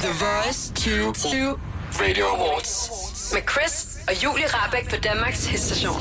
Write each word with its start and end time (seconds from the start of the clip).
The 0.00 0.12
Voice 0.12 0.70
2020 0.74 1.58
Radio 2.00 2.24
Awards. 2.24 2.90
Med 3.34 3.42
Chris 3.50 3.98
og 4.08 4.24
Julie 4.24 4.46
Rabeck 4.46 4.90
på 4.90 4.96
Danmarks 4.96 5.46
hitstation. 5.46 6.00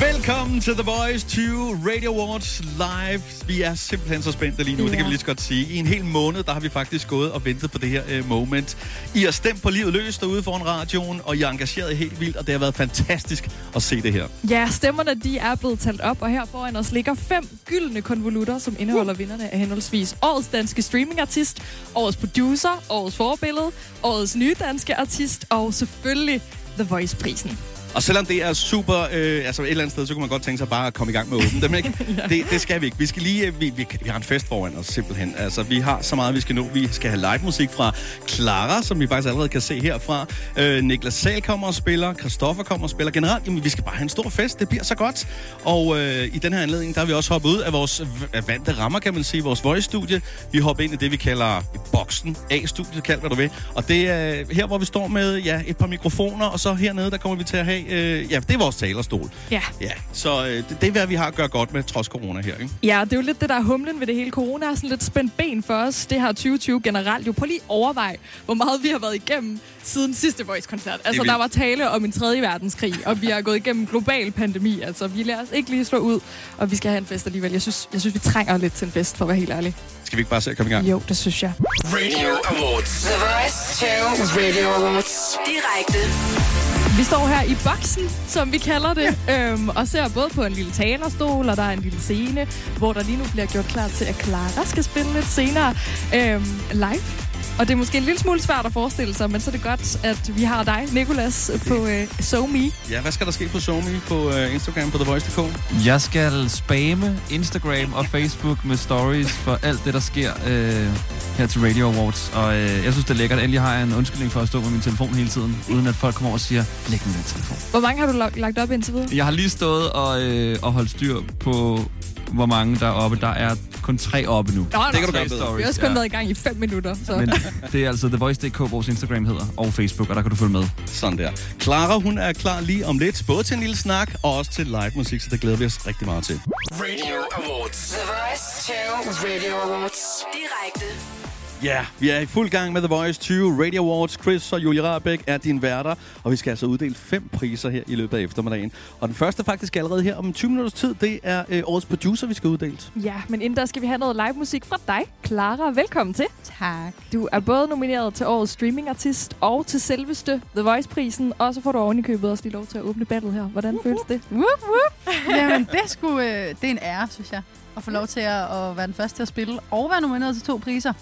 Velkommen 0.00 0.60
til 0.60 0.74
The 0.74 0.82
Voice 0.82 1.26
20 1.26 1.80
Radio 1.94 2.14
Awards 2.14 2.60
live. 2.60 3.22
Vi 3.46 3.62
er 3.62 3.74
simpelthen 3.74 4.22
så 4.22 4.32
spændte 4.32 4.62
lige 4.62 4.76
nu, 4.76 4.82
ja. 4.82 4.88
det 4.88 4.96
kan 4.96 5.06
vi 5.06 5.10
lige 5.10 5.18
så 5.18 5.26
godt 5.26 5.40
sige. 5.40 5.72
I 5.72 5.76
en 5.76 5.86
hel 5.86 6.04
måned, 6.04 6.42
der 6.42 6.52
har 6.52 6.60
vi 6.60 6.68
faktisk 6.68 7.08
gået 7.08 7.32
og 7.32 7.44
ventet 7.44 7.70
på 7.70 7.78
det 7.78 7.88
her 7.88 8.02
uh, 8.20 8.28
moment. 8.28 8.76
I 9.14 9.22
har 9.22 9.30
stemt 9.30 9.62
på 9.62 9.70
livet 9.70 9.92
løs 9.92 10.18
derude 10.18 10.42
foran 10.42 10.66
radioen, 10.66 11.20
og 11.24 11.36
I 11.36 11.42
er 11.42 11.48
engageret 11.48 11.96
helt 11.96 12.20
vildt, 12.20 12.36
og 12.36 12.46
det 12.46 12.52
har 12.52 12.58
været 12.58 12.74
fantastisk 12.74 13.48
at 13.76 13.82
se 13.82 14.02
det 14.02 14.12
her. 14.12 14.28
Ja, 14.50 14.68
stemmerne 14.70 15.14
de 15.14 15.38
er 15.38 15.54
blevet 15.54 15.78
talt 15.78 16.00
op, 16.00 16.22
og 16.22 16.28
her 16.28 16.44
foran 16.44 16.76
os 16.76 16.92
ligger 16.92 17.14
fem 17.14 17.48
gyldne 17.64 18.02
konvolutter, 18.02 18.58
som 18.58 18.76
indeholder 18.78 19.12
uh. 19.12 19.18
vinderne 19.18 19.52
af 19.52 19.58
henholdsvis 19.58 20.16
Årets 20.22 20.48
Danske 20.48 20.82
Streamingartist, 20.82 21.62
Årets 21.94 22.16
Producer, 22.16 22.82
Årets 22.88 23.16
Forbillede, 23.16 23.70
Årets 24.02 24.36
Nye 24.36 24.54
Danske 24.58 24.96
Artist 24.96 25.46
og 25.50 25.74
selvfølgelig 25.74 26.40
The 26.76 26.84
Voice-prisen. 26.84 27.77
Og 27.98 28.02
selvom 28.02 28.26
det 28.26 28.44
er 28.44 28.52
super, 28.52 29.06
øh, 29.12 29.46
altså 29.46 29.62
et 29.62 29.70
eller 29.70 29.82
andet 29.82 29.92
sted, 29.92 30.06
så 30.06 30.12
kunne 30.14 30.20
man 30.20 30.28
godt 30.28 30.42
tænke 30.42 30.58
sig 30.58 30.68
bare 30.68 30.86
at 30.86 30.94
komme 30.94 31.12
i 31.12 31.14
gang 31.14 31.30
med 31.30 31.38
at 31.38 31.46
åbne 31.46 31.60
dem, 31.60 31.74
ikke? 31.74 31.92
ja. 32.18 32.26
det, 32.26 32.50
det 32.50 32.60
skal 32.60 32.80
vi 32.80 32.86
ikke. 32.86 32.98
Vi 32.98 33.06
skal 33.06 33.22
lige, 33.22 33.46
øh, 33.46 33.60
vi, 33.60 33.72
vi, 33.76 33.86
vi 34.02 34.08
har 34.08 34.16
en 34.16 34.22
fest 34.22 34.48
foran 34.48 34.76
os, 34.76 34.86
simpelthen. 34.86 35.34
Altså, 35.38 35.62
vi 35.62 35.78
har 35.78 36.02
så 36.02 36.16
meget, 36.16 36.34
vi 36.34 36.40
skal 36.40 36.54
nå. 36.54 36.66
Vi 36.74 36.88
skal 36.92 37.10
have 37.10 37.20
live 37.20 37.44
musik 37.44 37.70
fra 37.70 37.94
Clara, 38.28 38.82
som 38.82 39.00
vi 39.00 39.06
faktisk 39.06 39.28
allerede 39.28 39.48
kan 39.48 39.60
se 39.60 39.80
herfra. 39.80 40.26
Øh, 40.56 40.82
Niklas 40.82 41.14
Sal 41.14 41.42
kommer 41.42 41.66
og 41.66 41.74
spiller, 41.74 42.14
Christoffer 42.14 42.62
kommer 42.62 42.84
og 42.84 42.90
spiller. 42.90 43.10
Generelt, 43.10 43.46
jamen, 43.46 43.64
vi 43.64 43.68
skal 43.68 43.84
bare 43.84 43.94
have 43.94 44.02
en 44.02 44.08
stor 44.08 44.28
fest. 44.28 44.60
Det 44.60 44.68
bliver 44.68 44.84
så 44.84 44.94
godt. 44.94 45.26
Og 45.64 45.98
øh, 45.98 46.24
i 46.24 46.38
den 46.38 46.52
her 46.52 46.60
anledning, 46.60 46.94
der 46.94 47.00
har 47.00 47.06
vi 47.06 47.12
også 47.12 47.32
hoppet 47.32 47.48
ud 47.48 47.58
af 47.58 47.72
vores 47.72 48.02
vante 48.46 48.72
rammer, 48.72 48.98
kan 48.98 49.14
man 49.14 49.24
sige, 49.24 49.42
vores 49.42 49.64
voice-studie. 49.64 50.20
Vi 50.52 50.58
hopper 50.58 50.84
ind 50.84 50.92
i 50.92 50.96
det, 50.96 51.10
vi 51.10 51.16
kalder 51.16 51.62
boksen, 51.92 52.36
A-studiet, 52.50 53.02
kald 53.02 53.20
hvad 53.20 53.30
du 53.30 53.36
vil. 53.36 53.50
Og 53.74 53.88
det 53.88 54.08
er 54.08 54.44
her, 54.50 54.66
hvor 54.66 54.78
vi 54.78 54.84
står 54.84 55.06
med 55.06 55.38
ja, 55.38 55.62
et 55.66 55.76
par 55.76 55.86
mikrofoner, 55.86 56.46
og 56.46 56.60
så 56.60 56.74
hernede, 56.74 57.10
der 57.10 57.16
kommer 57.16 57.38
vi 57.38 57.44
til 57.44 57.56
at 57.56 57.64
have 57.64 57.87
øh, 57.88 58.32
ja, 58.32 58.40
det 58.40 58.54
er 58.54 58.58
vores 58.58 58.76
talerstol. 58.76 59.30
Ja. 59.50 59.62
ja 59.80 59.90
så 60.12 60.46
øh, 60.46 60.50
det, 60.50 60.76
det 60.80 60.86
er, 60.86 60.90
hvad 60.90 61.06
vi 61.06 61.14
har 61.14 61.26
at 61.26 61.34
gøre 61.34 61.48
godt 61.48 61.72
med, 61.72 61.82
trods 61.82 62.06
corona 62.06 62.40
her, 62.40 62.54
ikke? 62.54 62.70
Ja, 62.82 63.00
det 63.04 63.12
er 63.12 63.16
jo 63.16 63.22
lidt 63.22 63.40
det, 63.40 63.48
der 63.48 63.54
er 63.54 63.62
humlen 63.62 64.00
ved 64.00 64.06
det 64.06 64.14
hele. 64.14 64.30
Corona 64.30 64.66
er 64.66 64.74
sådan 64.74 64.90
lidt 64.90 65.04
spændt 65.04 65.36
ben 65.36 65.62
for 65.62 65.74
os. 65.74 66.06
Det 66.06 66.20
her 66.20 66.28
2020 66.28 66.80
generelt. 66.82 67.26
Jo, 67.26 67.32
prøv 67.32 67.46
lige 67.46 67.60
overvej, 67.68 68.16
hvor 68.44 68.54
meget 68.54 68.82
vi 68.82 68.88
har 68.88 68.98
været 68.98 69.14
igennem 69.14 69.60
siden 69.82 70.14
sidste 70.14 70.46
Voice-koncert. 70.46 71.00
Altså, 71.04 71.22
der 71.22 71.34
var 71.34 71.46
tale 71.46 71.90
om 71.90 72.04
en 72.04 72.12
tredje 72.12 72.42
verdenskrig, 72.42 72.94
og 73.06 73.22
vi 73.22 73.26
har 73.26 73.40
gået 73.40 73.56
igennem 73.56 73.86
global 73.86 74.30
pandemi. 74.30 74.80
Altså, 74.80 75.06
vi 75.06 75.22
lader 75.22 75.42
os 75.42 75.48
ikke 75.52 75.70
lige 75.70 75.84
slå 75.84 75.98
ud, 75.98 76.20
og 76.56 76.70
vi 76.70 76.76
skal 76.76 76.90
have 76.90 76.98
en 76.98 77.06
fest 77.06 77.26
alligevel. 77.26 77.52
Jeg 77.52 77.62
synes, 77.62 77.88
jeg 77.92 78.00
synes 78.00 78.14
vi 78.14 78.20
trænger 78.20 78.56
lidt 78.56 78.72
til 78.72 78.84
en 78.84 78.92
fest, 78.92 79.16
for 79.16 79.24
at 79.24 79.28
være 79.28 79.38
helt 79.38 79.50
ærlig. 79.50 79.74
Skal 80.04 80.16
vi 80.16 80.20
ikke 80.20 80.30
bare 80.30 80.40
se 80.40 80.50
at 80.50 80.56
komme 80.56 80.70
i 80.70 80.74
gang? 80.74 80.90
Jo, 80.90 81.02
det 81.08 81.16
synes 81.16 81.42
jeg. 81.42 81.52
Radio 81.84 82.28
Awards. 82.44 83.02
The 83.02 83.14
Voice 83.24 84.34
2 84.34 84.40
Radio 84.40 84.68
Awards. 84.68 85.38
Direkte. 85.46 86.77
Vi 86.98 87.04
står 87.04 87.26
her 87.26 87.42
i 87.42 87.56
boksen, 87.64 88.08
som 88.26 88.52
vi 88.52 88.58
kalder 88.58 88.94
det, 88.94 89.18
ja. 89.28 89.52
øhm, 89.52 89.68
og 89.68 89.88
ser 89.88 90.08
både 90.08 90.28
på 90.34 90.44
en 90.44 90.52
lille 90.52 90.72
talerstol, 90.72 91.48
og 91.48 91.56
der 91.56 91.62
er 91.62 91.70
en 91.70 91.78
lille 91.78 92.00
scene, 92.00 92.46
hvor 92.78 92.92
der 92.92 93.02
lige 93.02 93.18
nu 93.18 93.24
bliver 93.32 93.46
gjort 93.46 93.64
klar 93.64 93.88
til, 93.88 94.04
at 94.04 94.14
Clara 94.14 94.64
skal 94.64 94.84
spille 94.84 95.12
lidt 95.12 95.26
senere 95.26 95.74
øhm, 96.14 96.44
live. 96.72 97.27
Og 97.58 97.68
det 97.68 97.72
er 97.72 97.76
måske 97.76 97.98
en 97.98 98.04
lille 98.04 98.18
smule 98.20 98.42
svært 98.42 98.66
at 98.66 98.72
forestille 98.72 99.14
sig, 99.14 99.30
men 99.30 99.40
så 99.40 99.50
er 99.50 99.52
det 99.52 99.62
godt, 99.62 100.04
at 100.04 100.36
vi 100.36 100.42
har 100.42 100.64
dig, 100.64 100.84
Nikolas, 100.92 101.50
på 101.68 101.74
uh, 101.74 101.90
SoMe. 102.20 102.70
Ja, 102.90 103.00
hvad 103.00 103.12
skal 103.12 103.26
der 103.26 103.32
ske 103.32 103.48
på 103.48 103.60
SoMe 103.60 104.00
på 104.08 104.28
uh, 104.28 104.54
Instagram 104.54 104.90
på 104.90 104.98
TheVoice.dk? 104.98 105.86
Jeg 105.86 106.00
skal 106.00 106.50
spamme 106.50 107.20
Instagram 107.30 107.92
og 107.92 108.06
Facebook 108.06 108.64
med 108.64 108.76
stories 108.76 109.32
for 109.32 109.58
alt 109.62 109.84
det, 109.84 109.94
der 109.94 110.00
sker 110.00 110.32
uh, 110.34 110.96
her 111.38 111.46
til 111.46 111.60
Radio 111.60 111.92
Awards. 111.92 112.32
Og 112.34 112.48
uh, 112.48 112.54
jeg 112.54 112.92
synes, 112.92 113.04
det 113.04 113.10
er 113.10 113.14
lækkert. 113.14 113.38
Endelig 113.38 113.60
har 113.60 113.74
jeg 113.74 113.82
en 113.82 113.94
undskyldning 113.94 114.32
for 114.32 114.40
at 114.40 114.48
stå 114.48 114.60
med 114.60 114.70
min 114.70 114.80
telefon 114.80 115.08
hele 115.08 115.28
tiden, 115.28 115.62
uden 115.70 115.86
at 115.86 115.94
folk 115.94 116.14
kommer 116.14 116.28
over 116.28 116.36
og 116.36 116.40
siger, 116.40 116.64
læg 116.88 117.00
den 117.04 117.12
telefon. 117.26 117.58
Hvor 117.70 117.80
mange 117.80 118.00
har 118.00 118.12
du 118.12 118.30
lagt 118.36 118.58
op 118.58 118.70
indtil 118.70 118.94
videre? 118.94 119.08
Jeg 119.12 119.24
har 119.24 119.32
lige 119.32 119.50
stået 119.50 119.90
og, 119.90 120.22
uh, 120.26 120.54
og 120.62 120.72
holdt 120.72 120.90
styr 120.90 121.20
på 121.40 121.84
hvor 122.32 122.46
mange 122.46 122.76
der 122.76 122.86
er 122.86 122.90
oppe. 122.90 123.16
Der 123.20 123.28
er 123.28 123.56
kun 123.82 123.98
tre 123.98 124.26
oppe 124.26 124.52
nu. 124.52 124.66
Nå, 124.72 124.82
det 124.92 124.98
kan 124.98 125.06
du 125.06 125.12
gøre 125.12 125.28
bedre. 125.28 125.56
Vi 125.56 125.62
har 125.62 125.68
også 125.68 125.80
kun 125.80 125.88
ja. 125.88 125.94
været 125.94 126.06
i 126.06 126.08
gang 126.08 126.30
i 126.30 126.34
fem 126.34 126.56
minutter. 126.56 126.94
Så. 127.06 127.16
Men 127.16 127.32
det 127.72 127.84
er 127.84 127.88
altså 127.88 128.08
TheVoice.dk, 128.08 128.58
vores 128.58 128.88
Instagram 128.88 129.24
hedder, 129.24 129.46
og 129.56 129.72
Facebook, 129.72 130.10
og 130.10 130.16
der 130.16 130.22
kan 130.22 130.30
du 130.30 130.36
følge 130.36 130.52
med. 130.52 130.64
Sådan 130.86 131.18
der. 131.18 131.30
Clara, 131.60 131.98
hun 131.98 132.18
er 132.18 132.32
klar 132.32 132.60
lige 132.60 132.86
om 132.86 132.98
lidt, 132.98 133.24
både 133.26 133.42
til 133.42 133.54
en 133.54 133.60
lille 133.60 133.76
snak 133.76 134.14
og 134.22 134.36
også 134.36 134.50
til 134.50 134.66
live 134.66 134.92
musik, 134.94 135.20
så 135.20 135.28
det 135.30 135.40
glæder 135.40 135.56
vi 135.56 135.64
os 135.64 135.86
rigtig 135.86 136.06
meget 136.06 136.24
til. 136.24 136.40
Radio 136.72 137.16
Awards. 137.32 137.90
The 137.90 138.00
Voice 138.10 138.72
2 138.72 139.26
Radio 139.26 139.54
Awards. 139.54 140.24
Direkte 140.34 141.17
Ja, 141.62 141.68
yeah, 141.68 141.86
vi 141.98 142.10
er 142.10 142.18
i 142.18 142.26
fuld 142.26 142.50
gang 142.50 142.72
med 142.72 142.80
The 142.80 142.88
Voice 142.88 143.20
20 143.20 143.64
Radio 143.64 143.84
Awards. 143.84 144.12
Chris 144.22 144.52
og 144.52 144.64
Julie 144.64 144.82
Rabeck 144.82 145.22
er 145.26 145.38
din 145.38 145.62
værter, 145.62 145.94
og 146.24 146.30
vi 146.30 146.36
skal 146.36 146.50
altså 146.50 146.66
uddele 146.66 146.94
fem 146.94 147.28
priser 147.28 147.70
her 147.70 147.82
i 147.86 147.94
løbet 147.94 148.18
af 148.18 148.22
eftermiddagen. 148.22 148.72
Og 149.00 149.08
den 149.08 149.16
første 149.16 149.44
faktisk 149.44 149.76
allerede 149.76 150.02
her 150.02 150.16
om 150.16 150.32
20 150.32 150.50
minutters 150.50 150.72
tid, 150.72 150.94
det 150.94 151.20
er 151.22 151.44
øh, 151.48 151.62
årets 151.66 151.86
producer, 151.86 152.26
vi 152.26 152.34
skal 152.34 152.48
uddele. 152.48 152.78
Ja, 152.96 153.14
men 153.28 153.42
inden 153.42 153.56
der 153.56 153.66
skal 153.66 153.82
vi 153.82 153.86
have 153.86 153.98
noget 153.98 154.16
live 154.16 154.32
musik 154.32 154.64
fra 154.64 154.76
dig, 154.86 155.00
Clara. 155.26 155.70
Velkommen 155.70 156.14
til. 156.14 156.26
Tak. 156.58 156.92
Du 157.12 157.28
er 157.32 157.40
både 157.40 157.68
nomineret 157.68 158.14
til 158.14 158.26
årets 158.26 158.52
streamingartist 158.52 159.36
og 159.40 159.66
til 159.66 159.80
selveste 159.80 160.42
The 160.54 160.62
Voice-prisen, 160.62 161.32
og 161.38 161.54
så 161.54 161.60
får 161.60 161.72
du 161.72 161.78
oven 161.78 161.98
i 161.98 162.02
købet 162.02 162.30
også 162.30 162.44
lige 162.44 162.52
lov 162.52 162.66
til 162.66 162.78
at 162.78 162.84
åbne 162.84 163.04
battle 163.04 163.32
her. 163.32 163.42
Hvordan 163.42 163.74
uh-huh. 163.74 163.82
føles 163.82 164.00
det? 164.08 164.20
Whoop, 164.32 164.62
whoop. 164.62 165.14
Jamen, 165.30 165.68
det 165.72 165.80
er, 165.84 165.88
sgu, 165.88 166.18
øh, 166.18 166.24
det 166.26 166.64
er 166.64 166.70
en 166.70 166.78
ære, 166.82 167.08
synes 167.10 167.32
jeg, 167.32 167.42
at 167.76 167.82
få 167.82 167.90
lov 167.90 168.06
til 168.06 168.20
at, 168.20 168.42
at 168.42 168.76
være 168.76 168.86
den 168.86 168.94
første 168.94 169.18
til 169.18 169.22
at 169.22 169.28
spille 169.28 169.60
og 169.70 169.90
være 169.90 170.00
nomineret 170.00 170.34
til 170.34 170.44
to 170.44 170.56
priser. 170.56 170.92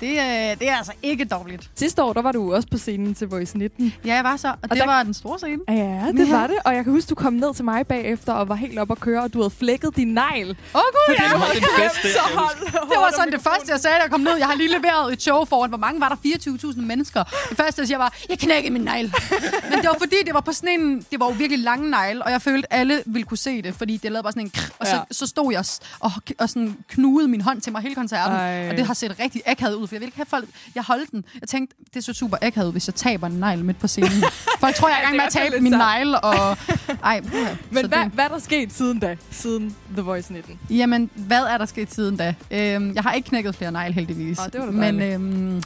Det, 0.00 0.10
øh, 0.10 0.58
det 0.60 0.68
er 0.68 0.76
altså 0.76 0.92
ikke 1.02 1.24
dårligt. 1.24 1.70
Sidste 1.74 2.02
år, 2.02 2.12
der 2.12 2.22
var 2.22 2.32
du 2.32 2.54
også 2.54 2.68
på 2.70 2.78
scenen 2.78 3.14
til 3.14 3.28
Voice 3.28 3.58
19. 3.58 3.94
Ja, 4.04 4.14
jeg 4.14 4.24
var 4.24 4.36
så, 4.36 4.48
og, 4.48 4.54
og 4.62 4.70
det 4.70 4.78
der... 4.78 4.86
var 4.86 5.02
den 5.02 5.14
store 5.14 5.38
scene. 5.38 5.62
Ja, 5.68 6.12
det 6.12 6.28
ja. 6.28 6.36
var 6.36 6.46
det. 6.46 6.56
Og 6.64 6.74
jeg 6.74 6.84
kan 6.84 6.92
huske, 6.92 7.08
du 7.08 7.14
kom 7.14 7.32
ned 7.32 7.54
til 7.54 7.64
mig 7.64 7.86
bagefter 7.86 8.32
og 8.32 8.48
var 8.48 8.54
helt 8.54 8.78
op 8.78 8.90
at 8.90 9.00
køre, 9.00 9.22
og 9.22 9.32
du 9.32 9.38
havde 9.38 9.50
flækket 9.50 9.96
din 9.96 10.08
negl. 10.08 10.50
Åh 10.50 10.80
oh, 10.80 10.82
gud, 10.92 11.14
ja. 11.18 11.24
Det, 11.24 11.56
en 11.56 11.64
fest, 11.78 12.02
det, 12.02 12.10
hold, 12.20 12.70
hold 12.72 12.90
det 12.90 12.96
var 12.98 13.12
sådan 13.16 13.32
det 13.32 13.40
første, 13.40 13.72
jeg 13.72 13.80
sagde, 13.80 13.96
da 13.96 14.02
jeg 14.02 14.10
kom 14.10 14.20
ned. 14.20 14.36
Jeg 14.36 14.46
har 14.46 14.54
lige 14.54 14.68
leveret 14.68 15.12
et 15.12 15.22
show 15.22 15.44
foran. 15.44 15.68
Hvor 15.68 15.78
mange 15.78 16.00
var 16.00 16.08
der? 16.08 16.16
24.000 16.16 16.80
mennesker. 16.80 17.22
Det 17.48 17.56
første, 17.56 17.80
jeg 17.80 17.86
siger 17.86 17.98
var, 17.98 18.14
jeg 18.28 18.38
knækkede 18.38 18.72
min 18.72 18.82
negl. 18.82 19.14
Men 19.70 19.78
det 19.78 19.86
var 19.88 19.96
fordi, 19.98 20.16
det 20.26 20.34
var 20.34 20.40
på 20.40 20.52
sådan 20.52 20.80
en, 20.80 21.06
det 21.10 21.20
var 21.20 21.26
jo 21.26 21.32
virkelig 21.32 21.64
lange 21.64 21.90
negl, 21.90 22.22
og 22.22 22.30
jeg 22.30 22.42
følte, 22.42 22.72
alle 22.72 23.02
ville 23.06 23.24
kunne 23.24 23.38
se 23.38 23.62
det, 23.62 23.74
fordi 23.74 23.96
det 23.96 24.12
lavede 24.12 24.22
bare 24.22 24.32
sådan 24.32 24.46
en 24.46 24.50
krr, 24.50 24.70
og 24.78 24.86
så, 24.86 24.96
ja. 24.96 25.02
så 25.10 25.26
stod 25.26 25.52
jeg 25.52 25.64
og, 26.00 26.10
og 26.38 26.48
sådan 26.48 26.76
knudede 26.88 27.28
min 27.28 27.40
hånd 27.40 27.60
til 27.60 27.72
mig 27.72 27.82
hele 27.82 27.94
koncerten. 27.94 28.36
Ej. 28.36 28.68
Og 28.70 28.76
det 28.76 28.86
har 28.86 28.94
set 28.94 29.18
rigtig 29.20 29.42
akavet 29.46 29.74
ud, 29.74 29.85
for 29.86 29.94
jeg 29.94 30.00
vil 30.00 30.06
ikke 30.06 30.16
have 30.16 30.26
folk 30.26 30.48
jeg 30.74 30.82
holdt 30.82 31.10
den. 31.10 31.24
Jeg 31.40 31.48
tænkte, 31.48 31.76
det 31.88 31.96
er 31.96 32.00
så 32.00 32.12
super 32.12 32.36
akavet, 32.42 32.72
hvis 32.72 32.88
jeg 32.88 32.94
taber 32.94 33.26
en 33.26 33.32
negl 33.32 33.64
midt 33.64 33.78
på 33.78 33.86
scenen. 33.86 34.24
Jeg 34.62 34.74
tror, 34.74 34.88
jeg 34.88 34.96
er 34.98 35.02
i 35.02 35.04
gang 35.04 35.16
med 35.16 35.24
at 35.24 35.32
tabe 35.32 35.60
min 35.60 35.72
negl. 35.72 36.14
Og... 36.22 36.56
Ej, 37.04 37.20
puha. 37.20 37.54
Men 37.70 37.86
hvad, 37.86 37.98
det... 38.04 38.12
hvad 38.12 38.24
er 38.24 38.28
der 38.28 38.38
sket 38.38 38.72
siden 38.72 38.98
da? 38.98 39.16
Siden 39.30 39.76
The 39.92 40.02
Voice 40.02 40.32
19? 40.32 40.58
Jamen, 40.70 41.10
hvad 41.14 41.42
er 41.42 41.58
der 41.58 41.66
sket 41.66 41.94
siden 41.94 42.16
da? 42.16 42.34
Øhm, 42.50 42.94
jeg 42.94 43.02
har 43.02 43.12
ikke 43.12 43.28
knækket 43.28 43.54
flere 43.54 43.72
negl, 43.72 43.92
heldigvis. 43.92 44.38
Oh, 44.38 44.46
det 44.52 44.60
var 44.60 44.70
Men 44.70 45.02
øhm, 45.02 45.62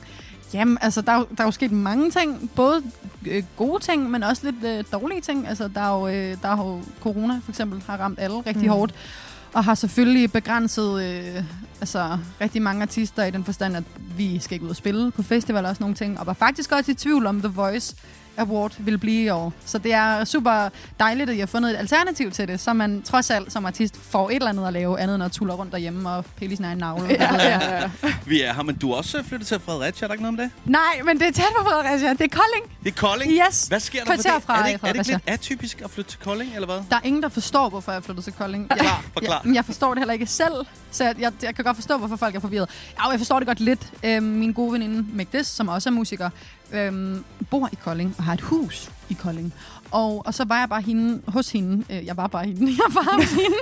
Jamen, 0.54 0.78
altså, 0.80 1.00
der, 1.00 1.12
der 1.12 1.42
er 1.42 1.44
jo 1.44 1.50
sket 1.50 1.72
mange 1.72 2.10
ting. 2.10 2.50
Både 2.56 2.82
øh, 3.26 3.42
gode 3.56 3.82
ting, 3.82 4.10
men 4.10 4.22
også 4.22 4.50
lidt 4.50 4.64
øh, 4.64 4.84
dårlige 4.92 5.20
ting. 5.20 5.48
Altså, 5.48 5.68
der 5.68 5.80
er 5.80 5.98
jo, 5.98 6.08
øh, 6.08 6.36
der 6.42 6.48
er 6.48 6.56
jo 6.56 6.82
corona, 7.00 7.40
for 7.44 7.50
eksempel, 7.52 7.82
har 7.86 7.96
ramt 7.96 8.18
alle 8.18 8.36
rigtig 8.36 8.62
mm. 8.62 8.68
hårdt. 8.68 8.94
Og 9.52 9.64
har 9.64 9.74
selvfølgelig 9.74 10.32
begrænset 10.32 11.02
øh, 11.02 11.44
altså, 11.80 12.18
rigtig 12.40 12.62
mange 12.62 12.82
artister 12.82 13.24
i 13.24 13.30
den 13.30 13.44
forstand, 13.44 13.76
at 13.76 13.84
vi 14.16 14.38
skal 14.38 14.54
ikke 14.54 14.64
ud 14.64 14.70
og 14.70 14.76
spille 14.76 15.10
på 15.10 15.22
festivaler 15.22 15.68
og 15.68 15.74
sådan 15.74 15.84
nogle 15.84 15.96
ting. 15.96 16.20
Og 16.20 16.26
var 16.26 16.32
faktisk 16.32 16.72
også 16.72 16.90
i 16.90 16.94
tvivl 16.94 17.26
om 17.26 17.40
The 17.40 17.48
Voice 17.48 17.96
Award 18.40 18.72
vil 18.78 18.98
blive 18.98 19.22
i 19.24 19.28
år. 19.28 19.52
Så 19.64 19.78
det 19.78 19.92
er 19.92 20.24
super 20.24 20.68
dejligt, 21.00 21.30
at 21.30 21.36
I 21.36 21.38
har 21.38 21.46
fundet 21.46 21.70
et 21.70 21.76
alternativ 21.76 22.30
til 22.30 22.48
det, 22.48 22.60
så 22.60 22.72
man 22.72 23.02
trods 23.02 23.30
alt 23.30 23.52
som 23.52 23.66
artist 23.66 23.96
får 24.10 24.30
et 24.30 24.34
eller 24.34 24.48
andet 24.48 24.66
at 24.66 24.72
lave, 24.72 25.00
andet 25.00 25.14
end 25.14 25.24
at 25.24 25.32
tulle 25.32 25.52
rundt 25.52 25.72
derhjemme 25.72 26.10
og 26.10 26.24
pille 26.36 26.56
sin 26.56 26.64
egen 26.64 26.78
navle. 26.78 27.06
Ja, 27.10 27.34
ja, 27.34 27.80
ja. 27.80 27.90
Vi 28.26 28.42
er 28.42 28.54
her, 28.54 28.62
men 28.62 28.76
du 28.76 28.92
er 28.92 28.96
også 28.96 29.22
flyttet 29.22 29.48
til 29.48 29.60
Fredericia, 29.60 30.04
er 30.04 30.08
der 30.08 30.14
ikke 30.14 30.22
noget 30.22 30.40
om 30.40 30.50
det? 30.50 30.50
Nej, 30.64 31.02
men 31.04 31.20
det 31.20 31.26
er 31.28 31.32
tæt 31.32 31.44
på 31.58 31.64
Fredericia. 31.64 32.10
Det 32.12 32.20
er 32.20 32.28
Kolding. 32.28 32.78
Det 32.84 32.90
er 32.90 33.00
Kolding? 33.00 33.32
Yes. 33.32 33.66
Hvad 33.68 33.80
sker 33.80 34.04
der 34.04 34.06
for 34.06 34.22
det? 34.22 34.42
Fra 34.42 34.58
er, 34.58 34.62
det 34.62 34.72
ikke, 34.72 34.86
er 34.86 34.92
det 34.92 34.98
ikke 34.98 35.10
lidt 35.10 35.22
atypisk 35.26 35.80
at 35.84 35.90
flytte 35.90 36.10
til 36.10 36.20
Kolding, 36.20 36.54
eller 36.54 36.66
hvad? 36.66 36.76
Der 36.90 36.96
er 36.96 37.00
ingen, 37.04 37.22
der 37.22 37.28
forstår, 37.28 37.68
hvorfor 37.68 37.92
jeg 37.92 38.04
flyttet 38.04 38.24
til 38.24 38.32
Kolding. 38.32 38.66
Jeg, 38.70 38.78
ja, 38.82 38.92
forklar. 39.12 39.42
Jeg, 39.44 39.54
jeg 39.54 39.64
forstår 39.64 39.94
det 39.94 39.98
heller 39.98 40.12
ikke 40.12 40.26
selv, 40.26 40.66
så 40.90 41.04
jeg, 41.04 41.14
jeg, 41.18 41.32
jeg 41.42 41.54
kan 41.54 41.64
godt 41.64 41.76
forstå, 41.76 41.98
hvorfor 41.98 42.16
folk 42.16 42.34
er 42.34 42.40
forvirret. 42.40 42.68
Ja, 42.98 43.08
jeg 43.08 43.18
forstår 43.20 43.38
det 43.38 43.48
godt 43.48 43.60
lidt. 43.60 43.80
Øhm, 44.04 44.22
min 44.24 44.52
gode 44.52 44.72
veninde 44.72 45.06
Megdes, 45.12 45.46
som 45.46 45.68
også 45.68 45.88
er 45.88 45.92
musiker, 45.92 46.30
øhm, 46.72 47.24
bor 47.50 47.68
i 47.72 47.78
Kolding 47.84 48.14
og 48.18 48.24
har 48.24 48.32
et 48.32 48.40
hus 48.40 48.90
i 49.08 49.14
Kolding. 49.14 49.54
Og, 49.90 50.26
og 50.26 50.34
så 50.34 50.44
var 50.44 50.58
jeg 50.58 50.68
bare 50.68 50.82
hende, 50.82 51.22
hos 51.28 51.52
hende. 51.52 51.84
Øh, 51.90 52.06
jeg 52.06 52.16
var 52.16 52.26
bare 52.26 52.44
hende. 52.44 52.66
Jeg 52.82 52.94
var 52.94 53.16
hos 53.16 53.30
hende. 53.32 53.56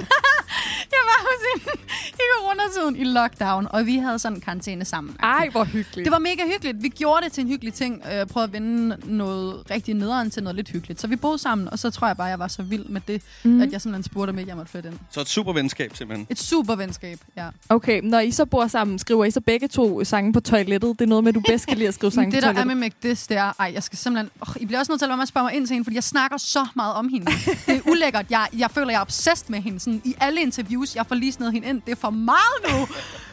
jeg 0.95 1.03
var 1.11 1.19
hos 1.27 1.41
hende 1.51 1.83
i 2.15 2.25
coronatiden 2.39 2.97
i 2.97 3.05
lockdown, 3.05 3.67
og 3.71 3.87
vi 3.87 3.97
havde 3.97 4.19
sådan 4.19 4.37
en 4.39 4.41
karantæne 4.41 4.85
sammen. 4.85 5.17
Ej, 5.23 5.49
hvor 5.53 5.65
hyggeligt. 5.65 6.05
Det 6.05 6.13
var 6.13 6.19
mega 6.19 6.43
hyggeligt. 6.53 6.83
Vi 6.83 6.89
gjorde 6.89 7.25
det 7.25 7.33
til 7.33 7.41
en 7.41 7.49
hyggelig 7.49 7.75
ting. 7.75 8.03
Øh, 8.13 8.27
prøvede 8.27 8.45
at 8.49 8.53
vende 8.53 8.97
noget 9.05 9.71
rigtig 9.71 9.95
nederen 9.95 10.31
til 10.31 10.43
noget 10.43 10.57
lidt 10.57 10.69
hyggeligt. 10.69 11.01
Så 11.01 11.07
vi 11.07 11.17
boede 11.17 11.39
sammen, 11.39 11.69
og 11.69 11.79
så 11.79 11.91
tror 11.91 12.07
jeg 12.07 12.17
bare, 12.17 12.27
jeg 12.27 12.39
var 12.39 12.49
så 12.49 12.63
vild 12.63 12.85
med 12.85 13.01
det, 13.09 13.23
mm. 13.43 13.61
at 13.61 13.73
jeg 13.73 13.81
simpelthen 13.81 14.03
spurgte, 14.03 14.31
om 14.31 14.39
ikke 14.39 14.49
jeg 14.49 14.57
måtte 14.57 14.71
flytte 14.71 14.89
ind. 14.89 14.99
Så 15.11 15.21
et 15.21 15.29
super 15.29 15.53
venskab, 15.53 15.97
simpelthen. 15.97 16.27
Et 16.31 16.39
super 16.39 16.75
venskab, 16.75 17.19
ja. 17.37 17.49
Okay, 17.69 18.01
når 18.03 18.21
I 18.21 18.31
så 18.31 18.45
bor 18.45 18.67
sammen, 18.67 18.99
skriver 18.99 19.25
I 19.25 19.31
så 19.31 19.41
begge 19.41 19.69
to 19.69 20.05
sange 20.05 20.33
på 20.33 20.41
toilettet? 20.41 20.99
Det 20.99 21.05
er 21.05 21.09
noget 21.09 21.25
med, 21.25 21.33
du 21.33 21.43
bedst 21.47 21.67
kan 21.67 21.77
lide 21.77 21.89
at 21.89 21.95
skrive 21.95 22.13
sange 22.19 22.31
det, 22.33 22.39
på 22.39 22.41
der 22.41 22.49
er 22.49 22.53
toilettet. 22.53 22.77
med 22.77 22.91
Meg, 22.91 22.93
det 23.03 23.37
er, 23.37 23.53
ej, 23.61 23.71
jeg 23.75 23.83
skal 23.83 23.99
simpelthen, 23.99 24.31
oh, 24.41 24.63
I 24.63 24.67
bliver 24.67 24.79
også 24.79 24.93
nødt 24.93 25.01
til 25.01 25.05
at 25.05 25.09
lade 25.09 25.13
være 25.13 25.17
med 25.17 25.23
at 25.23 25.29
spørge 25.29 25.45
mig 25.45 25.55
ind 25.55 25.67
til 25.67 25.75
hende, 25.75 25.85
fordi 25.85 25.95
jeg 25.95 26.05
snakker 26.05 26.37
så 26.37 26.67
meget 26.77 26.95
om 26.95 27.09
hende. 27.09 27.27
Det 27.67 27.77
er 27.77 27.81
ulækkert. 27.91 28.27
Jeg, 28.31 28.47
jeg 28.59 28.71
føler, 28.71 28.91
jeg 28.91 28.97
er 28.97 29.03
obsessed 29.03 29.47
med 29.51 29.61
hende. 29.61 29.81
Sådan, 29.81 30.03
I 30.05 30.15
alle 30.21 30.38
interviews, 30.43 30.97
jeg 30.97 31.07
får 31.07 31.15
lige 31.15 31.33
snedet 31.33 31.53
hende 31.53 31.69
ind. 31.69 31.83
Det 31.87 31.93
er 31.93 31.97
for 31.97 32.11
meget 32.11 32.59
nu. 32.71 32.87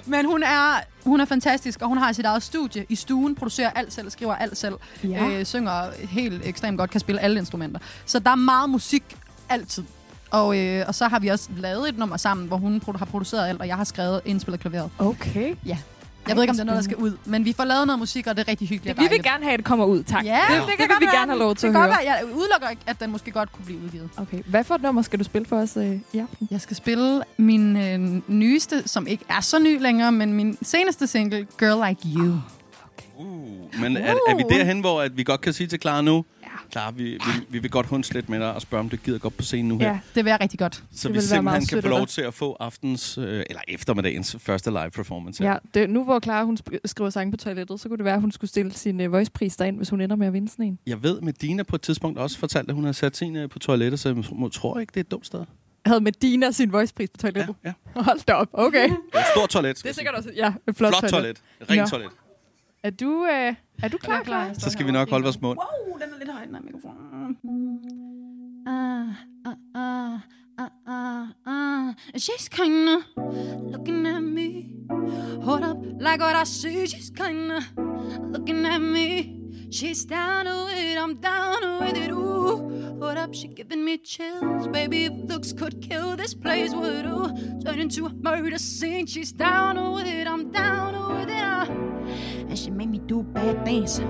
Men 0.12 0.26
hun 0.26 0.44
er, 0.44 0.80
hun 1.06 1.20
er 1.20 1.26
fantastisk, 1.26 1.82
og 1.82 1.88
hun 1.88 1.98
har 1.98 2.12
sit 2.12 2.26
eget 2.26 2.44
studie 2.44 2.86
i 2.90 2.96
stuen, 2.96 3.36
producerer 3.36 3.70
alt 3.70 3.94
selv, 3.94 4.10
skriver 4.10 4.36
alt 4.36 4.58
selv, 4.58 4.74
Ja. 5.04 5.28
øh, 5.30 5.46
synger 5.46 5.90
helt 6.10 6.42
ekstremt 6.46 6.78
godt, 6.78 6.90
kan 6.90 7.00
spille 7.00 7.22
alle 7.22 7.40
instrumenter. 7.40 7.80
Så 8.06 8.20
der 8.20 8.30
er 8.32 8.36
meget 8.36 8.70
musik 8.70 9.04
altid. 9.50 9.84
Og, 10.32 10.58
øh, 10.60 10.86
og 10.88 10.96
så 10.96 11.08
har 11.08 11.20
vi 11.20 11.28
også 11.28 11.50
lavet 11.58 11.90
et 11.90 11.98
nummer 11.98 12.18
sammen, 12.18 12.48
hvor 12.48 12.58
hun 12.58 12.82
produ- 12.88 12.98
har 12.98 13.06
produceret 13.06 13.48
alt, 13.50 13.62
og 13.62 13.68
jeg 13.68 13.76
har 13.76 13.84
skrevet 13.84 14.22
indspillet 14.26 14.60
klaveret. 14.62 14.90
Okay. 15.00 15.56
Ja. 15.66 15.78
Jeg 16.28 16.36
ved 16.36 16.44
ikke, 16.44 16.50
om 16.52 16.56
det 16.56 16.62
er 16.62 16.66
noget, 16.66 16.78
der 16.78 16.84
skal 16.84 16.98
ud, 16.98 17.12
men 17.26 17.46
vi 17.46 17.54
får 17.54 17.64
lavet 17.64 17.88
noget 17.88 18.00
musik, 18.00 18.28
og 18.28 18.36
det 18.38 18.44
er 18.44 18.48
rigtig 18.48 18.68
hyggeligt. 18.68 18.98
og 19.00 19.04
Vi 19.04 19.10
vil 19.10 19.24
gerne 19.24 19.44
have, 19.44 19.54
at 19.54 19.58
det 19.60 19.66
kommer 19.66 19.86
ud, 19.86 20.04
tak. 20.04 20.26
Ja, 20.26 20.40
det, 20.50 20.62
det, 20.62 20.68
det, 20.68 20.78
kan 20.78 20.80
vil 20.80 20.88
godt 20.88 21.00
vi 21.02 21.06
gerne 21.06 21.32
have 21.32 21.40
lov 21.40 21.56
til 21.56 21.62
det 21.62 21.68
at 21.68 21.74
kan 21.74 21.82
høre. 21.82 21.90
godt 21.90 22.06
være. 22.06 22.14
Jeg 22.14 22.26
udelukker 22.26 22.70
ikke, 22.70 22.82
at 22.88 23.00
den 23.00 23.12
måske 23.12 23.32
godt 23.32 23.52
kunne 23.52 23.66
blive 23.66 23.80
udgivet. 23.86 24.10
Okay, 24.18 24.42
hvad 24.46 24.64
for 24.64 24.76
et 24.76 24.82
nummer 24.82 25.02
skal 25.02 25.20
du 25.20 25.24
spille 25.24 25.46
for 25.48 25.58
os 25.58 25.78
øh, 25.78 26.00
i 26.14 26.18
aften? 26.20 26.48
Jeg 26.52 26.62
skal 26.62 26.76
spille 26.76 27.22
min 27.38 27.78
øh, 27.78 28.22
nyeste, 28.28 28.88
som 28.88 29.08
ikke 29.08 29.24
er 29.30 29.42
så 29.42 29.60
ny 29.60 29.82
længere, 29.82 30.12
men 30.12 30.34
min 30.34 30.58
seneste 30.62 31.08
single, 31.08 31.48
Girl 31.60 31.88
Like 31.90 32.02
You. 32.18 32.34
Uh, 33.18 33.82
men 33.82 33.98
er, 33.98 34.14
er 34.28 34.36
vi 34.36 34.44
derhen, 34.50 34.80
hvor 34.80 35.02
at 35.02 35.18
vi 35.18 35.24
godt 35.24 35.42
kan 35.42 35.54
sige 35.54 35.68
til 35.68 35.80
Clara 35.82 36.02
nu? 36.02 36.26
Ja. 36.66 36.72
Clara, 36.72 36.92
vi, 36.92 37.04
vi, 37.04 37.18
vi 37.50 37.60
vil 37.60 37.72
godt 37.72 37.86
hunds 37.88 38.14
lidt 38.14 38.30
med 38.30 38.40
dig 38.40 38.54
og 38.54 38.62
spørge, 38.62 38.80
om 38.80 38.90
du 38.90 38.96
gider 38.98 39.20
godt 39.20 39.38
på 39.38 39.44
scenen 39.44 39.68
nu 39.68 39.78
her. 39.78 39.88
Ja. 39.90 40.00
Det 40.16 40.26
vil 40.26 40.30
jeg 40.32 40.42
rigtig 40.42 40.60
godt. 40.60 40.84
Så 40.96 41.08
Det 41.08 41.16
vi 41.16 41.22
simpelthen 41.22 41.66
kan 41.66 41.82
få 41.82 41.90
lov 41.90 42.08
til 42.08 42.22
at 42.22 42.34
få 42.34 42.58
aftens, 42.60 43.18
øh, 43.18 43.44
eller 43.50 43.62
eftermiddagens 43.68 44.36
første 44.40 44.70
live 44.70 44.90
performance. 44.92 45.44
her. 45.44 45.52
Ja, 45.52 45.58
det, 45.74 45.90
nu 45.90 46.04
hvor 46.04 46.20
Clara 46.20 46.44
hun 46.44 46.58
skriver 46.86 47.10
sange 47.10 47.32
på 47.32 47.38
toilettet, 47.38 47.80
så 47.80 47.88
kunne 47.90 47.98
det 47.98 48.06
være, 48.06 48.16
at 48.16 48.22
hun 48.22 48.32
skulle 48.32 48.50
stille 48.50 48.72
sin 48.72 49.00
uh, 49.06 49.12
voice-pris 49.14 49.56
derind, 49.58 49.78
hvis 49.78 49.90
hun 49.90 50.02
ender 50.02 50.16
med 50.16 50.28
at 50.28 50.34
vinde 50.34 50.50
sådan 50.50 50.66
en. 50.66 50.80
Jeg 50.88 51.04
ved, 51.04 51.22
med 51.22 51.34
Dina 51.34 51.64
på 51.64 51.76
et 51.76 51.82
tidspunkt 51.82 52.20
også 52.20 52.38
fortalte, 52.40 52.70
at 52.70 52.76
hun 52.76 52.84
har 52.86 52.92
sat 52.92 53.18
sin 53.18 53.36
øh, 53.36 53.50
på 53.50 53.60
toilettet, 53.60 54.00
så 54.00 54.10
jeg 54.10 54.24
må, 54.32 54.50
tror 54.50 54.80
ikke, 54.80 54.92
det 54.92 54.98
er 54.98 55.02
et 55.04 55.12
dumt 55.12 55.26
sted. 55.26 55.46
Havde 55.86 56.02
Medina 56.02 56.52
sin 56.52 56.72
voice-pris 56.72 57.10
på 57.10 57.18
Ja, 57.24 57.30
toilettet? 57.32 57.56
ja. 57.66 57.74
Hold 57.96 58.20
da 58.28 58.34
op, 58.34 58.48
okay. 58.54 58.90
Det 58.90 58.98
er 59.14 59.20
et 59.20 59.26
stort 59.36 59.50
toilet. 59.50 59.78
Det 59.84 59.90
er 59.90 59.94
sikkert 59.94 60.16
også 60.16 60.30
ja, 60.36 60.54
et 60.68 60.76
flot, 60.78 60.94
Flot 61.00 61.10
toilet. 61.10 61.42
Rent 61.70 61.76
Ja. 61.80 61.86
toilet. 61.86 62.10
Er 62.86 62.90
du, 62.90 63.26
øh, 63.26 63.56
er 63.84 63.88
du 63.88 63.98
klar, 63.98 64.24
klar? 64.24 64.54
Så 64.54 64.70
skal 64.70 64.86
vi 64.88 64.92
nok 64.92 65.10
holde 65.10 65.24
vores 65.24 65.42
mund. 65.42 65.60
Wow, 65.60 65.98
den 66.00 66.14
er 66.14 66.18
lidt 66.20 66.32
høj, 66.32 66.46
den 66.46 66.56
her 66.56 66.62
mikrofon. 66.62 66.96
Ah, 68.68 69.08
ah, 69.46 69.56
ah, 69.76 70.20
ah, 70.58 70.70
ah, 70.88 71.28
ah. 71.48 71.94
She's 72.18 72.48
kinda 72.50 72.96
looking 73.72 74.08
at 74.08 74.24
me. 74.24 74.50
Hold 75.44 75.64
up, 75.64 75.78
like 76.00 76.20
what 76.26 76.36
I 76.44 76.46
see. 76.46 76.88
She's 76.88 77.12
kinda 77.24 77.60
looking 78.34 78.66
at 78.66 78.82
me. 78.82 79.10
She's 79.72 80.06
down 80.06 80.46
to 80.46 80.58
it, 80.84 80.98
I'm 81.04 81.16
down 81.32 81.62
with 81.82 81.98
it. 82.06 82.12
Ooh, 82.12 82.56
hold 83.02 83.18
up, 83.24 83.34
she 83.34 83.48
giving 83.48 83.84
me 83.84 83.98
chills. 83.98 84.68
Baby, 84.68 85.06
if 85.06 85.14
looks 85.32 85.54
could 85.54 85.76
kill, 85.90 86.16
this 86.16 86.34
place 86.36 86.72
would 86.82 87.06
ooh, 87.06 87.30
turn 87.64 87.80
into 87.80 88.06
a 88.06 88.14
murder 88.28 88.60
scene. 88.60 89.06
She's 89.08 89.32
down 89.32 89.76
with 89.96 90.08
it, 90.08 90.28
I'm 90.28 90.52
down 90.52 90.92
with 91.18 91.30
it. 91.30 91.44
ah. 91.54 91.85
And 92.48 92.58
she 92.58 92.72
made 92.72 92.90
me 92.90 93.00
do 93.00 93.24
bad 93.24 93.66
things. 93.66 94.02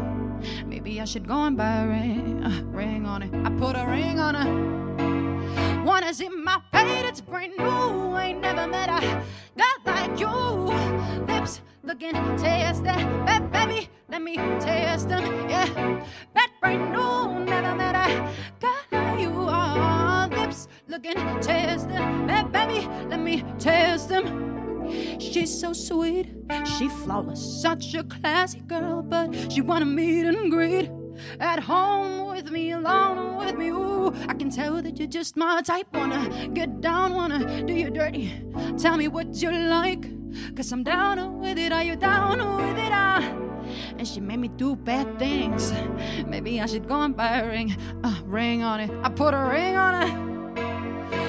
Maybe 0.65 1.01
I 1.01 1.05
should 1.05 1.27
go 1.27 1.43
and 1.43 1.57
buy 1.57 1.83
a 1.83 1.87
ring, 1.87 2.71
ring 2.71 3.05
on 3.05 3.23
it. 3.23 3.33
I 3.33 3.49
put 3.51 3.75
a 3.75 3.85
ring 3.85 4.19
on 4.19 4.35
her. 4.35 5.83
Wanna 5.83 6.13
see 6.13 6.29
my 6.29 6.59
fate? 6.71 7.05
It's 7.05 7.21
brand 7.21 7.53
new. 7.57 8.17
Ain't 8.17 8.41
never 8.41 8.67
met 8.67 8.89
a 8.89 9.23
guy 9.57 9.75
like 9.85 10.19
you. 10.19 10.27
Lips 11.27 11.61
looking 11.83 12.13
tasty, 12.37 12.89
but 13.25 13.51
baby, 13.51 13.89
let 14.09 14.21
me 14.21 14.35
taste 14.59 15.09
them. 15.09 15.23
Yeah, 15.49 16.01
that 16.33 16.51
brand 16.59 16.91
new. 16.91 17.45
Never 17.45 17.75
met 17.75 17.95
a 17.95 18.33
guy 18.59 18.79
like 18.91 19.19
you. 19.19 19.31
Are 19.31 20.27
lips 20.27 20.67
looking 20.87 21.17
tasty, 21.39 21.97
but 22.27 22.51
baby, 22.51 22.87
let 23.07 23.19
me 23.19 23.43
taste 23.59 24.09
them. 24.09 24.55
She's 25.35 25.59
so 25.59 25.73
sweet, 25.73 26.27
she 26.77 26.87
flawless, 26.87 27.61
such 27.61 27.93
a 27.93 28.05
classy 28.05 28.61
girl, 28.61 29.01
but 29.03 29.51
she 29.51 29.59
wanna 29.59 29.83
meet 29.83 30.25
and 30.25 30.49
greet. 30.49 30.89
At 31.41 31.59
home 31.59 32.33
with 32.33 32.49
me, 32.51 32.71
alone 32.71 33.35
with 33.35 33.57
me, 33.57 33.67
ooh, 33.67 34.13
I 34.29 34.33
can 34.33 34.49
tell 34.49 34.81
that 34.81 34.97
you're 34.97 35.09
just 35.09 35.35
my 35.35 35.61
type. 35.61 35.87
Wanna 35.93 36.47
get 36.53 36.79
down, 36.79 37.13
wanna 37.13 37.63
do 37.63 37.73
you 37.73 37.89
dirty. 37.89 38.31
Tell 38.77 38.95
me 38.95 39.09
what 39.09 39.35
you 39.41 39.51
like, 39.51 40.07
cause 40.55 40.71
I'm 40.71 40.83
down 40.83 41.39
with 41.41 41.57
it. 41.57 41.73
Are 41.73 41.83
you 41.83 41.97
down 41.97 42.37
with 42.37 42.77
it? 42.77 42.93
Ah. 42.93 43.19
And 43.97 44.07
she 44.07 44.21
made 44.21 44.39
me 44.39 44.47
do 44.47 44.77
bad 44.77 45.19
things. 45.19 45.73
Maybe 46.25 46.61
I 46.61 46.65
should 46.65 46.87
go 46.87 47.01
and 47.01 47.13
buy 47.13 47.39
a 47.39 47.45
ring, 47.45 47.75
a 48.05 48.21
ring 48.23 48.63
on 48.63 48.79
it. 48.79 48.91
I 49.03 49.09
put 49.09 49.33
a 49.33 49.43
ring 49.43 49.75
on 49.75 49.95
it. 50.01 50.34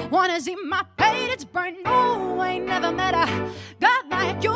Wanna 0.09 0.39
see 0.39 0.55
my 0.55 0.83
paint? 0.95 1.31
It's 1.31 1.43
brand 1.43 1.77
new. 1.83 2.41
Ain't 2.41 2.65
never 2.65 2.91
met 2.91 3.13
a 3.13 3.51
guy 3.79 4.01
like 4.09 4.43
you. 4.43 4.53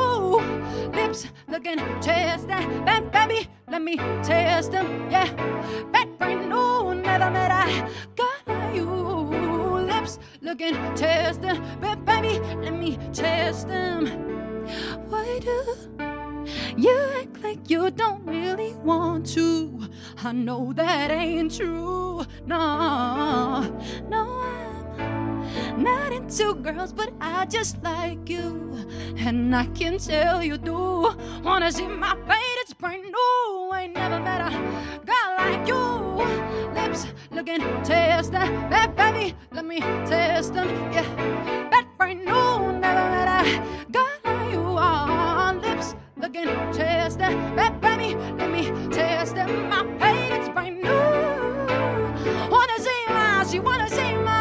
Lips 0.93 1.27
looking 1.49 1.79
tasty, 1.99 2.53
but 2.85 3.11
baby, 3.11 3.49
let 3.69 3.81
me 3.81 3.97
taste 4.23 4.71
them. 4.71 5.09
Yeah, 5.11 5.25
that 5.91 6.07
brand 6.17 6.49
new. 6.49 6.95
Never 6.95 7.29
met 7.31 7.51
a 7.51 7.89
guy 8.15 8.31
like 8.47 8.75
you. 8.75 8.89
Lips 9.91 10.19
looking 10.41 10.75
tasty, 10.95 11.59
but 11.81 12.05
baby, 12.05 12.39
let 12.61 12.73
me 12.73 12.97
taste 13.11 13.67
them. 13.67 14.07
Why 15.09 15.39
do? 15.39 16.45
You 16.77 16.97
act 17.19 17.43
like 17.43 17.69
you 17.69 17.91
don't 17.91 18.25
really 18.25 18.73
want 18.75 19.25
to. 19.33 19.89
I 20.23 20.31
know 20.31 20.71
that 20.73 21.11
ain't 21.11 21.53
true. 21.53 22.25
No, 22.45 23.61
no, 24.07 24.41
I'm 24.41 24.80
not 25.77 26.11
into 26.13 26.55
girls, 26.55 26.93
but 26.93 27.11
I 27.19 27.45
just 27.45 27.81
like 27.83 28.29
you. 28.29 28.75
And 29.17 29.55
I 29.55 29.65
can 29.67 29.97
tell 29.97 30.43
you 30.43 30.57
do. 30.57 31.15
Wanna 31.43 31.71
see 31.71 31.87
my 31.87 32.15
fate? 32.27 32.57
It's 32.61 32.73
brand 32.73 33.03
new. 33.03 33.73
Ain't 33.73 33.93
never 33.93 34.19
met 34.19 34.41
a 34.41 34.51
girl 35.05 35.31
like 35.37 35.67
you. 35.67 35.83
Lips 36.73 37.07
looking 37.31 37.61
tasty. 37.83 38.37
But 38.69 38.95
baby, 38.95 39.35
let 39.51 39.65
me 39.65 39.79
taste 40.05 40.53
them. 40.53 40.67
Yeah, 40.91 41.05
that 41.71 41.87
brand 41.97 42.25
new. 42.25 42.79
Never 42.79 43.05
met 43.13 43.27
a 43.27 43.63
girl 43.91 44.17
like 44.25 44.51
you. 44.51 44.61
On 44.61 45.61
lips 45.61 45.95
looking 46.17 46.47
tasty. 46.71 47.35
But 47.55 47.81
baby, 47.81 48.15
let 48.37 48.49
me 48.51 48.71
taste 48.89 49.35
them. 49.35 49.69
My 49.69 49.83
fate? 49.99 50.31
It's 50.37 50.49
brand 50.49 50.81
new. 50.81 52.49
Wanna 52.49 52.79
see 52.79 53.03
my, 53.07 53.45
she 53.49 53.59
wanna 53.59 53.89
see 53.89 54.13
my. 54.15 54.40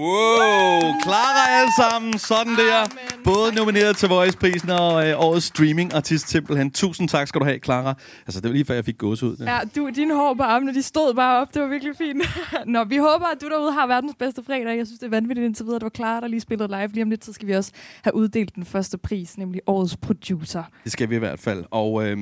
Wow, 0.00 0.80
klarer 1.02 1.46
alle 1.58 1.72
sammen. 1.76 2.18
Sådan 2.18 2.56
der. 2.56 2.84
Både 3.24 3.54
nomineret 3.54 3.96
til 3.96 4.08
Voice-prisen 4.08 4.70
og 4.70 5.08
øh, 5.08 5.14
årets 5.20 5.46
streaming-artist 5.46 6.28
simpelthen. 6.30 6.70
Tusind 6.70 7.08
tak 7.08 7.28
skal 7.28 7.40
du 7.40 7.44
have, 7.44 7.58
Clara. 7.64 7.94
Altså, 8.26 8.40
det 8.40 8.48
var 8.48 8.52
lige 8.52 8.64
før, 8.64 8.74
jeg 8.74 8.84
fik 8.84 8.98
gås 8.98 9.22
ud. 9.22 9.36
Ja, 9.36 9.58
du, 9.76 9.90
dine 9.96 10.14
hår 10.14 10.34
på 10.34 10.42
armene, 10.42 10.74
de 10.74 10.82
stod 10.82 11.14
bare 11.14 11.40
op. 11.40 11.54
Det 11.54 11.62
var 11.62 11.68
virkelig 11.68 11.96
fint. 11.96 12.22
Nå, 12.66 12.84
vi 12.84 12.96
håber, 12.96 13.26
at 13.26 13.40
du 13.42 13.48
derude 13.48 13.72
har 13.72 13.86
verdens 13.86 14.14
bedste 14.18 14.42
fredag. 14.46 14.76
Jeg 14.78 14.86
synes, 14.86 14.98
det 14.98 15.06
er 15.06 15.10
vanvittigt 15.10 15.44
indtil 15.44 15.64
videre. 15.64 15.78
Det 15.78 15.84
var 15.84 15.90
Clara, 15.96 16.20
der 16.20 16.28
lige 16.28 16.40
spillede 16.40 16.68
live. 16.68 16.88
Lige 16.88 17.02
om 17.02 17.10
lidt, 17.10 17.24
så 17.24 17.32
skal 17.32 17.48
vi 17.48 17.52
også 17.52 17.70
have 18.02 18.14
uddelt 18.14 18.54
den 18.54 18.64
første 18.64 18.98
pris, 18.98 19.38
nemlig 19.38 19.60
årets 19.66 19.96
producer. 19.96 20.62
Det 20.84 20.92
skal 20.92 21.10
vi 21.10 21.16
i 21.16 21.18
hvert 21.18 21.40
fald. 21.40 21.64
Og 21.70 22.06
øh, 22.08 22.18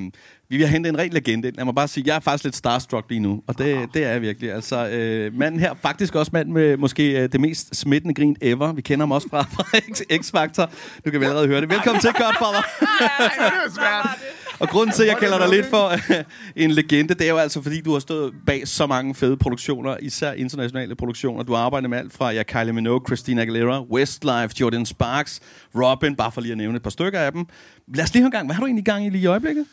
vi 0.49 0.57
vil 0.57 0.67
hente 0.67 0.89
en 0.89 0.97
ren 0.97 1.13
legende. 1.13 1.47
ind. 1.47 1.55
Lad 1.55 1.65
mig 1.65 1.75
bare 1.75 1.87
sige, 1.87 2.03
jeg 2.07 2.15
er 2.15 2.19
faktisk 2.19 2.43
lidt 2.43 2.55
starstruck 2.55 3.05
lige 3.09 3.19
nu. 3.19 3.41
Og 3.47 3.57
det, 3.57 3.89
det 3.93 4.03
er 4.05 4.11
jeg 4.11 4.21
virkelig. 4.21 4.51
Altså, 4.51 4.89
øh, 4.89 5.33
manden 5.37 5.59
her, 5.59 5.73
faktisk 5.81 6.15
også 6.15 6.29
mand 6.33 6.49
med 6.49 6.77
måske 6.77 7.21
øh, 7.23 7.31
det 7.31 7.41
mest 7.41 7.75
smittende 7.75 8.13
grin 8.13 8.35
ever. 8.41 8.73
Vi 8.73 8.81
kender 8.81 9.01
ham 9.05 9.11
også 9.11 9.29
fra, 9.29 9.41
fra 9.55 9.63
X- 9.63 10.01
X-Factor. 10.19 10.69
Du 11.05 11.11
kan 11.11 11.19
vel 11.19 11.27
allerede 11.27 11.47
høre 11.47 11.61
det. 11.61 11.69
Velkommen 11.69 12.01
til, 12.01 12.11
Godfather. 12.13 12.63
Og 14.59 14.69
grunden 14.69 14.95
til, 14.95 15.03
at 15.03 15.09
jeg 15.09 15.17
kalder 15.17 15.37
dig 15.37 15.49
lidt 15.49 15.65
for 15.65 15.91
en 16.63 16.71
legende, 16.71 17.13
det 17.13 17.25
er 17.25 17.29
jo 17.29 17.37
altså, 17.37 17.61
fordi 17.61 17.81
du 17.81 17.93
har 17.93 17.99
stået 17.99 18.33
bag 18.45 18.67
så 18.67 18.87
mange 18.87 19.15
fede 19.15 19.37
produktioner, 19.37 19.97
især 20.01 20.31
internationale 20.31 20.95
produktioner. 20.95 21.43
Du 21.43 21.53
har 21.53 21.63
arbejdet 21.63 21.89
med 21.89 21.97
alt 21.97 22.13
fra 22.13 22.31
ja, 22.31 22.43
Kylie 22.43 22.73
Minogue, 22.73 23.05
Christina 23.07 23.41
Aguilera, 23.41 23.83
Westlife, 23.83 24.55
Jordan 24.59 24.85
Sparks, 24.85 25.39
Robin, 25.75 26.15
bare 26.15 26.31
for 26.31 26.41
lige 26.41 26.51
at 26.51 26.57
nævne 26.57 26.75
et 26.75 26.83
par 26.83 26.89
stykker 26.89 27.19
af 27.19 27.31
dem. 27.31 27.45
Lad 27.87 28.03
os 28.03 28.13
lige 28.13 28.21
høre 28.21 28.27
en 28.27 28.31
gang. 28.31 28.47
Hvad 28.47 28.55
har 28.55 28.61
du 28.61 28.65
egentlig 28.67 28.81
i 28.81 28.91
gang 28.91 29.05
i 29.05 29.09
lige 29.09 29.21
i 29.21 29.25
øjeblikket? 29.25 29.65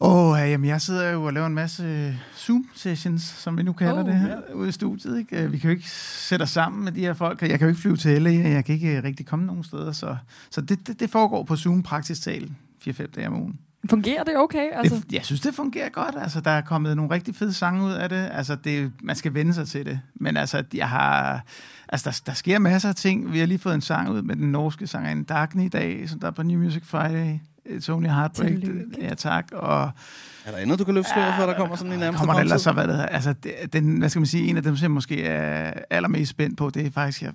Åh, 0.00 0.30
oh, 0.30 0.50
jamen 0.50 0.68
jeg 0.68 0.80
sidder 0.80 1.10
jo 1.10 1.24
og 1.24 1.32
laver 1.32 1.46
en 1.46 1.54
masse 1.54 2.16
Zoom-sessions, 2.36 3.22
som 3.22 3.58
vi 3.58 3.62
nu 3.62 3.72
kalder 3.72 4.00
Oh, 4.02 4.06
det 4.06 4.14
her, 4.14 4.28
ja. 4.48 4.54
ude 4.54 4.68
i 4.68 4.72
studiet. 4.72 5.18
Ikke? 5.18 5.42
Øh, 5.42 5.52
Vi 5.52 5.58
kan 5.58 5.70
jo 5.70 5.76
ikke 5.76 5.90
sætte 5.90 6.42
os 6.42 6.50
sammen 6.50 6.84
med 6.84 6.92
de 6.92 7.00
her 7.00 7.14
folk. 7.14 7.42
Jeg 7.42 7.48
kan 7.58 7.60
jo 7.60 7.68
ikke 7.68 7.80
flyve 7.80 7.96
til 7.96 8.22
LA, 8.22 8.30
jeg 8.30 8.64
kan 8.64 8.74
ikke 8.74 9.02
rigtig 9.02 9.26
komme 9.26 9.46
nogen 9.46 9.64
steder. 9.64 9.92
Så, 9.92 10.16
så 10.50 10.60
det, 10.60 10.86
det, 10.86 11.00
det 11.00 11.10
foregår 11.10 11.42
på 11.42 11.56
Zoom 11.56 11.82
praktisk 11.82 12.22
talt 12.22 12.52
4-5 12.88 13.06
dage 13.16 13.26
om 13.28 13.40
ugen. 13.40 13.58
Fungerer 13.90 14.24
det 14.24 14.36
okay? 14.36 14.66
Altså, 14.72 14.96
Det, 14.96 15.12
jeg 15.12 15.24
synes, 15.24 15.40
det 15.40 15.54
fungerer 15.54 15.88
godt. 15.88 16.14
Altså, 16.18 16.40
der 16.40 16.50
er 16.50 16.60
kommet 16.60 16.96
nogle 16.96 17.14
rigtig 17.14 17.34
fede 17.34 17.52
sange 17.52 17.84
ud 17.84 17.92
af 17.92 18.08
det. 18.08 18.28
Altså, 18.32 18.54
det, 18.54 18.92
man 19.02 19.16
skal 19.16 19.34
vende 19.34 19.54
sig 19.54 19.68
til 19.68 19.86
det. 19.86 20.00
Men 20.14 20.36
altså, 20.36 20.64
jeg 20.74 20.88
har, 20.88 21.44
altså 21.88 22.10
der, 22.10 22.22
der 22.26 22.32
sker 22.36 22.58
masser 22.58 22.88
af 22.88 22.94
ting. 22.94 23.32
Vi 23.32 23.38
har 23.38 23.46
lige 23.46 23.58
fået 23.58 23.74
en 23.74 23.80
sang 23.80 24.10
ud 24.10 24.22
med 24.22 24.36
den 24.36 24.52
norske 24.52 24.86
sangerinde 24.86 25.24
Dagny 25.24 25.64
i 25.64 25.68
dag, 25.68 26.08
som 26.08 26.20
der 26.20 26.26
er 26.26 26.30
på 26.30 26.42
New 26.42 26.60
Music 26.60 26.82
Friday. 26.86 27.38
It's 27.66 27.90
Only 27.92 28.08
Heartbreak. 28.08 28.48
Tillykke. 28.50 28.96
Ja, 29.00 29.14
tak. 29.14 29.46
Og 29.52 29.82
Er 30.44 30.50
der 30.50 30.56
andet, 30.58 30.78
du 30.78 30.84
kan 30.84 30.94
løfte 30.94 31.10
sløret 31.14 31.34
for, 31.38 31.46
der 31.46 31.54
kommer 31.54 31.76
sådan 31.76 31.92
en 31.92 31.98
nærmeste 31.98 32.18
kommer 32.18 32.34
der 32.34 32.40
ellers 32.40 32.62
så, 32.62 32.72
hvad 32.72 32.84
det 32.86 32.92
hedder, 32.94 33.06
altså, 33.08 33.34
den, 33.72 33.98
hvad 33.98 34.08
skal 34.08 34.20
man 34.20 34.26
sige, 34.26 34.46
en 34.48 34.56
af 34.56 34.62
dem, 34.62 34.76
som 34.76 34.82
jeg 34.82 34.90
måske 34.90 35.24
er 35.24 35.72
allermest 35.90 36.30
spændt 36.30 36.58
på, 36.58 36.70
det 36.70 36.86
er 36.86 36.90
faktisk, 36.90 37.22
jeg, 37.22 37.32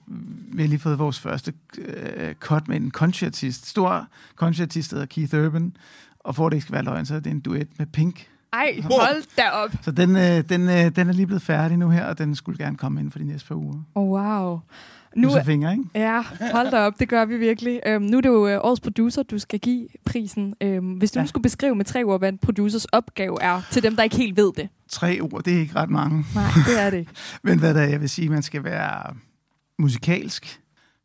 vi 0.54 0.62
har 0.62 0.70
lige 0.70 0.80
fået 0.80 1.00
vores 1.00 1.20
første 1.20 1.54
øh, 1.78 2.34
cut 2.34 2.68
med 2.68 2.76
en 2.78 2.92
countryartist, 2.92 3.68
stor 3.68 4.08
countryartist, 4.36 4.92
der 4.92 4.96
hedder 4.96 5.08
Keith 5.08 5.36
Urban, 5.36 5.74
og 6.20 6.36
for 6.36 6.46
at 6.46 6.52
det 6.52 6.56
ikke 6.58 6.64
skal 6.64 6.74
være 6.74 6.84
løgn, 6.84 7.06
så 7.06 7.16
er 7.16 7.20
det 7.20 7.32
en 7.32 7.40
duet 7.40 7.68
med 7.78 7.86
Pink. 7.86 8.28
ej, 8.54 8.82
hold 8.82 9.36
da 9.38 9.50
op. 9.50 9.72
Så 9.82 9.92
den, 9.92 10.16
øh, 10.16 10.44
den, 10.50 10.70
øh, 10.70 10.96
den 10.96 11.10
er 11.10 11.14
lige 11.14 11.26
blevet 11.26 11.42
færdig 11.42 11.78
nu 11.78 11.90
her, 11.90 12.06
og 12.06 12.18
den 12.18 12.36
skulle 12.36 12.58
gerne 12.66 12.78
komme 12.78 13.00
ind 13.00 13.12
for 13.12 13.20
de 13.20 13.26
næste 13.26 13.48
par 13.48 13.56
uger. 13.56 13.80
Oh, 13.96 14.10
wow. 14.10 14.60
Nu 15.16 15.30
fingre, 15.46 15.72
ikke? 15.72 15.84
ja, 15.96 16.22
hold 16.52 16.72
da 16.72 16.78
op, 16.78 17.00
det 17.00 17.10
gør 17.10 17.26
vi 17.26 17.38
virkelig. 17.38 17.80
Øhm, 17.86 18.04
nu 18.04 18.18
er 18.18 18.22
det 18.22 18.30
jo 18.30 18.48
øh, 18.48 18.60
årets 18.64 18.82
producer, 18.82 19.24
du 19.24 19.40
skal 19.40 19.60
give 19.60 19.88
prisen. 20.06 20.54
Øhm, 20.62 20.92
hvis 20.94 21.12
du 21.12 21.20
Ja. 21.20 21.24
nu 21.24 21.28
skulle 21.28 21.44
beskrive 21.44 21.76
med 21.76 21.86
tre 21.86 22.04
ord, 22.04 22.20
hvad 22.20 22.30
en 22.30 22.38
producers 22.38 22.86
opgave 22.86 23.42
er, 23.42 23.62
til 23.72 23.84
dem, 23.84 23.96
der 23.96 24.04
ikke 24.04 24.16
helt 24.18 24.38
ved 24.38 24.52
det. 24.58 24.70
Tre 24.90 25.20
ord, 25.22 25.44
det 25.44 25.56
er 25.56 25.60
ikke 25.60 25.76
ret 25.76 25.90
mange. 25.90 26.26
Nej, 26.36 26.44
det 26.68 26.80
er 26.82 26.90
det 26.90 26.98
ikke. 26.98 27.12
Men 27.44 27.60
hvad 27.60 27.74
der 27.74 27.82
jeg 27.82 28.02
vil 28.02 28.10
sige, 28.10 28.30
man 28.30 28.44
skal 28.44 28.64
være 28.64 29.16
musikalsk, 29.80 30.60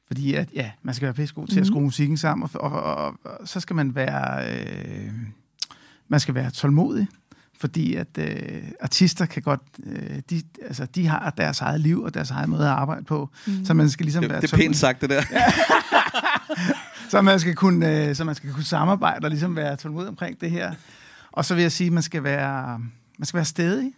fordi 0.07 0.35
at, 0.35 0.49
ja, 0.55 0.71
man 0.83 0.95
skal 0.95 1.07
være 1.07 1.15
pissegod 1.15 1.47
til 1.47 1.57
at 1.57 1.61
Mhm. 1.61 1.67
skrue 1.73 1.83
musikken 1.83 2.17
sammen, 2.17 2.49
og, 2.55 2.73
og, 2.73 2.83
og, 2.83 3.15
og 3.25 3.49
så 3.49 3.61
skal 3.61 3.77
man 3.77 3.95
være, 3.95 4.47
øh, 4.53 5.11
man 6.09 6.21
skal 6.21 6.35
være 6.35 6.51
tålmodig, 6.51 7.07
fordi 7.59 7.95
at 7.95 8.19
øh, 8.19 8.63
artister 8.81 9.27
kan 9.27 9.43
godt, 9.43 9.61
øh, 9.87 10.21
de, 10.31 10.43
altså, 10.63 10.87
de 10.87 11.07
har 11.07 11.35
deres 11.37 11.61
eget 11.61 11.81
liv 11.81 12.03
og 12.03 12.15
deres 12.15 12.31
eget 12.31 12.49
måde 12.49 12.63
at 12.63 12.69
arbejde 12.69 13.05
på, 13.05 13.31
mm. 13.47 13.65
så 13.65 13.75
man 13.75 13.91
skal 13.91 14.05
ligesom 14.05 14.23
Det, 14.23 14.31
være 14.31 14.41
det 14.41 14.53
er 14.53 14.57
pænt 14.57 14.77
sagt, 14.77 15.01
det 15.01 15.11
der. 15.11 15.23
Så 17.09 17.23
man 17.23 17.41
skal 17.41 17.55
kunne, 17.55 18.09
øh, 18.09 18.15
så 18.15 18.25
man 18.25 18.35
skal 18.35 18.53
kunne 18.53 18.65
samarbejde 18.65 19.25
og 19.25 19.31
ligesom 19.31 19.57
være 19.57 19.77
tålmodig 19.77 20.09
omkring 20.09 20.41
det 20.41 20.51
her. 20.51 20.75
Og 21.33 21.45
så 21.45 21.55
vil 21.55 21.63
jeg 21.63 21.73
sige, 21.73 21.87
at 21.87 21.93
man 21.93 22.03
skal 22.03 22.25
være, 22.25 22.79
man 23.19 23.27
skal 23.27 23.37
være 23.37 23.45
stedig. 23.45 23.93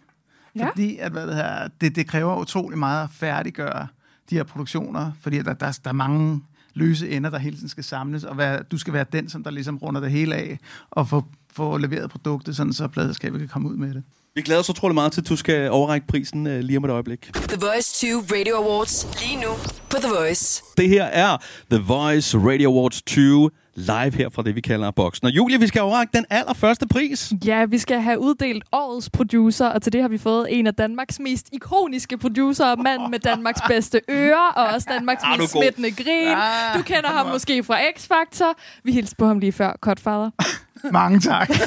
Ja. 0.55 0.69
Fordi 0.69 0.97
at, 0.97 1.11
hvad 1.11 1.27
det, 1.27 1.35
her, 1.35 1.67
det, 1.81 1.95
det 1.95 2.07
kræver 2.07 2.39
utrolig 2.39 2.79
meget 2.79 3.03
at 3.03 3.09
færdiggøre 3.11 3.87
de 4.29 4.35
her 4.35 4.43
produktioner, 4.43 5.11
fordi 5.21 5.37
der, 5.37 5.53
der, 5.53 5.79
der 5.83 5.89
er 5.89 5.93
mange 5.93 6.41
løse 6.73 7.09
ender, 7.09 7.29
der 7.29 7.37
hele 7.37 7.55
tiden 7.55 7.69
skal 7.69 7.83
samles, 7.83 8.23
og 8.23 8.37
være, 8.37 8.63
du 8.63 8.77
skal 8.77 8.93
være 8.93 9.05
den, 9.11 9.29
som 9.29 9.43
der 9.43 9.51
ligesom 9.51 9.77
runder 9.77 10.01
det 10.01 10.11
hele 10.11 10.35
af, 10.35 10.59
og 10.91 11.07
få, 11.07 11.25
få 11.57 11.77
leveret 11.77 12.09
produktet, 12.09 12.55
sådan 12.55 12.73
så 12.73 12.87
pladeskabet 12.87 13.39
kan 13.39 13.49
komme 13.49 13.69
ud 13.69 13.75
med 13.75 13.93
det. 13.93 14.03
Vi 14.35 14.41
glæder 14.41 14.59
os 14.59 14.69
utrolig 14.69 14.95
meget 14.95 15.11
til, 15.11 15.21
at 15.21 15.29
du 15.29 15.35
skal 15.35 15.71
overrække 15.71 16.07
prisen 16.07 16.47
øh, 16.47 16.59
lige 16.59 16.77
om 16.77 16.85
et 16.85 16.91
øjeblik. 16.91 17.29
The 17.33 17.57
Voice 17.59 18.07
2 18.13 18.35
Radio 18.35 18.55
Awards. 18.55 19.07
Lige 19.21 19.41
nu 19.41 19.51
på 19.89 19.97
The 20.01 20.09
Voice. 20.19 20.63
Det 20.77 20.89
her 20.89 21.03
er 21.03 21.37
The 21.71 21.83
Voice 21.83 22.37
Radio 22.37 22.71
Awards 22.71 23.01
20 23.01 23.49
live 23.77 24.11
her 24.15 24.29
fra 24.29 24.41
det, 24.43 24.55
vi 24.55 24.61
kalder 24.61 24.91
boksen. 24.91 25.25
Og 25.27 25.31
Julie, 25.33 25.59
vi 25.59 25.67
skal 25.67 25.81
overrække 25.81 26.17
den 26.17 26.25
allerførste 26.29 26.87
pris. 26.87 27.33
Ja, 27.45 27.65
vi 27.65 27.77
skal 27.77 28.01
have 28.01 28.19
uddelt 28.19 28.63
årets 28.71 29.09
producer, 29.09 29.67
og 29.67 29.81
til 29.81 29.93
det 29.93 30.01
har 30.01 30.07
vi 30.07 30.17
fået 30.17 30.47
en 30.59 30.67
af 30.67 30.73
Danmarks 30.75 31.19
mest 31.19 31.49
ikoniske 31.51 32.17
producer, 32.17 32.75
mand 32.75 33.01
med 33.09 33.19
Danmarks 33.19 33.61
bedste 33.67 34.01
ører, 34.09 34.51
og 34.55 34.65
også 34.73 34.87
Danmarks 34.91 35.23
Ah, 35.23 35.39
mest 35.39 35.51
smittende 35.51 35.91
grin. 35.91 36.37
Du 36.77 36.81
kender 36.83 37.09
ham 37.09 37.25
måske 37.25 37.63
fra 37.63 37.79
X-Factor. 37.81 38.53
Vi 38.83 38.91
hilste 38.91 39.15
på 39.15 39.27
ham 39.27 39.39
lige 39.39 39.51
før, 39.51 39.73
Godfather. 39.81 40.29
Mange 40.91 41.19
tak. 41.19 41.49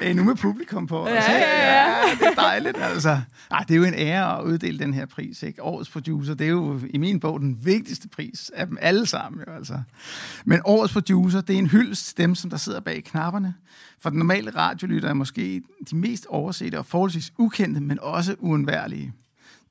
Hey, 0.00 0.12
nu 0.14 0.24
med 0.24 0.34
publikum 0.34 0.86
på. 0.86 1.08
Ja, 1.08 1.14
altså. 1.14 1.30
ja, 1.30 1.38
ja. 1.38 1.88
ja, 1.88 2.14
det 2.20 2.26
er 2.26 2.42
dejligt, 2.42 2.76
altså. 2.82 3.18
Ej, 3.52 3.64
det 3.68 3.74
er 3.74 3.78
jo 3.78 3.84
en 3.84 3.94
ære 3.94 4.38
at 4.38 4.44
uddele 4.44 4.78
den 4.78 4.94
her 4.94 5.06
pris, 5.06 5.42
ikke? 5.42 5.62
Årets 5.62 5.90
producer, 5.90 6.34
det 6.34 6.44
er 6.46 6.50
jo 6.50 6.80
i 6.90 6.98
min 6.98 7.20
bog 7.20 7.40
den 7.40 7.58
vigtigste 7.64 8.08
pris 8.08 8.50
af 8.54 8.66
dem 8.66 8.78
alle 8.80 9.06
sammen, 9.06 9.42
jo, 9.48 9.52
altså. 9.52 9.80
Men 10.44 10.60
årets 10.64 10.92
producer, 10.92 11.40
det 11.40 11.54
er 11.54 11.58
en 11.58 11.66
hyldest 11.66 12.06
til 12.06 12.16
dem, 12.16 12.34
som 12.34 12.50
der 12.50 12.56
sidder 12.56 12.80
bag 12.80 13.04
knapperne. 13.04 13.54
For 14.00 14.10
den 14.10 14.18
normale 14.18 14.50
radiolytter 14.56 15.08
er 15.08 15.14
måske 15.14 15.62
de 15.90 15.96
mest 15.96 16.26
oversete 16.26 16.78
og 16.78 16.86
forholdsvis 16.86 17.32
ukendte, 17.38 17.80
men 17.80 17.98
også 18.00 18.34
uundværlige. 18.38 19.12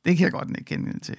Det 0.06 0.18
kan 0.18 0.24
jeg 0.24 0.32
godt 0.32 0.50
ikke 0.50 0.64
kende 0.64 1.00
til. 1.00 1.16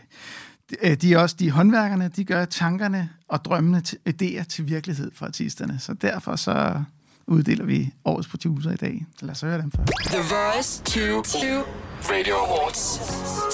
Øh, 0.83 0.95
de- 0.97 1.15
er 1.15 1.19
også 1.19 1.37
de 1.39 1.51
håndværkerne, 1.51 2.09
de 2.17 2.25
gør 2.25 2.45
tankerne 2.45 3.11
og 3.29 3.45
drømmene 3.45 3.81
til 3.81 3.99
øh, 4.07 4.15
idéer 4.23 4.43
til 4.45 4.69
virkelighed 4.69 5.11
for 5.15 5.27
artisterne. 5.27 5.79
Så 5.79 5.93
derfor 5.93 6.37
så 6.37 6.83
uddeler 7.27 7.65
vi 7.65 7.91
årets 8.05 8.29
producer 8.29 8.71
i 8.71 8.77
dag. 8.77 9.07
Så 9.19 9.27
lad 9.27 9.35
os 9.35 9.41
høre 9.41 9.59
dem 9.63 9.71
først. 9.71 9.93
The 10.07 10.23
Voice 10.35 10.83
2020 10.85 11.63
Radio 12.11 12.35
Awards. 12.35 12.83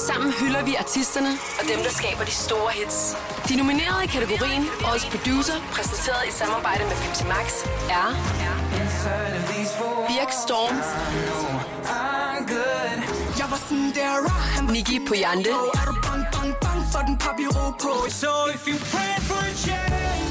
Sammen 0.06 0.32
hylder 0.40 0.62
vi 0.64 0.74
artisterne 0.84 1.32
og 1.58 1.64
dem, 1.70 1.78
der 1.86 1.92
skaber 2.00 2.24
de 2.24 2.30
store 2.46 2.70
hits. 2.78 2.98
De 3.48 3.56
nominerede 3.60 4.00
i 4.04 4.10
kategorien 4.16 4.64
Årets 4.88 5.06
Producer, 5.12 5.56
præsenteret 5.74 6.22
i 6.30 6.32
samarbejde 6.40 6.82
med 6.90 6.96
Pepsi 7.02 7.24
Max, 7.34 7.46
er 7.98 8.08
Birk 10.08 10.32
Storm, 10.44 10.76
Niki 14.72 14.98
Pojante, 15.08 15.50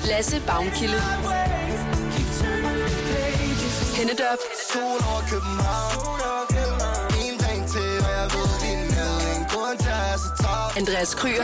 Lasse 0.09 0.41
Baunkilde, 3.97 4.13
Hennedop, 4.13 4.37
Andreas 10.77 11.15
Kryer, 11.15 11.43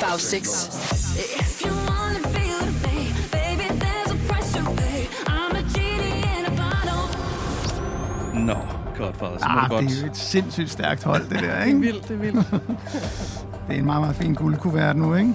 Bag 0.00 0.20
6. 0.20 0.70
Nå, 8.34 8.54
godt 8.96 9.16
for 9.16 9.26
os. 9.26 9.40
Ah, 9.42 9.68
godt. 9.68 9.84
det 9.84 9.96
er 9.96 10.00
jo 10.00 10.06
et 10.06 10.16
sindssygt 10.16 10.70
stærkt 10.70 11.04
hold, 11.04 11.28
det 11.28 11.42
der, 11.42 11.64
ikke? 11.64 11.80
Vildt, 11.80 12.08
det 12.08 12.14
er 12.14 12.18
vildt. 12.18 12.46
Det 13.68 13.76
er 13.76 13.80
en 13.80 13.86
meget, 13.86 14.00
meget 14.00 14.16
fin 14.16 14.34
guldkuvert 14.34 14.96
nu, 14.96 15.14
ikke? 15.14 15.34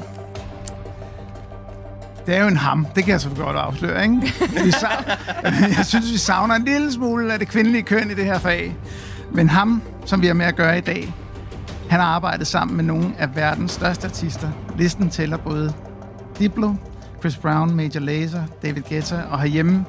Det 2.25 2.35
er 2.35 2.41
jo 2.41 2.47
en 2.47 2.57
ham, 2.57 2.87
det 2.95 3.03
kan 3.03 3.11
jeg 3.11 3.21
så 3.21 3.29
godt 3.29 3.57
afsløre, 3.57 4.03
ikke? 4.03 4.21
Vi 4.63 4.71
savner, 4.71 5.15
jeg 5.77 5.85
synes, 5.85 6.11
vi 6.11 6.17
savner 6.17 6.55
en 6.55 6.65
lille 6.65 6.91
smule 6.91 7.33
af 7.33 7.39
det 7.39 7.47
kvindelige 7.47 7.83
køn 7.83 8.11
i 8.11 8.13
det 8.13 8.25
her 8.25 8.39
fag. 8.39 8.75
Men 9.31 9.49
ham, 9.49 9.81
som 10.05 10.21
vi 10.21 10.27
har 10.27 10.33
med 10.33 10.45
at 10.45 10.55
gøre 10.55 10.77
i 10.77 10.81
dag, 10.81 11.13
han 11.89 11.99
har 11.99 12.07
arbejdet 12.07 12.47
sammen 12.47 12.77
med 12.77 12.83
nogle 12.83 13.13
af 13.17 13.35
verdens 13.35 13.71
største 13.71 14.07
artister. 14.07 14.49
Listen 14.77 15.09
tæller 15.09 15.37
både 15.37 15.73
Diplo, 16.39 16.73
Chris 17.19 17.37
Brown, 17.37 17.75
Major 17.75 17.99
Lazer, 17.99 18.43
David 18.63 18.81
Guetta 18.81 19.21
og 19.31 19.39
herhjemme 19.39 19.85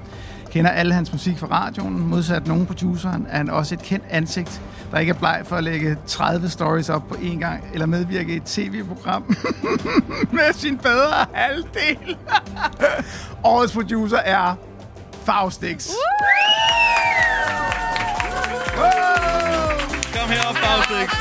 kender 0.50 0.70
alle 0.70 0.94
hans 0.94 1.12
musik 1.12 1.38
fra 1.38 1.46
radioen. 1.46 2.08
Modsat 2.08 2.46
nogle 2.46 2.66
produceren 2.66 3.26
er 3.30 3.36
han 3.36 3.50
også 3.50 3.74
et 3.74 3.82
kendt 3.82 4.04
ansigt, 4.10 4.60
der 4.92 4.98
ikke 4.98 5.10
er 5.10 5.14
bleg 5.18 5.42
for 5.44 5.56
at 5.56 5.64
lægge 5.64 5.96
30 6.06 6.48
stories 6.48 6.88
op 6.88 7.08
på 7.08 7.14
én 7.14 7.38
gang, 7.38 7.64
eller 7.72 7.86
medvirke 7.86 8.32
i 8.32 8.36
et 8.36 8.42
tv-program 8.42 9.36
med 10.36 10.52
sin 10.52 10.78
bedre 10.78 11.26
halvdel. 11.32 12.16
Årets 13.44 13.72
producer 13.72 14.18
er 14.18 14.54
Faustix. 15.24 15.88
Kom 20.12 20.30
herop, 20.30 20.56
Faustix. 20.56 21.12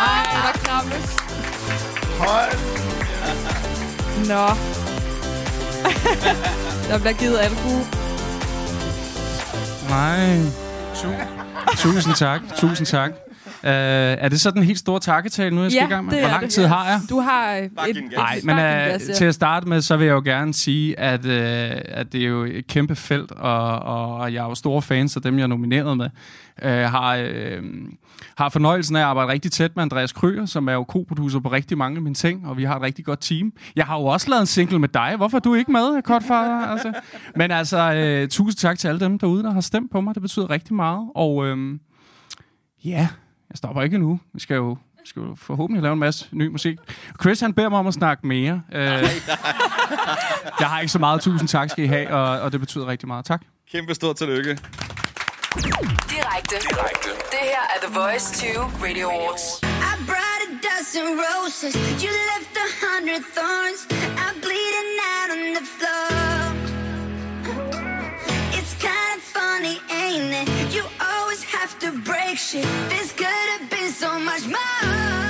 Ej, 0.00 0.26
der 0.42 0.58
krammes. 0.64 1.16
Hold. 2.18 2.58
Nå. 4.28 4.46
der 6.88 6.98
bliver 6.98 7.12
givet 7.12 7.38
albu. 7.38 7.86
Nej. 9.88 10.38
Tu- 10.94 11.76
Tusind 11.76 12.14
tak. 12.14 12.40
Tusind 12.56 12.86
tak. 12.86 13.10
Uh, 13.64 13.68
er 13.68 14.28
det 14.28 14.40
så 14.40 14.50
den 14.50 14.62
helt 14.62 14.78
store 14.78 15.00
takketale 15.00 15.54
nu, 15.56 15.62
jeg 15.62 15.70
skal 15.70 15.80
Ja, 15.80 15.86
i 15.86 15.90
gang 15.90 16.04
med? 16.04 16.12
det 16.12 16.20
Hvor 16.20 16.28
lang 16.30 16.42
det. 16.42 16.50
tid 16.50 16.66
har 16.66 16.86
jeg? 16.86 17.00
Du 17.10 17.20
har 17.20 17.52
et... 17.54 17.70
Nej, 18.16 18.40
men 18.44 18.56
uh, 18.56 18.62
gas, 18.62 19.08
ja. 19.08 19.14
til 19.14 19.24
at 19.24 19.34
starte 19.34 19.68
med, 19.68 19.80
så 19.80 19.96
vil 19.96 20.06
jeg 20.06 20.12
jo 20.12 20.22
gerne 20.24 20.54
sige, 20.54 21.00
at, 21.00 21.24
uh, 21.24 21.30
at 21.84 22.12
det 22.12 22.22
er 22.22 22.26
jo 22.26 22.44
et 22.44 22.66
kæmpe 22.66 22.96
felt, 22.96 23.32
og, 23.32 23.78
og 23.78 24.32
jeg 24.32 24.44
er 24.44 24.48
jo 24.48 24.54
store 24.54 24.82
fans 24.82 25.16
af 25.16 25.22
dem, 25.22 25.36
jeg 25.36 25.42
er 25.42 25.46
nomineret 25.46 25.96
med. 25.96 26.08
Uh, 26.64 26.68
har, 26.70 27.18
uh, 27.18 27.64
har 28.36 28.48
fornøjelsen 28.48 28.96
af 28.96 29.00
at 29.00 29.06
arbejde 29.06 29.32
rigtig 29.32 29.52
tæt 29.52 29.76
med 29.76 29.82
Andreas 29.82 30.12
Krøger, 30.12 30.46
som 30.46 30.68
er 30.68 30.72
jo 30.72 30.84
co-producer 30.88 31.40
på 31.40 31.52
rigtig 31.52 31.78
mange 31.78 31.96
af 31.96 32.02
mine 32.02 32.14
ting, 32.14 32.46
og 32.46 32.56
vi 32.56 32.64
har 32.64 32.76
et 32.76 32.82
rigtig 32.82 33.04
godt 33.04 33.20
team. 33.20 33.52
Jeg 33.76 33.84
har 33.86 33.98
jo 33.98 34.04
også 34.04 34.30
lavet 34.30 34.40
en 34.40 34.46
single 34.46 34.78
med 34.78 34.88
dig. 34.88 35.14
Hvorfor 35.16 35.36
er 35.36 35.40
du 35.40 35.54
ikke 35.54 35.72
med, 35.72 36.02
Kortfader? 36.02 36.66
Altså. 36.66 36.92
Men 37.36 37.50
altså, 37.50 38.20
uh, 38.22 38.28
tusind 38.28 38.58
tak 38.58 38.78
til 38.78 38.88
alle 38.88 39.00
dem 39.00 39.18
derude, 39.18 39.42
der 39.42 39.52
har 39.52 39.60
stemt 39.60 39.90
på 39.90 40.00
mig. 40.00 40.14
Det 40.14 40.22
betyder 40.22 40.50
rigtig 40.50 40.74
meget. 40.74 41.08
Og 41.14 41.36
uh, 41.36 41.56
ja, 42.84 43.08
jeg 43.52 43.56
stopper 43.56 43.82
ikke 43.82 43.94
endnu. 43.94 44.20
Vi 44.34 44.40
skal 44.40 44.54
jo 44.54 44.76
vi 45.02 45.08
skal 45.08 45.20
jo 45.20 45.34
forhåbentlig 45.34 45.82
lave 45.82 45.92
en 45.92 45.98
masse 45.98 46.28
ny 46.32 46.46
musik. 46.48 46.78
Chris, 47.22 47.40
han 47.40 47.52
beder 47.52 47.68
mig 47.68 47.78
om 47.78 47.86
at 47.86 47.94
snakke 47.94 48.26
mere. 48.26 48.62
Uh, 48.68 48.78
jeg 50.60 50.68
har 50.72 50.80
ikke 50.80 50.92
så 50.92 50.98
meget. 50.98 51.20
Tusind 51.20 51.48
tak 51.48 51.70
skal 51.70 51.84
I 51.84 51.86
have, 51.86 52.08
og, 52.08 52.40
og 52.40 52.52
det 52.52 52.60
betyder 52.60 52.86
rigtig 52.86 53.08
meget. 53.08 53.24
Tak. 53.24 53.42
Kæmpe 53.72 53.94
stort 53.94 54.16
tillykke. 54.16 54.50
Direkte. 56.14 56.56
Direkte. 56.68 57.10
Det 57.34 57.42
her 57.52 57.64
er 57.74 57.78
The 57.86 57.92
Voice 58.00 58.26
2 58.54 58.60
Radio 58.86 59.06
Awards. 59.08 59.44
I 59.62 59.92
brought 60.10 60.40
a 60.48 60.50
dozen 60.70 61.06
roses. 61.24 61.74
You 62.04 62.10
left 62.32 62.54
a 62.66 62.68
hundred 62.84 63.22
thorns. 63.36 63.80
I'm 64.24 64.36
bleeding 64.46 64.90
out 65.14 65.28
on 65.34 65.42
the 65.58 65.64
floor. 65.76 66.12
It's 68.58 68.74
kind 68.88 69.12
of 69.18 69.22
funny, 69.38 69.76
ain't 70.02 70.32
it? 70.40 70.46
You 70.76 70.84
have 71.62 71.78
to 71.78 71.92
break 72.00 72.36
shit. 72.36 72.66
This 72.88 73.12
could 73.12 73.26
have 73.26 73.70
been 73.70 73.92
so 73.92 74.18
much 74.18 74.48
more. 74.48 75.21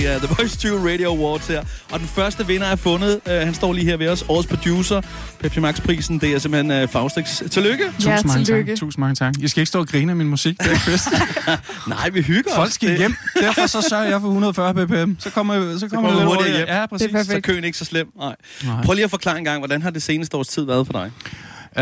Det 0.00 0.08
er 0.14 0.18
The 0.18 0.34
Voice 0.38 0.58
20 0.58 0.92
Radio 0.92 1.08
Awards 1.08 1.46
her. 1.46 1.64
Og 1.92 2.00
den 2.00 2.08
første 2.08 2.46
vinder 2.46 2.66
er 2.66 2.76
fundet. 2.76 3.20
Uh, 3.26 3.32
han 3.32 3.54
står 3.54 3.72
lige 3.72 3.84
her 3.86 3.96
ved 3.96 4.08
os. 4.08 4.24
Årets 4.28 4.48
producer. 4.48 5.00
Pepsi 5.40 5.60
Max-prisen. 5.60 6.18
Det 6.20 6.32
er 6.34 6.38
simpelthen 6.38 6.82
uh, 6.82 6.88
Faustix. 6.88 7.50
Tillykke. 7.50 7.84
Ja, 7.84 7.90
Tusind 8.16 8.24
mange 8.28 8.44
tillykke. 8.44 8.72
tak. 8.72 8.78
Tusind 8.78 9.00
mange 9.00 9.14
tak. 9.14 9.34
I 9.40 9.48
skal 9.48 9.60
ikke 9.60 9.68
stå 9.68 9.78
og 9.78 9.88
grine 9.88 10.12
af 10.12 10.16
min 10.16 10.28
musik, 10.28 10.58
det 10.58 10.72
er 10.72 10.76
Chris. 10.78 11.08
Nej, 11.94 12.08
vi 12.10 12.22
hygger 12.22 12.50
Folk 12.54 12.66
os. 12.68 12.72
skal 12.74 12.88
Det- 12.88 12.98
hjem. 12.98 13.14
Derfor 13.40 13.66
så 13.66 13.80
sørger 13.88 14.04
jeg 14.04 14.20
for 14.20 14.28
140 14.28 14.74
bpm. 14.74 15.12
Så 15.18 15.30
kommer, 15.30 15.78
så 15.78 15.88
kommer, 15.88 16.08
kommer 16.08 16.20
det 16.20 16.28
hurtigere 16.28 16.56
hjem. 16.56 16.66
Ja, 16.68 16.86
præcis. 16.86 17.08
Det 17.08 17.16
er. 17.20 17.22
Så 17.24 17.40
køen 17.42 17.64
ikke 17.64 17.78
så 17.78 17.84
slem. 17.84 18.06
Nej. 18.18 18.36
Nej. 18.64 18.82
Prøv 18.84 18.94
lige 18.94 19.04
at 19.04 19.10
forklare 19.10 19.38
en 19.38 19.44
gang, 19.44 19.58
hvordan 19.58 19.82
har 19.82 19.90
det 19.90 20.02
seneste 20.02 20.36
års 20.36 20.48
tid 20.48 20.64
været 20.64 20.86
for 20.86 20.92
dig? 20.92 21.10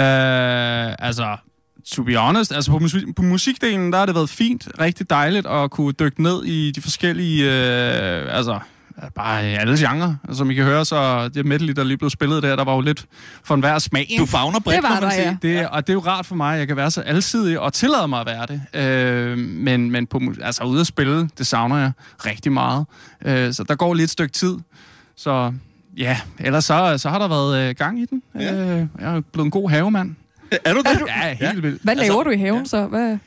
Øh, 0.03 0.95
altså, 0.99 1.37
to 1.93 2.03
be 2.03 2.17
honest, 2.17 2.53
altså 2.53 2.71
på, 2.71 2.79
musik, 2.79 3.03
på 3.17 3.23
musikdelen, 3.23 3.93
der 3.93 3.99
har 3.99 4.07
det 4.07 4.15
været 4.15 4.31
fint, 4.31 4.69
rigtig 4.81 5.11
dejligt 5.11 5.47
at 5.47 5.71
kunne 5.71 5.93
dykke 5.93 6.23
ned 6.23 6.45
i 6.45 6.71
de 6.71 6.83
forskellige, 6.83 7.45
øh, 7.45 8.37
altså 8.37 8.59
bare 9.15 9.43
alle 9.43 9.77
genrer. 9.79 10.15
Som 10.33 10.51
I 10.51 10.55
kan 10.55 10.65
høre, 10.65 10.85
så 10.85 11.29
det 11.29 11.47
medley, 11.47 11.75
der 11.75 11.85
lige 11.85 11.99
blev 11.99 12.11
spillet 12.11 12.43
der, 12.43 12.57
der 12.57 12.65
var 12.65 12.75
jo 12.75 12.81
lidt 12.81 13.07
for 13.45 13.55
enhver 13.55 13.79
smag. 13.79 14.15
Du 14.19 14.27
fagner 14.27 14.61
bredt, 14.61 14.77
Det 14.77 14.83
var 14.83 15.01
man 15.01 15.03
der, 15.03 15.15
ja. 15.15 15.37
Det, 15.43 15.69
og 15.69 15.87
det 15.87 15.93
er 15.93 15.95
jo 15.95 16.01
rart 16.01 16.27
for 16.27 16.35
mig, 16.35 16.53
at 16.53 16.59
jeg 16.59 16.67
kan 16.67 16.77
være 16.77 16.91
så 16.91 17.01
alsidig 17.01 17.61
og 17.61 17.73
tillade 17.73 18.09
mig 18.09 18.21
at 18.21 18.27
være 18.27 18.47
det. 18.47 18.63
Øh, 18.75 19.39
men 19.39 19.91
men 19.91 20.07
på, 20.07 20.21
altså 20.43 20.65
ude 20.65 20.81
at 20.81 20.87
spille, 20.87 21.29
det 21.39 21.47
savner 21.47 21.77
jeg 21.79 21.93
rigtig 22.27 22.53
meget. 22.53 22.87
Øh, 23.25 23.53
så 23.53 23.65
der 23.69 23.75
går 23.75 23.95
lige 23.95 24.05
et 24.05 24.11
stykke 24.11 24.33
tid. 24.33 24.57
Så 25.17 25.53
ja, 25.97 26.21
ellers 26.39 26.65
så, 26.65 26.95
så 26.99 27.09
har 27.09 27.19
der 27.19 27.29
været 27.29 27.69
øh, 27.69 27.75
gang 27.75 28.01
i 28.01 28.05
den. 28.05 28.23
Ja. 28.35 28.55
Øh, 28.55 28.87
jeg 29.01 29.17
er 29.17 29.21
blevet 29.33 29.45
en 29.45 29.51
god 29.51 29.71
havemand. 29.71 30.17
Er 30.65 30.73
du 30.73 30.79
det? 30.79 31.01
Ja, 31.09 31.29
helt 31.29 31.41
Ja. 31.41 31.53
vildt. 31.53 31.83
Hvad 31.83 31.93
Altså, 31.95 32.13
laver 32.13 32.23
du 32.25 32.31
i 32.31 32.37
haven 32.39 32.67
så? 32.69 32.87
Hvad? 32.87 33.19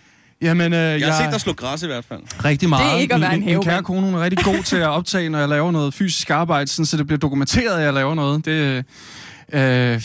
Jamen, 0.41 0.73
øh, 0.73 0.79
jeg, 0.79 0.99
Jeg 0.99 1.13
har 1.13 1.23
set 1.23 1.31
dig 1.31 1.41
slå 1.41 1.53
græs 1.53 1.83
i 1.83 1.87
hvert 1.87 2.05
fald. 2.05 2.19
rigtig 2.45 2.69
meget. 2.69 2.85
Det 2.85 2.93
er 2.93 2.97
ikke 3.01 3.13
at 3.15 3.21
være 3.21 3.33
en 3.33 3.39
min, 3.39 3.45
min 3.49 3.55
kære 3.63 3.71
havemand. 3.71 3.85
kone 3.85 4.01
hun 4.01 4.13
er 4.15 4.19
rigtig 4.19 4.45
god 4.45 4.63
til 4.63 4.77
at 4.77 4.87
optage, 4.99 5.29
når 5.29 5.39
jeg 5.39 5.49
laver 5.49 5.71
noget 5.71 5.93
fysisk 5.93 6.29
arbejde, 6.29 6.67
sådan, 6.67 6.86
så 6.86 6.97
det 6.97 7.07
bliver 7.07 7.19
dokumenteret, 7.19 7.77
at 7.79 7.84
jeg 7.86 7.93
laver 7.93 8.15
noget. 8.15 8.45
Det, 8.45 8.51
øh, 9.53 10.01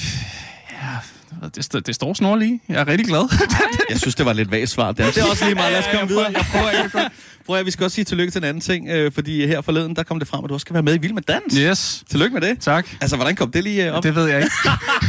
ja, 0.72 1.48
det, 1.54 1.86
det 1.86 1.94
står 1.94 2.14
snor 2.14 2.36
lige. 2.36 2.60
Jeg 2.68 2.80
er 2.80 2.88
rigtig 2.88 3.06
glad. 3.06 3.38
Jeg 3.90 3.98
synes, 4.00 4.14
det 4.14 4.26
var 4.26 4.32
lidt 4.32 4.50
vagt 4.50 4.68
svar. 4.70 4.92
Der. 4.92 5.06
Det 5.06 5.18
er 5.18 5.24
også 5.30 5.44
lige 5.44 5.54
meget. 5.54 5.72
Lad 5.72 5.78
os 5.80 5.86
Ja, 5.86 5.90
ja, 5.92 5.98
komme 5.98 6.08
videre. 6.08 6.26
Jeg 6.34 6.44
prøver, 6.52 6.70
jeg 6.70 6.90
prøver. 6.92 7.08
Prøv 7.46 7.56
at 7.56 7.66
vi 7.66 7.70
skal 7.70 7.84
også 7.84 7.94
sige 7.94 8.04
tillykke 8.04 8.30
til 8.30 8.38
en 8.38 8.44
anden 8.44 8.60
ting, 8.60 8.88
øh, 8.88 9.12
fordi 9.12 9.46
her 9.46 9.60
forleden, 9.60 9.96
der 9.96 10.02
kom 10.02 10.18
det 10.18 10.28
frem, 10.28 10.44
at 10.44 10.48
du 10.48 10.54
også 10.54 10.64
skal 10.64 10.74
være 10.74 10.82
med 10.82 10.94
i 10.94 10.98
Vild 10.98 11.12
med 11.12 11.22
Dans. 11.22 11.54
yes. 11.58 12.04
Tillykke 12.10 12.34
med 12.34 12.48
det. 12.48 12.60
Tak. 12.60 12.88
Altså, 13.00 13.16
hvordan 13.16 13.36
kom 13.36 13.50
det 13.50 13.64
lige 13.64 13.86
øh, 13.88 13.92
op? 13.92 14.02
Det 14.02 14.14
ved 14.14 14.26
jeg 14.26 14.38
ikke. 14.38 14.50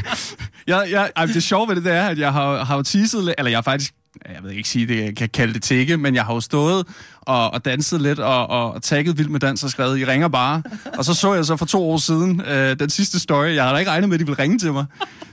jeg, 0.67 0.88
jeg, 0.91 1.12
ej, 1.15 1.26
det 1.26 1.43
sjove 1.43 1.67
ved 1.67 1.76
det, 1.76 1.84
det 1.84 1.93
er, 1.93 2.08
at 2.08 2.17
jeg 2.19 2.34
har, 2.34 2.63
har 2.63 2.76
jo 2.76 2.84
teaset 2.84 3.36
eller 3.38 3.50
jeg 3.50 3.58
har 3.58 3.62
faktisk, 3.62 3.93
jeg 4.26 4.44
ved 4.44 4.52
ikke 4.52 4.70
sige 4.70 4.88
det, 4.88 5.04
jeg 5.04 5.16
kan 5.16 5.30
kalde 5.30 5.54
det 5.54 5.64
tikke, 5.64 5.98
men 5.98 6.16
jeg 6.16 6.26
har 6.26 6.34
jo 6.34 6.42
stået 6.42 6.88
og, 7.22 7.54
og 7.54 7.66
danset 7.66 8.02
lidt 8.02 8.20
og, 8.20 8.50
og, 8.50 8.74
og 8.74 8.82
tagget 8.84 9.18
vildt 9.18 9.32
med 9.32 9.40
dans 9.40 9.64
og 9.64 9.70
skrevet, 9.70 10.00
I 10.00 10.06
ringer 10.06 10.28
bare. 10.28 10.62
Og 10.98 11.06
så 11.06 11.14
så 11.14 11.34
jeg 11.34 11.46
så 11.46 11.58
for 11.58 11.66
to 11.66 11.90
år 11.90 11.98
siden 11.98 12.42
øh, 12.42 12.80
den 12.80 12.90
sidste 12.90 13.20
story. 13.20 13.48
Jeg 13.56 13.64
havde 13.64 13.74
da 13.74 13.80
ikke 13.80 13.92
regnet 13.92 14.10
med, 14.10 14.16
at 14.16 14.20
de 14.20 14.26
ville 14.26 14.44
ringe 14.44 14.60
til 14.60 14.74
mig. 14.74 14.86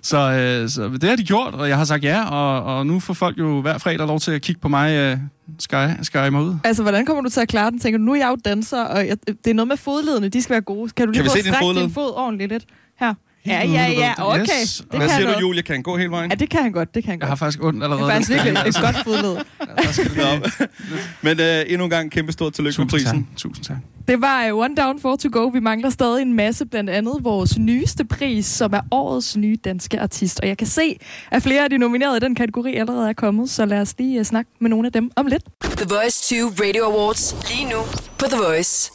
Så, 0.03 0.17
øh, 0.19 0.69
så 0.69 0.89
det 0.89 1.09
har 1.09 1.17
de 1.17 1.25
gjort, 1.25 1.55
og 1.55 1.69
jeg 1.69 1.77
har 1.77 1.85
sagt 1.85 2.05
ja, 2.05 2.25
og, 2.25 2.77
og 2.79 2.87
nu 2.87 3.01
får 3.01 3.15
folk 3.15 3.39
jo 3.39 3.61
hver 3.61 3.79
fredag 3.79 4.07
lov 4.07 4.21
til 4.21 4.31
at 4.33 4.43
kigge 4.43 4.61
på 4.61 4.69
mig. 4.69 4.95
Øh, 4.97 5.19
skal, 5.59 5.77
jeg, 5.77 5.99
skal 6.03 6.19
jeg 6.19 6.33
mig 6.33 6.43
ud? 6.43 6.55
Altså, 6.65 6.83
hvordan 6.83 7.07
kommer 7.07 7.23
du 7.23 7.29
til 7.29 7.41
at 7.41 7.49
klare 7.49 7.71
den? 7.71 7.79
Tænker 7.79 7.99
du, 7.99 8.05
nu 8.05 8.13
er 8.13 8.17
jeg 8.17 8.29
jo 8.29 8.37
danser, 8.45 8.85
og 8.85 9.07
jeg, 9.07 9.17
det 9.27 9.51
er 9.51 9.55
noget 9.55 9.69
med 9.69 9.77
fodledene, 9.77 10.29
de 10.29 10.43
skal 10.43 10.53
være 10.53 10.61
gode. 10.61 10.91
Kan 10.91 11.07
du 11.07 11.13
lige 11.13 11.23
Kan 11.23 11.31
prøve 11.31 11.39
at 11.39 11.45
din 11.45 11.55
strække 11.55 11.81
din 11.81 11.91
fod 11.91 12.13
ordentligt 12.17 12.53
lidt? 12.53 12.65
Her. 13.01 13.15
Ja, 13.47 13.61
Helt 13.61 13.73
ja, 13.75 13.87
ja, 13.89 14.15
ved. 14.19 14.27
okay. 14.27 14.41
Yes. 14.63 14.77
Det 14.77 14.87
Hvad 14.91 15.01
kan 15.01 15.09
siger 15.09 15.23
noget. 15.23 15.37
du, 15.37 15.41
Julie? 15.41 15.63
Kan 15.63 15.75
han 15.75 15.83
gå 15.83 15.97
hele 15.97 16.11
vejen? 16.11 16.31
Ja, 16.31 16.35
det 16.35 16.51
kan 16.51 16.63
han 16.63 16.73
godt, 16.73 16.95
det 16.95 17.05
kan 17.05 17.11
han 17.11 17.21
Jeg 17.21 17.27
har 17.27 17.31
godt. 17.31 17.39
faktisk 17.39 17.65
ondt 17.65 17.77
Det 17.77 17.83
allerede. 17.85 18.07
er 18.11 18.15
faktisk 18.15 18.31
virkelig 18.31 18.69
et 18.69 18.77
godt 18.81 18.97
fodled. 19.05 19.37
Nå. 20.17 20.49
Men 21.23 21.41
øh, 21.41 21.65
endnu 21.67 21.85
en 21.85 21.91
gang 21.91 22.11
kæmpe 22.11 22.33
stort 22.33 22.53
tillykke 22.53 22.81
med 22.81 22.89
Tusind 22.89 23.07
tak. 23.07 23.15
prisen. 23.15 23.29
Tusind 23.37 23.65
tak. 23.65 23.77
Det 24.09 24.21
var 24.21 24.51
uh, 24.53 24.59
One 24.59 24.75
Down, 24.75 25.01
Four 25.01 25.17
to 25.17 25.29
Go. 25.33 25.47
Vi 25.47 25.61
mangler 25.61 25.91
stadig 25.91 26.23
en 26.23 26.33
masse, 26.35 26.67
blandt 26.67 26.91
andet 26.91 27.15
vores 27.23 27.59
nyeste 27.59 28.05
pris, 28.05 28.47
som 28.47 28.73
er 28.73 28.81
årets 28.91 29.37
nye 29.37 29.57
danske 29.65 30.01
artist. 30.01 30.41
Og 30.41 30.49
jeg 30.49 30.57
kan 30.59 30.67
se, 30.67 30.99
at 31.31 31.43
flere 31.43 31.65
af 31.65 31.71
de 31.71 31.79
nominerede 31.79 32.17
i 32.17 32.21
den 32.21 32.35
kategori 32.35 32.75
allerede 32.77 33.09
er 33.09 33.13
kommet, 33.13 33.51
så 33.51 33.65
lad 33.67 33.81
os 33.81 33.95
lige 33.99 34.21
uh, 34.21 34.27
snakke 34.27 34.51
med 34.61 34.71
nogle 34.71 34.87
af 34.87 34.93
dem 34.93 35.11
om 35.17 35.27
lidt. 35.27 35.43
The 35.63 35.87
Voice 35.89 36.41
2 36.41 36.49
Radio 36.65 36.85
Awards. 36.85 37.37
Lige 37.51 37.65
nu 37.71 37.79
på 38.19 38.25
The 38.31 38.37
Voice. 38.49 38.91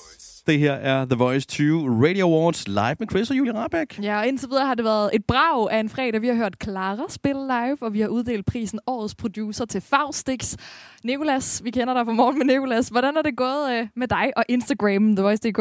Det 0.49 0.59
her 0.59 0.73
er 0.73 1.05
The 1.05 1.15
Voice 1.15 1.47
20 1.47 2.07
Radio 2.07 2.25
Awards 2.27 2.67
live 2.67 2.95
med 2.99 3.07
Chris 3.11 3.29
og 3.29 3.37
Julie 3.37 3.53
Rabeck. 3.53 3.99
Ja, 4.03 4.19
og 4.19 4.27
indtil 4.27 4.49
videre 4.49 4.65
har 4.65 4.75
det 4.75 4.85
været 4.85 5.09
et 5.13 5.25
brag 5.25 5.71
af 5.71 5.79
en 5.79 5.89
fredag. 5.89 6.21
Vi 6.21 6.27
har 6.27 6.35
hørt 6.35 6.55
Clara 6.63 7.05
spille 7.09 7.41
live, 7.41 7.77
og 7.81 7.93
vi 7.93 8.01
har 8.01 8.07
uddelt 8.07 8.45
prisen 8.45 8.79
Årets 8.87 9.15
Producer 9.15 9.65
til 9.65 9.81
Faustix. 9.81 10.55
Nikolas, 11.03 11.61
vi 11.63 11.71
kender 11.71 11.93
dig 11.93 12.05
fra 12.05 12.13
morgen 12.13 12.37
med 12.37 12.45
Nikolas. 12.45 12.87
Hvordan 12.87 13.17
er 13.17 13.21
det 13.21 13.37
gået 13.37 13.71
øh, 13.71 13.87
med 13.95 14.07
dig 14.07 14.31
og 14.37 14.43
Instagram, 14.49 15.15
The 15.15 15.23
Voice.dk? 15.23 15.59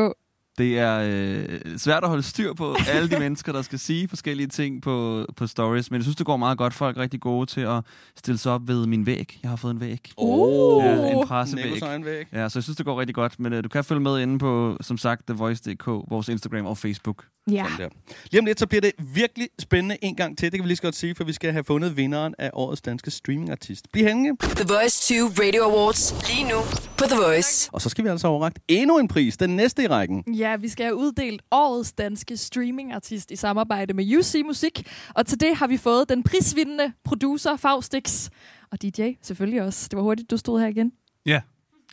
Det 0.58 0.78
er 0.78 1.00
øh, 1.04 1.78
svært 1.78 2.02
at 2.02 2.08
holde 2.08 2.22
styr 2.22 2.52
på 2.54 2.76
alle 2.94 3.10
de 3.10 3.18
mennesker, 3.18 3.52
der 3.52 3.62
skal 3.62 3.78
sige 3.78 4.08
forskellige 4.08 4.46
ting 4.46 4.82
på, 4.82 5.26
på 5.36 5.46
stories. 5.46 5.90
Men 5.90 5.96
jeg 5.96 6.02
synes, 6.02 6.16
det 6.16 6.26
går 6.26 6.36
meget 6.36 6.58
godt. 6.58 6.74
Folk 6.74 6.96
er 6.96 7.00
rigtig 7.00 7.20
gode 7.20 7.46
til 7.46 7.60
at 7.60 7.80
stille 8.16 8.38
sig 8.38 8.52
op 8.52 8.68
ved 8.68 8.86
min 8.86 9.06
væg. 9.06 9.38
Jeg 9.42 9.50
har 9.50 9.56
fået 9.56 9.74
en 9.74 9.80
væg. 9.80 10.00
Uh. 10.16 10.84
Ja, 10.84 11.10
en 11.10 11.26
pressevæg. 11.26 12.04
væg. 12.04 12.26
Ja, 12.32 12.48
så 12.48 12.58
jeg 12.58 12.62
synes, 12.62 12.76
det 12.76 12.86
går 12.86 13.00
rigtig 13.00 13.14
godt. 13.14 13.40
Men 13.40 13.52
øh, 13.52 13.64
du 13.64 13.68
kan 13.68 13.84
følge 13.84 14.00
med 14.00 14.20
inde 14.20 14.38
på, 14.38 14.76
som 14.80 14.98
sagt, 14.98 15.26
TheVoice.dk, 15.26 15.86
vores 15.86 16.28
Instagram 16.28 16.66
og 16.66 16.78
Facebook. 16.78 17.24
Ja. 17.50 17.66
Der. 17.78 17.88
Lige 18.30 18.40
om 18.40 18.46
lidt, 18.46 18.58
så 18.58 18.66
bliver 18.66 18.80
det 18.80 18.92
virkelig 18.98 19.48
spændende 19.58 19.96
en 20.02 20.16
gang 20.16 20.38
til. 20.38 20.52
Det 20.52 20.58
kan 20.58 20.64
vi 20.64 20.68
lige 20.68 20.76
så 20.76 20.82
godt 20.82 20.94
sige, 20.94 21.14
for 21.14 21.24
vi 21.24 21.32
skal 21.32 21.52
have 21.52 21.64
fundet 21.64 21.96
vinderen 21.96 22.34
af 22.38 22.50
årets 22.52 22.80
danske 22.82 23.10
streamingartist. 23.10 23.92
Bliv 23.92 24.06
hængende. 24.06 24.36
The 24.40 24.74
Voice 24.74 25.14
2 25.20 25.42
Radio 25.42 25.62
Awards. 25.64 26.14
Lige 26.34 26.48
nu 26.48 26.60
på 26.98 27.04
The 27.04 27.16
Voice. 27.16 27.70
Og 27.72 27.80
så 27.80 27.88
skal 27.88 28.04
vi 28.04 28.08
altså 28.08 28.28
overragt 28.28 28.58
endnu 28.68 28.98
en 28.98 29.08
pris. 29.08 29.36
Den 29.36 29.56
næste 29.56 29.82
i 29.82 29.86
rækken. 29.86 30.24
Ja, 30.34 30.47
vi 30.56 30.68
skal 30.68 30.84
have 30.86 30.96
uddelt 30.96 31.42
årets 31.50 31.92
danske 31.92 32.36
streamingartist 32.36 33.30
i 33.30 33.36
samarbejde 33.36 33.94
med 33.94 34.16
UC 34.18 34.34
Musik. 34.46 34.86
Og 35.14 35.26
til 35.26 35.40
det 35.40 35.56
har 35.56 35.66
vi 35.66 35.76
fået 35.76 36.08
den 36.08 36.22
prisvindende 36.22 36.92
producer 37.04 37.56
Faustix. 37.56 38.30
Og 38.72 38.82
DJ 38.82 39.10
selvfølgelig 39.22 39.62
også. 39.62 39.88
Det 39.90 39.96
var 39.96 40.02
hurtigt, 40.02 40.30
du 40.30 40.36
stod 40.36 40.60
her 40.60 40.66
igen. 40.68 40.92
Ja, 41.26 41.40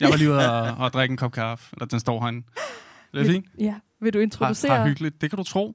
jeg 0.00 0.08
var 0.10 0.16
lige 0.16 0.30
ude 0.30 0.50
og, 0.52 0.76
og 0.84 0.92
drikke 0.92 1.12
en 1.12 1.16
kop 1.16 1.32
kaffe, 1.32 1.68
eller 1.72 1.86
den 1.86 2.00
står 2.00 2.20
herinde. 2.20 2.42
Det 3.12 3.20
er 3.20 3.24
Vil- 3.24 3.32
fint. 3.32 3.46
Ja, 3.58 3.74
vil 4.00 4.12
du 4.12 4.18
Har, 4.18 4.22
introducere? 4.22 4.76
har 4.76 4.86
hyggeligt, 4.88 5.20
det 5.20 5.30
kan 5.30 5.36
du 5.36 5.42
tro. 5.42 5.74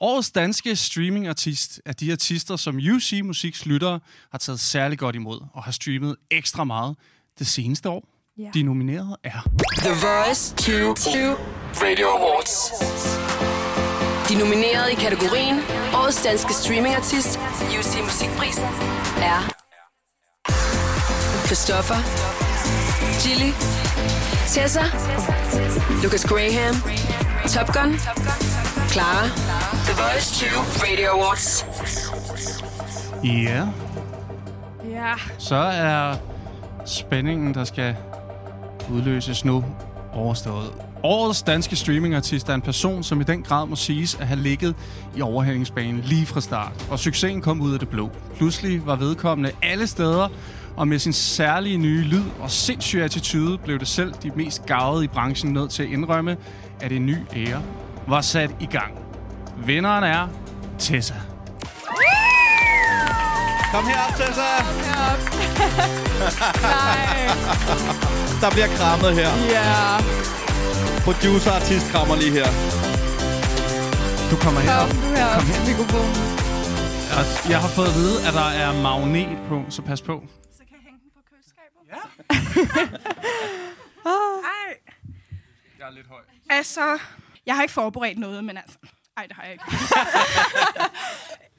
Årets 0.00 0.30
danske 0.30 0.76
streamingartist 0.76 1.80
er 1.86 1.92
de 1.92 2.12
artister, 2.12 2.56
som 2.56 2.76
UC 2.76 3.20
Musiks 3.24 3.66
lyttere 3.66 4.00
har 4.30 4.38
taget 4.38 4.60
særlig 4.60 4.98
godt 4.98 5.16
imod 5.16 5.40
og 5.52 5.64
har 5.64 5.72
streamet 5.72 6.16
ekstra 6.30 6.64
meget 6.64 6.96
det 7.38 7.46
seneste 7.46 7.88
år. 7.88 8.08
Ja. 8.38 8.50
De 8.54 8.62
nominerede 8.62 9.16
er 9.24 9.40
The 9.78 9.90
Voice 10.06 10.54
2 10.56 11.61
Radio 11.74 12.06
Awards. 12.06 12.72
De 14.28 14.38
nominerede 14.38 14.92
i 14.92 14.94
kategorien 14.94 15.60
Årets 15.94 16.22
danske 16.22 16.52
streamingartist, 16.54 17.40
UC 17.78 18.00
Musikprisen, 18.04 18.64
er 19.22 19.52
Christoffer, 21.46 21.94
Chili, 23.20 23.52
Tessa, 24.48 24.82
Lucas 26.02 26.24
Graham, 26.24 26.74
Top 27.54 27.74
Gun, 27.74 27.94
Clara. 28.88 29.24
The 29.86 29.94
Voice 30.02 30.46
2 30.46 30.46
Radio 30.84 31.08
Awards. 31.08 31.66
Ja, 33.24 33.66
Ja, 34.90 35.12
så 35.38 35.54
er 35.56 36.14
spændingen, 36.86 37.54
der 37.54 37.64
skal 37.64 37.96
udløses 38.90 39.44
nu, 39.44 39.64
overstået. 40.12 40.72
Årets 41.04 41.42
danske 41.42 41.76
streamingartist 41.76 42.48
er 42.48 42.54
en 42.54 42.60
person, 42.60 43.02
som 43.02 43.20
i 43.20 43.24
den 43.24 43.42
grad 43.42 43.66
må 43.66 43.76
siges 43.76 44.14
at 44.14 44.26
have 44.26 44.40
ligget 44.40 44.74
i 45.16 45.20
overhældingsbanen 45.20 46.00
lige 46.00 46.26
fra 46.26 46.40
start. 46.40 46.86
Og 46.90 46.98
succesen 46.98 47.40
kom 47.40 47.60
ud 47.60 47.72
af 47.72 47.78
det 47.78 47.88
blå. 47.88 48.10
Pludselig 48.36 48.86
var 48.86 48.96
vedkommende 48.96 49.50
alle 49.62 49.86
steder, 49.86 50.28
og 50.76 50.88
med 50.88 50.98
sin 50.98 51.12
særlige 51.12 51.78
nye 51.78 52.02
lyd 52.02 52.24
og 52.40 52.50
sindssyge 52.50 53.04
attitude 53.04 53.58
blev 53.58 53.78
det 53.78 53.88
selv 53.88 54.14
de 54.22 54.30
mest 54.36 54.66
gavede 54.66 55.04
i 55.04 55.08
branchen 55.08 55.52
nødt 55.52 55.70
til 55.70 55.82
at 55.82 55.88
indrømme, 55.88 56.36
at 56.80 56.92
en 56.92 57.06
ny 57.06 57.16
ære 57.36 57.62
var 58.08 58.20
sat 58.20 58.50
i 58.60 58.66
gang. 58.66 58.92
Vinderen 59.66 60.04
er 60.04 60.28
Tessa. 60.78 61.14
Kom 63.72 63.84
herop, 63.84 64.16
Tessa. 64.16 64.42
nej. 66.62 67.26
Der 68.40 68.50
bliver 68.50 68.66
krammet 68.66 69.12
her. 69.12 69.28
Ja, 69.50 70.41
Producer-artist 71.06 71.86
krammer 71.92 72.16
lige 72.22 72.32
her. 72.38 72.48
Du 74.30 74.36
kommer 74.44 74.60
herop. 74.66 74.88
kom 74.88 74.96
du 75.02 75.06
her 75.16 75.28
Kom 75.38 75.46
her. 75.52 75.60
mikrofonen. 75.70 76.14
Jeg, 77.12 77.24
jeg 77.52 77.58
har 77.64 77.70
fået 77.76 77.88
at 77.92 77.96
vide, 78.00 78.16
at 78.28 78.32
der 78.40 78.48
er 78.64 78.70
magnet 78.88 79.38
på, 79.48 79.56
så 79.74 79.80
pas 79.82 80.02
på. 80.02 80.14
Så 80.58 80.62
kan 80.68 80.74
jeg 80.78 80.82
hænge 80.88 81.00
den 81.04 81.10
på 81.16 81.20
køleskabet? 81.30 81.80
Ja. 81.94 82.02
Ej. 84.58 84.70
Jeg 85.78 85.86
er 85.86 85.90
lidt 85.98 86.08
høj. 86.08 86.20
Altså, 86.50 86.98
jeg 87.46 87.54
har 87.54 87.62
ikke 87.62 87.74
forberedt 87.74 88.18
noget, 88.18 88.44
men 88.44 88.56
altså... 88.56 88.78
Ej, 89.16 89.26
det 89.26 89.36
har 89.36 89.42
jeg 89.42 89.52
ikke. 89.52 89.64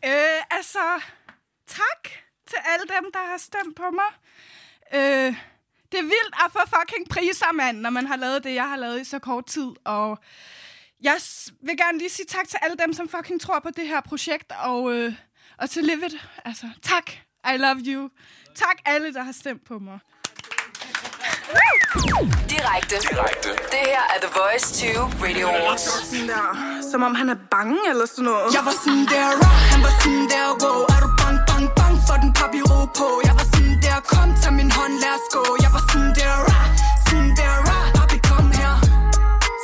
øh, 0.10 0.42
altså, 0.58 0.86
tak 1.68 2.02
til 2.50 2.58
alle 2.72 2.86
dem, 2.96 3.06
der 3.14 3.24
har 3.32 3.38
stemt 3.38 3.76
på 3.76 3.88
mig. 4.00 4.12
Øh, 5.00 5.36
det 5.94 6.00
er 6.00 6.10
vildt 6.16 6.36
at 6.46 6.52
få 6.52 6.60
fucking 6.76 7.10
priser, 7.10 7.52
mand, 7.54 7.78
når 7.80 7.90
man 7.90 8.06
har 8.08 8.16
lavet 8.16 8.44
det, 8.44 8.54
jeg 8.56 8.70
har 8.70 8.78
lavet 8.78 9.02
i 9.02 9.04
så 9.04 9.20
kort 9.20 9.46
tid. 9.46 9.70
Og 9.86 10.18
jeg 11.04 11.18
vil 11.68 11.78
gerne 11.78 11.98
lige 11.98 12.10
sige 12.10 12.26
tak 12.26 12.48
til 12.48 12.60
alle 12.62 12.78
dem, 12.84 12.94
som 12.94 13.10
fucking 13.10 13.42
tror 13.42 13.60
på 13.60 13.70
det 13.78 13.88
her 13.88 14.02
projekt. 14.02 14.52
Og, 14.60 14.94
øh, 14.94 15.14
og 15.58 15.70
til 15.70 15.84
Live 15.84 16.06
It. 16.06 16.28
Altså, 16.46 16.70
tak. 16.82 17.12
I 17.54 17.58
love 17.58 17.80
you. 17.86 18.10
Tak 18.56 18.78
alle, 18.86 19.14
der 19.14 19.24
har 19.24 19.32
stemt 19.32 19.66
på 19.66 19.80
mig. 19.80 20.00
Direkte. 22.50 22.96
Direkte. 23.10 23.50
Det 23.74 23.84
her 23.92 24.04
er 24.14 24.20
The 24.26 24.32
Voice 24.40 24.68
2 24.94 25.26
Radio 25.26 25.48
Awards. 25.48 25.86
der, 26.32 26.46
som 26.92 27.04
om 27.04 27.16
han 27.16 27.30
er 27.30 27.36
bange 27.52 27.80
eller 27.90 28.06
sådan 28.06 28.26
noget. 28.26 28.54
Jeg 28.58 28.64
var 28.66 28.76
sådan 28.84 29.06
der, 29.14 29.28
han 29.74 29.80
var 29.86 29.94
sådan 30.02 30.26
der, 30.34 30.46
wow, 30.64 30.80
er 30.94 31.00
du 31.06 31.10
bang, 31.22 31.38
bang, 31.50 31.66
bang, 31.78 31.96
for 32.08 32.16
den 32.24 32.32
papiro 32.40 32.80
på 33.00 33.08
tag 34.84 34.90
hånd, 34.90 35.00
lad 35.00 35.16
os 35.16 35.28
gå. 35.34 35.44
Jeg 35.64 35.72
var 35.74 35.84
sådan 35.92 36.14
der, 36.16 36.36
rah, 36.50 36.68
sådan 37.08 37.30
der, 37.40 37.54
rah, 37.68 37.94
papi, 37.96 38.18
kom 38.30 38.52
her. 38.52 38.74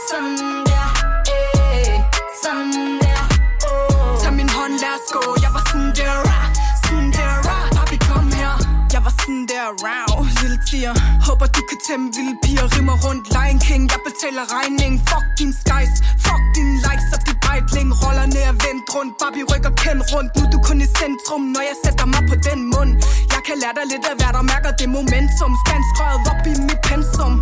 Sådan 0.09 0.65
der, 0.69 0.87
eh, 1.35 2.01
sådan 2.43 2.99
der, 3.01 3.21
oh. 3.69 4.21
Tag 4.21 4.33
min 4.33 4.49
hånd, 4.49 4.73
lad 4.83 4.95
os 4.99 5.07
gå. 5.15 5.23
Jeg 5.43 5.51
var 5.55 5.63
sådan 5.71 5.91
der, 5.99 6.15
rah, 6.29 6.47
sådan 6.83 7.11
der, 7.17 7.31
rah, 7.47 7.65
papi, 7.77 7.97
kom 8.09 8.31
her. 8.39 8.53
Jeg 8.93 9.01
var 9.05 9.13
sådan 9.19 9.47
der, 9.51 9.65
rah, 9.85 10.17
oh, 10.17 10.25
lille 10.41 10.59
tiger 10.69 10.93
Håber 11.27 11.47
du 11.55 11.61
kan 11.69 11.77
tæmme 11.87 12.07
vilde 12.15 12.35
piger 12.43 12.67
Rimmer 12.75 12.97
rundt, 13.05 13.23
Lion 13.35 13.59
King 13.67 13.83
Jeg 13.93 14.01
betaler 14.07 14.45
regningen 14.55 14.99
Fuck 15.09 15.25
din 15.39 15.51
skies, 15.61 15.93
fuck 16.25 16.43
din 16.55 16.69
likes 16.85 17.09
Og 17.15 17.19
dit 17.49 17.67
roller 17.73 17.95
Rollerne 18.03 18.39
er 18.49 18.55
vendt 18.65 18.85
rundt. 18.95 19.13
Barbie 19.19 19.45
rykker 19.51 19.73
pen 19.81 19.99
rundt. 20.13 20.29
Nu 20.35 20.41
er 20.45 20.51
du 20.55 20.59
kun 20.67 20.77
i 20.85 20.87
centrum 20.99 21.41
Når 21.55 21.63
jeg 21.69 21.75
sætter 21.83 22.05
mig 22.13 22.23
på 22.31 22.35
den 22.47 22.59
mund. 22.73 22.91
Jeg 23.33 23.41
kan 23.47 23.55
lære 23.61 23.75
dig 23.79 23.85
lidt 23.93 24.05
af 24.11 24.15
hvad 24.19 24.31
der 24.37 24.43
mærker 24.53 24.71
det 24.79 24.89
momentum. 24.97 25.51
Spansk 25.63 25.91
røret 25.99 26.21
op 26.31 26.43
i 26.51 26.53
mit 26.67 26.81
pensum. 26.89 27.33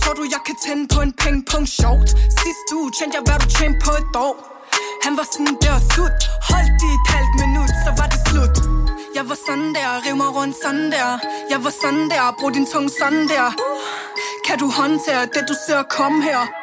Tror 0.00 0.14
du 0.18 0.24
jeg 0.34 0.42
kan 0.46 0.56
tænde 0.64 0.84
på 0.94 0.98
en 1.06 1.12
pingpong? 1.22 1.66
Sjovt. 1.78 2.08
Sidste 2.40 2.70
uge 2.80 2.90
tjente 2.96 3.14
jeg 3.18 3.24
hvad 3.26 3.38
du 3.42 3.46
tjente 3.56 3.78
på 3.86 3.92
et 4.00 4.14
år. 4.26 4.34
Han 5.04 5.12
var 5.18 5.26
sådan 5.32 5.56
der 5.64 5.76
sut. 5.92 6.20
Holdt 6.50 6.78
i 6.88 6.90
et 6.98 7.06
halvt 7.14 7.34
minut, 7.42 7.72
så 7.84 7.90
var 7.98 8.06
det 8.12 8.20
slut. 8.28 8.56
Jeg 9.16 9.24
var 9.30 9.38
sådan 9.46 9.70
der, 9.76 9.90
riv 10.04 10.16
mig 10.22 10.30
rundt 10.38 10.56
sådan 10.62 10.86
der. 10.94 11.08
Jeg 11.52 11.58
var 11.64 11.72
sådan 11.82 12.04
der, 12.12 12.22
brug 12.38 12.50
din 12.56 12.66
tunge 12.72 12.90
sådan 13.00 13.24
der. 13.32 13.46
Kan 14.46 14.56
du 14.62 14.66
håndtere 14.80 15.22
det 15.34 15.44
du 15.50 15.54
ser 15.66 15.82
komme 15.96 16.18
her? 16.28 16.59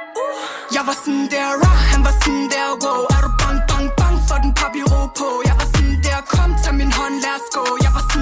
Jeg 0.76 0.84
var 0.88 0.96
sådan 1.04 1.28
der, 1.34 1.48
rah, 1.64 1.80
han 1.92 2.02
var 2.08 2.16
sådan 2.24 2.48
der, 2.54 2.68
wow. 2.84 3.02
Er 3.16 3.22
du 3.26 3.32
bang, 3.42 3.60
bang, 3.70 3.88
bang 4.00 4.18
for 4.28 4.38
den 4.44 4.52
papiro 4.60 5.00
på. 5.20 5.28
Jeg 5.50 5.56
var 5.60 5.68
sådan 5.74 5.98
der, 6.06 6.20
kom, 6.34 6.50
tag 6.64 6.74
min 6.82 6.92
hånd, 6.98 7.16
lad 7.24 7.36
os 7.40 7.48
gå. 7.56 7.64
Jeg 7.86 7.92
var 7.98 8.04
sådan 8.10 8.17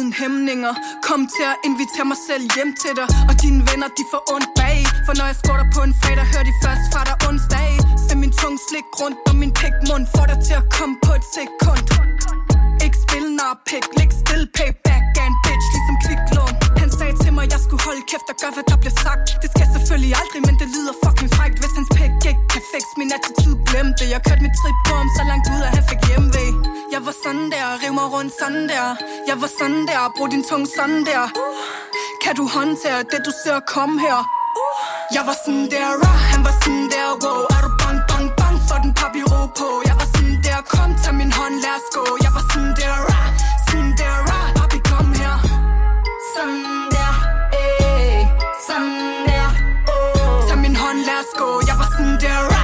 uden 0.00 0.12
hæmninger. 0.20 0.74
Kom 1.08 1.20
til 1.34 1.44
at 1.52 1.56
invitere 1.68 2.06
mig 2.12 2.20
selv 2.28 2.44
hjem 2.54 2.70
til 2.82 2.92
dig. 2.98 3.06
Og 3.30 3.34
dine 3.42 3.60
venner, 3.68 3.88
de 3.98 4.04
får 4.12 4.22
ondt 4.34 4.48
bag. 4.60 4.78
For 5.06 5.12
når 5.18 5.26
jeg 5.30 5.36
skåter 5.42 5.66
på 5.76 5.80
en 5.88 5.94
fredag, 6.02 6.26
hører 6.32 6.46
de 6.50 6.54
først 6.64 6.84
fra 6.92 7.00
dig 7.08 7.16
onsdag. 7.28 7.70
Se 8.06 8.12
min 8.22 8.32
tung 8.40 8.56
slik 8.68 8.88
rundt 9.00 9.18
om 9.30 9.36
min 9.42 9.52
pikmund 9.60 10.04
Får 10.14 10.26
dig 10.30 10.38
til 10.46 10.56
at 10.62 10.66
komme 10.76 10.94
på 11.04 11.10
et 11.18 11.26
sekund. 11.36 11.86
Ikke 12.84 12.98
spil 13.04 13.26
nar 13.38 13.54
pik, 13.68 13.84
lig 13.98 14.10
still 14.22 14.44
payback 14.56 15.04
er 15.20 15.26
en 15.30 15.36
bitch, 15.44 15.66
skulle 17.70 17.86
holde 17.90 18.04
kæft 18.12 18.28
og 18.32 18.36
gøre, 18.42 18.52
hvad 18.56 18.66
der 18.70 18.78
bliver 18.82 18.96
sagt. 19.06 19.26
Det 19.42 19.48
skal 19.52 19.62
jeg 19.66 19.72
selvfølgelig 19.76 20.12
aldrig, 20.20 20.40
men 20.48 20.54
det 20.60 20.68
lyder 20.76 20.94
fucking 21.02 21.30
frækt. 21.36 21.56
Hvis 21.62 21.72
hans 21.78 21.90
pæk 21.98 22.12
ikke 22.30 22.44
kan 22.52 22.62
fix 22.72 22.84
min 23.00 23.10
attitude, 23.16 23.56
glem 23.68 23.88
det. 23.98 24.06
Jeg 24.14 24.20
kørte 24.26 24.42
mit 24.46 24.54
trip 24.60 24.78
på 24.86 24.92
ham 25.00 25.08
så 25.18 25.22
langt 25.30 25.46
ud, 25.54 25.60
at 25.68 25.72
han 25.76 25.84
fik 25.90 26.00
hjemvej 26.08 26.48
Jeg 26.94 27.00
var 27.06 27.14
sådan 27.22 27.46
der, 27.54 27.66
riv 27.82 27.92
mig 28.00 28.08
rundt 28.14 28.32
sådan 28.40 28.64
der. 28.72 28.86
Jeg 29.30 29.36
var 29.42 29.50
sådan 29.58 29.82
der, 29.90 30.00
brug 30.16 30.28
din 30.34 30.44
tunge 30.48 30.68
sådan 30.78 31.00
der. 31.10 31.22
Kan 32.22 32.32
du 32.40 32.44
håndtere 32.56 33.00
det, 33.10 33.20
du 33.26 33.32
ser 33.42 33.58
komme 33.74 33.96
her? 34.06 34.18
Jeg 35.16 35.22
var 35.28 35.36
sådan 35.44 35.66
der, 35.74 35.88
rah, 36.02 36.20
han 36.32 36.40
var 36.46 36.54
sådan 36.62 36.86
der, 36.94 37.06
wow. 37.22 37.42
Er 37.54 37.60
du 37.66 37.70
bang, 37.80 37.98
bang, 38.10 38.26
bang 38.40 38.56
for 38.68 38.78
den 38.84 38.92
papiro 39.00 39.40
på. 39.58 39.68
Jeg 39.88 39.94
var 40.00 40.08
sådan 40.14 40.36
der, 40.46 40.58
kom, 40.72 40.90
tag 41.02 41.14
min 41.20 41.32
hånd, 41.38 41.56
lad 41.64 41.74
os 41.80 41.86
gå. 41.96 42.04
Jeg 42.24 42.32
var 42.36 42.44
sådan 42.50 42.72
der, 42.80 42.94
rah, 43.08 43.19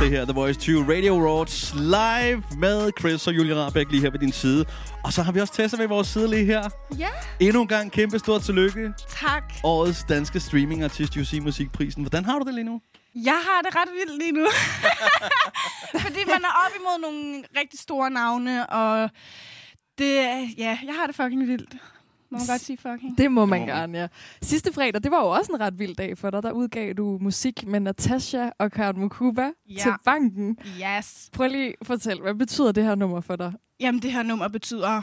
Det 0.07 0.15
her 0.19 0.25
The 0.25 0.35
Voice 0.35 0.61
20 0.61 0.97
Radio 0.97 1.15
Awards 1.15 1.75
live 1.75 2.43
med 2.59 2.91
Chris 3.01 3.27
og 3.27 3.37
Julie 3.37 3.55
Rabeck 3.55 3.91
lige 3.91 4.01
her 4.03 4.11
ved 4.11 4.19
din 4.19 4.33
side. 4.33 4.65
Og 5.05 5.13
så 5.13 5.23
har 5.23 5.33
vi 5.33 5.41
også 5.41 5.53
Tessa 5.55 5.77
ved 5.77 5.89
vores 5.89 6.09
side 6.09 6.31
lige 6.31 6.45
her. 6.45 6.69
Ja, 6.99 7.09
Endnu 7.41 7.63
en 7.63 7.69
gang 7.69 7.93
kæmpe 7.93 8.19
stort 8.19 8.43
tillykke. 8.43 8.93
tak. 9.09 9.55
Årets 9.65 10.05
danske 10.09 10.41
streamingartist 10.41 11.17
UC 11.17 11.39
Musikprisen. 11.43 12.03
Hvordan 12.03 12.25
har 12.25 12.39
du 12.39 12.45
det 12.47 12.55
lige 12.55 12.65
nu? 12.65 12.81
Jeg 13.15 13.41
har 13.49 13.63
det 13.63 13.77
ret 13.77 13.89
vildt 13.99 14.19
lige 14.23 14.33
nu. 14.33 14.47
Fordi 16.05 16.19
man 16.27 16.43
er 16.45 16.67
op 16.67 16.73
imod 16.81 17.01
nogle 17.01 17.45
rigtig 17.61 17.79
store 17.81 18.11
navne, 18.11 18.67
og 18.71 19.11
det, 19.99 20.15
ja, 20.59 20.79
jeg 20.85 20.95
har 21.01 21.07
det 21.07 21.17
fucking 21.17 21.47
vildt. 21.49 21.75
Må 22.31 22.39
man 22.39 22.47
godt 22.47 22.61
sige 22.61 22.77
fucking? 22.77 23.19
Det 23.19 23.33
må 23.33 23.45
man 23.47 23.67
gerne, 23.67 23.99
ja. 23.99 24.07
Sidste 24.43 24.73
fredag, 24.73 25.03
det 25.03 25.11
var 25.11 25.21
jo 25.21 25.29
også 25.29 25.53
en 25.53 25.61
ret 25.61 25.79
vild 25.79 25.95
dag 25.97 26.19
for 26.19 26.31
dig. 26.31 26.43
Der 26.43 26.53
udgav 26.53 26.93
du 26.93 27.19
musik 27.21 27.67
med 27.67 27.81
Natasha 27.81 28.51
og 28.59 28.73
Karen 28.73 29.01
Mukuba 29.01 29.51
Ja. 29.69 29.75
til 29.83 29.93
banken. 30.05 30.59
Yes. 30.99 31.31
Prøv 31.33 31.49
lige 31.49 31.75
at 31.81 31.87
fortælle, 31.87 32.23
hvad 32.23 32.35
betyder 32.35 32.73
det 32.73 32.85
her 32.85 32.95
nummer 32.95 33.21
for 33.21 33.37
dig? 33.37 33.53
Jamen, 33.81 34.03
det 34.03 34.13
her 34.13 34.23
nummer 34.23 34.49
betyder 34.49 35.03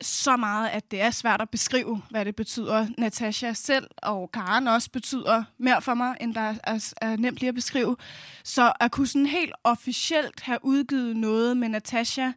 så 0.00 0.36
meget, 0.36 0.68
at 0.68 0.90
det 0.90 1.00
er 1.00 1.10
svært 1.10 1.40
at 1.40 1.50
beskrive, 1.50 2.02
hvad 2.10 2.24
det 2.24 2.36
betyder. 2.36 2.86
Natasha 2.98 3.52
selv 3.52 3.86
og 4.02 4.30
Karen 4.32 4.68
også 4.68 4.90
betyder 4.90 5.44
mere 5.58 5.82
for 5.82 5.94
mig, 5.94 6.16
end 6.20 6.34
der 6.34 6.54
er, 6.64 6.92
er 7.02 7.16
nemt 7.16 7.38
lige 7.40 7.48
at 7.48 7.54
beskrive. 7.54 7.96
Så 8.44 8.72
at 8.80 8.90
kunne 8.90 9.06
sådan 9.06 9.26
helt 9.26 9.52
officielt 9.64 10.40
have 10.42 10.58
udgivet 10.62 11.16
noget 11.16 11.56
med 11.56 11.68
Natasha, 11.68 12.30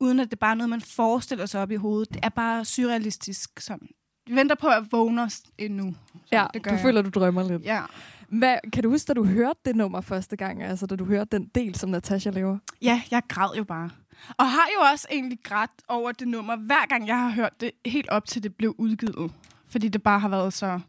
uden 0.00 0.20
at 0.20 0.30
det 0.30 0.38
bare 0.38 0.50
er 0.50 0.54
noget, 0.54 0.70
man 0.70 0.80
forestiller 0.80 1.46
sig 1.46 1.62
op 1.62 1.70
i 1.70 1.74
hovedet, 1.76 2.08
det 2.14 2.20
er 2.22 2.28
bare 2.28 2.64
surrealistisk. 2.64 3.60
Sådan. 3.60 3.88
Vi 4.26 4.34
venter 4.34 4.54
på 4.54 4.66
at 4.68 4.92
vågne 4.92 5.22
os 5.22 5.42
endnu. 5.58 5.94
Ja, 6.32 6.46
det 6.54 6.62
gør 6.62 6.70
du 6.70 6.74
jeg. 6.74 6.82
føler, 6.82 7.02
du 7.02 7.10
drømmer 7.10 7.48
lidt. 7.48 7.64
Ja. 7.64 7.82
Hvad, 8.28 8.56
kan 8.72 8.82
du 8.82 8.90
huske, 8.90 9.08
da 9.08 9.12
du 9.14 9.24
hørte 9.24 9.58
det 9.64 9.76
nummer 9.76 10.00
første 10.00 10.36
gang? 10.36 10.62
Altså, 10.62 10.86
da 10.86 10.96
du 10.96 11.04
hørte 11.04 11.38
den 11.38 11.50
del, 11.54 11.74
som 11.74 11.90
Natasha 11.90 12.30
laver? 12.30 12.58
Ja, 12.82 13.02
jeg 13.10 13.22
græd 13.28 13.56
jo 13.56 13.64
bare. 13.64 13.90
Og 14.38 14.50
har 14.50 14.66
jo 14.74 14.80
også 14.92 15.06
egentlig 15.10 15.38
grædt 15.42 15.70
over 15.88 16.12
det 16.12 16.28
nummer, 16.28 16.56
hver 16.56 16.86
gang 16.86 17.06
jeg 17.06 17.18
har 17.20 17.30
hørt 17.30 17.60
det, 17.60 17.70
helt 17.86 18.08
op 18.08 18.26
til 18.26 18.42
det 18.42 18.54
blev 18.54 18.74
udgivet. 18.78 19.32
Fordi 19.68 19.88
det 19.88 20.02
bare 20.02 20.18
har 20.20 20.28
været 20.28 20.52
så 20.52 20.80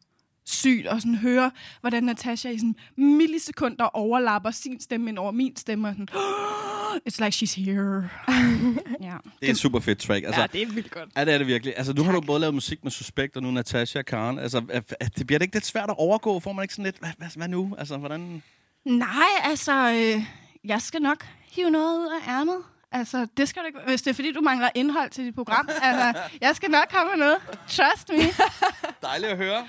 sygt 0.45 0.87
at 0.87 1.01
sådan 1.01 1.15
høre, 1.15 1.51
hvordan 1.81 2.03
Natasha 2.03 2.49
i 2.49 2.57
sådan 2.57 2.75
millisekunder 2.97 3.85
overlapper 3.85 4.51
sin 4.51 4.79
stemme 4.81 5.09
ind 5.09 5.17
over 5.17 5.31
min 5.31 5.55
stemme. 5.55 5.87
Og 5.87 5.93
sådan, 5.93 6.07
It's 7.09 7.19
like 7.23 7.35
she's 7.35 7.55
here. 7.65 8.09
ja. 9.09 9.15
Det 9.39 9.47
er 9.47 9.51
et 9.51 9.57
super 9.57 9.79
fedt 9.79 9.99
track. 9.99 10.25
Altså, 10.25 10.41
ja, 10.41 10.47
det 10.47 10.61
er 10.61 10.67
vildt 10.67 10.91
godt. 10.91 11.09
Ja, 11.17 11.25
det 11.25 11.33
er 11.33 11.37
det 11.37 11.47
virkelig. 11.47 11.73
Altså, 11.77 11.93
nu 11.93 12.03
har 12.03 12.11
du 12.11 12.21
både 12.21 12.39
lavet 12.39 12.53
musik 12.53 12.83
med 12.83 12.91
Suspekt, 12.91 13.35
og 13.37 13.43
nu 13.43 13.51
Natasha 13.51 13.99
og 13.99 14.05
Karen. 14.05 14.39
Altså, 14.39 14.61
er- 14.69 14.81
er- 14.99 15.07
det 15.17 15.27
bliver 15.27 15.39
det 15.39 15.43
ikke 15.45 15.55
lidt 15.55 15.65
svært 15.65 15.89
at 15.89 15.95
overgå? 15.97 16.39
Får 16.39 16.53
man 16.53 16.63
ikke 16.63 16.73
sådan 16.73 16.85
lidt, 16.85 16.97
hvad, 16.99 17.09
hvad, 17.17 17.27
hvad 17.35 17.47
nu? 17.47 17.75
Altså, 17.77 17.97
hvordan... 17.97 18.43
Nej, 18.85 19.09
altså, 19.43 19.73
øh, 19.91 20.23
jeg 20.63 20.81
skal 20.81 21.01
nok 21.01 21.25
hive 21.51 21.69
noget 21.69 21.99
ud 21.99 22.07
af 22.21 22.31
ærmet. 22.31 22.57
Altså, 22.91 23.27
det 23.37 23.49
skal 23.49 23.61
du 23.61 23.67
ikke, 23.67 23.79
hvis 23.87 24.01
det 24.01 24.09
er 24.09 24.13
fordi, 24.15 24.31
du 24.31 24.41
mangler 24.41 24.69
indhold 24.75 25.09
til 25.09 25.25
dit 25.25 25.35
program. 25.35 25.69
altså, 25.81 26.19
jeg 26.41 26.55
skal 26.55 26.69
nok 26.71 26.87
komme 26.91 27.11
med 27.11 27.17
noget. 27.25 27.37
Trust 27.67 28.09
me. 28.09 28.45
Dejligt 29.09 29.31
at 29.31 29.37
høre. 29.37 29.67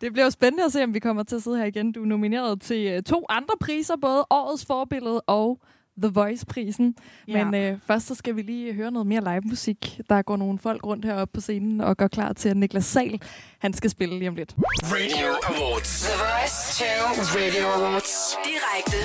Det 0.00 0.12
bliver 0.12 0.24
jo 0.24 0.30
spændende 0.30 0.64
at 0.64 0.72
se, 0.72 0.84
om 0.84 0.94
vi 0.94 0.98
kommer 0.98 1.22
til 1.22 1.36
at 1.36 1.42
sidde 1.42 1.58
her 1.58 1.64
igen. 1.64 1.92
Du 1.92 2.02
er 2.02 2.06
nomineret 2.06 2.60
til 2.60 2.96
uh, 2.96 3.02
to 3.02 3.26
andre 3.28 3.54
priser, 3.60 3.96
både 3.96 4.26
Årets 4.30 4.66
Forbillede 4.66 5.20
og 5.20 5.60
The 6.02 6.10
Voice-prisen. 6.10 6.94
Ja. 7.28 7.44
Men 7.44 7.72
uh, 7.72 7.78
først 7.86 8.06
så 8.06 8.14
skal 8.14 8.36
vi 8.36 8.42
lige 8.42 8.74
høre 8.74 8.90
noget 8.90 9.06
mere 9.06 9.20
live-musik. 9.20 10.00
Der 10.08 10.22
går 10.22 10.36
nogle 10.36 10.58
folk 10.58 10.86
rundt 10.86 11.04
heroppe 11.04 11.32
på 11.34 11.40
scenen 11.40 11.80
og 11.80 11.96
gør 11.96 12.08
klar 12.08 12.32
til, 12.32 12.48
at 12.48 12.56
Niklas 12.56 12.84
Sal 12.84 13.20
han 13.58 13.72
skal 13.72 13.90
spille 13.90 14.18
lige 14.18 14.28
om 14.28 14.34
lidt. 14.34 14.54
Radio 14.82 15.26
Awards. 15.48 16.02
The 16.02 16.12
Voice 16.18 16.84
2 16.84 17.38
Radio 17.38 17.66
Awards. 17.84 18.36
Direkte. 18.44 18.96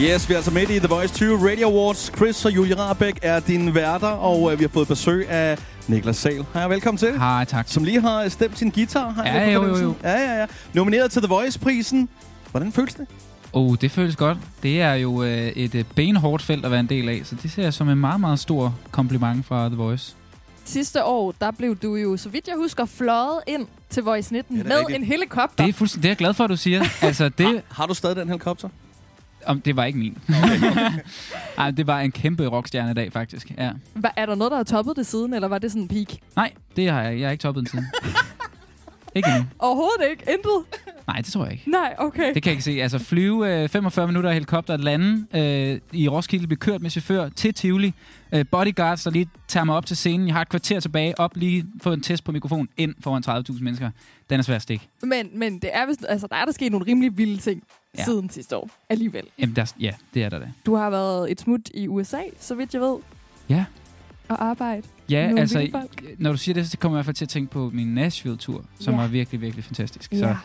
Yes, 0.00 0.28
vi 0.28 0.32
er 0.34 0.38
altså 0.38 0.50
midt 0.50 0.70
i 0.70 0.78
The 0.78 0.88
Voice 0.88 1.14
20 1.14 1.50
Radio 1.50 1.68
Awards. 1.68 2.12
Chris 2.16 2.44
og 2.44 2.54
Julie 2.56 2.74
Rabeck 2.78 3.18
er 3.22 3.40
dine 3.40 3.74
værter, 3.74 4.08
og 4.08 4.52
øh, 4.52 4.58
vi 4.58 4.64
har 4.64 4.68
fået 4.68 4.88
besøg 4.88 5.28
af 5.28 5.58
Niklas 5.88 6.16
Sal. 6.16 6.44
Hej, 6.54 6.68
velkommen 6.68 6.98
til. 6.98 7.18
Hej, 7.18 7.44
tak. 7.44 7.68
Som 7.68 7.84
lige 7.84 8.00
har 8.00 8.28
stemt 8.28 8.58
sin 8.58 8.70
guitar. 8.70 9.08
Har 9.08 9.24
Ja, 9.24 9.50
jo, 9.52 9.64
jo, 9.66 9.76
jo. 9.76 9.94
Ja, 10.02 10.12
ja, 10.12 10.40
ja. 10.40 10.46
Nomineret 10.74 11.10
til 11.10 11.22
The 11.22 11.28
Voice-prisen. 11.28 12.08
Hvordan 12.50 12.72
føles 12.72 12.94
det? 12.94 13.06
Oh, 13.56 13.76
det 13.80 13.90
føles 13.90 14.16
godt. 14.16 14.38
Det 14.62 14.80
er 14.80 14.94
jo 14.94 15.22
øh, 15.22 15.46
et 15.46 15.74
øh, 15.74 15.84
benhårdt 15.94 16.42
felt 16.42 16.64
at 16.64 16.70
være 16.70 16.80
en 16.80 16.86
del 16.88 17.08
af, 17.08 17.20
så 17.24 17.36
det 17.42 17.50
ser 17.52 17.62
jeg 17.62 17.74
som 17.74 17.88
en 17.88 17.98
meget, 17.98 18.20
meget 18.20 18.38
stor 18.38 18.74
kompliment 18.90 19.46
fra 19.46 19.68
The 19.68 19.76
Voice. 19.76 20.14
Sidste 20.64 21.04
år, 21.04 21.34
der 21.40 21.50
blev 21.50 21.76
du 21.76 21.94
jo, 21.96 22.16
så 22.16 22.28
vidt 22.28 22.48
jeg 22.48 22.56
husker, 22.56 22.84
fløjet 22.84 23.40
ind 23.46 23.66
til 23.90 24.02
Voice 24.02 24.32
19 24.32 24.56
Ja, 24.56 24.62
med 24.62 24.76
rigtigt. 24.78 24.98
en 24.98 25.04
helikopter. 25.04 25.64
Det 25.64 25.68
er, 25.70 25.72
fuldstændig, 25.76 26.02
det 26.02 26.08
er 26.08 26.10
jeg 26.10 26.16
glad 26.16 26.34
for, 26.34 26.44
at 26.44 26.50
du 26.50 26.56
siger. 26.56 26.84
Altså, 27.02 27.28
det, 27.28 27.62
Har 27.70 27.86
du 27.86 27.94
stadig 27.94 28.16
den 28.16 28.28
helikopter? 28.28 28.68
om, 29.46 29.60
det 29.60 29.76
var 29.76 29.84
ikke 29.84 29.98
min. 29.98 30.18
Ej, 31.58 31.70
det 31.70 31.86
var 31.86 32.00
en 32.00 32.12
kæmpe 32.12 32.46
rockstjerne 32.46 32.94
dag, 32.94 33.12
faktisk. 33.12 33.52
Ja. 33.58 33.70
Hva, 33.94 34.08
er 34.16 34.26
der 34.26 34.34
noget, 34.34 34.50
der 34.50 34.56
har 34.56 34.64
toppet 34.64 34.96
det 34.96 35.06
siden, 35.06 35.34
eller 35.34 35.48
var 35.48 35.58
det 35.58 35.70
sådan 35.70 35.82
en 35.82 35.88
peak? 35.88 36.18
Nej, 36.36 36.52
det 36.76 36.90
har 36.90 37.02
jeg. 37.02 37.18
Jeg 37.20 37.26
har 37.26 37.32
ikke 37.32 37.42
toppet 37.42 37.60
den 37.60 37.70
siden. 37.70 37.86
ikke 39.16 39.28
endnu. 39.28 39.44
Overhovedet 39.58 40.10
ikke. 40.10 40.22
Intet. 40.22 40.80
Nej, 41.06 41.16
det 41.16 41.32
tror 41.32 41.44
jeg 41.44 41.52
ikke. 41.52 41.70
Nej, 41.70 41.94
okay. 41.98 42.34
Det 42.34 42.42
kan 42.42 42.50
jeg 42.50 42.52
ikke 42.52 42.62
se. 42.64 42.82
Altså 42.82 42.98
flyve 42.98 43.62
øh, 43.62 43.68
45 43.68 44.06
minutter 44.06 44.30
i 44.30 44.32
helikopter, 44.32 44.76
lande 44.76 45.26
øh, 45.34 45.80
i 45.92 46.08
Roskilde, 46.08 46.46
blive 46.46 46.58
kørt 46.58 46.82
med 46.82 46.90
chauffør 46.90 47.28
til 47.28 47.54
Tivoli. 47.54 47.94
Øh, 48.32 48.44
bodyguards, 48.50 49.04
der 49.04 49.10
lige 49.10 49.28
tager 49.48 49.64
mig 49.64 49.74
op 49.76 49.86
til 49.86 49.96
scenen. 49.96 50.26
Jeg 50.26 50.34
har 50.34 50.42
et 50.42 50.48
kvarter 50.48 50.80
tilbage. 50.80 51.20
Op 51.20 51.36
lige 51.36 51.66
få 51.82 51.92
en 51.92 52.00
test 52.00 52.24
på 52.24 52.32
mikrofon. 52.32 52.68
Ind 52.76 52.94
foran 53.00 53.44
30.000 53.50 53.62
mennesker. 53.62 53.90
Den 54.30 54.38
er 54.40 54.44
svær 54.44 54.56
at 54.56 54.62
stikke. 54.62 54.88
Men, 55.02 55.28
men 55.34 55.58
det 55.58 55.70
er 55.72 55.86
vist, 55.86 56.04
altså, 56.08 56.26
der 56.26 56.36
er 56.36 56.44
der 56.44 56.52
sket 56.52 56.72
nogle 56.72 56.86
rimelig 56.86 57.18
vilde 57.18 57.36
ting. 57.36 57.62
Ja. 57.98 58.04
siden 58.04 58.30
sidste 58.30 58.56
år. 58.56 58.70
Alligevel. 58.88 59.24
Jamen, 59.38 59.56
der, 59.56 59.72
ja, 59.80 59.92
det 60.14 60.24
er 60.24 60.28
der 60.28 60.38
da. 60.38 60.48
Du 60.66 60.74
har 60.74 60.90
været 60.90 61.30
et 61.30 61.40
smut 61.40 61.60
i 61.74 61.88
USA, 61.88 62.20
så 62.40 62.54
vidt 62.54 62.74
jeg 62.74 62.82
ved. 62.82 62.96
Ja. 63.48 63.64
Og 64.28 64.44
arbejde. 64.44 64.82
Ja, 65.10 65.26
Nogle 65.26 65.40
altså, 65.40 65.68
folk. 65.72 66.04
når 66.18 66.30
du 66.32 66.38
siger 66.38 66.54
det, 66.54 66.70
så 66.70 66.78
kommer 66.78 66.98
jeg 66.98 67.00
i 67.00 67.04
hvert 67.04 67.04
fald 67.06 67.16
til 67.16 67.24
at 67.24 67.28
tænke 67.28 67.50
på 67.52 67.70
min 67.74 67.86
Nashville-tur, 67.94 68.64
som 68.80 68.94
Ja. 68.94 69.00
var 69.00 69.06
virkelig, 69.08 69.40
virkelig 69.40 69.64
fantastisk. 69.64 70.12
Ja. 70.12 70.18
Så, 70.18 70.36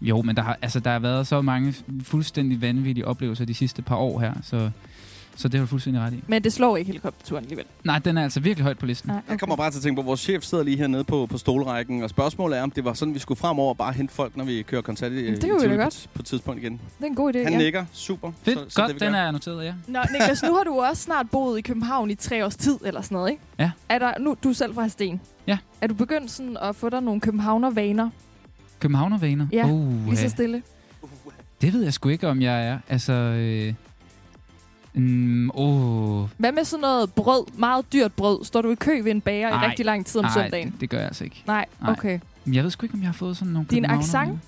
jo, 0.00 0.22
men 0.22 0.36
der 0.36 0.42
har, 0.42 0.58
altså, 0.62 0.80
der 0.80 0.90
har 0.90 0.98
været 0.98 1.26
så 1.26 1.42
mange 1.42 1.74
fuldstændig 2.02 2.60
vanvittige 2.62 3.06
oplevelser 3.06 3.44
de 3.44 3.54
sidste 3.54 3.82
par 3.82 3.96
år 3.96 4.20
her, 4.20 4.34
så, 4.42 4.70
så 5.40 5.48
det 5.48 5.60
har 5.60 5.66
du 5.66 5.70
fuldstændig 5.70 6.02
ret 6.02 6.12
i. 6.12 6.22
Men 6.26 6.44
det 6.44 6.52
slår 6.52 6.76
ikke 6.76 6.86
helikopterturen 6.88 7.44
alligevel. 7.44 7.64
Nej, 7.84 7.98
den 7.98 8.18
er 8.18 8.22
altså 8.22 8.40
virkelig 8.40 8.62
højt 8.64 8.78
på 8.78 8.86
listen. 8.86 9.10
Nej, 9.10 9.20
Jeg 9.28 9.38
kommer 9.40 9.56
bare 9.56 9.70
til 9.70 9.78
at 9.78 9.82
tænke 9.82 9.96
på, 9.96 10.00
at 10.00 10.06
vores 10.06 10.20
chef 10.20 10.42
sidder 10.44 10.64
lige 10.64 10.76
hernede 10.76 11.04
på, 11.04 11.26
på 11.30 11.38
stolrækken, 11.38 12.02
og 12.02 12.10
spørgsmålet 12.10 12.58
er, 12.58 12.62
om 12.62 12.70
det 12.70 12.84
var 12.84 12.92
sådan, 12.92 13.14
vi 13.14 13.18
skulle 13.18 13.38
fremover 13.38 13.74
bare 13.74 13.92
hente 13.92 14.14
folk, 14.14 14.36
når 14.36 14.44
vi 14.44 14.62
kører 14.62 14.82
koncert 14.82 15.12
i, 15.12 15.34
Det 15.34 15.50
kunne 15.50 15.68
vi 15.70 15.76
godt. 15.76 16.08
på, 16.12 16.14
på 16.14 16.22
et 16.22 16.26
tidspunkt 16.26 16.62
igen. 16.62 16.72
Det 16.72 17.04
er 17.04 17.06
en 17.06 17.14
god 17.14 17.34
idé, 17.34 17.38
Han 17.42 17.52
ja. 17.52 17.58
nikker. 17.58 17.84
Super. 17.92 18.32
Fedt, 18.42 18.58
Så- 18.58 18.64
så 18.68 18.80
godt, 18.82 18.92
det, 18.92 19.00
den 19.00 19.14
er 19.14 19.30
noteret, 19.30 19.64
ja. 19.64 19.74
Nå, 19.86 20.00
Niklas, 20.12 20.42
nu 20.42 20.54
har 20.54 20.64
du 20.64 20.80
også 20.80 21.02
snart 21.02 21.30
boet 21.30 21.58
i 21.58 21.62
København 21.62 22.10
i 22.10 22.14
tre 22.14 22.44
års 22.44 22.56
tid, 22.56 22.76
eller 22.84 23.00
sådan 23.00 23.14
noget, 23.16 23.30
ikke? 23.30 23.42
Ja. 23.58 23.70
Er 23.88 23.98
der, 23.98 24.12
nu, 24.20 24.36
du 24.44 24.48
er 24.48 24.52
selv 24.52 24.74
fra 24.74 24.88
Sten. 24.88 25.20
Ja. 25.46 25.58
Er 25.80 25.86
du 25.86 25.94
begyndt 25.94 26.30
sådan 26.30 26.56
at 26.62 26.76
få 26.76 26.88
dig 26.88 27.00
nogle 27.00 27.20
københavnervaner? 27.20 28.10
Københavnervaner? 28.80 29.46
Ja, 29.52 29.64
uh, 29.66 30.06
Lige 30.06 30.16
så 30.16 30.28
stille. 30.28 30.62
Det 31.60 31.72
ved 31.72 31.82
jeg 31.82 31.92
sgu 31.92 32.08
ikke, 32.08 32.28
om 32.28 32.42
jeg 32.42 32.66
er. 32.66 32.78
Altså, 32.88 33.12
øh, 33.12 33.74
mm, 34.94 35.50
oh, 35.54 36.28
Hvad 36.38 36.52
med 36.52 36.64
sådan 36.64 36.80
noget 36.80 37.12
brød, 37.12 37.58
meget 37.58 37.92
dyrt 37.92 38.12
brød? 38.12 38.44
Står 38.44 38.62
du 38.62 38.70
i 38.70 38.74
kø 38.74 39.02
ved 39.02 39.10
en 39.10 39.20
bager 39.20 39.48
i 39.48 39.52
Ej, 39.52 39.66
rigtig 39.68 39.84
lang 39.86 40.06
tid 40.06 40.18
om 40.18 40.24
nej, 40.24 40.32
søndagen? 40.42 40.70
Det, 40.70 40.80
det 40.80 40.90
gør 40.90 40.98
jeg 40.98 41.06
altså 41.06 41.24
ikke. 41.24 41.42
Nej, 41.46 41.66
Nej. 41.80 41.90
okay. 41.90 42.18
Men 42.44 42.54
Jeg 42.54 42.64
ved 42.64 42.70
sgu 42.70 42.84
ikke, 42.86 42.94
om 42.94 43.00
jeg 43.00 43.08
har 43.08 43.12
fået 43.12 43.36
sådan 43.36 43.52
nogle 43.52 43.68
Din 43.70 43.84
accent? 43.84 44.38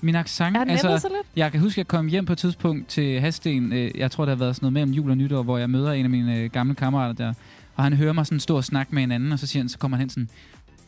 Min 0.00 0.14
accent? 0.14 0.56
Er 0.56 0.60
ændret 0.68 1.00
sig 1.00 1.10
lidt? 1.10 1.26
Jeg 1.36 1.52
kan 1.52 1.60
huske, 1.60 1.74
at 1.74 1.78
jeg 1.78 1.88
kom 1.88 2.06
hjem 2.06 2.24
på 2.26 2.32
et 2.32 2.38
tidspunkt 2.38 2.88
til 2.88 3.20
Hasten. 3.20 3.72
Øh, 3.72 3.90
Jeg 3.98 4.10
tror, 4.10 4.24
det 4.24 4.30
har 4.30 4.36
været 4.36 4.56
sådan 4.56 4.64
noget 4.64 4.72
mellem 4.72 4.92
jul 4.92 5.10
og 5.10 5.16
nytår, 5.16 5.42
hvor 5.42 5.58
jeg 5.58 5.70
møder 5.70 5.92
en 5.92 6.04
af 6.04 6.10
mine 6.10 6.36
øh, 6.38 6.50
gamle 6.50 6.74
kammerater 6.74 7.12
der. 7.14 7.32
Og 7.76 7.84
han 7.84 7.92
hører 7.92 8.12
mig 8.12 8.26
sådan 8.26 8.40
stå 8.40 8.56
og 8.56 8.64
snakke 8.64 8.94
med 8.94 9.02
en 9.02 9.12
anden, 9.12 9.32
og 9.32 9.38
så 9.38 9.46
siger 9.46 9.62
han, 9.62 9.68
så 9.68 9.78
kommer 9.78 9.96
han 9.96 10.02
hen 10.02 10.10
sådan, 10.10 10.28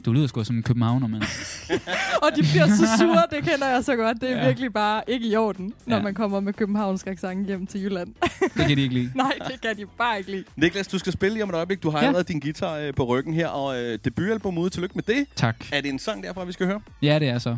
du 0.05 0.13
lyder 0.13 0.27
sgu 0.27 0.45
som 0.45 0.57
en 0.57 0.63
københavner, 0.63 1.09
mand. 1.09 1.23
Og 2.25 2.29
de 2.37 2.43
bliver 2.43 2.67
så 2.67 2.87
sure, 2.99 3.23
det 3.31 3.51
kender 3.51 3.67
jeg 3.69 3.85
så 3.85 3.97
godt. 3.97 4.21
Det 4.21 4.31
er 4.31 4.37
Ja. 4.39 4.47
virkelig 4.47 4.73
bare 4.73 5.03
ikke 5.07 5.27
i 5.29 5.37
orden, 5.37 5.73
når 5.87 5.97
Ja. 5.97 6.03
man 6.03 6.15
kommer 6.15 6.41
med 6.41 6.53
københavnsk 6.53 7.07
accent 7.07 7.47
hjem 7.47 7.67
til 7.67 7.83
Jylland. 7.83 8.09
Det 8.41 8.67
kan 8.67 8.77
de 8.77 8.83
ikke 8.83 8.95
lide. 8.95 9.11
Nej, 9.23 9.33
det 9.49 9.61
kan 9.61 9.77
de 9.77 9.85
bare 9.99 10.19
ikke 10.19 10.31
lide. 10.31 10.45
Niklas, 10.57 10.87
du 10.89 10.99
skal 10.99 11.13
spille 11.13 11.35
lige 11.35 11.43
om 11.43 11.49
et 11.51 11.55
øjeblik. 11.55 11.83
Du 11.83 11.91
har 11.91 11.99
Ja. 12.01 12.07
allerede 12.07 12.25
din 12.33 12.41
guitar 12.41 12.77
øh, 12.77 12.95
på 12.95 13.05
ryggen 13.05 13.35
her, 13.35 13.49
og 13.49 13.79
øh, 13.83 13.99
debutalbum 14.05 14.59
ude. 14.59 14.71
Tillykke 14.71 14.95
med 14.95 15.03
det. 15.03 15.27
Tak. 15.37 15.57
Er 15.73 15.81
det 15.81 15.89
en 15.89 15.99
sang 15.99 16.23
derfra, 16.23 16.45
vi 16.45 16.53
skal 16.53 16.67
høre? 16.67 16.81
Ja, 17.03 17.19
det 17.19 17.29
er 17.29 17.39
så. 17.39 17.57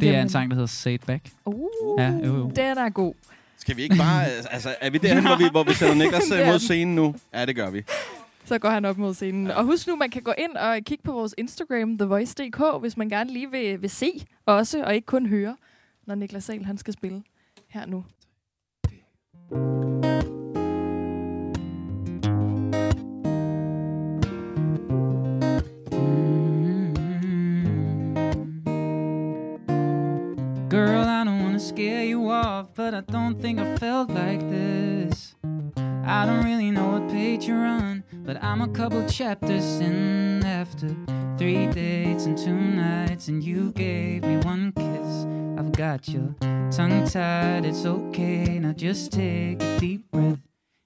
Det 0.00 0.08
er 0.08 0.12
Jamen. 0.12 0.22
en 0.26 0.28
sang, 0.30 0.50
der 0.50 0.54
hedder 0.54 0.66
Say 0.66 0.90
It 0.94 1.04
Back. 1.06 1.22
Uh, 1.46 2.00
Ja, 2.02 2.08
jo, 2.10 2.36
jo. 2.36 2.52
Den 2.56 2.78
er 2.78 2.88
god. 2.90 3.14
Skal 3.58 3.76
vi 3.76 3.82
ikke 3.82 3.96
bare... 3.96 4.24
øh, 4.24 4.30
altså, 4.50 4.74
er 4.80 4.90
vi 4.90 4.98
derhen, 4.98 5.26
hvor 5.26 5.36
vi, 5.36 5.44
hvor 5.50 5.64
vi 5.64 5.72
sætter 5.74 5.94
Niklas 5.94 6.30
øh, 6.32 6.38
er 6.40 6.46
mod 6.52 6.58
scenen 6.58 6.94
nu? 6.94 7.14
Ja, 7.34 7.46
det 7.46 7.56
gør 7.56 7.70
vi. 7.70 7.82
Så 8.46 8.58
går 8.58 8.68
han 8.68 8.84
op 8.84 8.98
mod 8.98 9.14
scenen. 9.14 9.50
Og 9.50 9.64
husk 9.64 9.86
nu, 9.86 9.96
man 9.96 10.10
kan 10.10 10.22
gå 10.22 10.32
ind 10.38 10.56
og 10.56 10.78
kigge 10.84 11.04
på 11.04 11.12
vores 11.12 11.34
Instagram, 11.38 11.98
TheVoice.dk, 11.98 12.80
hvis 12.80 12.96
man 12.96 13.08
gerne 13.08 13.32
lige 13.32 13.50
vil, 13.50 13.82
vil 13.82 13.90
se 13.90 14.26
også, 14.46 14.84
og 14.84 14.94
ikke 14.94 15.06
kun 15.06 15.26
høre, 15.26 15.56
når 16.06 16.14
Niklas 16.14 16.44
Sahl 16.44 16.64
han 16.64 16.78
skal 16.78 16.94
spille 16.94 17.22
her 17.68 17.86
nu. 17.86 18.04
Girl, 30.70 31.04
I 31.04 31.24
don't 31.24 31.42
wanna 31.42 31.58
scare 31.58 32.10
you 32.10 32.30
off. 32.30 32.56
off, 32.56 32.74
but 32.74 32.94
I 32.94 33.00
don't 33.00 33.40
think 33.40 33.58
I 33.58 33.76
felt 33.76 34.08
like 34.10 34.40
this. 34.48 35.34
I 36.04 36.24
don't 36.26 36.44
really 36.44 36.70
know 36.70 36.88
what 36.92 37.08
page 37.10 37.46
you're 37.46 37.66
on, 37.66 37.95
but 38.26 38.42
I'm 38.42 38.60
a 38.60 38.68
couple 38.68 39.06
chapters 39.08 39.78
in 39.78 40.44
after 40.44 40.88
three 41.38 41.68
dates 41.68 42.24
and 42.24 42.36
two 42.36 42.52
nights, 42.52 43.28
and 43.28 43.42
you 43.42 43.70
gave 43.70 44.24
me 44.24 44.38
one 44.38 44.72
kiss. 44.72 45.26
I've 45.56 45.70
got 45.70 46.08
your 46.08 46.34
tongue 46.72 47.06
tied, 47.06 47.64
it's 47.64 47.86
okay. 47.86 48.58
Now 48.58 48.72
just 48.72 49.12
take 49.12 49.62
a 49.62 49.78
deep 49.78 50.10
breath 50.10 50.40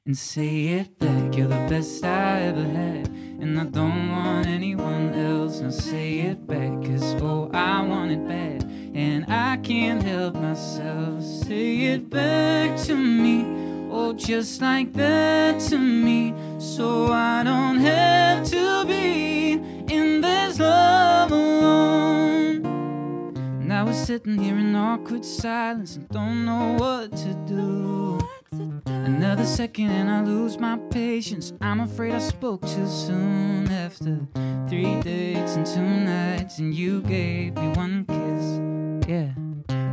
and 0.05 0.16
say 0.16 0.66
it 0.66 0.98
back. 0.98 1.35
You're 1.35 1.48
the 1.48 1.66
best 1.68 2.05
I 2.05 2.42
ever 2.42 2.62
had, 2.62 3.09
and 3.09 3.59
I 3.59 3.64
don't 3.64 4.11
want 4.11 4.46
anyone 4.46 5.14
else. 5.14 5.61
Now 5.61 5.70
say 5.70 6.18
it 6.20 6.46
back, 6.46 6.85
cause 6.85 7.14
oh, 7.22 7.50
I 7.55 7.81
want 7.81 8.11
it 8.11 8.29
bad, 8.29 8.64
and 8.94 9.24
I 9.33 9.57
can't 9.57 10.03
help 10.03 10.35
myself. 10.35 11.22
Say 11.22 11.87
it 11.94 12.11
back 12.11 12.79
to 12.83 12.94
me. 12.94 13.46
Oh, 13.92 14.12
just 14.12 14.61
like 14.61 14.92
that 14.92 15.59
to 15.62 15.79
me. 15.79 16.33
So 16.61 17.11
I 17.11 17.42
don't 17.42 17.79
have 17.79 18.46
to 18.51 18.85
be 18.85 19.53
in 19.53 20.20
this 20.20 20.59
love 20.59 21.33
alone. 21.33 22.61
Now 23.66 23.87
we're 23.87 23.94
sitting 23.94 24.37
here 24.37 24.59
in 24.59 24.75
awkward 24.77 25.25
silence 25.25 25.96
and 25.96 26.07
don't 26.11 26.44
know 26.44 26.77
what 26.79 27.16
to 27.16 27.33
do. 27.49 28.18
Another 28.85 29.46
second 29.46 29.90
and 29.90 30.11
I 30.11 30.23
lose 30.23 30.59
my 30.59 30.77
patience. 30.90 31.55
I'm 31.62 31.81
afraid 31.81 32.12
I 32.12 32.18
spoke 32.18 32.61
too 32.66 32.87
soon 32.87 33.70
after 33.70 34.18
three 34.68 35.01
dates 35.01 35.57
and 35.57 35.64
two 35.64 35.81
nights, 35.81 36.59
and 36.59 36.75
you 36.75 37.01
gave 37.01 37.55
me 37.55 37.68
one 37.68 38.05
kiss. 38.05 39.09
Yeah. 39.09 39.33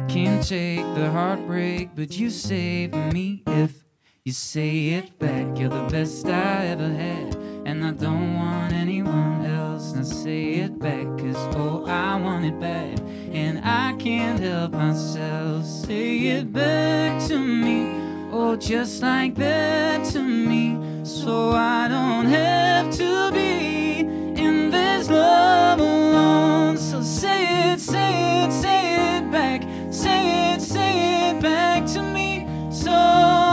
Can't 0.10 0.46
take 0.46 0.84
the 0.96 1.10
heartbreak, 1.12 1.92
but 1.96 2.18
you 2.18 2.30
saved 2.30 2.94
me 3.14 3.44
if 3.48 3.87
you 4.28 4.34
say 4.34 4.90
it 4.90 5.18
back. 5.20 5.58
You're 5.58 5.70
the 5.70 5.88
best 5.90 6.26
I 6.28 6.66
ever 6.66 6.90
had, 6.90 7.34
and 7.66 7.86
I 7.86 7.92
don't 7.92 8.36
want 8.36 8.74
anyone 8.74 9.46
else. 9.46 9.94
Now 9.94 10.04
say 10.04 10.56
it 10.66 10.78
back, 10.78 11.06
cause 11.18 11.38
oh, 11.56 11.86
I 11.86 12.20
want 12.20 12.44
it 12.44 12.60
back. 12.60 13.00
and 13.32 13.62
I 13.64 13.96
can't 13.98 14.38
help 14.38 14.74
myself. 14.74 15.64
Say 15.64 16.28
it 16.28 16.52
back 16.52 17.26
to 17.30 17.40
me, 17.40 17.88
oh, 18.34 18.58
just 18.58 19.02
like 19.02 19.36
that 19.36 20.04
to 20.12 20.22
me, 20.22 20.78
so 21.06 21.52
I 21.52 21.88
don't 21.88 22.26
have 22.26 22.92
to 22.98 23.32
be 23.32 24.00
in 24.42 24.72
this 24.72 25.10
love 25.10 25.80
alone. 25.80 26.76
So 26.76 27.02
say 27.02 27.72
it, 27.72 27.80
say 27.80 28.44
it, 28.44 28.52
say 28.52 29.20
it 29.20 29.32
back, 29.32 29.62
say 29.90 30.54
it, 30.54 30.62
say 30.62 31.30
it 31.30 31.42
back 31.42 31.86
to 31.94 32.02
me, 32.04 32.46
so 32.74 33.47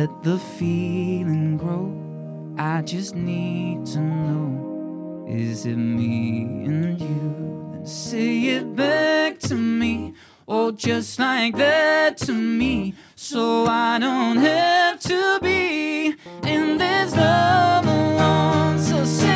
let 0.00 0.22
the 0.22 0.38
feeling 0.38 1.58
grow. 1.58 1.92
I 2.56 2.80
just 2.80 3.14
need 3.14 3.84
to 3.92 4.00
know 4.00 5.26
is 5.28 5.66
it 5.66 5.76
me 5.76 6.42
and 6.64 6.98
you? 6.98 7.70
Then 7.72 7.84
say 7.84 8.30
it 8.56 8.74
back 8.74 9.38
to 9.40 9.54
me. 9.54 10.14
or 10.46 10.72
just 10.72 11.18
like 11.18 11.54
that 11.56 12.16
to 12.16 12.32
me. 12.32 12.94
So 13.14 13.66
I 13.66 13.98
don't 13.98 14.38
have 14.38 14.98
to 15.00 15.38
be 15.40 16.14
in 16.54 16.78
this 16.78 17.14
love 17.14 17.86
alone. 17.86 18.78
So 18.78 19.04
say 19.04 19.29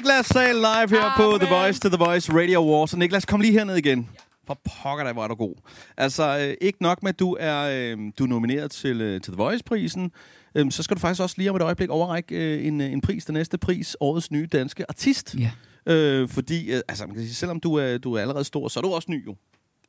Niklas 0.00 0.26
Sahl 0.26 0.56
live 0.56 1.00
her 1.00 1.12
på 1.16 1.38
The 1.38 1.54
Voice 1.54 1.80
to 1.80 1.88
The 1.88 2.04
Voice 2.04 2.32
Radio 2.32 2.58
Awards. 2.58 2.92
Og 2.92 2.98
Niklas, 2.98 3.24
kom 3.24 3.40
lige 3.40 3.52
herned 3.52 3.76
igen. 3.76 4.08
For 4.46 4.60
pokker 4.82 5.04
dig, 5.04 5.12
hvor 5.12 5.24
er 5.24 5.28
du 5.28 5.34
god. 5.34 5.54
Altså, 5.96 6.38
øh, 6.38 6.54
ikke 6.60 6.82
nok 6.82 7.02
med, 7.02 7.08
at 7.08 7.18
du 7.18 7.36
er, 7.40 7.60
øh, 7.60 7.98
du 8.18 8.24
er 8.24 8.28
nomineret 8.28 8.70
til, 8.70 9.00
øh, 9.00 9.20
til 9.20 9.32
The 9.32 9.42
Voice-prisen, 9.42 10.10
øh, 10.54 10.70
så 10.70 10.82
skal 10.82 10.96
du 10.96 11.00
faktisk 11.00 11.22
også 11.22 11.34
lige 11.38 11.50
om 11.50 11.56
et 11.56 11.62
øjeblik 11.62 11.90
overrække 11.90 12.34
øh, 12.34 12.66
en, 12.66 12.80
en 12.80 13.00
pris, 13.00 13.24
den 13.24 13.32
næste 13.32 13.58
pris, 13.58 13.96
Årets 14.00 14.30
Nye 14.30 14.46
Danske 14.46 14.84
Artist. 14.88 15.36
Ja. 15.38 15.50
Øh, 15.86 16.28
fordi, 16.28 16.72
øh, 16.72 16.80
altså, 16.88 17.06
man 17.06 17.14
kan 17.14 17.24
sige, 17.24 17.34
selvom 17.34 17.60
du 17.60 17.74
er, 17.74 17.98
du 17.98 18.14
er 18.14 18.20
allerede 18.20 18.44
stor, 18.44 18.68
så 18.68 18.80
er 18.80 18.82
du 18.82 18.92
også 18.92 19.10
ny 19.10 19.26
jo. 19.26 19.36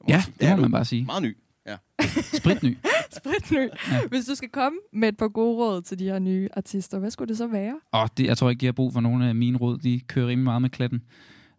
Ja, 0.10 0.21
sige. 0.21 0.34
det 0.39 0.50
må 0.50 0.56
er 0.56 0.62
man 0.62 0.71
bare 0.71 0.86
sige. 0.86 1.06
Meget 1.06 1.24
ny. 1.24 1.38
Ja. 1.67 1.76
Spritny. 2.39 2.78
Spritny. 3.12 3.69
Hvis 4.10 4.26
du 4.26 4.36
skal 4.36 4.50
komme 4.50 4.80
med 4.93 5.08
et 5.10 5.17
par 5.17 5.28
gode 5.28 5.58
råd 5.58 5.82
til 5.82 6.00
de 6.00 6.04
her 6.06 6.19
nye 6.19 6.50
artister, 6.54 7.00
hvad 7.00 7.12
skulle 7.12 7.30
det 7.30 7.38
så 7.38 7.47
være? 7.47 7.80
Og 7.91 8.10
det, 8.17 8.26
jeg 8.26 8.38
tror 8.38 8.50
ikke, 8.50 8.65
jeg 8.65 8.67
har 8.67 8.74
brug 8.74 8.93
for 8.93 9.00
nogle 9.00 9.28
af 9.30 9.36
mine 9.36 9.58
råd. 9.58 9.78
De 9.78 10.00
kører 10.08 10.28
rimelig 10.28 10.43
meget 10.43 10.62
med 10.62 10.69
klatten. 10.69 11.02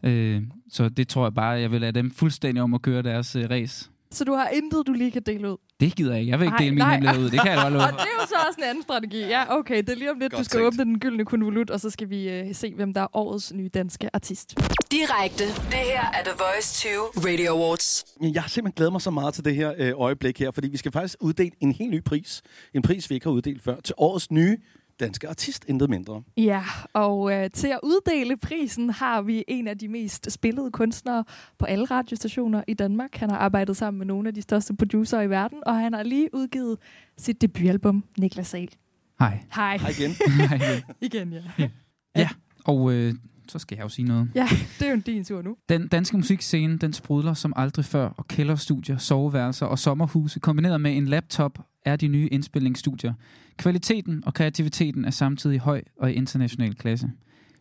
Øh, 0.03 0.43
så 0.69 0.89
det 0.89 1.09
tror 1.09 1.25
jeg 1.25 1.35
bare, 1.35 1.49
jeg 1.51 1.71
vil 1.71 1.81
lade 1.81 1.93
dem 1.93 2.11
fuldstændig 2.11 2.63
om 2.63 2.75
at 2.75 2.83
køre 2.83 3.03
deres 3.03 3.37
øh, 3.37 3.51
race. 3.51 3.91
Så 4.11 4.25
du 4.25 4.33
har 4.33 4.49
intet, 4.49 4.87
du 4.87 4.93
lige 4.93 5.11
kan 5.11 5.23
dele 5.27 5.51
ud? 5.53 5.57
Det 5.83 5.95
gider 5.97 6.13
jeg 6.13 6.21
ikke. 6.21 6.31
Jeg 6.31 6.39
vil 6.39 6.45
ikke 6.45 6.55
Ej, 6.55 6.59
dele 6.59 6.71
mine 6.71 6.79
nej. 6.85 6.93
hemmeligheder 6.95 7.25
ud. 7.27 7.31
Det 7.31 7.41
kan 7.41 7.53
jeg 7.53 7.61
godt 7.63 7.73
love. 7.73 7.83
Og 7.89 7.93
det 7.93 7.99
er 8.01 8.17
jo 8.23 8.27
så 8.29 8.35
også 8.49 8.59
en 8.59 8.65
anden 8.65 8.83
strategi. 8.83 9.19
Ja, 9.21 9.57
okay. 9.59 9.77
Det 9.77 9.89
er 9.89 9.95
lige 9.95 10.11
om 10.11 10.19
lidt, 10.19 10.33
Godt 10.33 10.39
du 10.41 10.45
skal 10.45 10.59
tænkt. 10.61 10.67
åbne 10.67 10.85
den 10.85 10.99
gyldne 10.99 11.25
konvolut, 11.25 11.71
og 11.71 11.81
så 11.81 11.91
skal 11.91 12.11
vi 12.11 12.29
øh, 12.29 12.55
se, 12.55 12.75
hvem 12.75 12.95
der 12.95 13.01
er 13.01 13.17
årets 13.17 13.53
nye 13.53 13.69
danske 13.69 14.11
artist. 14.13 14.55
Direkte. 14.93 15.45
Det 15.47 15.83
her 15.93 16.01
er 16.19 16.23
The 16.25 16.33
Voice 16.39 16.75
20 16.75 16.93
Radio 17.31 17.53
Awards. 17.53 18.05
Men 18.21 18.35
Jeg 18.35 18.43
har 18.43 18.49
simpelthen 18.49 18.77
glædet 18.77 18.93
mig 18.93 19.01
så 19.03 19.11
meget 19.11 19.35
til 19.35 19.45
det 19.45 19.55
her 19.55 19.73
øh, 19.79 19.93
øjeblik 19.97 20.39
her, 20.39 20.51
fordi 20.51 20.69
vi 20.69 20.77
skal 20.77 20.93
faktisk 20.93 21.17
uddele 21.21 21.51
en 21.61 21.73
helt 21.73 21.91
ny 21.91 22.05
pris. 22.05 22.43
En 22.75 22.83
pris, 22.83 23.11
vi 23.11 23.15
ikke 23.15 23.27
har 23.27 23.33
uddelt 23.33 23.63
før, 23.65 23.77
til 23.85 23.95
årets 23.99 24.31
nye 24.31 24.57
danske 25.01 25.29
artist, 25.29 25.65
intet 25.69 25.91
mindre. 25.91 26.23
Ja, 26.37 26.63
og 26.93 27.33
øh, 27.33 27.51
til 27.51 27.69
at 27.69 27.81
uddele 27.83 28.37
prisen 28.37 28.91
har 28.91 29.23
vi 29.23 29.45
en 29.49 29.69
af 29.69 29.79
de 29.79 29.89
mest 29.89 30.33
spillede 30.33 30.71
kunstnere 30.71 31.25
på 31.59 31.67
alle 31.67 31.85
radiostationer 31.85 32.65
i 32.69 32.75
Danmark. 32.75 33.17
Han 33.17 33.31
har 33.31 33.39
arbejdet 33.39 33.77
sammen 33.77 33.99
med 33.99 34.07
nogle 34.07 34.29
af 34.29 34.35
de 34.35 34.43
største 34.43 34.77
producer 34.77 35.21
i 35.21 35.31
verden, 35.31 35.59
og 35.67 35.77
han 35.79 35.93
har 35.93 36.03
lige 36.03 36.29
udgivet 36.33 36.79
sit 37.19 37.41
debutalbum, 37.41 38.05
Niklas 38.19 38.47
Sahl. 38.47 38.71
Hej. 39.19 39.39
Hej. 39.55 39.77
Hej 39.77 39.91
igen. 39.99 40.11
Hej 40.49 40.57
igen. 40.57 40.83
Igen, 41.01 41.33
ja. 41.59 41.69
Ja, 42.17 42.29
og 42.65 42.93
øh, 42.93 43.15
så 43.49 43.59
skal 43.59 43.77
jeg 43.77 43.85
jo 43.85 43.89
sige 43.89 44.09
noget. 44.09 44.31
Ja, 44.35 44.49
det 44.79 44.89
er 44.89 44.91
jo 44.91 45.01
din 45.07 45.25
tur 45.25 45.43
nu. 45.43 45.57
Den 45.69 45.89
danske 45.89 46.17
musikscene, 46.17 46.79
den 46.79 46.93
sprudler 46.93 47.35
som 47.35 47.53
aldrig 47.57 47.85
før, 47.85 48.09
og 48.09 48.29
kælderstudier, 48.29 48.99
soveværelser 48.99 49.67
og 49.67 49.79
sommerhuse, 49.79 50.41
kombineret 50.41 50.81
med 50.81 50.97
en 50.97 51.07
laptop, 51.07 51.59
er 51.85 51.97
de 51.97 52.09
nye 52.09 52.29
indspilningsstudier. 52.29 53.13
Kvaliteten 53.57 54.23
og 54.27 54.35
kreativiteten 54.35 55.05
er 55.05 55.11
samtidig 55.11 55.61
høj 55.61 55.83
og 55.97 56.11
i 56.11 56.15
international 56.15 56.75
klasse. 56.75 57.11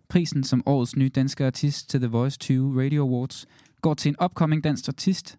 Prisen 0.09 0.43
som 0.43 0.63
årets 0.65 0.95
nye 0.95 1.09
danske 1.09 1.45
artist 1.45 1.89
til 1.89 1.99
The 1.99 2.09
Voice 2.09 2.37
20 2.37 2.83
Radio 2.83 3.07
Awards 3.07 3.47
går 3.81 3.93
til 3.93 4.09
en 4.09 4.15
upcoming 4.23 4.63
dansk 4.63 4.87
artist, 4.87 5.37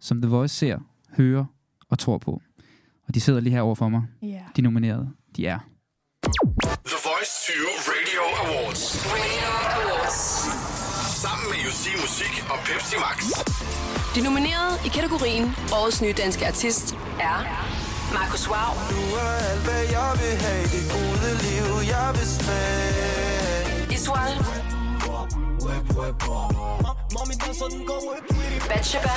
som 0.00 0.20
The 0.22 0.30
Voice 0.30 0.54
ser, 0.54 0.78
hører 1.16 1.44
og 1.90 1.98
tror 1.98 2.18
på. 2.18 2.42
Og 3.08 3.14
de 3.14 3.20
sidder 3.20 3.40
lige 3.40 3.52
her 3.52 3.60
over 3.60 3.74
for 3.74 3.88
mig. 3.88 4.02
Ja. 4.22 4.40
De 4.56 4.62
nominerede, 4.62 5.10
de 5.36 5.46
er 5.46 5.58
The 6.92 6.98
Voice 7.08 7.32
20 7.44 7.66
Radio 7.94 8.22
Awards. 8.42 8.82
Radio 9.14 9.48
Awards. 9.74 10.20
Sammen 11.22 11.46
med 11.52 11.58
UC 11.68 11.82
Musik 12.04 12.34
og 12.52 12.58
Pepsi 12.66 12.96
Max. 13.04 13.18
De 14.14 14.20
nominerede 14.28 14.74
i 14.86 14.88
kategorien 14.88 15.44
Årets 15.80 16.02
nye 16.02 16.14
danske 16.22 16.46
artist 16.46 16.94
er 17.30 17.38
Markus 18.14 18.48
Wow, 18.48 18.72
Du 18.90 19.00
er 19.22 19.30
alt, 19.50 19.62
hvad 19.66 19.82
jeg 19.96 20.10
vil 20.20 20.34
have, 20.44 20.64
det 20.74 20.84
gode 20.94 21.28
liv, 21.44 21.66
jeg 21.92 22.08
vil 22.16 22.28
smage. 22.36 23.94
Iswal, 23.94 24.32
Batsheba, 28.68 29.14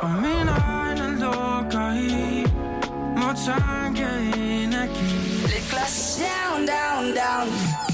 Og 0.00 0.10
mine 0.10 0.50
øjne 0.50 1.20
lukker 1.20 1.92
i, 1.92 2.46
må 3.20 3.32
tanke 3.46 4.06
energi. 4.64 5.10
Lidt 5.42 5.70
glas, 5.70 6.20
Down, 6.20 6.66
down, 6.66 7.04
down. 7.16 7.87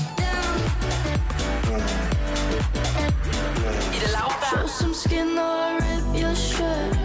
Skin 4.94 5.38
or 5.38 5.74
rip 5.74 6.22
your 6.22 6.34
shirt. 6.34 6.96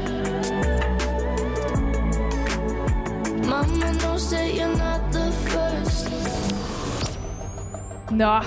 Mama 3.50 3.94
knows 3.94 4.30
that 4.32 4.54
you're 4.54 4.78
not 4.78 5.02
the 5.12 5.32
first. 5.32 6.10
Nå. 8.12 8.42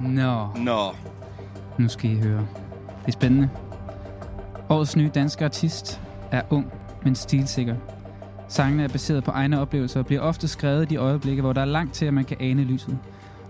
Nå. 0.00 0.48
Nå. 0.56 0.94
Nu 1.78 1.88
skal 1.88 2.10
I 2.10 2.14
høre. 2.14 2.46
Det 3.00 3.08
er 3.08 3.12
spændende. 3.12 3.48
Årets 4.68 4.96
nye 4.96 5.10
danske 5.14 5.44
artist 5.44 6.00
er 6.30 6.42
ung, 6.50 6.72
men 7.04 7.14
stilsikker. 7.14 7.76
Sangene 8.48 8.84
er 8.84 8.88
baseret 8.88 9.24
på 9.24 9.30
egne 9.30 9.60
oplevelser 9.60 10.00
og 10.00 10.06
bliver 10.06 10.22
ofte 10.22 10.48
skrevet 10.48 10.82
i 10.82 10.86
de 10.86 10.96
øjeblikke, 10.96 11.42
hvor 11.42 11.52
der 11.52 11.60
er 11.60 11.64
langt 11.64 11.94
til, 11.94 12.06
at 12.06 12.14
man 12.14 12.24
kan 12.24 12.36
ane 12.40 12.64
lyset. 12.64 12.98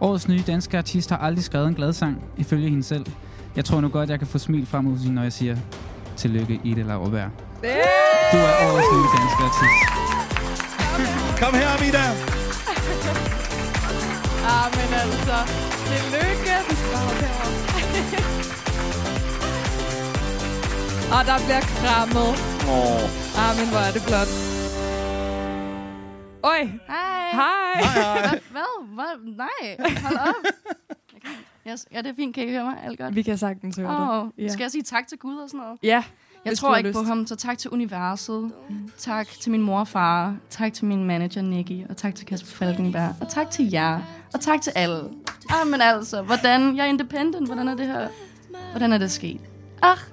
Årets 0.01 0.29
nye 0.29 0.43
danske 0.47 0.79
artist 0.79 1.11
har 1.11 1.17
aldrig 1.17 1.45
skrevet 1.45 1.69
en 1.69 1.75
glad 1.75 1.93
sang, 1.93 2.25
ifølge 2.37 2.69
hende 2.69 2.83
selv. 2.83 3.07
Jeg 3.57 3.65
tror 3.65 3.81
nu 3.81 3.89
godt, 3.89 4.11
jeg 4.11 4.19
kan 4.19 4.29
få 4.29 4.39
smil 4.39 4.67
frem 4.67 4.87
hende, 4.97 5.15
når 5.15 5.23
jeg 5.23 5.33
siger 5.33 5.57
tillykke, 6.17 6.61
Ida 6.65 6.83
Lauerberg. 6.83 7.31
Du 8.33 8.39
er 8.39 8.55
årets 8.67 8.89
nye 8.93 9.09
danske 9.17 9.43
artist. 9.49 9.81
Kom 11.43 11.55
her, 11.55 11.69
Amida. 11.77 12.05
Ah, 14.53 14.67
men 14.77 14.89
altså, 15.03 15.37
tillykke. 15.87 16.57
Og 21.17 21.25
der 21.29 21.39
bliver 21.47 21.61
krammet. 21.61 22.31
Åh. 22.75 23.03
Ah, 23.43 23.53
men 23.59 23.69
hvor 23.71 23.79
er 23.89 23.93
det 23.93 24.03
flot. 24.03 24.31
Oj. 26.43 26.61
Hej. 26.89 27.31
Hej. 27.33 27.81
Hvad? 28.23 28.39
Hvad? 28.51 28.65
Hvad? 28.95 29.13
Nej, 29.37 29.77
hold 30.03 30.17
op. 30.29 30.35
Jeg 31.13 31.21
kan- 31.23 31.31
Yes. 31.69 31.87
Ja, 31.93 31.99
det 31.99 32.07
er 32.07 32.13
fint. 32.17 32.35
Kan 32.35 32.49
I 32.49 32.51
høre 32.51 32.65
mig? 32.65 32.77
Alt 32.85 32.99
godt? 32.99 33.15
Vi 33.15 33.23
kan 33.23 33.39
sagtens 33.39 33.77
høre 33.77 33.89
oh, 34.21 34.25
dig. 34.37 34.45
Ja. 34.45 34.49
Skal 34.49 34.65
jeg 34.65 34.71
sige 34.71 34.83
tak 34.83 35.07
til 35.09 35.19
Gud 35.19 35.37
og 35.37 35.49
sådan 35.49 35.61
noget? 35.61 35.79
Ja, 35.83 36.05
Jeg 36.45 36.57
tror 36.59 36.77
ikke 36.77 36.89
lyst. 36.89 36.99
på 36.99 37.03
ham, 37.05 37.27
så 37.27 37.37
tak 37.37 37.59
til 37.59 37.71
universet. 37.71 38.53
Tak 38.99 39.29
til 39.29 39.51
min 39.51 39.63
mor 39.63 39.81
og 39.81 39.89
far. 39.89 40.37
Tak 40.51 40.73
til 40.73 40.85
min 40.85 41.05
manager, 41.05 41.43
Nicky. 41.43 41.89
Og 41.89 41.97
tak 41.97 42.15
til 42.15 42.27
Kasper 42.27 42.51
Falkenberg. 42.51 43.15
Og 43.21 43.29
tak 43.29 43.51
til 43.51 43.71
jer. 43.71 44.01
Og 44.35 44.41
tak 44.41 44.63
til 44.63 44.73
alle. 44.77 45.01
Ah, 45.51 45.67
men 45.67 45.81
altså, 45.81 46.23
hvordan? 46.23 46.77
Jeg 46.77 46.83
er 46.85 46.89
independent. 46.89 47.47
Hvordan 47.47 47.69
er 47.69 47.75
det 47.75 47.87
her? 47.87 48.09
Hvordan 48.71 48.93
er 48.93 48.99
det 48.99 49.11
sket? 49.11 49.41
Ah, 49.83 49.97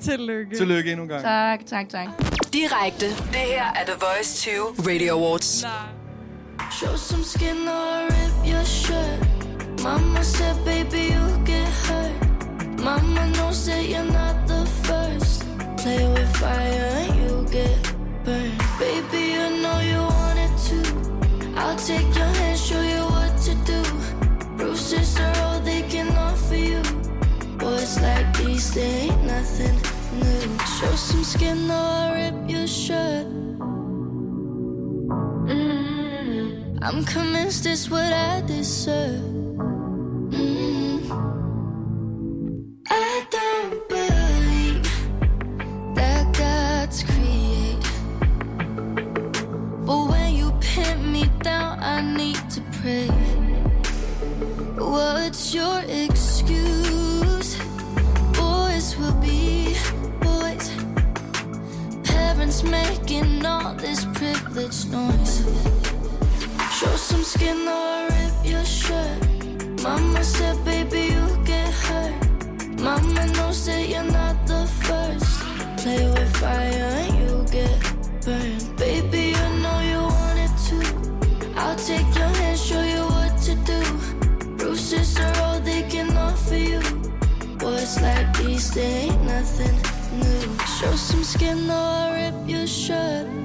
Tillykke. 0.00 0.56
Tillykke 0.56 0.90
endnu 0.90 1.02
en 1.02 1.08
gang. 1.08 1.22
tak, 1.22 1.66
tak, 1.66 1.88
tak. 1.88 2.08
Direkte. 2.52 3.06
Det 3.06 3.34
her 3.34 3.64
er 3.64 3.84
The 3.86 3.94
Voice 4.00 4.36
20 4.36 4.62
Radio 4.92 5.14
Awards. 5.18 5.64
Show 6.70 6.94
some 6.94 7.24
skin 7.24 7.66
or 7.66 7.72
I 7.72 8.04
rip 8.04 8.46
your 8.46 8.64
shirt. 8.64 9.20
Mama 9.82 10.22
said, 10.22 10.64
baby, 10.64 11.12
you'll 11.12 11.38
get 11.44 11.68
hurt. 11.68 12.80
Mama 12.80 13.26
knows 13.36 13.66
that 13.66 13.88
you're 13.88 14.04
not 14.04 14.46
the 14.46 14.64
first. 14.84 15.44
Play 15.78 16.06
with 16.06 16.36
fire 16.36 16.90
and 17.02 17.14
you 17.16 17.44
get 17.50 17.76
burned. 18.24 18.56
Baby, 18.78 19.32
you 19.34 19.62
know 19.62 19.80
you 19.80 20.00
want 20.00 20.38
it 20.38 20.54
too. 20.68 20.88
I'll 21.56 21.76
take 21.76 22.14
your 22.14 22.32
hand, 22.38 22.58
show 22.58 22.80
you 22.80 23.02
what 23.14 23.36
to 23.46 23.54
do. 23.66 23.82
Bruises 24.56 25.18
are 25.18 25.36
all 25.42 25.60
they 25.60 25.82
can 25.82 26.08
offer 26.16 26.54
you. 26.54 26.82
Boys 27.58 28.00
like 28.00 28.36
these, 28.38 28.72
they 28.72 29.10
ain't 29.10 29.24
nothing 29.24 29.74
new. 30.22 30.58
Show 30.78 30.94
some 30.94 31.24
skin 31.24 31.68
or 31.68 31.74
I 31.74 32.30
rip 32.30 32.48
your 32.48 32.66
shirt. 32.68 33.26
I'm 36.82 37.04
convinced 37.04 37.66
it's 37.66 37.90
what 37.90 38.10
I 38.10 38.40
deserve. 38.40 39.20
Mm. 40.32 41.00
I 42.88 43.26
don't 43.36 43.88
believe 43.88 44.88
that 45.94 46.24
God's. 46.32 47.04
But 49.86 50.06
when 50.10 50.34
you 50.34 50.52
pin 50.60 51.12
me 51.12 51.24
down, 51.42 51.80
I 51.80 52.00
need 52.00 52.40
to 52.54 52.62
pray. 52.80 53.08
What's 54.78 55.54
your 55.54 55.82
excuse? 55.86 57.58
Boys 58.32 58.96
will 58.98 59.18
be 59.20 59.76
boys. 60.20 60.70
Parents 62.04 62.62
making 62.62 63.44
all 63.44 63.74
this 63.74 64.06
privileged 64.14 64.90
noise. 64.90 65.29
Some 67.10 67.24
skin 67.24 67.66
or 67.66 67.72
I 67.72 68.06
rip 68.06 68.52
your 68.52 68.64
shirt. 68.64 69.18
Mama 69.82 70.22
said, 70.22 70.64
baby, 70.64 71.12
you 71.14 71.26
get 71.44 71.74
hurt. 71.84 72.14
Mama 72.78 73.26
knows 73.34 73.66
that 73.66 73.88
you're 73.88 74.04
not 74.04 74.36
the 74.46 74.64
first. 74.86 75.40
Play 75.82 76.06
with 76.08 76.36
fire 76.36 76.90
and 77.02 77.12
you 77.18 77.44
get 77.50 77.76
burned. 78.24 78.76
Baby, 78.76 79.34
you 79.34 79.48
know 79.58 79.78
you 79.92 80.02
want 80.14 80.38
it 80.46 80.54
too. 80.68 80.86
I'll 81.56 81.74
take 81.74 82.06
your 82.14 82.32
hand, 82.40 82.56
show 82.56 82.84
you 82.94 83.02
what 83.16 83.36
to 83.46 83.56
do. 83.72 83.82
Bruises 84.56 85.18
are 85.18 85.36
all 85.42 85.58
they 85.58 85.82
can 85.90 86.16
offer 86.16 86.62
you. 86.72 86.80
Boys 87.58 88.00
like 88.00 88.38
these, 88.38 88.70
they 88.70 89.10
ain't 89.10 89.22
nothing 89.24 89.76
new. 90.22 90.58
Show 90.78 90.94
some 90.94 91.24
skin 91.24 91.68
or 91.68 91.74
I 91.74 92.30
rip 92.30 92.48
your 92.48 92.68
shirt. 92.68 93.39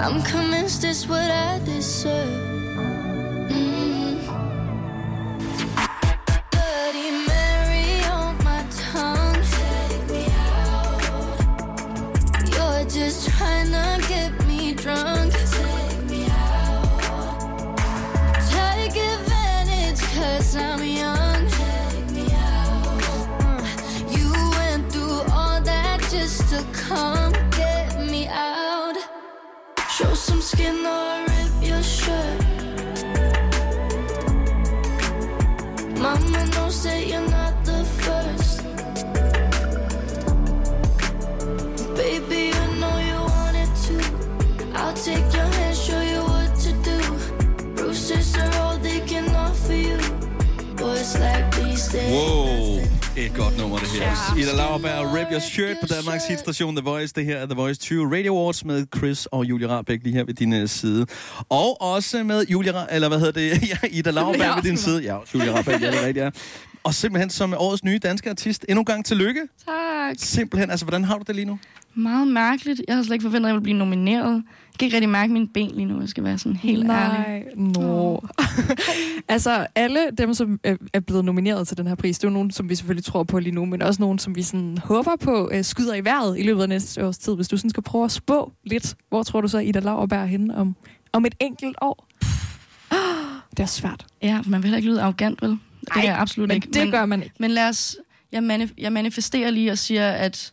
I'm 0.00 0.22
convinced 0.22 0.84
it's 0.84 1.08
what 1.08 1.28
I 1.28 1.58
deserve. 1.64 2.47
Skin 30.48 30.86
or 30.86 31.04
I 31.14 31.18
rip 31.30 31.54
your 31.70 31.82
shirt. 31.82 32.40
Mama 36.04 36.40
knows 36.54 36.82
that 36.84 37.02
you're 37.10 37.28
not 37.38 37.54
the 37.68 37.80
first. 38.02 38.56
Baby, 42.00 42.40
you 42.56 42.66
know 42.80 42.96
you 43.10 43.18
want 43.32 43.56
it 43.64 43.72
too. 43.84 44.04
I'll 44.80 44.94
take 44.94 45.28
your 45.36 45.50
hand, 45.58 45.76
show 45.76 46.02
you 46.12 46.22
what 46.32 46.50
to 46.64 46.72
do. 46.88 46.98
All 48.62 48.78
they 48.78 49.00
can 49.00 49.26
offer 49.34 49.74
you. 49.88 49.98
Boys 50.76 51.18
like 51.20 51.46
these 51.56 51.88
days. 51.88 52.12
Wow. 52.12 52.37
Et 53.18 53.34
godt 53.36 53.58
nummer, 53.58 53.78
det 53.78 53.88
her. 53.88 54.36
Ida 54.38 54.56
Lauerberg, 54.56 55.14
Rip 55.14 55.26
Your 55.32 55.40
Shirt 55.40 55.76
på 55.80 55.86
Danmarks 55.86 56.26
hitstation 56.28 56.76
The 56.76 56.84
Voice. 56.84 57.12
Det 57.16 57.24
her 57.24 57.36
er 57.36 57.46
The 57.46 57.54
Voice 57.54 57.80
20 57.80 58.16
Radio 58.16 58.36
Awards 58.36 58.64
med 58.64 58.86
Chris 58.96 59.26
og 59.26 59.44
Julie 59.44 59.68
Rabeck 59.68 60.02
lige 60.04 60.14
her 60.16 60.24
ved 60.24 60.34
din 60.34 60.62
uh, 60.62 60.68
side. 60.68 61.06
Og 61.48 61.82
også 61.82 62.24
med 62.24 62.46
Julie 62.46 62.72
Ra- 62.72 62.94
eller 62.94 63.08
hvad 63.08 63.18
hedder 63.18 63.32
det? 63.32 63.62
Ja, 63.68 63.76
Ida 63.90 64.10
Lauerberg 64.10 64.56
ved 64.56 64.62
din 64.62 64.76
side. 64.76 65.02
Ja, 65.02 65.18
Julie 65.34 65.52
Rabeck, 65.52 65.82
ja, 65.82 65.86
det 65.90 66.02
er 66.02 66.06
rigtigt, 66.06 66.24
ja. 66.24 66.30
Og 66.84 66.94
simpelthen 66.94 67.30
som 67.30 67.54
årets 67.56 67.84
nye 67.84 67.98
danske 67.98 68.30
artist. 68.30 68.64
Endnu 68.68 68.80
en 68.80 68.84
gang 68.84 69.04
tillykke. 69.04 69.40
Tak. 69.66 70.16
Simpelthen, 70.18 70.70
altså 70.70 70.84
hvordan 70.86 71.04
har 71.04 71.18
du 71.18 71.24
det 71.26 71.34
lige 71.34 71.44
nu? 71.44 71.58
Meget 71.94 72.28
mærkeligt. 72.28 72.82
Jeg 72.88 72.94
havde 72.94 73.04
slet 73.06 73.14
ikke 73.14 73.22
forventet, 73.22 73.46
at 73.46 73.48
jeg 73.48 73.54
ville 73.54 73.62
blive 73.62 73.78
nomineret. 73.78 74.42
Jeg 74.80 74.80
kan 74.80 74.86
ikke 74.86 74.96
rigtig 74.96 75.08
mærke 75.08 75.32
mine 75.32 75.48
ben 75.48 75.70
lige 75.70 75.84
nu, 75.84 76.00
jeg 76.00 76.08
skal 76.08 76.24
være 76.24 76.38
sådan 76.38 76.56
helt 76.56 76.90
ærlig. 76.90 77.18
Nej, 77.18 77.44
no. 77.56 78.16
altså, 79.28 79.66
alle 79.74 80.00
dem, 80.18 80.34
som 80.34 80.60
er- 80.64 80.76
er 80.92 81.00
blevet 81.00 81.24
nomineret 81.24 81.68
til 81.68 81.76
den 81.76 81.86
her 81.86 81.94
pris, 81.94 82.18
det 82.18 82.24
er 82.24 82.28
jo 82.28 82.32
nogen, 82.34 82.50
som 82.50 82.68
vi 82.68 82.74
selvfølgelig 82.74 83.04
tror 83.04 83.22
på 83.24 83.38
lige 83.38 83.54
nu, 83.54 83.64
men 83.64 83.82
også 83.82 84.02
nogen, 84.02 84.18
som 84.18 84.36
vi 84.36 84.42
sådan 84.42 84.78
håber 84.78 85.16
på 85.16 85.48
uh, 85.54 85.62
skyder 85.62 85.94
i 85.94 86.04
vejret 86.04 86.38
i 86.38 86.42
løbet 86.42 86.62
af 86.62 86.68
næste 86.68 87.06
års 87.06 87.18
tid. 87.18 87.34
Hvis 87.34 87.48
du 87.48 87.56
sådan 87.56 87.70
skal 87.70 87.82
prøve 87.82 88.04
at 88.04 88.12
spå 88.12 88.52
lidt, 88.64 88.94
hvor 89.08 89.22
tror 89.22 89.40
du 89.40 89.48
så, 89.48 89.58
Ida 89.58 89.78
Lauerberg 89.80 90.20
er 90.22 90.26
henne 90.26 90.56
om, 90.56 90.76
om 91.12 91.24
et 91.26 91.34
enkelt 91.40 91.76
år? 91.80 92.08
Det 93.56 93.60
er 93.62 93.66
svært. 93.66 94.06
Ja, 94.22 94.40
for 94.42 94.50
man 94.50 94.62
vil 94.62 94.64
heller 94.64 94.76
ikke 94.76 94.88
lyde 94.90 95.02
arrogant, 95.02 95.42
vel? 95.42 95.50
Det 95.50 95.58
Ej, 95.90 96.00
kan 96.00 96.04
jeg 96.10 96.18
absolut 96.18 96.48
men 96.48 96.54
ikke. 96.54 96.68
det 96.72 96.90
gør 96.90 97.06
man 97.06 97.22
ikke. 97.22 97.34
Men 97.40 97.50
lad 97.50 97.68
os... 97.68 97.96
Jeg, 98.32 98.42
manif- 98.42 98.74
jeg 98.78 98.92
manifesterer 98.92 99.50
lige 99.50 99.70
og 99.72 99.78
siger, 99.78 100.10
at 100.10 100.52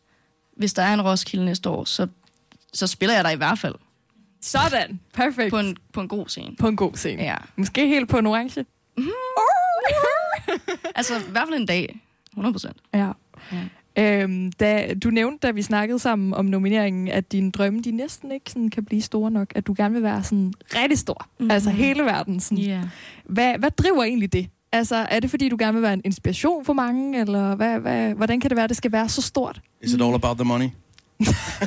hvis 0.57 0.73
der 0.73 0.83
er 0.83 0.93
en 0.93 1.01
Roskilde 1.01 1.45
næste 1.45 1.69
år, 1.69 1.83
så, 1.85 2.07
så 2.73 2.87
spiller 2.87 3.15
jeg 3.15 3.23
der 3.23 3.29
i 3.29 3.35
hvert 3.35 3.59
fald. 3.59 3.75
Sådan. 4.45 4.99
Perfekt. 5.13 5.49
På 5.49 5.59
en, 5.59 5.77
på 5.93 6.01
en 6.01 6.07
god 6.07 6.27
scene. 6.27 6.55
På 6.55 6.67
en 6.67 6.75
god 6.75 6.93
scene. 6.95 7.23
Ja. 7.23 7.35
Måske 7.55 7.87
helt 7.87 8.09
på 8.09 8.17
en 8.17 8.25
orange. 8.25 8.65
Altså, 10.95 11.15
i 11.15 11.31
hvert 11.31 11.47
fald 11.49 11.59
en 11.59 11.65
dag. 11.65 11.99
100 12.31 12.53
procent. 12.53 12.77
Ja. 12.93 13.11
Øhm, 13.97 14.51
da, 14.51 14.93
du 15.03 15.09
nævnte, 15.09 15.47
da 15.47 15.51
vi 15.51 15.61
snakkede 15.61 15.99
sammen 15.99 16.33
om 16.33 16.45
nomineringen, 16.45 17.07
at 17.07 17.31
dine 17.31 17.51
drømme, 17.51 17.81
de 17.81 17.91
næsten 17.91 18.31
ikke 18.31 18.51
sådan, 18.51 18.69
kan 18.69 18.85
blive 18.85 19.01
store 19.01 19.31
nok. 19.31 19.51
At 19.55 19.67
du 19.67 19.73
gerne 19.77 19.93
vil 19.93 20.03
være 20.03 20.23
sådan 20.23 20.53
rigtig 20.75 20.99
stor. 20.99 21.27
Mm-hmm. 21.39 21.51
Altså 21.51 21.69
hele 21.69 22.03
verden. 22.03 22.39
Sådan. 22.39 22.63
Yeah. 22.63 22.83
Hvad, 23.25 23.57
hvad 23.57 23.71
driver 23.71 24.03
egentlig 24.03 24.33
det? 24.33 24.49
Altså, 24.71 24.95
er 24.95 25.19
det 25.19 25.29
fordi, 25.29 25.49
du 25.49 25.55
gerne 25.59 25.73
vil 25.73 25.81
være 25.81 25.93
en 25.93 26.01
inspiration 26.05 26.65
for 26.65 26.73
mange, 26.73 27.19
eller 27.19 27.55
hvad, 27.55 27.79
hvad, 27.79 28.13
hvordan 28.13 28.39
kan 28.39 28.49
det 28.49 28.55
være, 28.55 28.63
at 28.63 28.69
det 28.69 28.77
skal 28.77 28.91
være 28.91 29.09
så 29.09 29.21
stort? 29.21 29.61
Is 29.81 29.93
it 29.93 30.01
all 30.01 30.13
about 30.13 30.37
the 30.37 30.45
money? 30.45 30.69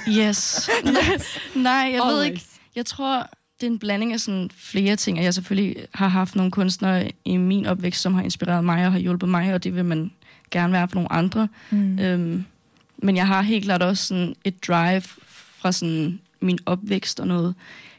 Yes. 0.09 0.71
yes. 0.99 1.39
Nej, 1.57 1.73
jeg 1.73 1.93
ved 1.93 2.21
Always. 2.21 2.31
ikke. 2.31 2.45
Jeg 2.77 2.87
tror, 2.87 3.31
det 3.61 3.67
er 3.67 3.71
en 3.71 3.79
blanding 3.79 4.13
af 4.13 4.21
sådan 4.21 4.51
flere 4.57 4.97
ting, 4.97 5.19
og 5.19 5.25
jeg 5.25 5.35
selvfølgelig 5.35 5.77
har 5.95 6.09
haft 6.09 6.37
nogle 6.37 6.51
kunstnere 6.51 7.11
i 7.25 7.37
min 7.37 7.67
opvækst, 7.67 8.03
som 8.03 8.15
har 8.15 8.23
inspireret 8.23 8.65
mig 8.65 8.87
og 8.87 8.93
har 8.93 8.99
hjulpet 8.99 9.29
mig, 9.29 9.55
og 9.55 9.65
det 9.65 9.75
vil 9.75 9.85
man 9.85 10.11
gerne 10.51 10.73
være 10.73 10.89
for 10.89 10.95
nogle 10.95 11.13
andre. 11.13 11.49
Mm. 11.71 11.99
Øhm, 11.99 12.45
men 12.97 13.17
jeg 13.17 13.27
har 13.27 13.43
helt 13.43 13.65
klart 13.65 13.83
også 13.83 14.05
sådan 14.05 14.35
et 14.45 14.67
drive 14.67 15.03
fra 15.59 15.73
sådan 15.73 16.21
min 16.41 16.59
opvækst 16.67 17.21
og 17.21 17.27
noget 17.27 17.55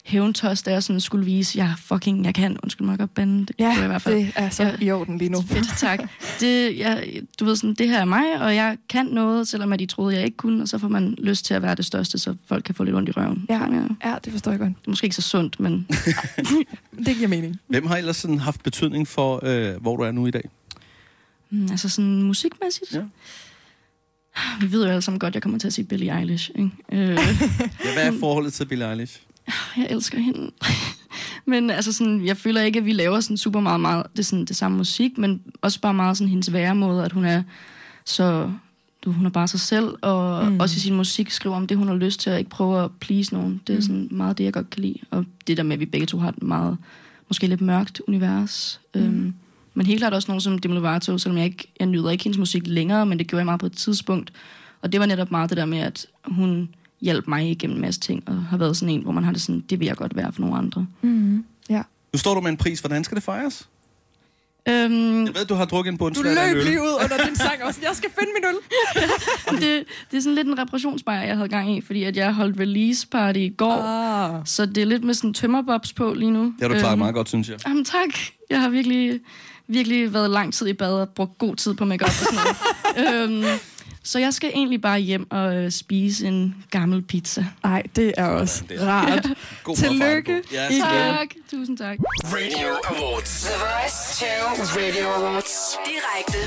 hævntøst, 0.06 0.66
der 0.66 0.72
jeg 0.72 0.84
sådan 0.84 1.00
skulle 1.02 1.26
vise, 1.26 1.58
jeg 1.58 1.74
fucking, 1.78 2.26
jeg 2.26 2.34
kan, 2.36 2.58
undskyld 2.64 2.88
mig 2.88 2.98
godt 3.00 3.14
bande, 3.14 3.46
det 3.46 3.56
Ja, 3.60 3.70
jeg 3.70 3.84
i 3.84 3.88
hvert 3.88 4.02
fald. 4.02 4.16
det 4.16 4.32
er 4.36 4.50
så 4.50 4.64
Ja. 4.64 4.72
i 4.82 4.92
orden 4.92 5.18
lige 5.18 5.30
nu. 5.30 5.42
Fedt, 5.50 5.78
tak. 5.78 6.00
Det, 6.40 6.78
jeg, 6.78 7.22
du 7.40 7.46
ved 7.46 7.56
sådan, 7.56 7.74
det 7.74 7.90
her 7.90 8.00
er 8.00 8.06
mig, 8.06 8.42
og 8.42 8.56
jeg 8.56 8.78
kan 8.90 9.06
noget, 9.06 9.48
selvom 9.48 9.74
at 9.74 9.80
de 9.80 9.86
troede, 9.86 10.16
jeg 10.16 10.26
ikke 10.26 10.38
kunne, 10.38 10.62
og 10.64 10.68
så 10.68 10.78
får 10.78 10.88
man 10.88 11.16
lyst 11.18 11.46
til 11.46 11.54
at 11.54 11.62
være 11.62 11.76
det 11.76 11.86
største, 11.86 12.18
så 12.20 12.36
folk 12.48 12.64
kan 12.64 12.76
få 12.76 12.84
lidt 12.84 12.96
ondt 12.96 13.10
i 13.10 13.12
røven. 13.12 13.46
Ja, 13.50 13.66
ja. 13.76 13.84
ja 14.10 14.16
det 14.26 14.32
forstår 14.32 14.52
jeg 14.52 14.60
godt. 14.60 14.70
Det 14.80 14.86
er 14.88 14.92
måske 14.92 15.06
ikke 15.06 15.16
så 15.16 15.22
sundt, 15.22 15.60
men 15.60 15.88
Det 17.06 17.16
giver 17.16 17.28
mening. 17.28 17.60
Hvem 17.68 17.88
har 17.88 17.98
ellers 17.98 18.18
sådan 18.18 18.40
haft 18.40 18.64
betydning 18.64 19.08
for, 19.08 19.40
øh, 19.44 19.82
hvor 19.82 19.98
du 19.98 20.04
er 20.04 20.12
nu 20.12 20.26
i 20.28 20.32
dag? 20.32 20.50
mm, 21.50 21.68
altså 21.72 21.90
sådan 21.90 22.24
musikmæssigt. 22.24 22.94
Ja. 22.94 23.02
Vi 24.62 24.72
ved 24.72 24.84
jo 24.84 24.90
alle 24.90 25.02
sammen 25.02 25.20
godt, 25.20 25.32
at 25.32 25.36
jeg 25.36 25.42
kommer 25.44 25.60
til 25.60 25.68
at 25.68 25.74
sige 25.74 25.86
Billie 25.86 26.20
Eilish. 26.20 26.50
Ikke? 26.56 26.70
Øh, 26.92 27.00
Ja, 27.00 27.94
hvad 27.94 28.08
er 28.08 28.20
forholdet 28.20 28.54
til 28.54 28.66
Billie 28.66 28.90
Eilish? 28.92 29.22
Jeg 29.78 29.88
elsker 29.90 30.20
hende. 30.20 30.52
men 31.46 31.70
altså 31.70 31.92
sådan, 31.94 32.26
jeg 32.26 32.38
føler 32.38 32.62
ikke, 32.62 32.80
at 32.80 32.86
vi 32.86 32.92
laver 32.94 33.20
sådan 33.20 33.38
super 33.38 33.60
meget, 33.60 33.80
meget 33.82 34.04
det, 34.18 34.26
sådan, 34.26 34.46
det 34.46 34.56
samme 34.56 34.78
musik, 34.78 35.18
men 35.18 35.42
også 35.62 35.82
bare 35.82 35.94
meget 35.94 36.18
sådan 36.18 36.30
hendes 36.30 36.54
væremåde, 36.54 37.06
at 37.06 37.12
hun 37.12 37.26
er 37.26 37.44
så... 38.06 38.52
Du, 39.06 39.12
hun 39.12 39.26
er 39.26 39.30
bare 39.30 39.48
sig 39.48 39.60
selv, 39.60 39.96
og 40.02 40.52
Mm. 40.52 40.60
også 40.60 40.76
i 40.76 40.80
sin 40.80 40.96
musik 40.96 41.30
skriver 41.30 41.56
om 41.56 41.68
det, 41.68 41.78
hun 41.78 41.88
har 41.88 41.96
lyst 41.96 42.20
til, 42.20 42.30
at 42.30 42.38
ikke 42.40 42.50
prøve 42.50 42.84
at 42.84 42.92
please 43.00 43.34
nogen. 43.34 43.62
Det 43.68 43.74
er 43.74 43.78
Mm. 43.78 43.82
sådan 43.82 44.08
meget 44.12 44.38
det, 44.38 44.44
jeg 44.44 44.54
godt 44.54 44.70
kan 44.70 44.82
lide. 44.82 45.00
Og 45.12 45.26
det 45.48 45.58
der 45.58 45.64
med, 45.64 45.74
at 45.74 45.80
vi 45.80 45.86
begge 45.86 46.08
to 46.08 46.18
har 46.18 46.30
et 46.30 46.44
meget, 46.44 46.78
måske 47.28 47.48
lidt 47.48 47.62
mørkt 47.62 48.02
univers. 48.08 48.80
Mm. 48.96 49.02
Øhm, 49.02 49.34
men 49.74 49.86
helt 49.86 50.00
klart 50.00 50.14
også 50.14 50.32
nogen 50.32 50.42
som 50.42 50.60
Demi 50.60 50.76
Lovato, 50.76 51.18
selvom 51.18 51.38
jeg 51.38 51.46
ikke 51.46 51.68
jeg 51.80 51.88
nyder 51.88 52.10
ikke 52.10 52.24
hendes 52.24 52.38
musik 52.38 52.68
længere, 52.68 53.06
men 53.06 53.20
det 53.20 53.28
gjorde 53.28 53.40
jeg 53.40 53.46
meget 53.46 53.60
på 53.60 53.66
et 53.66 53.72
tidspunkt. 53.74 54.34
Og 54.82 54.92
det 54.92 55.00
var 55.00 55.06
netop 55.06 55.32
meget 55.32 55.50
det 55.50 55.58
der 55.58 55.66
med, 55.66 55.80
at 55.80 56.06
hun 56.26 56.70
hjalp 57.02 57.28
mig 57.28 57.52
igennem 57.52 57.76
en 57.78 57.82
masse 57.82 58.00
ting, 58.00 58.24
og 58.28 58.36
har 58.44 58.58
været 58.58 58.78
sådan 58.78 58.96
en, 58.96 59.02
hvor 59.02 59.12
man 59.12 59.24
har 59.24 59.32
det 59.32 59.42
sådan, 59.42 59.64
det 59.70 59.80
vil 59.80 59.86
jeg 59.86 59.96
godt 59.98 60.16
være 60.16 60.32
for 60.34 60.42
nogle 60.42 60.58
andre. 60.58 60.86
Mm. 61.02 61.44
Ja. 61.70 61.82
Nu 62.14 62.20
står 62.20 62.34
du 62.36 62.42
med 62.42 62.50
en 62.52 62.58
pris. 62.58 62.80
Hvordan 62.80 63.04
skal 63.04 63.16
det 63.16 63.24
fejres? 63.24 63.68
Øhm, 64.70 65.26
Jeg 65.26 65.36
ved, 65.36 65.46
du 65.46 65.54
har 65.54 65.66
drukket 65.66 65.92
en 65.92 65.98
Du 65.98 66.04
bundslat 66.04 66.38
af 66.38 66.48
en 66.50 66.54
løb 66.54 66.64
lige 66.66 66.82
ud 66.82 66.94
under 67.04 67.26
din 67.26 67.36
sang 67.36 67.64
og 67.64 67.74
sådan, 67.74 67.88
jeg 67.88 67.96
skal 67.96 68.10
finde 68.20 68.32
min 68.36 68.44
øl. 68.50 68.56
det, 69.62 69.86
det 70.12 70.18
er 70.18 70.22
sådan 70.22 70.36
lidt 70.36 70.48
en 70.48 70.60
reparationsbejr, 70.60 71.22
jeg 71.24 71.36
havde 71.36 71.50
gang 71.50 71.78
i, 71.78 71.82
fordi 71.82 72.04
at 72.04 72.18
jeg 72.18 72.34
holdt 72.34 72.60
release 72.60 73.08
party 73.08 73.38
i 73.40 73.50
går. 73.50 73.72
Ah. 73.82 74.42
Så 74.46 74.66
det 74.66 74.78
er 74.78 74.86
lidt 74.86 75.04
med 75.04 75.14
sådan 75.14 75.34
tømmerbobs 75.34 75.94
på 75.94 76.14
lige 76.14 76.32
nu. 76.32 76.44
Det 76.44 76.54
har 76.62 76.68
du 76.68 76.74
klaret 76.74 76.92
Øhm, 76.92 77.00
meget 77.00 77.14
godt, 77.14 77.28
synes 77.30 77.50
jeg. 77.50 77.58
Jamen 77.68 77.86
tak. 77.86 78.10
Jeg 78.50 78.62
har 78.62 78.70
virkelig, 78.70 79.20
virkelig 79.68 80.14
været 80.14 80.30
lang 80.30 80.54
tid 80.54 80.68
i 80.68 80.74
bad 80.74 80.94
og 80.94 81.10
brugt 81.10 81.38
god 81.38 81.56
tid 81.56 81.74
på 81.74 81.86
makeup 81.86 82.08
og 82.10 82.14
sådan 82.14 82.40
noget. 82.96 83.44
øhm, 83.44 83.60
så 84.04 84.20
jeg 84.20 84.34
skal 84.34 84.52
egentlig 84.56 84.82
bare 84.82 85.00
hjem 85.00 85.32
og 85.32 85.56
øh, 85.56 85.72
spise 85.72 86.28
en 86.28 86.66
gammel 86.72 87.02
pizza. 87.02 87.46
Nej, 87.64 87.84
det 87.96 88.14
er 88.18 88.26
også 88.26 88.64
det 88.70 88.82
er 88.82 88.88
rart. 88.88 89.28
God 89.64 89.76
Tillykke. 89.76 90.42
Ja, 90.54 90.70
igen. 90.70 90.82
Tak. 90.82 91.28
Tusind 91.52 91.78
tak. 91.78 91.98
Radio 92.24 92.68
Awards. 92.90 93.42
The 93.42 93.54
Voice 93.60 94.26
2 94.26 94.80
Radio 94.80 95.08
Awards. 95.08 95.78
Direkte. 95.86 96.38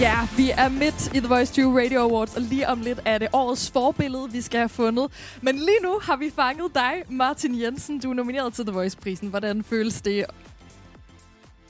Ja, 0.00 0.26
vi 0.36 0.50
er 0.50 0.68
midt 0.68 1.14
i 1.14 1.18
The 1.18 1.28
Voice 1.28 1.52
20 1.52 1.80
Radio 1.80 2.00
Awards, 2.00 2.34
og 2.36 2.42
lige 2.42 2.68
om 2.68 2.80
lidt 2.80 3.00
er 3.04 3.18
det 3.18 3.28
årets 3.32 3.70
forbillede, 3.70 4.32
vi 4.32 4.40
skal 4.40 4.58
have 4.58 4.68
fundet. 4.68 5.10
Men 5.42 5.56
lige 5.56 5.80
nu 5.82 6.00
har 6.02 6.16
vi 6.16 6.30
fanget 6.36 6.74
dig, 6.74 6.92
Martin 7.08 7.60
Jensen. 7.62 8.00
Du 8.00 8.10
er 8.10 8.14
nomineret 8.14 8.54
til 8.54 8.64
The 8.66 8.72
Voice-prisen. 8.72 9.28
Hvordan 9.28 9.64
føles 9.64 10.00
det? 10.00 10.24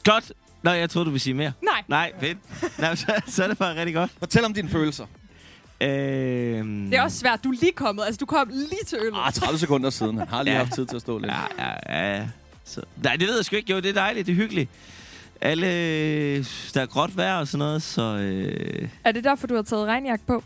Godt. 0.04 0.32
Nå, 0.66 0.72
jeg 0.72 0.90
troede, 0.90 1.06
du 1.06 1.10
ville 1.10 1.22
sige 1.22 1.34
mere. 1.34 1.52
Nej. 1.62 1.82
Nej, 1.88 2.12
fedt. 2.20 2.38
Nå, 2.78 2.94
så, 2.94 3.06
så 3.26 3.44
er 3.44 3.48
det 3.48 3.58
bare 3.58 3.76
rigtig 3.76 3.94
godt. 3.94 4.10
Fortæl 4.18 4.44
om 4.44 4.54
dine 4.54 4.68
følelser. 4.68 5.04
Øhm, 5.80 6.90
Det 6.90 6.94
er 6.98 7.02
også 7.02 7.18
svært. 7.18 7.44
Du 7.44 7.48
er 7.52 7.56
lige 7.60 7.72
kommet. 7.72 8.04
Altså, 8.04 8.18
du 8.18 8.26
kom 8.26 8.48
lige 8.48 8.84
til 8.86 8.98
øllet. 9.00 9.18
Ah, 9.26 9.32
30 9.32 9.58
sekunder 9.58 9.90
siden. 9.90 10.18
Han 10.18 10.28
har 10.28 10.42
lige 10.42 10.54
Ja. 10.54 10.58
haft 10.58 10.72
tid 10.74 10.86
til 10.86 10.96
at 10.96 11.02
stå 11.02 11.18
lidt. 11.18 11.32
Ja, 11.58 11.64
ja, 11.88 12.16
ja. 12.16 12.26
Så, 12.64 12.80
nej, 13.02 13.16
det 13.16 13.28
ved 13.28 13.36
jeg 13.36 13.44
sgu 13.44 13.56
ikke. 13.56 13.72
Jo, 13.72 13.80
det 13.80 13.88
er 13.88 13.92
dejligt. 13.92 14.26
Det 14.26 14.32
er 14.32 14.36
hyggeligt. 14.36 14.70
Alle, 15.40 15.66
der 16.44 16.80
er 16.82 16.86
gråt 16.86 17.16
vejr 17.16 17.36
og 17.38 17.48
sådan 17.48 17.58
noget, 17.58 17.82
så 17.82 18.02
øh, 18.02 18.88
Er 19.04 19.12
det 19.12 19.24
derfor, 19.24 19.46
du 19.46 19.54
har 19.54 19.62
taget 19.62 19.86
regnjakke 19.86 20.26
på? 20.26 20.42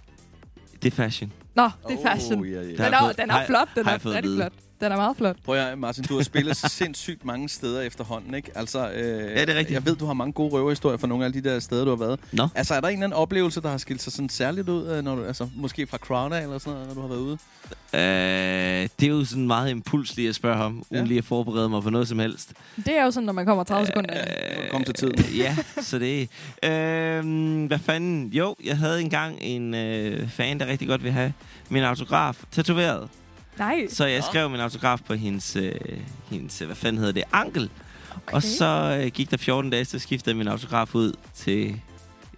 det 0.82 0.92
er 0.92 0.96
fashion. 0.96 1.32
Nå, 1.54 1.70
det 1.88 1.98
er 2.04 2.10
fashion. 2.12 2.40
Oh, 2.40 2.50
ja, 2.50 2.60
ja. 2.62 2.68
Den 2.68 2.80
er, 2.80 3.12
den 3.12 3.30
er 3.30 3.46
flot. 3.46 3.68
Den 3.74 3.84
har 3.86 3.92
er 3.92 4.06
rigtig 4.06 4.36
flot. 4.36 4.52
Den 4.80 4.92
er 4.92 4.96
meget 4.96 5.16
flot. 5.16 5.36
Prøv 5.44 5.56
at 5.56 5.78
Martin, 5.78 6.04
du 6.04 6.16
har 6.16 6.22
spillet 6.22 6.56
sindssygt 6.80 7.24
mange 7.24 7.48
steder 7.48 7.80
efterhånden, 7.80 8.34
ikke? 8.34 8.50
Altså, 8.54 8.90
øh, 8.90 8.96
ja, 9.06 9.40
det 9.40 9.48
er 9.50 9.58
rigtigt. 9.58 9.70
Jeg 9.70 9.86
ved, 9.86 9.96
du 9.96 10.06
har 10.06 10.12
mange 10.12 10.32
gode 10.32 10.52
røverhistorier 10.52 10.96
fra 10.98 11.06
nogle 11.06 11.24
af 11.24 11.32
de 11.32 11.40
der 11.40 11.58
steder, 11.58 11.84
du 11.84 11.90
har 11.90 11.96
været. 11.96 12.20
Nå. 12.32 12.48
Altså, 12.54 12.74
er 12.74 12.80
der 12.80 12.88
en 12.88 12.92
eller 12.94 13.04
anden 13.06 13.16
oplevelse, 13.18 13.60
der 13.60 13.68
har 13.70 13.78
skilt 13.78 14.02
sig 14.02 14.12
sådan 14.12 14.28
særligt 14.28 14.68
ud, 14.68 14.86
øh, 14.88 15.04
når 15.04 15.14
du, 15.14 15.24
altså, 15.24 15.48
måske 15.56 15.86
fra 15.86 15.96
Crown 15.98 16.32
eller 16.32 16.58
sådan 16.58 16.72
noget, 16.72 16.88
når 16.88 16.94
du 16.94 17.00
har 17.00 17.08
været 17.08 17.20
ude? 17.20 17.38
Øh, 17.94 18.88
det 19.00 19.06
er 19.06 19.10
jo 19.10 19.24
sådan 19.24 19.46
meget 19.46 19.70
impulsligt 19.70 20.28
at 20.28 20.34
spørge 20.34 20.56
ham, 20.56 20.72
uden 20.90 21.02
Ja. 21.04 21.08
lige 21.08 21.18
at 21.18 21.24
forberede 21.24 21.68
mig 21.68 21.82
på 21.82 21.90
noget 21.90 22.08
som 22.08 22.18
helst. 22.18 22.52
Det 22.76 22.98
er 22.98 23.04
jo 23.04 23.10
sådan, 23.10 23.26
når 23.26 23.32
man 23.32 23.46
kommer 23.46 23.64
30 23.64 23.86
sekunder. 23.86 24.14
ind. 24.14 24.20
Øh, 24.64 24.70
Kom 24.70 24.84
til 24.84 24.94
tiden. 24.94 25.18
ja, 25.36 25.56
så 25.80 25.98
det 25.98 26.20
øh, 26.62 27.66
Hvad 27.66 27.78
fanden? 27.78 28.28
Jo, 28.28 28.56
jeg 28.64 28.78
havde 28.78 29.00
engang 29.00 29.36
en 29.40 29.74
øh, 29.74 30.28
fan, 30.28 30.60
der 30.60 30.66
rigtig 30.66 30.88
godt 30.88 31.02
vil 31.02 31.12
have 31.12 31.32
min 31.68 31.82
autograf 31.82 32.36
tatoveret. 32.52 33.08
Nej. 33.60 33.86
Så 33.88 34.04
jeg 34.04 34.24
skrev 34.24 34.50
min 34.50 34.60
autograf 34.60 34.98
på 35.06 35.14
hendes, 35.14 35.56
øh, 35.56 35.72
hendes 36.30 36.62
øh, 36.62 36.66
hvad 36.66 36.76
fanden 36.76 36.98
hedder 36.98 37.12
det, 37.12 37.24
ankel. 37.32 37.70
Okay. 38.16 38.34
Og 38.34 38.42
så 38.42 39.00
øh, 39.02 39.10
gik 39.10 39.30
der 39.30 39.36
14 39.36 39.70
dage, 39.70 39.84
så 39.84 39.98
skiftede 39.98 40.36
min 40.36 40.48
autograf 40.48 40.94
ud 40.94 41.12
til 41.34 41.80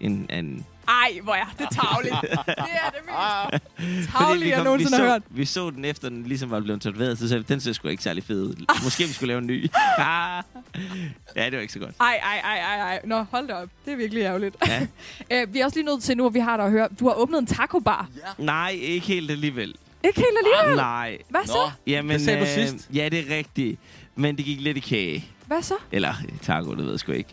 en 0.01 0.27
anden. 0.29 0.67
Ej, 0.89 1.21
hvor 1.23 1.33
er 1.33 1.55
det 1.59 1.67
tavligt. 1.73 2.15
det 2.23 2.31
er 2.57 2.91
det 2.91 3.01
mest 3.07 3.63
Fordi 4.11 4.25
tavlige, 4.25 4.51
jeg 4.51 4.59
vi 4.59 4.65
nogensinde 4.65 4.97
har 4.97 5.05
så, 5.05 5.11
hørt. 5.11 5.23
vi 5.31 5.45
så 5.45 5.71
den 5.71 5.85
efter, 5.85 6.09
den 6.09 6.23
ligesom 6.23 6.51
var 6.51 6.61
blevet 6.61 6.83
tatoveret, 6.83 7.19
så 7.19 7.29
sagde 7.29 7.43
den 7.43 7.61
ser 7.61 7.73
sgu 7.73 7.89
ikke 7.89 8.03
særlig 8.03 8.25
fed 8.25 8.43
ud. 8.43 8.65
Måske 8.85 9.05
vi 9.05 9.13
skulle 9.13 9.29
lave 9.29 9.39
en 9.39 9.47
ny. 9.47 9.71
Ah. 9.99 10.43
ja, 11.37 11.45
det 11.45 11.53
var 11.53 11.61
ikke 11.61 11.73
så 11.73 11.79
godt. 11.79 11.95
Ej, 12.01 12.21
ej, 12.23 12.41
ej, 12.45 12.59
ej, 12.59 12.77
ej. 12.77 13.01
Nå, 13.05 13.25
hold 13.31 13.49
da 13.49 13.55
op. 13.55 13.69
Det 13.85 13.93
er 13.93 13.97
virkelig 13.97 14.23
ærgerligt. 14.23 14.57
Ja. 14.67 14.87
øh, 15.31 15.55
vi 15.55 15.61
er 15.61 15.65
også 15.65 15.79
lige 15.79 15.87
nødt 15.87 16.03
til 16.03 16.17
nu, 16.17 16.27
at 16.27 16.35
vi 16.35 16.41
har 16.41 16.57
dig 16.57 16.67
at 16.67 16.73
høre. 16.73 16.89
Du 17.01 17.09
har 17.09 17.15
åbnet 17.15 17.39
en 17.39 17.47
taco-bar. 17.47 18.09
Nej, 18.39 18.71
ikke 18.81 19.07
helt 19.07 19.31
alligevel. 19.31 19.75
Ikke 20.05 20.21
helt 20.21 20.39
alligevel? 20.45 20.77
Nej. 20.77 21.19
Hvad 21.29 21.41
så? 21.47 21.71
Jamen, 21.87 22.11
Det 22.17 22.21
sagde 22.25 22.39
du 22.39 22.45
øh, 22.45 22.51
sidst. 22.51 22.89
Ja, 22.95 23.09
det 23.09 23.19
er 23.19 23.37
rigtigt. 23.37 23.79
Men 24.17 24.37
det 24.37 24.45
gik 24.45 24.61
lidt 24.61 24.77
i 24.77 24.81
kage. 24.81 25.25
Hvad 25.47 25.63
så? 25.63 25.75
Eller 25.93 26.15
taco, 26.43 26.71
det 26.75 26.85
ved 26.85 26.91
jeg 26.91 27.01
sgu 27.01 27.13
ikke. 27.13 27.31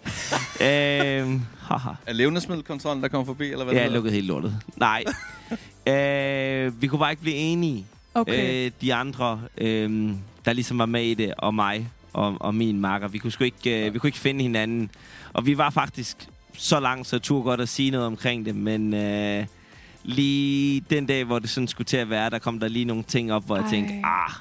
øhm, 1.21 1.41
haha. 1.61 1.89
Er 2.05 2.13
levnedsmiddelkontrollen, 2.13 3.03
der 3.03 3.09
kommer 3.09 3.25
forbi, 3.25 3.51
eller 3.51 3.63
hvad 3.63 3.73
Ja, 3.73 3.79
det 3.79 3.85
jeg 3.85 3.93
lukkede 3.93 4.13
helt 4.13 4.27
lortet. 4.27 4.55
Nej. 4.75 5.03
øh, 5.93 6.81
vi 6.81 6.87
kunne 6.87 6.99
bare 6.99 7.11
ikke 7.11 7.21
blive 7.21 7.35
enige. 7.35 7.85
Okay. 8.13 8.65
Øh, 8.65 8.71
de 8.81 8.93
andre, 8.93 9.41
øh, 9.57 10.11
der 10.45 10.53
ligesom 10.53 10.79
var 10.79 10.85
med 10.85 11.03
i 11.03 11.13
det, 11.13 11.33
og 11.37 11.53
mig 11.53 11.89
og, 12.13 12.37
og 12.39 12.55
min 12.55 12.79
makker, 12.79 13.07
vi 13.07 13.17
kunne 13.17 13.31
sgu 13.31 13.43
ikke, 13.43 13.85
øh, 13.87 13.93
vi 13.93 13.99
kunne 13.99 14.07
ikke 14.07 14.17
finde 14.19 14.41
hinanden. 14.41 14.89
Og 15.33 15.45
vi 15.45 15.57
var 15.57 15.69
faktisk 15.69 16.17
så 16.57 16.79
langt, 16.79 17.07
så 17.07 17.15
jeg 17.15 17.21
turde 17.21 17.43
godt 17.43 17.61
at 17.61 17.69
sige 17.69 17.91
noget 17.91 18.07
omkring 18.07 18.45
det, 18.45 18.55
men 18.55 18.93
øh, 18.93 19.45
lige 20.09 20.81
den 20.89 21.05
dag, 21.05 21.23
hvor 21.23 21.39
det 21.39 21.49
sådan 21.49 21.67
skulle 21.67 21.85
til 21.85 21.97
at 21.97 22.09
være, 22.09 22.29
der 22.29 22.39
kom 22.39 22.59
der 22.59 22.67
lige 22.67 22.85
nogle 22.85 23.03
ting 23.03 23.33
op, 23.33 23.45
hvor 23.45 23.55
jeg 23.55 23.63
Ej. 23.65 23.71
tænkte, 23.71 23.93
ah, 24.03 24.31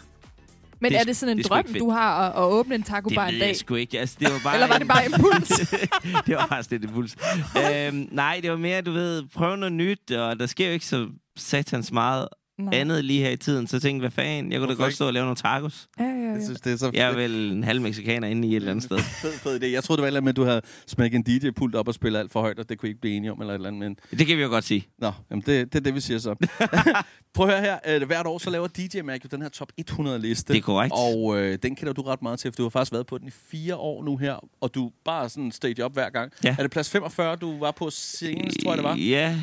Men 0.81 0.93
Det 0.93 1.01
er 1.01 1.05
det 1.05 1.17
sådan 1.17 1.33
en 1.33 1.39
det 1.39 1.49
drøm, 1.49 1.65
du 1.79 1.91
har 1.91 2.29
at, 2.29 2.37
at 2.43 2.43
åbne 2.43 2.75
en 2.75 2.83
taco-bar 2.83 3.25
det 3.25 3.29
en 3.29 3.35
ved 3.35 3.41
dag? 3.41 3.49
jeg 3.49 3.57
sgu 3.57 3.75
ikke. 3.75 4.01
Altså, 4.01 4.17
det 4.21 4.29
var 4.33 4.41
bare 4.45 4.55
Eller 4.55 4.67
var 4.67 4.79
det 4.79 4.89
bare 4.89 5.05
impuls? 5.07 5.49
det 6.27 6.37
var 6.37 6.47
faktisk 6.47 6.71
lidt 6.71 6.85
impuls. 6.85 7.17
øhm, 7.63 8.09
nej, 8.13 8.41
det 8.43 8.51
var 8.51 8.57
mere, 8.57 8.81
du 8.81 8.93
ved, 8.93 9.23
prøve 9.35 9.57
noget 9.57 9.73
nyt, 9.73 10.11
og 10.11 10.41
der 10.41 10.47
sker 10.47 10.67
jo 10.67 10.73
ikke 10.73 10.87
så 10.87 11.09
satans 11.37 11.93
meget 11.93 12.29
Nej. 12.59 12.75
andet 12.81 13.05
lige 13.05 13.21
her 13.25 13.31
i 13.31 13.37
tiden. 13.37 13.67
Så 13.67 13.77
jeg 13.77 13.83
tænkte, 13.83 14.01
hvad 14.03 14.11
fanden, 14.11 14.53
jeg 14.53 14.59
kunne 14.61 14.69
da 14.69 14.75
Hvorfor 14.75 14.83
godt 14.83 14.89
ikke? 14.91 14.95
stå 14.97 15.07
og 15.07 15.13
lave 15.13 15.25
nogle 15.25 15.37
tacos. 15.37 15.89
Ja, 15.99 16.05
ja, 16.05 16.11
ja. 16.11 16.33
Jeg 16.33 16.43
synes, 16.45 16.61
det 16.61 16.73
er 16.73 16.77
så 16.77 16.91
Jeg 16.95 17.11
er 17.11 17.15
vel 17.15 17.53
en 17.53 17.65
halv 17.65 17.81
mexikaner 17.83 18.29
inde 18.29 18.49
i 18.49 18.51
et 18.51 18.57
eller 18.57 18.71
andet 18.71 18.85
sted. 18.85 18.99
fed, 19.23 19.33
fed 19.33 19.63
idé. 19.63 19.67
Jeg 19.67 19.85
troede, 19.85 19.97
det 19.99 20.03
var 20.03 20.07
et 20.07 20.09
eller 20.09 20.21
andet 20.21 20.25
med, 20.25 20.33
at 20.33 20.37
du 20.37 20.45
havde 20.45 20.61
smækket 20.87 21.17
en 21.19 21.23
DJ-pult 21.41 21.75
op 21.75 21.89
og 21.89 21.95
spillet 21.95 22.19
alt 22.19 22.33
for 22.33 22.41
højt, 22.41 22.59
og 22.59 22.69
det 22.69 22.79
kunne 22.79 22.89
I 22.89 22.91
ikke 22.91 23.01
blive 23.01 23.15
enige 23.17 23.33
om, 23.33 23.41
eller 23.41 23.55
et 23.55 23.59
eller 23.59 23.69
andet. 23.69 23.97
Men... 24.11 24.19
Det 24.19 24.27
kan 24.27 24.37
vi 24.37 24.43
jo 24.43 24.49
godt 24.49 24.65
sige. 24.65 24.87
Nå, 24.99 25.13
jamen 25.31 25.43
det, 25.47 25.73
det 25.73 25.79
er 25.79 25.83
det, 25.83 25.95
vi 25.95 26.01
siger 26.01 26.19
så. 26.19 26.35
Prøv 27.35 27.49
at 27.49 27.53
høre 27.55 27.63
her. 27.87 28.01
Øh, 28.01 28.07
hvert 28.07 28.27
år 28.27 28.39
så 28.39 28.51
laver 28.51 28.67
DJ 28.69 29.01
Mag 29.01 29.25
jo 29.25 29.29
den 29.31 29.43
her 29.43 29.49
top 29.49 29.69
100-liste. 29.91 30.53
Det 30.53 30.59
er 30.59 30.63
korrekt. 30.63 30.95
Og 30.97 31.39
øh, 31.39 31.59
den 31.63 31.77
kender 31.77 31.93
du 31.93 32.03
ret 32.03 32.23
meget 32.23 32.39
til, 32.39 32.53
for 32.53 32.57
du 32.57 32.63
har 32.63 32.71
faktisk 32.71 32.93
været 32.93 33.07
på 33.07 33.19
den 33.19 33.29
i 33.29 33.31
fire 33.51 33.77
år 33.77 34.05
nu 34.05 34.17
her, 34.17 34.45
og 34.61 34.75
du 34.75 34.91
bare 35.05 35.29
sådan 35.29 35.53
stage 35.53 35.85
op 35.85 35.93
hver 35.93 36.11
gang. 36.11 36.33
Ja. 36.45 36.57
Er 36.59 36.63
det 36.63 36.71
plads 36.71 36.91
45, 36.91 37.37
du 37.37 37.59
var 37.59 37.71
på 37.71 37.91
senest, 37.91 38.57
tror 38.63 38.71
jeg 38.71 38.77
det 38.79 38.85
var? 38.85 38.97
Ja. 38.97 39.35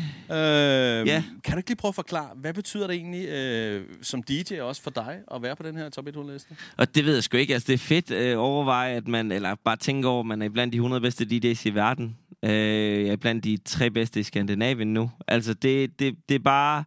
Øh, 1.01 1.07
Ja. 1.07 1.23
Kan 1.43 1.53
du 1.53 1.57
ikke 1.57 1.69
lige 1.69 1.77
prøve 1.77 1.89
at 1.89 1.95
forklare, 1.95 2.29
hvad 2.35 2.53
betyder 2.53 2.87
det 2.87 2.93
egentlig 3.05 3.29
øh, 3.29 3.83
som 4.01 4.23
DJ 4.23 4.59
også 4.59 4.81
for 4.81 4.91
dig 4.91 5.19
at 5.31 5.41
være 5.41 5.55
på 5.55 5.63
den 5.63 5.77
her 5.77 5.89
top 5.89 6.07
100-liste? 6.07 6.55
Og 6.77 6.95
det 6.95 7.05
ved 7.05 7.13
jeg 7.13 7.23
sgu 7.23 7.37
ikke. 7.37 7.53
Altså, 7.53 7.67
det 7.67 7.73
er 7.73 7.77
fedt 7.77 8.11
øh, 8.11 8.39
overveje, 8.39 8.95
at 8.95 9.07
man, 9.07 9.31
eller 9.31 9.55
bare 9.55 9.77
tænke 9.77 10.07
over, 10.07 10.19
at 10.19 10.25
man 10.25 10.41
er 10.41 10.49
blandt 10.49 10.73
de 10.73 10.77
100 10.77 11.01
bedste 11.01 11.25
DJ's 11.25 11.67
i 11.67 11.69
verden. 11.69 12.17
Øh, 12.43 12.51
jeg 13.05 13.11
er 13.11 13.15
blandt 13.15 13.43
de 13.43 13.57
tre 13.65 13.91
bedste 13.91 14.19
i 14.19 14.23
Skandinavien 14.23 14.93
nu. 14.93 15.11
Altså, 15.27 15.53
det, 15.53 15.99
det, 15.99 16.15
det 16.29 16.35
er 16.35 16.39
bare 16.39 16.83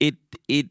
et, 0.00 0.16
et 0.48 0.68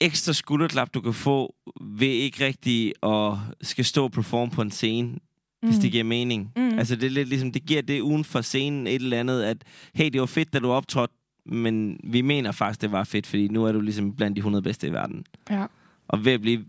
ekstra 0.00 0.32
skulderklap, 0.32 0.94
du 0.94 1.00
kan 1.00 1.14
få 1.14 1.54
ved 1.80 2.08
ikke 2.08 2.46
rigtig 2.46 2.92
at 3.02 3.38
skal 3.62 3.84
stå 3.84 4.04
og 4.04 4.12
performe 4.12 4.50
på 4.50 4.62
en 4.62 4.70
scene, 4.70 5.08
mm. 5.08 5.68
hvis 5.68 5.78
det 5.78 5.92
giver 5.92 6.04
mening. 6.04 6.52
Mhm. 6.56 6.78
Altså, 6.78 6.96
det 6.96 7.04
er 7.04 7.10
lidt 7.10 7.28
ligesom, 7.28 7.52
det 7.52 7.66
giver 7.66 7.82
det 7.82 8.00
uden 8.00 8.24
for 8.24 8.40
scenen 8.40 8.86
et 8.86 8.94
eller 9.02 9.20
andet, 9.20 9.42
at 9.42 9.56
hey, 9.94 10.10
det 10.10 10.20
var 10.20 10.26
fedt, 10.26 10.52
da 10.52 10.58
du 10.58 10.70
optrådte, 10.72 11.14
men 11.50 12.00
vi 12.04 12.20
mener 12.22 12.52
faktisk, 12.52 12.80
det 12.80 12.92
var 12.92 13.04
fedt, 13.04 13.26
fordi 13.26 13.48
nu 13.48 13.64
er 13.64 13.72
du 13.72 13.80
ligesom 13.80 14.16
blandt 14.16 14.36
de 14.36 14.40
100 14.40 14.62
bedste 14.62 14.86
i 14.86 14.92
verden. 14.92 15.24
Ja. 15.50 15.66
Og 16.08 16.24
ved 16.24 16.32
at 16.32 16.40
blive, 16.40 16.64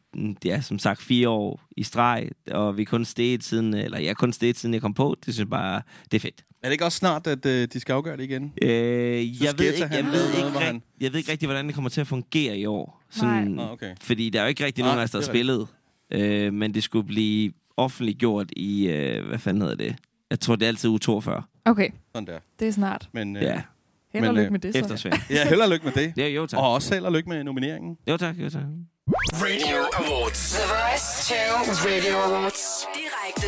ja, 0.45 0.61
som 0.61 0.79
sagt, 0.79 1.01
fire 1.01 1.29
år 1.29 1.61
i 1.77 1.83
streg, 1.83 2.29
og 2.51 2.77
vi 2.77 2.83
kun 2.83 3.05
steget 3.05 3.43
siden, 3.43 3.73
eller 3.73 3.99
jeg 3.99 4.09
er 4.09 4.13
kun 4.13 4.33
steget 4.33 4.57
siden 4.57 4.73
jeg 4.73 4.81
kom 4.81 4.93
på, 4.93 5.15
det 5.25 5.33
synes 5.33 5.39
jeg 5.39 5.49
bare, 5.49 5.81
det 6.11 6.17
er 6.17 6.19
fedt. 6.19 6.45
Er 6.63 6.67
det 6.67 6.71
ikke 6.71 6.85
også 6.85 6.97
snart, 6.97 7.27
at 7.27 7.45
øh, 7.45 7.67
de 7.73 7.79
skal 7.79 7.93
afgøre 7.93 8.17
det 8.17 8.23
igen? 8.23 8.53
Øh, 8.61 8.69
jeg, 8.69 9.53
ved 9.59 9.73
ikke, 9.73 9.87
jeg, 9.95 10.05
ved 10.05 10.11
noget, 10.11 10.37
ikke, 10.45 10.59
han- 10.59 10.81
jeg 11.01 11.11
ved 11.11 11.19
ikke 11.19 11.31
rigtig, 11.31 11.47
hvordan 11.47 11.65
det 11.65 11.75
kommer 11.75 11.89
til 11.89 12.01
at 12.01 12.07
fungere 12.07 12.57
i 12.57 12.65
år. 12.65 13.01
Nej. 13.21 13.43
Nå, 13.45 13.61
okay. 13.61 13.95
Fordi 14.01 14.29
der 14.29 14.39
er 14.39 14.43
jo 14.43 14.49
ikke 14.49 14.65
rigtig 14.65 14.81
Nej, 14.81 14.89
nogen 14.89 14.99
af 14.99 15.03
os, 15.03 15.11
der 15.11 15.17
har 15.19 15.25
spillet. 15.25 15.67
Øh, 16.13 16.53
men 16.53 16.73
det 16.73 16.83
skulle 16.83 17.07
blive 17.07 17.51
offentliggjort 17.77 18.47
i, 18.55 18.87
øh, 18.87 19.27
hvad 19.27 19.39
fanden 19.39 19.61
hedder 19.61 19.75
det? 19.75 19.95
Jeg 20.29 20.39
tror, 20.39 20.55
det 20.55 20.63
er 20.65 20.67
altid 20.67 20.89
uge 20.89 20.99
42. 20.99 21.43
Okay, 21.65 21.89
Sådan 22.15 22.27
der. 22.27 22.39
det 22.59 22.67
er 22.67 22.71
snart. 22.71 23.09
Men, 23.13 23.35
øh, 23.35 23.41
Ja. 23.43 23.61
Held 24.13 24.27
og 24.27 24.33
lykke 24.33 24.51
med 24.51 24.59
det, 24.59 24.73
så. 24.73 24.79
Eftersving. 24.79 25.15
Ja, 25.35 25.47
held 25.47 25.61
og 25.61 25.69
lykke 25.69 25.85
med 25.85 25.93
det. 25.93 26.13
Ja, 26.17 26.27
jo 26.27 26.45
tak. 26.47 26.59
Og 26.59 26.73
også 26.73 26.93
held 26.93 27.05
og 27.05 27.11
lykke 27.11 27.29
med 27.29 27.43
nomineringen. 27.43 27.97
Jo 28.07 28.17
tak, 28.17 28.35
jo 28.37 28.49
tak. 28.49 28.61
Radio 29.33 29.77
Awards. 29.99 30.51
The 30.53 30.63
Voice 30.73 31.33
2 31.33 31.89
Radio 31.89 32.15
Awards. 32.17 32.87
Direkte. 32.95 33.47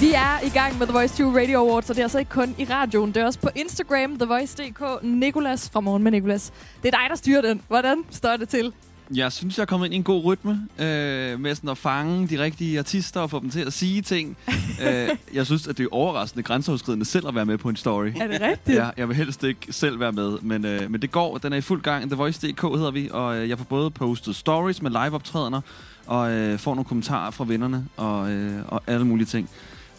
Vi 0.00 0.12
er 0.14 0.46
i 0.46 0.48
gang 0.48 0.78
med 0.78 0.86
The 0.86 0.92
Voice 0.92 1.22
2 1.24 1.36
Radio 1.38 1.58
Awards, 1.58 1.90
og 1.90 1.96
det 1.96 2.00
er 2.02 2.04
altså 2.04 2.18
ikke 2.18 2.30
kun 2.30 2.54
i 2.58 2.64
radioen. 2.64 3.12
Det 3.12 3.22
er 3.22 3.26
også 3.26 3.38
på 3.40 3.48
Instagram, 3.54 4.18
TheVoice.dk. 4.18 4.82
Nikolas 5.02 5.70
fra 5.70 5.80
Morgen 5.80 6.02
med 6.02 6.12
Nikolas. 6.12 6.52
Det 6.82 6.94
er 6.94 6.98
dig, 6.98 7.06
der 7.10 7.16
styrer 7.16 7.42
den. 7.42 7.60
Hvordan 7.68 8.04
står 8.10 8.36
det 8.36 8.48
til? 8.48 8.72
Jeg 9.14 9.32
synes, 9.32 9.56
jeg 9.56 9.62
er 9.62 9.66
kommet 9.66 9.86
ind 9.86 9.94
i 9.94 9.96
en 9.96 10.02
god 10.02 10.24
rytme 10.24 10.68
øh, 10.78 11.40
med 11.40 11.54
sådan 11.54 11.70
at 11.70 11.78
fange 11.78 12.28
de 12.28 12.42
rigtige 12.42 12.78
artister 12.78 13.20
og 13.20 13.30
få 13.30 13.40
dem 13.40 13.50
til 13.50 13.60
at 13.60 13.72
sige 13.72 14.02
ting. 14.02 14.36
øh, 14.86 15.08
jeg 15.34 15.46
synes, 15.46 15.66
at 15.66 15.78
det 15.78 15.84
er 15.84 15.88
overraskende 15.92 16.42
grænseoverskridende 16.42 17.04
selv 17.04 17.28
at 17.28 17.34
være 17.34 17.46
med 17.46 17.58
på 17.58 17.68
en 17.68 17.76
story. 17.76 18.06
Er 18.20 18.26
det 18.26 18.40
rigtigt? 18.40 18.78
Ja, 18.78 18.90
jeg 18.96 19.08
vil 19.08 19.16
helst 19.16 19.44
ikke 19.44 19.72
selv 19.72 20.00
være 20.00 20.12
med, 20.12 20.38
men, 20.42 20.64
øh, 20.64 20.90
men 20.90 21.02
det 21.02 21.10
går. 21.10 21.38
Den 21.38 21.52
er 21.52 21.56
i 21.56 21.60
fuld 21.60 21.82
gang. 21.82 22.10
The 22.10 22.16
Voice.dk 22.16 22.62
hedder 22.62 22.90
vi, 22.90 23.08
og 23.12 23.36
øh, 23.36 23.48
jeg 23.48 23.58
får 23.58 23.64
både 23.64 23.90
postet 23.90 24.36
stories 24.36 24.82
med 24.82 24.90
live-optrædener, 24.90 25.60
og 26.06 26.30
øh, 26.30 26.58
får 26.58 26.74
nogle 26.74 26.84
kommentarer 26.84 27.30
fra 27.30 27.44
vennerne 27.44 27.86
og, 27.96 28.30
øh, 28.30 28.62
og 28.68 28.82
alle 28.86 29.06
mulige 29.06 29.26
ting. 29.26 29.50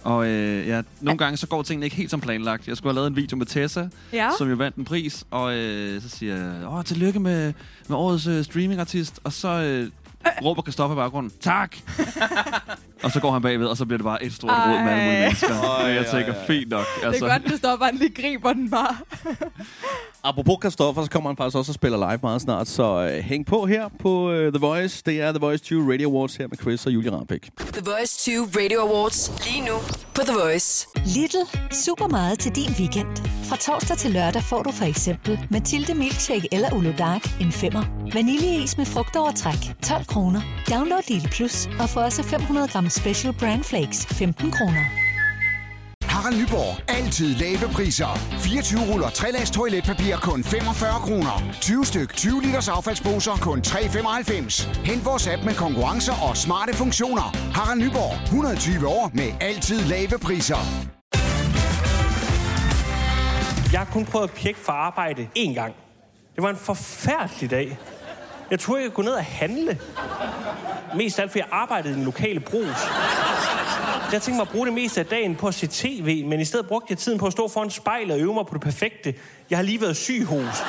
Og 0.04 0.28
øh, 0.28 0.68
ja, 0.68 0.82
nogle 1.02 1.18
gange 1.18 1.38
så 1.38 1.48
går 1.48 1.62
tingene 1.64 1.86
ikke 1.86 1.96
helt 1.96 2.12
som 2.12 2.22
planlagt. 2.22 2.68
Jeg 2.68 2.78
skulle 2.78 2.90
have 2.92 2.96
lavet 2.96 3.08
en 3.08 3.16
video 3.16 3.38
med 3.38 3.46
Tessa, 3.46 3.88
Ja. 4.14 4.30
som 4.38 4.50
jo 4.50 4.56
vandt 4.56 4.78
en 4.78 4.86
pris, 4.86 5.26
og 5.32 5.54
øh, 5.56 6.02
så 6.02 6.10
siger 6.10 6.36
jeg, 6.36 6.68
åh, 6.68 6.84
tillykke 6.84 7.20
med, 7.20 7.54
med 7.88 7.98
årets 7.98 8.28
øh, 8.28 8.44
streamingartist, 8.46 9.20
og 9.24 9.34
så 9.34 9.48
øh, 9.48 9.90
råber 10.44 10.62
Kristoffer 10.62 10.96
i 10.96 11.00
baggrunden, 11.00 11.32
tak! 11.42 11.76
og 13.04 13.12
så 13.12 13.20
går 13.20 13.32
han 13.32 13.42
bagved, 13.42 13.68
og 13.68 13.78
så 13.78 13.86
bliver 13.86 13.98
det 13.98 14.04
bare 14.06 14.24
et 14.24 14.34
stort 14.34 14.52
råd 14.52 14.84
med 14.84 14.92
alle 14.92 15.04
mulige 15.06 15.22
mennesker. 15.22 15.54
Ej, 15.62 15.84
Og 15.84 15.96
jeg 15.96 16.06
tænker, 16.12 16.34
fint 16.48 16.70
nok. 16.70 16.86
Altså. 17.04 17.26
Det 17.26 17.32
er 17.32 17.40
godt, 17.40 17.50
hvis 17.50 17.60
der 17.60 17.78
bare 17.78 17.96
lige 17.96 18.10
griber 18.22 18.54
den 18.54 18.70
bare. 18.70 18.96
Apropos 20.24 20.58
Christoffer, 20.62 21.04
så 21.04 21.10
kommer 21.10 21.30
han 21.30 21.38
faktisk 21.38 21.58
også 21.58 21.72
og 21.72 21.74
spiller 21.76 21.98
live 21.98 22.20
meget 22.24 22.42
snart, 22.42 22.68
så 22.68 23.12
øh, 23.12 23.24
hæng 23.24 23.46
på 23.46 23.66
her 23.66 23.90
på 24.00 24.32
øh, 24.32 24.54
The 24.54 24.60
Voice. 24.60 25.04
Det 25.06 25.22
er 25.22 25.32
The 25.32 25.40
Voice 25.40 25.64
20 25.64 25.94
Radio 25.94 26.10
Awards 26.10 26.36
her 26.36 26.48
med 26.48 26.58
Chris 26.58 26.86
og 26.86 26.92
Julie 26.92 27.12
Rampik. 27.12 27.50
The 27.58 27.82
Voice 27.86 28.20
20 28.20 28.46
Radio 28.46 28.80
Awards. 28.80 29.32
Lige 29.46 29.66
nu 29.66 29.74
på 30.16 30.22
The 30.22 30.34
Voice. 30.44 30.88
Lidl. 31.06 31.38
Super 31.72 32.08
meget 32.08 32.40
til 32.40 32.56
din 32.56 32.70
weekend. 32.80 33.08
Fra 33.44 33.56
torsdag 33.56 33.98
til 33.98 34.12
lørdag 34.12 34.44
får 34.44 34.64
du 34.64 34.72
for 34.72 34.86
eksempel 34.86 35.40
Mathilde 35.50 35.94
Milkshake 35.96 36.48
eller 36.52 36.74
Ulo 36.74 36.92
Dark 36.98 37.42
en 37.42 37.52
femmer. 37.52 37.84
Vaniljeis 38.14 38.78
med 38.78 38.86
frugtovertræk 38.86 39.62
12 39.84 40.06
kroner. 40.06 40.42
Download 40.70 41.02
Lidl 41.10 41.28
Plus 41.28 41.70
og 41.80 41.90
få 41.90 42.00
også 42.00 42.24
500 42.24 42.68
gram 42.68 42.90
Special 42.90 43.34
Brand 43.34 43.64
Flakes 43.64 44.06
15 44.06 44.52
kroner. 44.52 45.09
Harald 46.20 46.38
Nyborg. 46.42 46.72
Altid 46.88 47.36
lave 47.36 47.74
priser. 47.74 48.14
24 48.40 48.94
ruller 48.94 49.10
3 49.10 49.32
lags 49.32 49.52
toiletpapir 49.52 50.16
kun 50.18 50.44
45 50.44 51.00
kroner. 51.00 51.36
20 51.62 51.86
styk 51.86 52.14
20 52.14 52.42
liters 52.42 52.68
affaldsposer 52.68 53.32
kun 53.42 53.60
3,95. 53.68 54.86
Hent 54.86 55.06
vores 55.06 55.28
app 55.28 55.44
med 55.44 55.54
konkurrencer 55.54 56.14
og 56.30 56.38
smarte 56.38 56.74
funktioner. 56.74 57.28
Harald 57.54 57.80
Nyborg. 57.80 58.24
120 58.24 58.88
år 58.88 59.12
med 59.14 59.30
altid 59.42 59.82
lave 59.82 60.20
priser. 60.22 60.62
Jeg 63.72 63.80
har 63.80 63.90
kun 63.94 64.06
prøvet 64.06 64.28
at 64.28 64.34
pjekke 64.36 64.60
for 64.60 64.72
arbejde 64.72 65.28
én 65.38 65.54
gang. 65.54 65.74
Det 66.36 66.44
var 66.44 66.50
en 66.50 66.58
forfærdelig 66.58 67.52
dag. 67.52 67.78
Jeg 68.52 68.60
troede, 68.60 68.84
jeg 68.84 68.92
kunne 68.92 69.06
gå 69.06 69.10
ned 69.10 69.18
og 69.18 69.26
handle. 69.26 69.80
Mest 70.96 71.20
af 71.20 71.24
alt, 71.24 71.32
fordi 71.32 71.40
jeg 71.40 71.48
arbejdede 71.52 71.94
i 71.94 71.96
den 71.96 72.06
lokale 72.06 72.40
brus. 72.40 72.78
Jeg 74.14 74.22
tænkte 74.22 74.32
mig 74.32 74.42
at 74.42 74.50
bruge 74.50 74.66
det 74.66 74.74
meste 74.74 75.00
af 75.00 75.06
dagen 75.06 75.36
på 75.36 75.48
at 75.48 75.54
se 75.54 75.68
tv, 75.68 76.26
men 76.26 76.40
i 76.40 76.46
stedet 76.46 76.68
brugte 76.68 76.88
jeg 76.90 76.98
tiden 76.98 77.20
på 77.20 77.26
at 77.26 77.32
stå 77.32 77.48
foran 77.48 77.70
spejlet 77.70 78.12
og 78.12 78.20
øve 78.20 78.34
mig 78.34 78.46
på 78.46 78.54
det 78.54 78.62
perfekte. 78.62 79.14
Jeg 79.50 79.58
har 79.58 79.64
lige 79.64 79.82
været 79.82 79.98
syg 79.98 80.26
hos. 80.26 80.64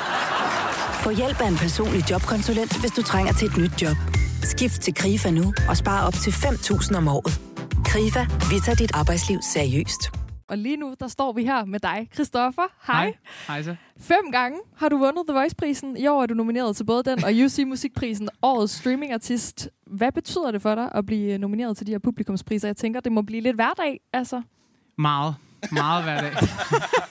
Få 1.03 1.09
hjælp 1.09 1.41
af 1.41 1.47
en 1.47 1.57
personlig 1.57 2.11
jobkonsulent, 2.11 2.79
hvis 2.79 2.91
du 2.91 3.03
trænger 3.03 3.33
til 3.33 3.47
et 3.47 3.57
nyt 3.57 3.81
job. 3.81 3.95
Skift 4.43 4.81
til 4.81 4.93
KRIFA 4.93 5.29
nu 5.31 5.53
og 5.69 5.77
spar 5.77 6.07
op 6.07 6.13
til 6.13 6.31
5.000 6.31 6.97
om 6.97 7.07
året. 7.07 7.41
KRIFA, 7.85 8.25
vi 8.49 8.59
tager 8.65 8.75
dit 8.75 8.91
arbejdsliv 8.93 9.39
seriøst. 9.53 10.20
Og 10.51 10.57
lige 10.57 10.77
nu, 10.77 10.95
der 10.99 11.07
står 11.07 11.33
vi 11.33 11.43
her 11.43 11.65
med 11.65 11.79
dig, 11.79 12.09
Christoffer. 12.13 12.61
Hej. 12.87 13.13
Hej 13.47 13.63
så. 13.63 13.75
Fem 13.97 14.31
gange 14.31 14.59
har 14.75 14.89
du 14.89 14.97
vundet 14.97 15.23
The 15.27 15.33
Voice-prisen. 15.33 15.97
I 15.97 16.07
år 16.07 16.21
er 16.23 16.25
du 16.25 16.33
nomineret 16.33 16.75
til 16.75 16.83
både 16.83 17.03
den 17.03 17.23
og 17.23 17.31
UC 17.45 17.63
Musikprisen, 17.67 18.29
årets 18.41 18.73
streamingartist. 18.73 19.69
Hvad 19.87 20.11
betyder 20.11 20.51
det 20.51 20.61
for 20.61 20.75
dig 20.75 20.89
at 20.95 21.05
blive 21.05 21.37
nomineret 21.37 21.77
til 21.77 21.87
de 21.87 21.91
her 21.91 21.99
publikumspriser? 21.99 22.67
Jeg 22.67 22.77
tænker, 22.77 22.99
det 22.99 23.11
må 23.11 23.21
blive 23.21 23.41
lidt 23.41 23.55
hverdag, 23.55 23.99
altså. 24.13 24.41
Meget. 24.97 25.35
Meget 25.71 26.03
hver 26.03 26.21
dag. 26.21 26.31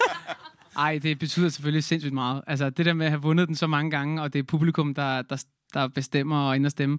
Ej, 0.85 0.99
det 1.03 1.19
betyder 1.19 1.49
selvfølgelig 1.49 1.85
sindssygt 1.85 2.15
meget. 2.15 2.43
Altså, 2.47 2.71
det 2.71 2.87
der 2.87 2.93
med 2.93 3.07
at 3.07 3.13
have 3.13 3.23
vundet 3.23 3.49
den 3.49 3.57
så 3.57 3.67
mange 3.67 3.91
gange, 3.91 4.23
og 4.23 4.33
det 4.33 4.39
er 4.39 4.43
publikum, 4.43 4.95
der, 4.95 5.23
der, 5.23 5.45
der 5.75 5.89
bestemmer 5.89 6.37
og 6.37 6.59
og 6.65 6.71
stemme, 6.71 6.99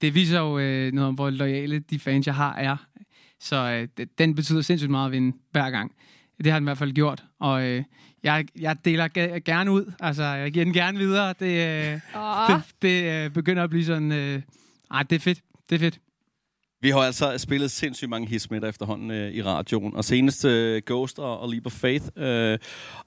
det 0.00 0.14
viser 0.14 0.40
jo 0.40 0.58
øh, 0.58 0.92
noget 0.92 1.08
om, 1.08 1.14
hvor 1.14 1.30
loyale 1.30 1.78
de 1.78 1.98
fans, 1.98 2.26
jeg 2.26 2.34
har, 2.34 2.54
er. 2.54 2.76
Så 3.44 3.88
øh, 3.98 4.06
den 4.18 4.34
betyder 4.34 4.62
sindssygt 4.62 4.90
meget 4.90 5.06
at 5.06 5.12
vinde 5.12 5.36
hver 5.50 5.70
gang. 5.70 5.92
Det 6.38 6.52
har 6.52 6.58
den 6.58 6.64
i 6.64 6.68
hvert 6.68 6.78
fald 6.78 6.92
gjort. 6.92 7.24
Og 7.38 7.62
øh, 7.64 7.84
jeg, 8.22 8.44
jeg 8.60 8.76
deler 8.84 9.08
ge- 9.18 9.38
gerne 9.38 9.70
ud. 9.72 9.92
Altså, 10.00 10.24
jeg 10.24 10.52
giver 10.52 10.64
den 10.64 10.74
gerne 10.74 10.98
videre. 10.98 11.34
Det, 11.40 11.92
øh, 11.94 12.00
Åh. 12.16 12.48
det, 12.56 12.62
det 12.82 13.24
øh, 13.24 13.30
begynder 13.30 13.62
at 13.64 13.70
blive 13.70 13.84
sådan... 13.84 14.12
Øh, 14.12 14.42
ej, 14.90 15.02
det 15.02 15.16
er 15.16 15.20
fedt. 15.20 15.40
Det 15.70 15.74
er 15.74 15.78
fedt. 15.80 15.98
Vi 16.84 16.90
har 16.90 16.98
altså 16.98 17.38
spillet 17.38 17.70
sindssygt 17.70 18.10
mange 18.10 18.28
hits 18.28 18.50
med 18.50 18.60
dig 18.60 18.68
efterhånden 18.68 19.10
øh, 19.10 19.32
i 19.32 19.42
radioen, 19.42 19.94
og 19.96 20.04
senest 20.04 20.44
øh, 20.44 20.82
Ghost 20.86 21.18
og, 21.18 21.40
og 21.40 21.48
Leap 21.48 21.66
of 21.66 21.72
Faith. 21.72 22.04
Øh, 22.16 22.58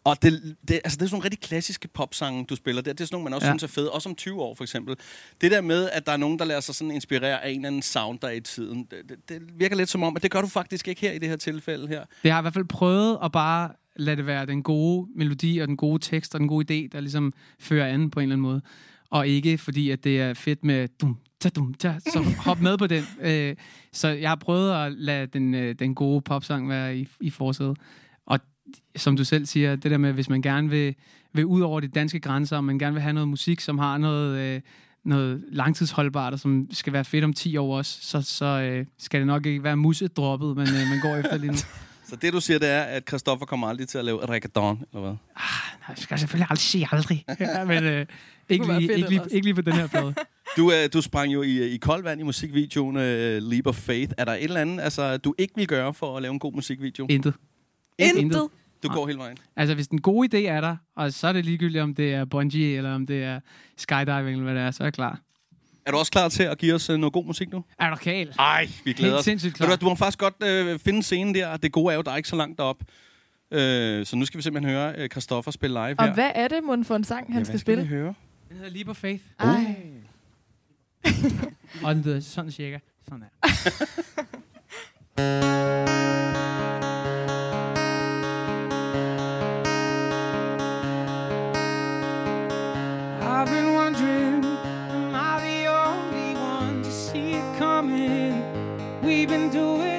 og 0.03 0.21
det, 0.21 0.55
det, 0.67 0.73
altså, 0.83 0.97
det 0.97 1.01
er 1.01 1.07
sådan 1.07 1.07
nogle 1.11 1.23
rigtig 1.23 1.39
klassiske 1.39 1.87
popsange, 1.87 2.45
du 2.45 2.55
spiller 2.55 2.81
der. 2.81 2.93
Det 2.93 3.01
er 3.01 3.05
sådan 3.05 3.15
nogle, 3.15 3.23
man 3.23 3.33
også 3.33 3.47
Ja. 3.47 3.51
synes 3.51 3.63
er 3.63 3.67
fede, 3.67 3.91
også 3.91 4.09
om 4.09 4.15
20 4.15 4.41
år 4.41 4.55
for 4.55 4.63
eksempel. 4.63 4.95
Det 5.41 5.51
der 5.51 5.61
med, 5.61 5.89
at 5.89 6.05
der 6.05 6.11
er 6.11 6.17
nogen, 6.17 6.39
der 6.39 6.45
lader 6.45 6.59
sig 6.59 6.75
sådan 6.75 6.91
inspirere 6.91 7.43
af 7.43 7.49
en 7.49 7.55
eller 7.55 7.67
anden 7.67 7.81
sound, 7.81 8.19
der 8.19 8.27
er 8.27 8.31
i 8.31 8.39
tiden, 8.39 8.87
det, 8.91 8.97
det, 9.09 9.17
det 9.29 9.41
virker 9.59 9.75
lidt 9.75 9.89
som 9.89 10.03
om, 10.03 10.15
at 10.15 10.23
det 10.23 10.31
gør 10.31 10.41
du 10.41 10.47
faktisk 10.47 10.87
ikke 10.87 11.01
her 11.01 11.11
i 11.11 11.19
det 11.19 11.29
her 11.29 11.35
tilfælde 11.35 11.87
her. 11.87 12.05
Det 12.23 12.31
har 12.31 12.39
i 12.39 12.41
hvert 12.41 12.53
fald 12.53 12.65
prøvet 12.65 13.17
at 13.23 13.31
bare 13.31 13.69
lade 13.95 14.17
det 14.17 14.25
være 14.25 14.45
den 14.45 14.63
gode 14.63 15.07
melodi 15.15 15.57
og 15.59 15.67
den 15.67 15.77
gode 15.77 15.99
tekst 15.99 16.33
og 16.35 16.39
den 16.39 16.47
gode 16.47 16.73
idé, 16.85 16.89
der 16.91 16.99
ligesom 16.99 17.33
fører 17.59 17.87
an 17.93 18.09
på 18.09 18.19
en 18.19 18.23
eller 18.23 18.35
anden 18.35 18.41
måde. 18.47 18.61
Og 19.09 19.27
ikke 19.27 19.57
fordi, 19.57 19.89
at 19.89 20.03
det 20.03 20.21
er 20.21 20.33
fedt 20.33 20.63
med 20.63 20.87
dum, 21.01 21.17
ta, 21.39 21.49
dum, 21.49 21.73
ta, 21.73 21.95
så 21.99 22.35
hop 22.37 22.61
med 22.61 22.77
på 22.77 22.87
den. 22.87 23.03
Øh, 23.21 23.55
så 23.93 24.07
jeg 24.07 24.29
har 24.29 24.35
prøvet 24.35 24.85
at 24.85 24.91
lade 24.91 25.27
den, 25.27 25.53
øh, 25.53 25.75
den 25.79 25.95
gode 25.95 26.21
popsang 26.21 26.69
være 26.69 26.97
i, 26.97 27.07
i 27.19 27.29
forsædet. 27.29 27.77
Og 28.25 28.39
som 28.95 29.17
du 29.17 29.23
selv 29.23 29.45
siger, 29.45 29.75
det 29.75 29.91
der 29.91 29.97
med, 29.97 30.13
hvis 30.13 30.29
man 30.29 30.41
gerne 30.41 30.69
vil, 30.69 30.95
vil 31.33 31.45
ud 31.45 31.61
over 31.61 31.79
de 31.79 31.87
danske 31.87 32.19
grænser, 32.19 32.57
og 32.57 32.63
man 32.63 32.79
gerne 32.79 32.93
vil 32.93 33.01
have 33.01 33.13
noget 33.13 33.29
musik, 33.29 33.59
som 33.59 33.79
har 33.79 33.97
noget, 33.97 34.39
øh, 34.39 34.61
noget 35.05 35.43
langtidsholdbart, 35.51 36.33
og 36.33 36.39
som 36.39 36.67
skal 36.71 36.93
være 36.93 37.05
fedt 37.05 37.23
om 37.23 37.33
10 37.33 37.57
år 37.57 37.77
også, 37.77 37.99
så, 38.01 38.21
så 38.21 38.45
øh, 38.45 38.85
skal 38.97 39.19
det 39.19 39.27
nok 39.27 39.45
ikke 39.45 39.63
være 39.63 39.77
musedroppet, 39.77 40.49
øh, 40.49 40.57
man 40.57 40.99
går 41.01 41.15
efter 41.15 41.37
lige 41.37 41.51
nu. 41.51 41.57
Så 42.09 42.15
det, 42.15 42.33
du 42.33 42.41
siger, 42.41 42.59
det 42.59 42.69
er, 42.69 42.81
at 42.81 43.03
Christoffer 43.07 43.45
kommer 43.45 43.67
aldrig 43.67 43.87
til 43.87 43.97
at 43.97 44.05
lave 44.05 44.25
reggaeton, 44.25 44.83
eller 44.93 45.01
hvad? 45.01 45.15
Jeg 45.89 45.97
skal 45.97 46.19
selvfølgelig 46.19 46.47
aldrig 46.49 46.63
sige 46.63 46.87
aldrig. 46.91 47.25
Ja, 47.39 47.65
men 47.65 47.83
øh, 47.83 48.05
ikke, 48.49 48.65
lige, 48.79 48.81
ikke, 48.95 49.09
lige, 49.09 49.21
ikke 49.31 49.45
lige 49.45 49.53
på 49.55 49.61
den 49.61 49.73
her 49.73 49.87
plade. 49.87 50.13
Du, 50.57 50.71
øh, 50.71 50.89
du 50.93 51.01
sprang 51.01 51.33
jo 51.33 51.41
i, 51.41 51.67
i 51.73 51.77
koldt 51.77 52.03
vand 52.05 52.19
i 52.21 52.23
musikvideoen 52.23 52.97
øh, 52.97 53.41
Leap 53.41 53.67
of 53.67 53.75
Faith. 53.75 54.13
Er 54.17 54.25
der 54.25 54.31
et 54.33 54.43
eller 54.43 54.61
andet, 54.61 54.81
altså, 54.83 55.17
du 55.17 55.35
ikke 55.37 55.53
vil 55.55 55.67
gøre 55.67 55.93
for 55.93 56.15
at 56.17 56.21
lave 56.21 56.31
en 56.33 56.39
god 56.39 56.53
musikvideo? 56.53 57.05
Intet. 57.09 57.33
Intet? 57.99 58.47
Du 58.83 58.87
går 58.89 59.07
hele 59.07 59.19
vejen. 59.19 59.37
Altså, 59.55 59.75
hvis 59.75 59.87
den 59.87 60.01
gode 60.01 60.37
idé 60.37 60.47
er 60.47 60.61
der, 60.61 60.75
og 60.95 61.13
så 61.13 61.27
er 61.27 61.33
det 61.33 61.45
ligegyldigt, 61.45 61.81
om 61.83 61.95
det 61.95 62.13
er 62.13 62.25
bungee, 62.25 62.77
eller 62.77 62.93
om 62.95 63.05
det 63.07 63.23
er 63.23 63.39
skydiving, 63.77 64.29
eller 64.29 64.43
hvad 64.43 64.55
det 64.55 64.61
er, 64.61 64.71
så 64.71 64.83
er 64.83 64.85
jeg 64.85 64.93
klar. 64.93 65.19
Er 65.85 65.91
du 65.91 65.97
også 65.97 66.11
klar 66.11 66.29
til 66.29 66.43
at 66.43 66.57
give 66.57 66.73
os 66.75 66.89
øh, 66.89 66.97
noget 66.97 67.13
god 67.13 67.25
musik 67.25 67.51
nu? 67.51 67.63
Er 67.79 67.89
du 67.89 67.95
kal? 67.95 68.33
Ej, 68.39 68.67
vi 68.85 68.93
glæder 68.93 69.11
Helt 69.11 69.19
os. 69.19 69.25
sindssygt 69.25 69.53
klar. 69.55 69.69
Du, 69.69 69.75
du 69.81 69.89
må 69.89 69.95
faktisk 69.95 70.19
godt 70.19 70.35
øh, 70.43 70.79
finde 70.79 71.03
scenen 71.03 71.35
der. 71.35 71.57
Det 71.57 71.71
gode 71.71 71.91
er 71.91 71.95
jo, 71.95 72.01
der 72.01 72.11
er 72.11 72.17
ikke 72.17 72.29
så 72.29 72.35
langt 72.35 72.57
derop. 72.57 72.83
Øh, 73.51 74.05
så 74.05 74.15
nu 74.15 74.25
skal 74.25 74.37
vi 74.37 74.41
simpelthen 74.43 74.73
høre 74.75 74.93
øh, 74.97 75.09
Christoffer 75.09 75.51
spille 75.51 75.73
live 75.73 75.95
Og 75.99 76.05
her. 76.05 76.13
hvad 76.13 76.31
er 76.35 76.47
det, 76.47 76.63
mon 76.63 76.85
for 76.85 76.95
en 76.95 77.03
sang, 77.03 77.27
han 77.33 77.37
Ja, 77.39 77.43
skal 77.43 77.45
skal 77.45 77.59
spille? 77.59 77.83
vi 77.83 77.87
høre? 77.89 78.13
Den 78.49 78.57
hedder 78.57 78.69
Leap 78.71 78.87
of 78.87 78.97
Faith. 78.97 79.23
Ej. 79.39 79.75
Uh. 81.05 81.11
Og 81.83 81.95
den 81.95 82.03
hedder 82.03 82.19
sådan 82.19 82.51
cirka. 82.51 82.79
Sådan 83.09 83.23
her. 83.23 83.29
I've 93.21 93.49
been 93.49 93.73
wondering, 93.73 94.45
am 94.45 95.15
I 95.15 95.39
the 95.47 95.67
only 95.67 96.35
one 96.35 96.83
to 96.83 96.91
see 96.91 97.33
it 97.33 97.57
coming? 97.57 98.43
We've 99.03 99.27
been 99.27 99.49
doing 99.49 99.96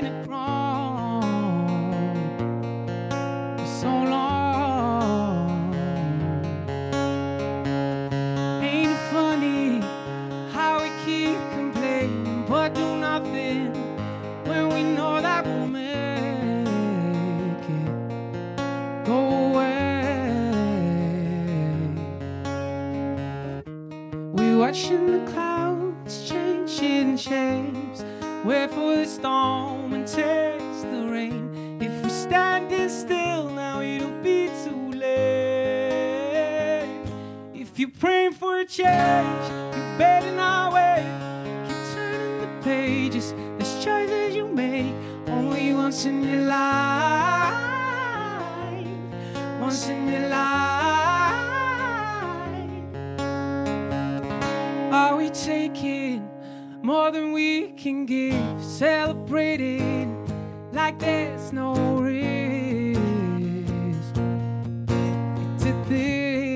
watching 24.69 25.07
the 25.11 25.33
clouds 25.33 26.29
changing 26.29 27.17
shapes. 27.17 28.05
Wait 28.45 28.71
for 28.71 28.97
the 28.97 29.07
storm 29.07 29.95
and 29.95 30.07
taste 30.07 30.83
the 30.93 31.09
rain. 31.11 31.79
If 31.81 32.05
we 32.05 32.11
standing 32.11 32.91
still 32.91 33.49
now, 33.49 33.81
it'll 33.81 34.21
be 34.23 34.51
too 34.63 34.91
late. 34.91 36.85
If 37.55 37.79
you're 37.79 37.97
praying 37.99 38.35
for 38.35 38.59
a 38.59 38.67
change, 38.67 39.45
you 39.75 39.83
better 39.97 40.33
not 40.37 40.75
wait. 40.75 41.07
Keep 41.67 41.95
turning 41.95 42.41
the 42.43 42.49
pages. 42.63 43.33
There's 43.57 43.83
choices 43.83 44.37
you 44.37 44.49
make 44.49 44.93
only 45.29 45.73
once 45.73 46.05
in 46.05 46.23
your 46.23 46.43
life. 46.43 47.55
Once 49.63 49.89
in 49.89 50.09
your 50.13 50.29
life. 50.29 50.98
Are 54.91 55.17
we 55.17 55.29
taking 55.29 56.27
more 56.83 57.11
than 57.11 57.33
we 57.33 57.73
can 57.73 58.07
give? 58.07 58.65
Celebrating 58.65 60.27
like 60.73 60.99
there's 60.99 61.53
no 61.53 61.75
risk 61.99 62.99
to 65.63 65.73
this. 65.89 66.49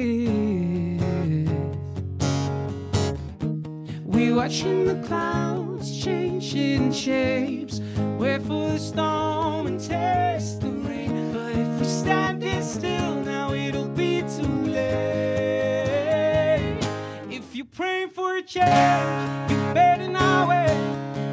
We 4.04 4.32
watching 4.32 4.86
the 4.86 5.06
clouds 5.06 6.02
changing 6.02 6.92
shapes. 6.92 7.80
Wait 8.18 8.40
for 8.42 8.68
the 8.70 8.78
storm 8.78 9.66
and 9.66 9.78
taste 9.78 10.62
the 10.62 10.70
rain. 10.70 11.32
But 11.34 11.52
if 11.54 11.80
we 11.80 11.84
standing 11.84 12.62
still 12.62 13.14
now, 13.16 13.41
for 18.12 18.36
a 18.36 18.42
change, 18.42 19.50
you 19.50 19.56
better 19.72 20.08
not 20.08 20.48
wait. 20.48 20.76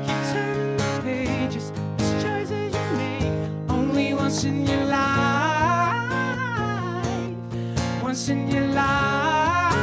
Keep 0.06 0.22
turning 0.32 0.78
the 0.78 1.02
pages. 1.04 1.72
There's 1.98 2.24
choices 2.24 2.74
you 2.74 2.98
make 2.98 3.70
only 3.70 4.14
once 4.14 4.46
in 4.46 4.66
your 4.66 4.86
life. 4.86 6.10
Once 8.02 8.30
in 8.30 8.50
your 8.50 8.68
life. 8.68 9.76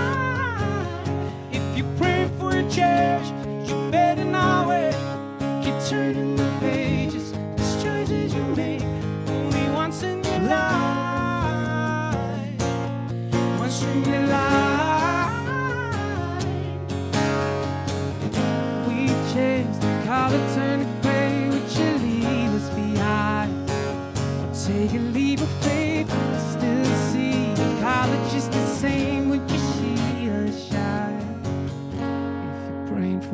If 1.53 1.77
you're 1.77 1.97
praying 1.99 2.31
for 2.39 2.51
a 2.53 2.63
change, 2.71 3.27
you 3.69 3.91
better 3.91 4.25
not 4.25 4.69
wait. 4.69 4.97
Keep 5.63 5.79
turning 5.91 6.26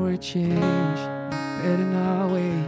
for 0.03 0.11
a 0.11 0.19
change, 0.19 1.01
better 1.63 1.89
not 1.95 2.33
wait. 2.33 2.67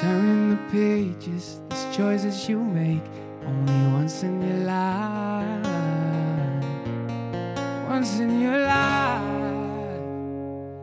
Turning 0.00 0.50
the 0.50 0.58
pages, 0.70 1.62
these 1.70 1.96
choices 1.96 2.46
you 2.46 2.58
make 2.58 3.00
only 3.46 3.92
once 3.96 4.22
in 4.22 4.42
your 4.42 4.58
life. 4.66 5.66
Once 7.88 8.18
in 8.18 8.38
your 8.42 8.58
life. 8.58 9.22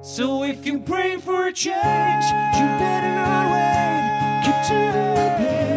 So 0.02 0.44
if 0.44 0.66
you 0.66 0.80
pray 0.80 1.18
for 1.18 1.46
a 1.46 1.54
change, 1.54 2.26
you 2.58 2.68
better 2.84 3.14
not 3.22 3.46
wait. 3.54 4.42
Keep 4.46 4.58
turning 4.68 5.16
the 5.22 5.30
pages. 5.38 5.69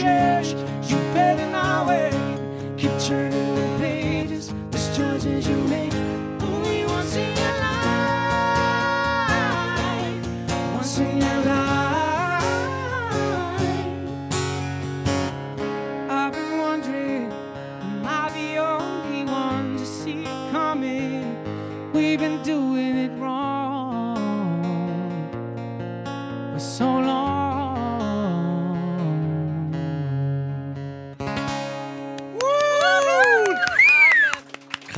You 0.00 0.96
better 1.12 1.50
not 1.50 1.88
wait. 1.88 2.12
Keep 2.76 2.98
turning 3.00 3.47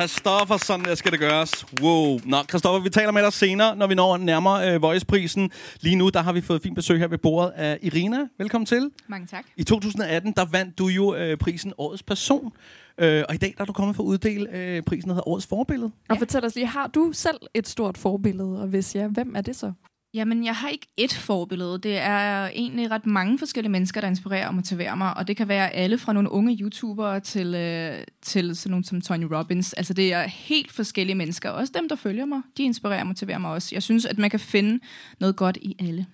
Christoffer, 0.00 0.56
sådan 0.56 0.84
der 0.84 0.94
skal 0.94 1.12
det 1.12 1.20
gøres. 1.20 1.66
Wow. 1.80 2.18
Nå, 2.24 2.36
Christoffer, 2.48 2.80
vi 2.80 2.90
taler 2.90 3.12
med 3.12 3.22
dig 3.22 3.32
senere, 3.32 3.76
når 3.76 3.86
vi 3.86 3.94
når 3.94 4.16
nærmere 4.16 4.74
øh, 4.74 4.82
Voice-prisen. 4.82 5.50
Lige 5.80 5.96
nu, 5.96 6.08
der 6.08 6.22
har 6.22 6.32
vi 6.32 6.40
fået 6.40 6.62
fint 6.62 6.74
besøg 6.74 6.98
her 6.98 7.08
ved 7.08 7.18
bordet 7.18 7.50
af 7.50 7.78
Irina. 7.82 8.18
Velkommen 8.38 8.66
til. 8.66 8.90
Mange 9.08 9.26
tak. 9.26 9.44
I 9.56 9.64
2018, 9.64 10.32
der 10.32 10.44
vandt 10.44 10.78
du 10.78 10.86
jo 10.86 11.14
øh, 11.14 11.36
prisen 11.38 11.72
Årets 11.78 12.02
Person. 12.02 12.52
Øh, 12.98 13.24
og 13.28 13.34
i 13.34 13.38
dag 13.38 13.54
der 13.56 13.62
er 13.62 13.64
du 13.64 13.72
kommet 13.72 13.96
for 13.96 14.02
at 14.02 14.06
uddele 14.06 14.56
øh, 14.56 14.82
prisen, 14.82 15.08
der 15.08 15.14
hedder 15.14 15.28
Årets 15.28 15.46
Forbillede. 15.46 15.90
Og 16.08 16.18
fortæl 16.18 16.44
os 16.44 16.54
lige, 16.54 16.66
har 16.66 16.86
du 16.86 17.10
selv 17.12 17.38
et 17.54 17.68
stort 17.68 17.98
forbillede? 17.98 18.60
Og 18.60 18.68
hvis 18.68 18.94
ja, 18.94 19.06
hvem 19.06 19.32
er 19.36 19.40
det 19.40 19.56
så? 19.56 19.72
Jamen, 20.14 20.44
jeg 20.44 20.54
har 20.54 20.68
ikke 20.68 20.86
ét 21.00 21.20
forbillede. 21.20 21.78
Det 21.78 21.98
er 21.98 22.46
egentlig 22.48 22.90
ret 22.90 23.06
mange 23.06 23.38
forskellige 23.38 23.72
mennesker, 23.72 24.00
der 24.00 24.08
inspirerer 24.08 24.48
og 24.48 24.54
motiverer 24.54 24.94
mig. 24.94 25.16
Og 25.16 25.28
det 25.28 25.36
kan 25.36 25.48
være 25.48 25.70
alle 25.70 25.98
fra 25.98 26.12
nogle 26.12 26.30
unge 26.32 26.56
YouTubere 26.60 27.20
til, 27.20 27.54
øh, 27.54 28.04
til 28.22 28.56
sådan 28.56 28.70
nogle 28.70 28.84
som 28.84 29.00
Tony 29.00 29.24
Robbins. 29.24 29.72
Altså, 29.72 29.94
det 29.94 30.12
er 30.12 30.22
helt 30.26 30.72
forskellige 30.72 31.16
mennesker. 31.16 31.50
Også 31.50 31.72
dem, 31.76 31.88
der 31.88 31.96
følger 31.96 32.24
mig, 32.24 32.42
de 32.56 32.62
inspirerer 32.62 33.00
og 33.00 33.06
motiverer 33.06 33.38
mig 33.38 33.50
også. 33.50 33.68
Jeg 33.72 33.82
synes, 33.82 34.06
at 34.06 34.18
man 34.18 34.30
kan 34.30 34.40
finde 34.40 34.80
noget 35.20 35.36
godt 35.36 35.56
i 35.56 35.76
alle. 35.80 36.06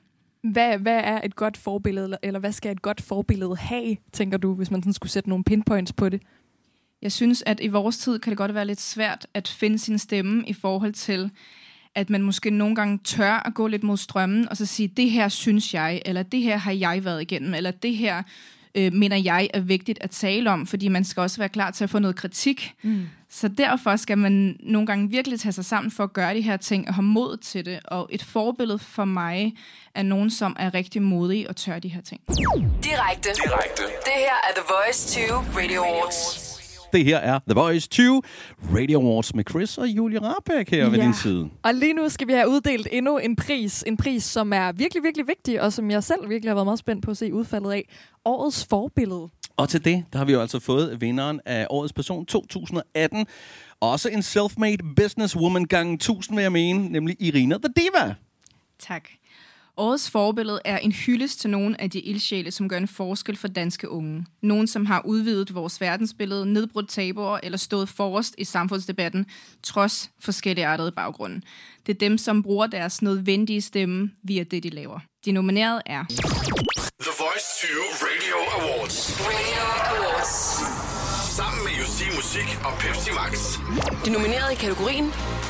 Hvad, 0.43 0.79
hvad 0.79 1.01
er 1.05 1.21
et 1.25 1.37
godt 1.37 1.57
forbillede, 1.57 2.17
eller- 2.23 2.41
hvad 2.41 2.53
skal 2.53 2.73
et 2.73 2.83
godt 2.83 3.01
forbillede 3.01 3.57
have, 3.57 3.97
tænker 4.13 4.39
du, 4.39 4.55
hvis 4.55 4.71
man 4.71 4.83
sådan 4.83 4.93
skulle 4.93 5.13
sætte 5.13 5.29
nogle 5.29 5.45
pinpoints 5.45 5.93
på 5.93 6.09
det? 6.09 6.23
Jeg 7.03 7.13
synes, 7.13 7.43
at 7.47 7.61
i 7.63 7.69
vores 7.69 7.99
tid 7.99 8.19
kan 8.19 8.31
det 8.31 8.39
godt 8.39 8.55
være 8.55 8.65
lidt 8.67 8.81
svært 8.81 9.27
at 9.35 9.49
finde 9.49 9.79
sin 9.79 9.99
stemme 9.99 10.45
i 10.49 10.53
forhold 10.53 10.93
til, 10.93 11.31
at 11.97 12.11
man 12.11 12.23
måske 12.23 12.51
nogle 12.51 12.75
gange 12.75 12.99
tør 13.05 13.43
at 13.47 13.55
gå 13.55 13.67
lidt 13.67 13.83
mod 13.83 13.97
strømmen, 13.97 14.49
og 14.49 14.57
så 14.57 14.67
sige, 14.67 14.89
det 14.89 15.11
her 15.11 15.29
synes 15.29 15.75
jeg, 15.75 16.03
eller 16.05 16.23
det 16.23 16.43
her 16.43 16.57
har 16.57 16.73
jeg 16.73 17.05
været 17.05 17.23
igennem, 17.23 17.55
eller 17.55 17.71
det 17.71 17.97
her 17.97 18.23
øh, 18.75 18.93
mener 18.93 19.17
jeg 19.17 19.49
er 19.55 19.61
vigtigt 19.61 19.99
at 20.01 20.11
tale 20.11 20.51
om, 20.51 20.67
fordi 20.67 20.89
man 20.89 21.05
skal 21.05 21.21
også 21.21 21.39
være 21.39 21.49
klar 21.49 21.71
til 21.71 21.85
at 21.85 21.91
få 21.91 21.99
noget 21.99 22.17
kritik. 22.17 22.75
Mm. 22.83 23.07
Så 23.31 23.49
derfor 23.49 23.97
skal 23.97 24.19
man 24.19 24.57
nogle 24.61 24.87
gange 24.87 25.11
virkelig 25.11 25.41
tage 25.41 25.53
sig 25.53 25.65
sammen 25.65 25.91
for 25.91 26.05
at 26.05 26.13
gøre 26.13 26.35
de 26.35 26.41
her 26.41 26.57
ting 26.57 26.89
og 26.89 26.95
have 26.95 27.03
mod 27.03 27.37
til 27.37 27.65
det. 27.65 27.81
Og 27.85 28.09
et 28.13 28.23
forbillede 28.23 28.79
for 28.79 29.05
mig 29.05 29.57
er 29.95 30.03
nogen, 30.03 30.31
som 30.31 30.57
er 30.59 30.75
rigtig 30.75 31.03
modige 31.03 31.49
og 31.49 31.57
tør 31.57 31.79
de 31.79 31.89
her 31.89 32.01
ting. 32.01 32.21
Direkte. 32.85 33.29
Direkte. 33.45 33.83
Det 33.83 34.17
her 34.17 34.37
er 34.49 34.53
The 34.57 34.65
Voice 34.69 35.29
2 35.29 35.35
Radio 35.61 35.83
Awards. 35.83 36.46
Det 36.93 37.05
her 37.05 37.19
er 37.19 37.39
The 37.39 37.55
Voice 37.55 37.89
2 37.89 38.23
Radio 38.75 39.01
Awards 39.01 39.35
med 39.35 39.45
Chris 39.51 39.79
og 39.79 39.89
Julie 39.89 40.19
Rabeck 40.23 40.71
her 40.71 40.79
ja. 40.79 40.89
ved 40.89 40.99
din 40.99 41.15
side. 41.15 41.49
Og 41.63 41.75
lige 41.75 41.93
nu 41.93 42.09
skal 42.09 42.29
vi 42.29 42.33
have 42.33 42.49
uddelt 42.49 42.89
endnu 42.93 43.19
en 43.19 43.37
pris. 43.37 43.85
En 43.87 43.97
pris, 43.97 44.25
som 44.25 44.53
er 44.53 44.73
virkelig, 44.73 45.03
virkelig 45.03 45.27
vigtig, 45.27 45.61
og 45.63 45.73
som 45.73 45.91
jeg 45.91 46.05
selv 46.05 46.29
virkelig 46.29 46.51
har 46.51 46.55
været 46.55 46.67
meget 46.67 46.79
spændt 46.79 47.05
på 47.05 47.11
at 47.11 47.17
se 47.17 47.35
udfaldet 47.35 47.73
af. 47.73 47.89
Årets 48.25 48.65
forbillede. 48.65 49.29
Og 49.57 49.69
til 49.69 49.85
det, 49.85 50.05
der 50.13 50.19
har 50.19 50.27
vi 50.27 50.33
jo 50.33 50.41
altså 50.41 50.61
fået 50.61 51.01
vinderen 51.01 51.41
af 51.47 51.67
Årets 51.71 51.93
Person 51.93 52.27
2018. 52.27 53.27
Også 53.81 54.09
en 54.09 54.21
self-made 54.21 54.95
businesswoman 54.97 55.65
gang 55.65 55.95
1000, 55.95 56.37
vil 56.37 56.43
jeg 56.43 56.53
mene, 56.53 56.89
nemlig 56.89 57.17
Irina 57.21 57.57
The 57.59 57.73
Diva. 57.77 58.15
Tak. 58.79 59.09
Årets 59.79 60.11
forbillede 60.11 60.61
er 60.65 60.79
en 60.79 60.93
hyldest 60.93 61.41
til 61.41 61.51
nogle 61.51 61.81
af 61.81 61.91
de 61.91 62.01
ildsjæle, 62.01 62.51
som 62.51 62.69
gør 62.69 62.77
en 62.77 62.89
forskel 62.89 63.37
for 63.37 63.49
danske 63.49 63.91
unge. 63.91 64.27
Nogen, 64.43 64.67
som 64.67 64.87
har 64.87 65.03
udvidet 65.05 65.55
vores 65.55 65.81
verdensbillede, 65.81 66.53
nedbrudt 66.53 66.89
tabuer 66.89 67.39
eller 67.43 67.59
stået 67.59 67.89
forrest 67.89 68.35
i 68.39 68.45
samfundsdebatten, 68.45 69.27
trods 69.63 70.11
forskellige 70.21 70.67
artede 70.67 70.93
baggrunde. 70.93 71.41
Det 71.87 71.95
er 71.95 71.99
dem, 71.99 72.19
som 72.19 72.43
bruger 72.43 72.67
deres 72.67 73.03
nødvendige 73.03 73.61
stemme 73.61 74.11
via 74.23 74.43
det, 74.43 74.63
de 74.63 74.71
laver. 74.71 74.99
De 75.25 75.33
nominerede 75.33 75.83
er 75.87 76.05
The 77.01 77.13
Voice 77.23 77.49
2 77.63 77.69
Radio 78.09 78.37
Awards. 78.57 79.21
Radio 79.21 79.63
Awards. 79.93 80.35
Sammen 81.37 81.65
med 81.65 81.73
UC 81.83 82.17
Musik 82.17 82.49
og 82.65 82.73
Pepsi 82.81 83.11
Max. 83.11 83.33
De 84.05 84.11
nominerede 84.11 84.53
i 84.53 84.57
kategorien 84.57 85.05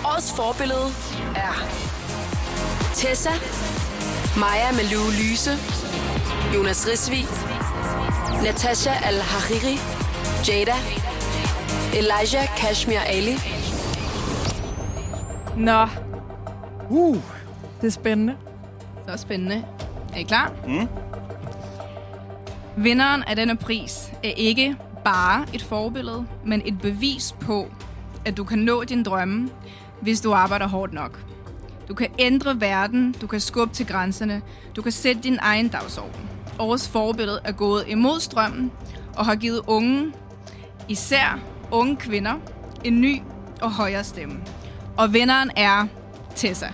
Årets 0.05 0.33
forbillede 0.37 0.87
er 1.47 1.53
Tessa, 2.95 3.31
Maja 4.39 4.73
Malou 4.73 5.11
Lyse, 5.11 5.51
Jonas 6.55 6.87
Risvig, 6.89 7.27
Natasha 8.45 8.91
Al-Hariri, 8.91 9.79
Jada, 10.49 10.77
Elijah 11.95 12.47
Kashmir 12.57 12.99
Ali. 13.07 13.35
Nå. 15.57 15.87
Uh. 16.91 17.17
Det 17.81 17.87
er 17.87 17.91
spændende. 17.91 18.37
Så 19.09 19.17
spændende. 19.17 19.65
Er 20.13 20.19
I 20.19 20.23
klar? 20.23 20.53
Mm. 20.67 20.89
Vinderen 22.77 23.23
af 23.23 23.37
denne 23.37 23.57
pris 23.57 24.13
er 24.25 24.33
ikke 24.37 24.77
bare 25.05 25.47
et 25.55 25.63
forbillede, 25.63 26.27
men 26.45 26.63
et 26.65 26.81
bevis 26.81 27.35
på, 27.41 27.67
at 28.25 28.37
du 28.37 28.45
kan 28.45 28.59
nå 28.59 28.85
din 28.85 29.03
drømme, 29.03 29.51
hvis 30.01 30.21
du 30.21 30.33
arbejder 30.33 30.69
hårdt 30.69 30.93
nok. 30.93 31.21
Du 31.89 31.95
kan 31.95 32.09
ændre 32.19 32.61
verden, 32.61 33.15
du 33.21 33.27
kan 33.27 33.41
skubbe 33.41 33.75
til 33.75 33.87
grænserne, 33.87 34.43
du 34.77 34.83
kan 34.83 34.93
sætte 34.93 35.23
din 35.23 35.39
egen 35.43 35.69
dagsorden. 35.69 36.29
Årets 36.59 36.89
forbillede 36.89 37.41
er 37.45 37.53
gået 37.53 37.85
imod 37.89 38.21
strømmen 38.21 38.73
og 39.17 39.27
har 39.27 39.35
givet 39.35 39.61
unge, 39.67 40.13
især 40.89 41.39
unge 41.71 41.97
kvinder, 41.97 42.35
en 42.85 43.01
ny 43.01 43.23
og 43.63 43.73
højere 43.73 44.05
stemme. 44.05 44.41
Og 44.97 45.13
vinderen 45.13 45.51
er 45.57 45.87
Tessa. 46.35 46.69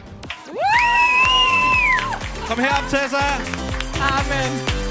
Kom 2.46 2.58
herop, 2.58 2.84
Tessa! 2.90 3.24
Amen. 4.00 4.81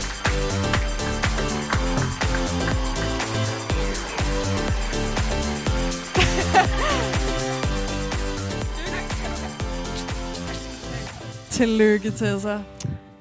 Tillykke, 11.52 12.12
Tessa. 12.12 12.64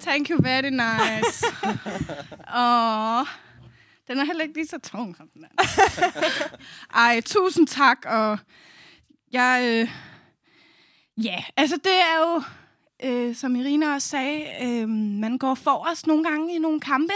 Thank 0.01 0.31
you 0.31 0.43
very 0.43 0.70
nice. 0.70 1.47
Åh, 2.62 3.26
den 4.09 4.18
er 4.18 4.24
heller 4.24 4.43
ikke 4.43 4.55
lige 4.55 4.66
så 4.66 4.78
tung 4.78 5.16
som 5.16 5.28
den 5.35 5.45
anden. 5.45 5.72
Ej, 6.95 7.20
tusind 7.20 7.66
tak, 7.66 7.99
og 8.07 8.39
jeg... 9.33 9.62
Øh, 9.64 9.91
ja, 11.24 11.45
altså 11.57 11.76
det 11.76 11.93
er 11.93 12.18
jo, 12.18 12.43
øh, 13.09 13.35
som 13.37 13.57
Irina 13.57 13.95
også 13.95 14.09
sagde, 14.09 14.47
øh, 14.62 14.89
man 14.89 15.39
går 15.39 15.55
forrest 15.55 16.07
nogle 16.07 16.24
gange 16.24 16.55
i 16.55 16.59
nogle 16.59 16.81
kampe 16.81 17.14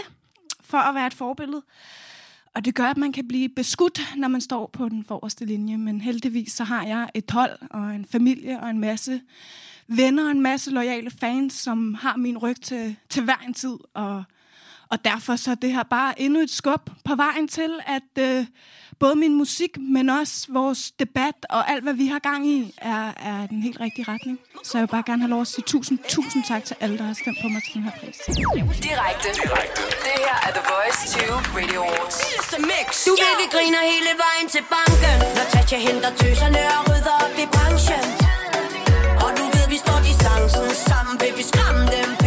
for 0.60 0.78
at 0.78 0.94
være 0.94 1.06
et 1.06 1.14
forbillede. 1.14 1.62
Og 2.54 2.64
det 2.64 2.74
gør, 2.74 2.86
at 2.86 2.96
man 2.96 3.12
kan 3.12 3.28
blive 3.28 3.48
beskudt, 3.48 4.00
når 4.16 4.28
man 4.28 4.40
står 4.40 4.70
på 4.72 4.88
den 4.88 5.04
forreste 5.04 5.44
linje. 5.44 5.76
Men 5.76 6.00
heldigvis 6.00 6.52
så 6.52 6.64
har 6.64 6.86
jeg 6.86 7.08
et 7.14 7.30
hold 7.30 7.58
og 7.70 7.94
en 7.94 8.06
familie 8.12 8.60
og 8.60 8.70
en 8.70 8.78
masse 8.78 9.20
venner 9.88 10.24
og 10.24 10.30
en 10.30 10.40
masse 10.40 10.70
loyale 10.70 11.10
fans, 11.20 11.52
som 11.52 11.94
har 11.94 12.16
min 12.16 12.38
ryg 12.38 12.60
til, 12.60 12.96
til 13.08 13.22
hver 13.22 13.42
en 13.46 13.54
tid. 13.54 13.76
Og, 13.94 14.24
og 14.88 15.04
derfor 15.04 15.36
så 15.36 15.50
er 15.50 15.54
det 15.54 15.72
her 15.72 15.82
bare 15.82 16.20
endnu 16.20 16.40
et 16.40 16.50
skub 16.50 16.90
på 17.04 17.14
vejen 17.14 17.48
til, 17.48 17.70
at 17.86 18.18
øh, 18.18 18.46
både 18.98 19.16
min 19.16 19.34
musik, 19.34 19.78
men 19.78 20.10
også 20.10 20.46
vores 20.48 20.90
debat 20.90 21.38
og 21.50 21.70
alt, 21.70 21.82
hvad 21.82 21.94
vi 21.94 22.06
har 22.06 22.18
gang 22.18 22.46
i, 22.46 22.74
er, 22.78 23.12
er 23.30 23.46
den 23.46 23.62
helt 23.62 23.80
rigtige 23.80 24.04
retning. 24.12 24.38
Så 24.64 24.78
jeg 24.78 24.82
vil 24.82 24.90
bare 24.96 25.02
gerne 25.06 25.22
have 25.22 25.30
lov 25.30 25.40
at 25.40 25.46
sige 25.46 25.64
tusind, 25.66 25.98
tusind 26.08 26.44
tak 26.44 26.64
til 26.64 26.76
alle, 26.80 26.98
der 26.98 27.04
har 27.04 27.16
stemt 27.22 27.38
på 27.42 27.48
mig 27.48 27.62
til 27.62 27.74
den 27.74 27.82
her 27.82 27.94
pris. 28.00 28.16
Direkte. 28.88 29.28
Direkte. 29.42 29.82
Det 30.06 30.16
her 30.26 30.36
er 30.46 30.52
The 30.58 30.64
Voice 30.72 31.00
2 31.28 31.58
Radio 31.58 31.80
Awards. 31.80 32.18
Du 33.08 33.14
ved, 33.22 33.34
vi 33.42 33.46
griner 33.54 33.82
hele 33.92 34.12
vejen 34.24 34.48
til 34.54 34.62
banken 34.74 35.16
Når 35.36 35.46
Tatja 35.52 35.78
henter 35.78 36.10
tøserne 36.20 36.60
og 36.76 36.80
rydder 36.88 37.14
op 37.24 37.34
i 37.44 37.46
branchen 37.54 38.04
vi 40.24 40.30
står 40.30 40.68
distancen 40.68 40.74
sammen 40.74 41.18
Vil 41.20 42.23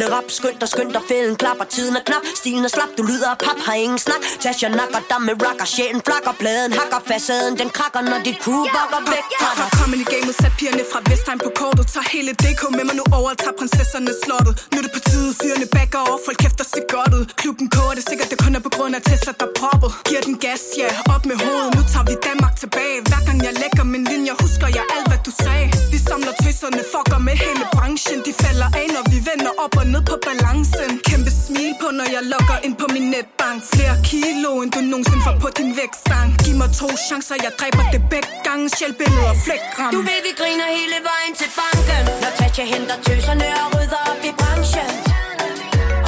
lille 0.00 0.16
rap, 0.16 0.28
skynd 0.38 0.58
dig, 0.60 0.68
skynd 0.74 0.92
dig 0.96 1.02
Fælden 1.08 1.36
klapper, 1.42 1.66
tiden 1.74 1.94
er 2.00 2.04
knap. 2.08 2.24
Stilen 2.40 2.64
er 2.68 2.72
slap, 2.76 2.90
du 2.98 3.02
lyder 3.10 3.28
af 3.34 3.38
pap, 3.46 3.58
har 3.66 3.76
ingen 3.84 4.00
snak. 4.06 4.22
Tasha 4.42 4.68
nakker 4.80 5.00
dig 5.10 5.20
med 5.28 5.34
rocker, 5.44 5.66
sjælen 5.74 6.02
flakker 6.06 6.32
pladen 6.42 6.72
hakker, 6.80 7.00
facaden, 7.08 7.54
den 7.60 7.70
krakker 7.76 8.02
Når 8.10 8.20
dit 8.26 8.38
crew 8.44 8.62
bakker 8.76 9.00
væk 9.14 9.26
fra 9.40 9.50
dig. 9.58 9.68
Kom 9.78 9.90
i 9.94 10.04
gamet, 10.12 10.34
sat 10.40 10.54
pigerne 10.58 10.84
fra 10.92 11.00
Vestheim 11.08 11.38
på 11.46 11.50
kortet. 11.60 11.84
Tager 11.94 12.08
hele 12.14 12.30
DK 12.42 12.62
med 12.78 12.84
mig 12.88 12.96
nu 13.00 13.04
over, 13.18 13.30
tager 13.42 13.56
prinsesserne 13.60 14.12
slottet. 14.22 14.52
Nu 14.70 14.76
er 14.80 14.84
det 14.86 14.92
på 14.96 15.02
tide, 15.10 15.30
fyrene 15.40 15.66
backer 15.76 16.00
over 16.08 16.18
Folk 16.26 16.38
kæfter 16.44 16.66
sig 16.72 16.82
godt 16.94 17.12
ud. 17.18 17.24
Klubben 17.40 17.66
koger 17.74 17.94
det 17.98 18.04
sikkert, 18.10 18.28
det 18.32 18.38
kun 18.44 18.52
er 18.58 18.62
på 18.68 18.72
grund 18.76 18.92
af 18.98 19.02
Tesla, 19.08 19.32
der 19.40 19.48
proppet. 19.60 19.90
Giver 20.08 20.22
den 20.28 20.36
gas, 20.44 20.62
ja, 20.82 20.88
op 21.14 21.22
med 21.30 21.36
hovedet. 21.44 21.70
Nu 21.76 21.82
tager 21.92 22.06
vi 22.10 22.14
Danmark 22.28 22.54
tilbage. 22.62 22.96
Hver 23.08 23.22
gang 23.28 23.38
jeg 23.46 23.54
lægger 23.62 23.84
min 23.94 24.04
linje, 24.12 24.32
husker 24.44 24.68
jeg 24.78 24.84
alt, 24.94 25.06
hvad 25.10 25.20
du 25.26 25.32
sagde. 25.44 25.66
Vi 25.92 25.98
samler 26.08 26.34
tøserne, 26.42 26.82
fucker 26.92 27.20
med 27.26 27.34
hele 27.44 27.64
branchen. 27.74 28.18
De 28.26 28.32
falder 28.42 28.68
af, 28.82 28.86
vi 29.20 29.30
vender 29.30 29.52
op 29.64 29.74
og 29.80 29.86
ned 29.94 30.02
på 30.10 30.16
balancen. 30.26 30.90
Kæmpe 31.08 31.30
smil 31.44 31.72
på, 31.82 31.88
når 31.98 32.08
jeg 32.16 32.22
logger 32.34 32.58
ind 32.66 32.74
på 32.82 32.86
min 32.94 33.06
netbank. 33.14 33.58
Flere 33.74 33.96
kilo, 34.10 34.50
end 34.62 34.70
du 34.76 34.80
nogensinde 34.92 35.22
får 35.26 35.36
på 35.44 35.48
din 35.58 35.70
vækstang 35.80 36.28
Giv 36.44 36.54
mig 36.62 36.70
to 36.80 36.88
chancer, 37.06 37.36
jeg 37.46 37.52
dræber 37.60 37.84
det 37.94 38.02
begge 38.12 38.32
gange. 38.46 38.64
Sjælbilleder, 38.76 39.34
flækram 39.44 39.90
Du 39.96 40.00
ved, 40.10 40.20
vi 40.26 40.32
griner 40.40 40.68
hele 40.78 40.98
vejen 41.10 41.34
til 41.40 41.50
banken. 41.60 42.02
Når 42.22 42.32
Tatja 42.38 42.64
henter 42.72 42.96
tøserne 43.06 43.46
og 43.62 43.68
rydder 43.74 44.02
op 44.10 44.22
i 44.30 44.32
branchen. 44.40 44.90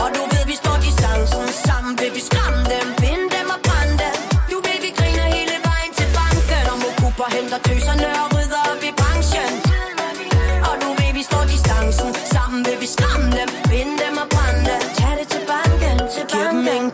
Og 0.03 0.09
du 0.17 0.23
ved, 0.33 0.45
vi 0.53 0.57
står 0.63 0.77
distancen 0.87 1.47
sammen. 1.67 1.93
Vil 2.01 2.11
vi 2.17 2.23
skræmme 2.29 2.63
dem, 2.75 2.87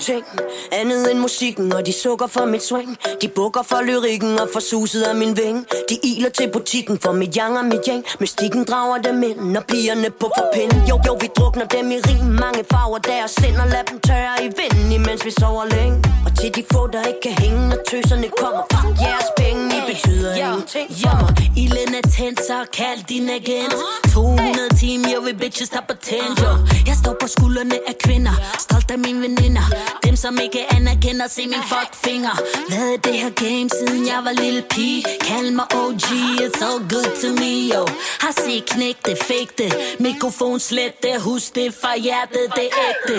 ingenting 0.08 0.40
Andet 0.72 1.10
end 1.10 1.18
musikken 1.18 1.72
Og 1.72 1.86
de 1.86 1.92
sukker 1.92 2.26
for 2.26 2.44
mit 2.44 2.62
swing. 2.62 2.98
De 3.22 3.28
bukker 3.28 3.62
for 3.62 3.80
lyrikken 3.82 4.40
Og 4.40 4.48
for 4.52 4.60
suset 4.60 5.02
af 5.02 5.14
min 5.14 5.36
ving. 5.36 5.66
De 5.88 5.96
iler 6.02 6.28
til 6.28 6.50
butikken 6.52 6.98
For 7.02 7.12
mit 7.12 7.34
yang 7.34 7.58
og 7.58 7.64
mit 7.64 7.86
yang. 7.88 8.04
Mystikken 8.20 8.64
drager 8.64 8.98
dem 9.02 9.22
ind 9.22 9.40
Når 9.52 9.60
pigerne 9.60 10.10
på 10.10 10.30
for 10.38 10.46
pind 10.54 10.72
Jo, 10.88 11.00
jo, 11.06 11.14
vi 11.20 11.28
drukner 11.38 11.66
dem 11.66 11.90
i 11.90 11.98
rim. 12.08 12.24
Mange 12.24 12.64
farver 12.72 12.98
deres 12.98 13.30
sind 13.30 13.56
Og 13.62 13.68
lad 13.74 13.84
dem 13.90 14.00
tørre 14.00 14.36
i 14.44 14.48
vinden 14.58 14.92
Imens 14.92 15.24
vi 15.24 15.30
sover 15.40 15.64
længe. 15.64 15.96
Og 16.26 16.30
til 16.38 16.54
de 16.56 16.62
få 16.72 16.86
der 16.86 17.02
ikke 17.10 17.20
kan 17.26 17.34
hænge 17.44 17.68
Når 17.68 17.80
tøserne 17.90 18.28
kommer. 18.40 18.62
Fuck 18.72 19.00
jeres 19.00 19.30
penge 19.38 19.62
I 19.78 19.80
betyder 19.92 20.34
ingenting 20.34 20.88
for 21.02 21.16
mig. 21.22 21.32
Ilden 21.62 21.94
er 22.00 22.08
tændt 22.16 22.40
Så 22.46 22.58
kald 22.78 23.00
din 23.08 23.28
agent. 23.28 23.74
200 24.12 24.68
timer 24.80 25.08
Jeg 25.14 25.20
vil 25.26 25.36
bitches 25.42 25.68
der 25.68 25.82
på 25.88 25.94
tændt 26.08 26.36
jo 26.44 26.52
Jeg 26.86 26.96
står 27.02 27.14
på 27.20 27.26
skuldrene 27.26 27.76
af 27.90 27.94
kvinder. 28.04 28.34
Stolt 28.58 28.90
af 28.90 28.98
mine 28.98 29.20
veninder 29.26 29.66
dem 30.04 30.16
som 30.16 30.38
ikke 30.42 30.72
anerkender, 30.76 31.26
se 31.28 31.46
min 31.46 31.64
fuckfinger. 31.72 32.36
Været 32.70 33.04
det 33.04 33.14
her 33.14 33.30
game, 33.30 33.70
siden 33.70 34.06
jeg 34.06 34.20
var 34.24 34.32
lille 34.32 34.62
pige? 34.70 35.04
Kald 35.20 35.50
mig 35.50 35.66
OG, 35.74 36.08
it's 36.44 36.60
all 36.68 36.80
good 36.94 37.10
to 37.22 37.28
me, 37.42 37.52
yo. 37.74 37.82
Har 38.20 38.32
set 38.32 38.64
knæk 38.66 38.96
det, 39.06 39.18
fake 39.18 39.52
det. 39.58 39.72
Mikrofon 40.00 40.60
slet 40.60 41.02
det, 41.02 41.20
husk 41.22 41.54
det 41.54 41.74
fra 41.82 41.96
hjertet, 41.96 42.44
det 42.56 42.66
er 42.72 42.78
ægte. 42.88 43.16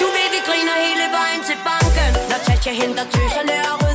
Du 0.00 0.06
ved, 0.16 0.28
vi 0.34 0.40
griner 0.48 0.76
hele 0.86 1.06
vejen 1.18 1.42
til 1.48 1.58
banken. 1.68 2.10
Når 2.30 2.38
Tatja 2.46 2.72
henter 2.72 3.04
tøserne 3.04 3.56
og 3.72 3.87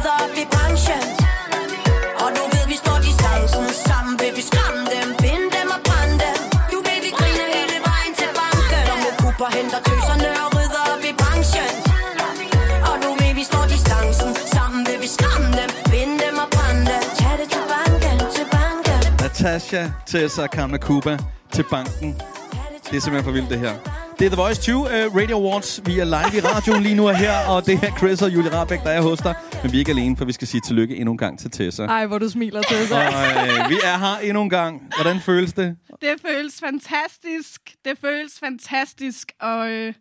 Natasha, 19.44 19.90
Tessa, 20.06 20.48
Kamna 20.48 20.78
Kuba 20.78 21.18
til 21.52 21.66
banken. 21.72 22.14
Det 22.90 22.96
er 22.98 23.00
simpelthen 23.00 23.24
for 23.24 23.32
vildt, 23.32 23.50
det 23.50 23.60
her. 23.60 23.74
Det 24.20 24.26
er 24.26 24.30
The 24.30 24.36
Voice 24.36 24.62
20 24.62 24.78
uh, 24.78 24.88
Radio 24.90 25.38
Awards. 25.38 25.82
Vi 25.86 26.00
er 26.00 26.06
live 26.06 26.38
i 26.38 26.42
radioen 26.42 26.84
lige 26.84 26.96
nu 26.96 27.08
og 27.08 27.18
her, 27.18 27.48
og 27.48 27.66
det 27.66 27.84
er 27.84 27.98
Chris 27.98 28.22
og 28.22 28.34
Julie 28.34 28.52
Rabeck, 28.52 28.84
der 28.84 28.90
er 28.90 29.02
hos 29.02 29.20
dig. 29.20 29.36
Men 29.64 29.72
vi 29.72 29.78
er 29.78 29.80
ikke 29.80 29.92
alene, 29.92 30.18
for 30.18 30.26
vi 30.26 30.32
skal 30.32 30.48
sige 30.48 30.62
tillykke 30.62 30.96
endnu 30.96 31.12
en 31.12 31.18
gang 31.18 31.40
til 31.40 31.52
Tessa. 31.52 31.84
Ej, 31.84 32.06
hvor 32.06 32.18
du 32.18 32.30
smiler 32.30 32.62
til 32.62 32.78
Og 32.94 33.02
øh, 33.02 33.70
vi 33.70 33.76
er 33.84 33.98
her 33.98 34.18
endnu 34.18 34.42
en 34.42 34.50
gang. 34.50 34.82
Hvordan 34.96 35.20
føles 35.20 35.54
det? 35.54 35.78
Det 36.02 36.16
føles 36.28 36.60
fantastisk. 36.60 37.62
Det 37.86 37.98
føles 38.02 38.40
fantastisk. 38.40 39.32
Og 39.40 39.70
øh, 39.70 39.94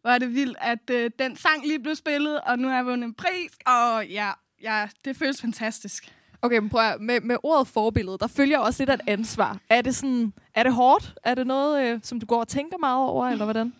hvor 0.00 0.10
er 0.10 0.18
det 0.18 0.34
vildt, 0.34 0.56
at 0.60 0.90
øh, 0.90 1.10
den 1.18 1.36
sang 1.36 1.66
lige 1.66 1.82
blev 1.82 1.94
spillet, 1.94 2.40
og 2.40 2.58
nu 2.58 2.68
har 2.68 2.74
jeg 2.74 2.86
vundet 2.86 3.06
en 3.06 3.14
pris. 3.14 3.52
Og 3.66 4.06
ja, 4.06 4.30
ja 4.62 4.86
det 5.04 5.16
føles 5.16 5.40
fantastisk. 5.40 6.12
Okay, 6.42 6.58
men 6.58 6.68
prøv 6.68 6.80
at, 6.80 7.00
med, 7.00 7.20
med 7.20 7.36
ordet 7.42 7.68
forbillede, 7.68 8.18
der 8.18 8.26
følger 8.26 8.58
også 8.58 8.82
lidt 8.82 8.90
af 8.90 8.94
et 8.94 9.00
ansvar. 9.06 9.58
Er 9.68 9.82
det, 9.82 9.96
sådan, 9.96 10.32
er 10.54 10.62
det 10.62 10.72
hårdt? 10.72 11.14
Er 11.24 11.34
det 11.34 11.46
noget, 11.46 11.86
øh, 11.86 12.00
som 12.02 12.20
du 12.20 12.26
går 12.26 12.40
og 12.40 12.48
tænker 12.48 12.78
meget 12.78 13.08
over, 13.08 13.28
eller 13.28 13.44
hvordan? 13.44 13.72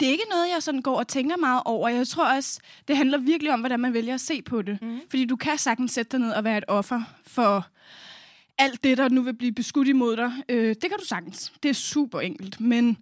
Det 0.00 0.08
er 0.08 0.12
ikke 0.12 0.26
noget, 0.30 0.48
jeg 0.54 0.62
sådan 0.62 0.82
går 0.82 0.98
og 0.98 1.08
tænker 1.08 1.36
meget 1.36 1.62
over. 1.64 1.88
Jeg 1.88 2.08
tror 2.08 2.34
også, 2.36 2.60
det 2.88 2.96
handler 2.96 3.18
virkelig 3.18 3.52
om, 3.52 3.60
hvordan 3.60 3.80
man 3.80 3.94
vælger 3.94 4.14
at 4.14 4.20
se 4.20 4.42
på 4.42 4.62
det. 4.62 4.82
Mm. 4.82 5.00
Fordi 5.10 5.24
du 5.24 5.36
kan 5.36 5.58
sagtens 5.58 5.92
sætte 5.92 6.12
dig 6.12 6.20
ned 6.20 6.32
og 6.32 6.44
være 6.44 6.58
et 6.58 6.64
offer 6.68 7.02
for 7.26 7.66
alt 8.58 8.84
det, 8.84 8.98
der 8.98 9.08
nu 9.08 9.22
vil 9.22 9.34
blive 9.34 9.52
beskudt 9.52 9.88
imod 9.88 10.16
dig. 10.16 10.32
Øh, 10.48 10.68
det 10.68 10.82
kan 10.82 10.98
du 10.98 11.04
sagtens. 11.04 11.52
Det 11.62 11.68
er 11.68 11.74
super 11.74 12.20
enkelt. 12.20 12.60
Men 12.60 12.98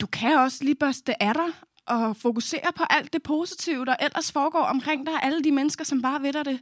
du 0.00 0.06
kan 0.06 0.38
også 0.38 0.64
lige 0.64 0.74
børste 0.74 1.22
af 1.22 1.34
dig 1.34 1.48
og 1.86 2.16
fokusere 2.16 2.72
på 2.76 2.84
alt 2.90 3.12
det 3.12 3.22
positive, 3.22 3.84
der 3.84 3.96
ellers 4.00 4.32
foregår 4.32 4.62
omkring 4.62 5.06
dig. 5.06 5.14
Alle 5.22 5.44
de 5.44 5.52
mennesker, 5.52 5.84
som 5.84 6.02
bare 6.02 6.22
ved 6.22 6.32
dig 6.32 6.44
det 6.44 6.60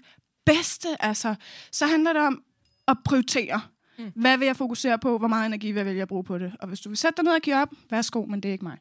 bedste. 0.54 0.88
Altså, 1.00 1.34
så 1.72 1.86
handler 1.86 2.12
det 2.12 2.22
om 2.22 2.42
at 2.88 2.96
prioritere. 3.04 3.60
Mm. 3.98 4.12
Hvad 4.14 4.38
vil 4.38 4.46
jeg 4.46 4.56
fokusere 4.56 4.98
på? 4.98 5.18
Hvor 5.18 5.28
meget 5.28 5.46
energi 5.46 5.66
vil 5.66 5.76
jeg 5.76 5.86
vælge 5.86 6.02
at 6.02 6.08
bruge 6.08 6.24
på 6.24 6.38
det? 6.38 6.52
Og 6.60 6.68
hvis 6.68 6.80
du 6.80 6.88
vil 6.88 6.98
sætte 6.98 7.16
dig 7.16 7.24
ned 7.24 7.32
og 7.32 7.40
give 7.40 7.56
op, 7.56 7.68
værsgo, 7.90 8.24
men 8.26 8.40
det 8.40 8.48
er 8.48 8.52
ikke 8.52 8.64
mig. 8.64 8.78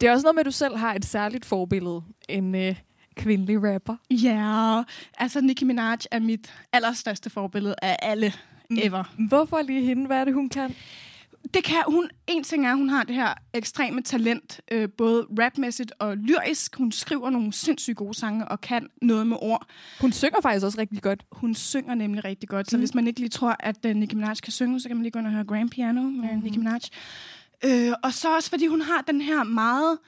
Det 0.00 0.08
er 0.08 0.12
også 0.12 0.24
noget 0.24 0.34
med, 0.34 0.40
at 0.40 0.46
du 0.46 0.50
selv 0.50 0.76
har 0.76 0.94
et 0.94 1.04
særligt 1.04 1.44
forbillede. 1.44 2.02
En 2.28 2.54
øh, 2.54 2.76
kvindelig 3.16 3.74
rapper. 3.74 3.96
Ja, 4.10 4.82
altså 5.18 5.40
Nicki 5.40 5.64
Minaj 5.64 5.96
er 6.10 6.18
mit 6.18 6.54
allerstørste 6.72 7.30
forbillede 7.30 7.74
af 7.82 7.96
alle 8.02 8.32
ever. 8.78 9.04
Hvorfor 9.28 9.62
lige 9.62 9.84
hende? 9.84 10.06
Hvad 10.06 10.16
er 10.20 10.24
det, 10.24 10.34
hun 10.34 10.48
kan? 10.48 10.74
Det 11.54 11.64
kan 11.64 11.82
hun. 11.86 12.10
En 12.26 12.44
ting 12.44 12.66
er, 12.66 12.70
at 12.70 12.76
hun 12.76 12.88
har 12.88 13.04
det 13.04 13.14
her 13.14 13.34
ekstreme 13.54 14.02
talent, 14.02 14.60
øh, 14.70 14.88
både 14.98 15.26
rapmæssigt 15.38 15.92
og 15.98 16.16
lyrisk. 16.16 16.76
Hun 16.76 16.92
skriver 16.92 17.30
nogle 17.30 17.52
sindssygt 17.52 17.96
gode 17.96 18.14
sange 18.14 18.48
og 18.48 18.60
kan 18.60 18.88
noget 19.02 19.26
med 19.26 19.36
ord. 19.40 19.66
Hun 20.00 20.12
synger 20.12 20.40
faktisk 20.40 20.64
også 20.64 20.78
rigtig 20.78 21.02
godt. 21.02 21.24
Hun 21.32 21.54
synger 21.54 21.94
nemlig 21.94 22.24
rigtig 22.24 22.48
godt. 22.48 22.70
Så 22.70 22.78
hvis 22.78 22.94
man 22.94 23.06
ikke 23.06 23.20
lige 23.20 23.30
tror, 23.30 23.56
at 23.60 23.76
uh, 23.84 23.90
Nicki 23.90 24.16
Minaj 24.16 24.34
kan 24.34 24.52
synge, 24.52 24.80
så 24.80 24.88
kan 24.88 24.96
man 24.96 25.02
lige 25.02 25.12
gå 25.12 25.18
ind 25.18 25.26
og 25.26 25.32
høre 25.32 25.44
Grand 25.44 25.70
Piano 25.70 26.02
med 26.02 26.36
mm. 26.36 26.42
Nicki 26.42 26.58
Minaj. 26.58 26.80
Øh, 27.64 27.92
og 28.02 28.12
så 28.12 28.36
også, 28.36 28.50
fordi 28.50 28.66
hun 28.66 28.80
har 28.80 29.04
den 29.06 29.20
her 29.20 29.44
meget 29.44 29.98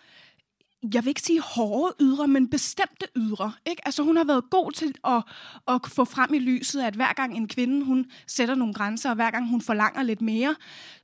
jeg 0.94 1.04
vil 1.04 1.08
ikke 1.08 1.20
sige 1.20 1.40
hårde 1.40 1.94
ydre, 2.00 2.28
men 2.28 2.50
bestemte 2.50 3.06
ydre. 3.16 3.52
Ikke? 3.66 3.86
Altså, 3.86 4.02
hun 4.02 4.16
har 4.16 4.24
været 4.24 4.50
god 4.50 4.72
til 4.72 4.94
at, 5.04 5.22
at 5.68 5.80
få 5.88 6.04
frem 6.04 6.34
i 6.34 6.38
lyset, 6.38 6.82
at 6.82 6.94
hver 6.94 7.12
gang 7.12 7.36
en 7.36 7.48
kvinde 7.48 7.84
hun 7.84 8.10
sætter 8.26 8.54
nogle 8.54 8.74
grænser, 8.74 9.10
og 9.10 9.14
hver 9.14 9.30
gang 9.30 9.48
hun 9.48 9.60
forlanger 9.60 10.02
lidt 10.02 10.22
mere, 10.22 10.56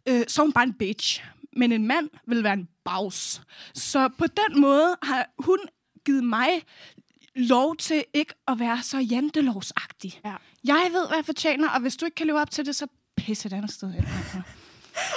øh, 0.09 0.25
så 0.29 0.43
er 0.43 0.47
hun 0.47 0.53
bare 0.53 0.65
en 0.65 0.75
bitch. 0.75 1.25
Men 1.57 1.73
en 1.73 1.87
mand 1.87 2.09
vil 2.27 2.45
være 2.45 2.53
en 2.53 2.69
bags. 2.85 3.43
Så 3.75 4.09
på 4.09 4.27
den 4.27 4.61
måde 4.61 4.97
har 5.03 5.31
hun 5.39 5.59
givet 6.05 6.25
mig 6.25 6.49
lov 7.37 7.77
til 7.77 8.05
ikke 8.15 8.35
at 8.49 8.59
være 8.59 8.83
så 8.83 8.99
jantelovsagtig. 8.99 10.21
Ja. 10.25 10.35
Jeg 10.65 10.89
ved, 10.93 11.07
hvad 11.07 11.19
jeg 11.19 11.25
fortjener, 11.25 11.69
og 11.69 11.81
hvis 11.81 11.97
du 11.97 12.05
ikke 12.05 12.15
kan 12.15 12.27
leve 12.27 12.41
op 12.41 12.51
til 12.51 12.67
det, 12.67 12.77
så 12.77 12.87
pisse 13.17 13.47
et 13.47 13.53
andet 13.53 13.73
sted 13.73 13.93
hen. 13.93 14.05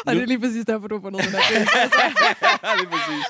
Og 0.06 0.16
det 0.16 0.22
er 0.22 0.26
lige 0.26 0.40
præcis 0.40 0.66
derfor, 0.66 0.88
du 0.88 0.96
har 0.96 1.02
fundet 1.02 1.24
den 1.24 1.32
her. 1.32 1.40
Lige 2.80 2.90
præcis. 2.90 3.26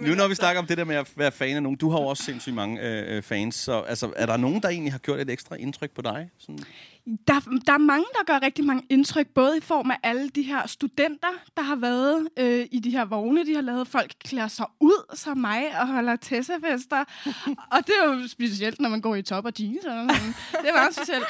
Nu 0.00 0.14
når 0.14 0.28
vi 0.28 0.34
snakker 0.34 0.60
om 0.60 0.66
det 0.66 0.78
der 0.78 0.84
med 0.84 0.96
at 0.96 1.10
være 1.16 1.32
fan 1.32 1.56
af 1.56 1.62
nogen, 1.62 1.76
du 1.78 1.90
har 1.90 1.98
jo 1.98 2.06
også 2.06 2.22
sindssygt 2.22 2.54
mange 2.54 2.80
øh, 2.80 3.16
øh, 3.16 3.22
fans, 3.22 3.54
så 3.54 3.80
altså, 3.80 4.12
er 4.16 4.26
der 4.26 4.36
nogen, 4.36 4.62
der 4.62 4.68
egentlig 4.68 4.92
har 4.92 4.98
gjort 4.98 5.20
et 5.20 5.30
ekstra 5.30 5.56
indtryk 5.56 5.90
på 5.90 6.02
dig? 6.02 6.30
Sådan? 6.38 6.58
Der, 7.06 7.40
der 7.66 7.72
er 7.72 7.78
mange, 7.78 8.04
der 8.18 8.24
gør 8.24 8.38
rigtig 8.42 8.64
mange 8.64 8.82
indtryk, 8.90 9.26
både 9.34 9.58
i 9.58 9.60
form 9.60 9.90
af 9.90 9.96
alle 10.02 10.28
de 10.28 10.42
her 10.42 10.66
studenter, 10.66 11.28
der 11.56 11.62
har 11.62 11.76
været 11.76 12.28
øh, 12.36 12.66
i 12.70 12.80
de 12.80 12.90
her 12.90 13.04
vogne. 13.04 13.46
De 13.46 13.54
har 13.54 13.62
lavet 13.62 13.88
folk 13.88 14.12
klæder 14.24 14.48
sig 14.48 14.66
ud 14.80 15.16
som 15.16 15.38
mig 15.38 15.80
og 15.80 15.86
holder 15.86 16.16
tessefester. 16.16 17.04
og 17.74 17.86
det 17.86 17.94
er 18.02 18.04
jo 18.04 18.28
specielt, 18.28 18.80
når 18.80 18.88
man 18.88 19.00
går 19.00 19.14
i 19.14 19.22
top 19.22 19.44
og 19.44 19.52
jeans. 19.58 19.84
Eller 19.84 20.14
sådan. 20.14 20.34
Det 20.62 20.68
er 20.68 20.72
meget 20.72 20.94
specielt. 20.94 21.26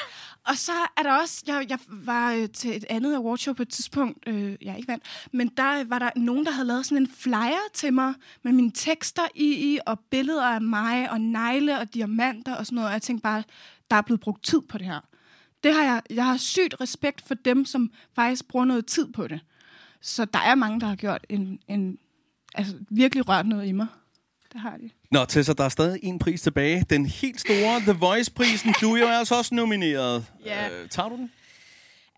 Og 0.47 0.57
så 0.57 0.71
er 0.97 1.03
der 1.03 1.11
også, 1.11 1.43
jeg, 1.47 1.65
jeg 1.69 1.79
var 1.87 2.33
øh, 2.33 2.49
til 2.49 2.77
et 2.77 2.85
andet 2.89 3.15
awardshow 3.15 3.53
på 3.53 3.61
et 3.61 3.69
tidspunkt, 3.69 4.27
øh, 4.27 4.55
jeg 4.61 4.77
ikke 4.77 4.87
vandt, 4.87 5.03
men 5.31 5.47
der 5.47 5.79
øh, 5.79 5.89
var 5.89 5.99
der 5.99 6.09
nogen, 6.15 6.45
der 6.45 6.51
havde 6.51 6.67
lavet 6.67 6.85
sådan 6.85 7.03
en 7.03 7.11
flyer 7.17 7.69
til 7.73 7.93
mig 7.93 8.13
med 8.43 8.51
mine 8.51 8.71
tekster 8.71 9.27
i, 9.35 9.73
i 9.73 9.79
og 9.85 9.99
billeder 9.99 10.45
af 10.45 10.61
mig, 10.61 11.11
og 11.11 11.21
negle 11.21 11.79
og 11.79 11.93
diamanter 11.93 12.55
og 12.55 12.65
sådan 12.65 12.75
noget. 12.75 12.87
Og 12.87 12.93
jeg 12.93 13.01
tænkte 13.01 13.23
bare, 13.23 13.43
der 13.91 13.95
er 13.95 14.01
blevet 14.01 14.19
brugt 14.19 14.43
tid 14.43 14.61
på 14.61 14.77
det 14.77 14.85
her. 14.85 14.99
Det 15.63 15.73
har 15.73 15.83
jeg, 15.83 16.01
jeg 16.09 16.25
har 16.25 16.37
sygt 16.37 16.81
respekt 16.81 17.21
for 17.21 17.33
dem, 17.33 17.65
som 17.65 17.91
faktisk 18.15 18.47
bruger 18.47 18.65
noget 18.65 18.85
tid 18.85 19.13
på 19.13 19.27
det. 19.27 19.39
Så 20.01 20.25
der 20.25 20.39
er 20.39 20.55
mange, 20.55 20.79
der 20.79 20.87
har 20.87 20.95
gjort 20.95 21.25
en, 21.29 21.59
en 21.67 21.97
altså 22.55 22.77
virkelig 22.89 23.29
rørt 23.29 23.47
noget 23.47 23.67
i 23.67 23.71
mig. 23.71 23.87
Det 24.53 24.61
har 24.61 24.77
de. 24.77 24.89
Nå, 25.13 25.25
Tessa, 25.25 25.53
der 25.53 25.63
er 25.63 25.69
stadig 25.69 25.99
en 26.03 26.19
pris 26.19 26.41
tilbage. 26.41 26.85
Den 26.89 27.05
helt 27.05 27.39
store 27.39 27.79
The 27.79 27.91
Voice-prisen. 27.91 28.73
Du 28.81 28.95
er 28.95 28.99
jo 28.99 29.07
altså 29.07 29.35
også 29.35 29.55
nomineret. 29.55 30.25
Ja. 30.45 30.69
Øh, 30.69 30.89
tager 30.89 31.09
du 31.09 31.15
den? 31.15 31.31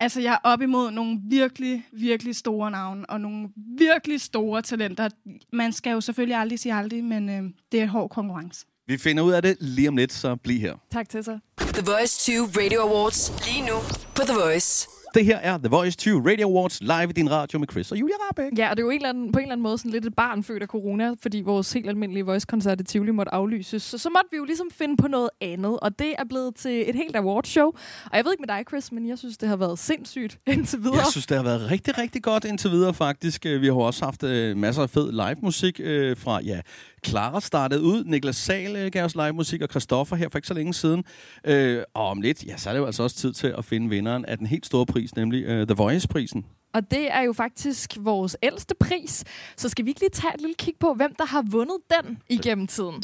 Altså, 0.00 0.20
jeg 0.20 0.32
er 0.32 0.38
op 0.42 0.62
imod 0.62 0.90
nogle 0.90 1.18
virkelig, 1.30 1.86
virkelig 1.92 2.36
store 2.36 2.70
navne, 2.70 3.10
og 3.10 3.20
nogle 3.20 3.48
virkelig 3.78 4.20
store 4.20 4.62
talenter. 4.62 5.08
Man 5.52 5.72
skal 5.72 5.90
jo 5.90 6.00
selvfølgelig 6.00 6.36
aldrig 6.36 6.58
sige 6.58 6.74
aldrig, 6.74 7.04
men 7.04 7.28
øh, 7.28 7.42
det 7.72 7.80
er 7.80 7.86
hård 7.86 8.10
konkurrence. 8.10 8.66
Vi 8.86 8.98
finder 8.98 9.22
ud 9.22 9.32
af 9.32 9.42
det 9.42 9.56
lige 9.60 9.88
om 9.88 9.96
lidt, 9.96 10.12
så 10.12 10.36
bliv 10.36 10.60
her. 10.60 10.74
Tak 10.92 11.08
til 11.08 11.24
sig. 11.24 11.38
The 11.58 11.82
Voice 11.86 12.18
20 12.18 12.46
Radio 12.46 12.80
Awards. 12.80 13.32
Lige 13.46 13.66
nu 13.66 13.76
på 14.14 14.22
The 14.22 14.34
Voice. 14.34 14.88
Det 15.16 15.24
her 15.24 15.36
er 15.36 15.58
The 15.58 15.68
Voice 15.68 15.96
20 15.96 16.30
Radio 16.30 16.48
Awards 16.48 16.80
live 16.80 17.04
i 17.10 17.12
din 17.12 17.30
radio 17.30 17.58
med 17.58 17.68
Chris 17.70 17.92
og 17.92 18.00
Julia 18.00 18.14
Rabeck. 18.20 18.58
Ja, 18.58 18.70
og 18.70 18.76
det 18.76 18.82
er 18.82 18.86
jo 18.86 18.90
en 18.90 18.96
eller 18.96 19.08
anden, 19.08 19.32
på 19.32 19.38
en 19.38 19.42
eller 19.42 19.52
anden 19.52 19.62
måde 19.62 19.78
sådan 19.78 19.90
lidt 19.90 20.06
et 20.06 20.14
barn 20.14 20.42
født 20.42 20.62
af 20.62 20.68
corona, 20.68 21.14
fordi 21.20 21.40
vores 21.40 21.72
helt 21.72 21.88
almindelige 21.88 22.24
Voice-koncert 22.26 22.80
i 22.80 22.84
Tivoli 22.84 23.10
måtte 23.10 23.34
aflyses. 23.34 23.82
Så, 23.82 23.98
så 23.98 24.10
måtte 24.10 24.28
vi 24.30 24.36
jo 24.36 24.44
ligesom 24.44 24.66
finde 24.72 24.96
på 24.96 25.08
noget 25.08 25.30
andet, 25.40 25.80
og 25.80 25.98
det 25.98 26.14
er 26.18 26.24
blevet 26.28 26.54
til 26.54 26.88
et 26.88 26.94
helt 26.94 27.16
awardshow. 27.16 27.66
Og 28.10 28.16
jeg 28.16 28.24
ved 28.24 28.32
ikke 28.32 28.40
med 28.48 28.56
dig, 28.56 28.64
Chris, 28.68 28.92
men 28.92 29.08
jeg 29.08 29.18
synes, 29.18 29.38
det 29.38 29.48
har 29.48 29.56
været 29.56 29.78
sindssygt 29.78 30.38
indtil 30.46 30.78
videre. 30.78 30.96
Jeg 30.96 31.06
synes, 31.10 31.26
det 31.26 31.36
har 31.36 31.44
været 31.44 31.70
rigtig, 31.70 31.98
rigtig 31.98 32.22
godt 32.22 32.44
indtil 32.44 32.70
videre 32.70 32.94
faktisk. 32.94 33.44
Vi 33.44 33.66
har 33.66 33.74
også 33.74 34.04
haft 34.04 34.22
øh, 34.22 34.56
masser 34.56 34.82
af 34.82 34.90
fed 34.90 35.12
live 35.12 35.36
musik 35.42 35.80
øh, 35.82 36.16
fra, 36.16 36.40
ja, 36.42 36.60
Clara 37.06 37.40
startede 37.40 37.82
ud, 37.82 38.04
Niklas 38.04 38.36
Sahl 38.36 38.76
øh, 38.76 38.90
gav 38.92 39.04
os 39.04 39.14
live 39.14 39.32
musik, 39.32 39.62
og 39.62 39.68
Christoffer 39.70 40.16
her 40.16 40.28
for 40.28 40.38
ikke 40.38 40.48
så 40.48 40.54
længe 40.54 40.74
siden. 40.74 41.04
Øh, 41.44 41.82
og 41.94 42.08
om 42.08 42.20
lidt, 42.20 42.44
ja, 42.44 42.56
så 42.56 42.68
er 42.68 42.74
det 42.74 42.80
jo 42.80 42.86
altså 42.86 43.02
også 43.02 43.16
tid 43.16 43.32
til 43.32 43.54
at 43.58 43.64
finde 43.64 43.88
vinderen 43.88 44.24
af 44.24 44.38
den 44.38 44.46
helt 44.46 44.66
store 44.66 44.86
pris, 44.86 45.16
nemlig 45.16 45.44
øh, 45.44 45.66
The 45.66 45.74
Voice-prisen. 45.74 46.44
Og 46.74 46.90
det 46.90 47.12
er 47.12 47.22
jo 47.22 47.32
faktisk 47.32 47.96
vores 48.00 48.36
ældste 48.42 48.74
pris. 48.80 49.24
Så 49.56 49.68
skal 49.68 49.84
vi 49.84 49.90
ikke 49.90 50.00
lige 50.00 50.10
tage 50.10 50.34
et 50.34 50.40
lille 50.40 50.54
kig 50.58 50.74
på, 50.80 50.94
hvem 50.94 51.14
der 51.18 51.26
har 51.26 51.44
vundet 51.50 51.76
den 51.90 52.18
igennem 52.28 52.66
tiden? 52.66 52.94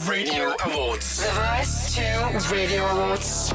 Radio 0.00 0.44
Awards. 0.66 1.18
The 1.18 1.30
Voice 1.40 1.72
20 1.90 2.04
Radio 2.56 2.82
Awards. 2.82 3.52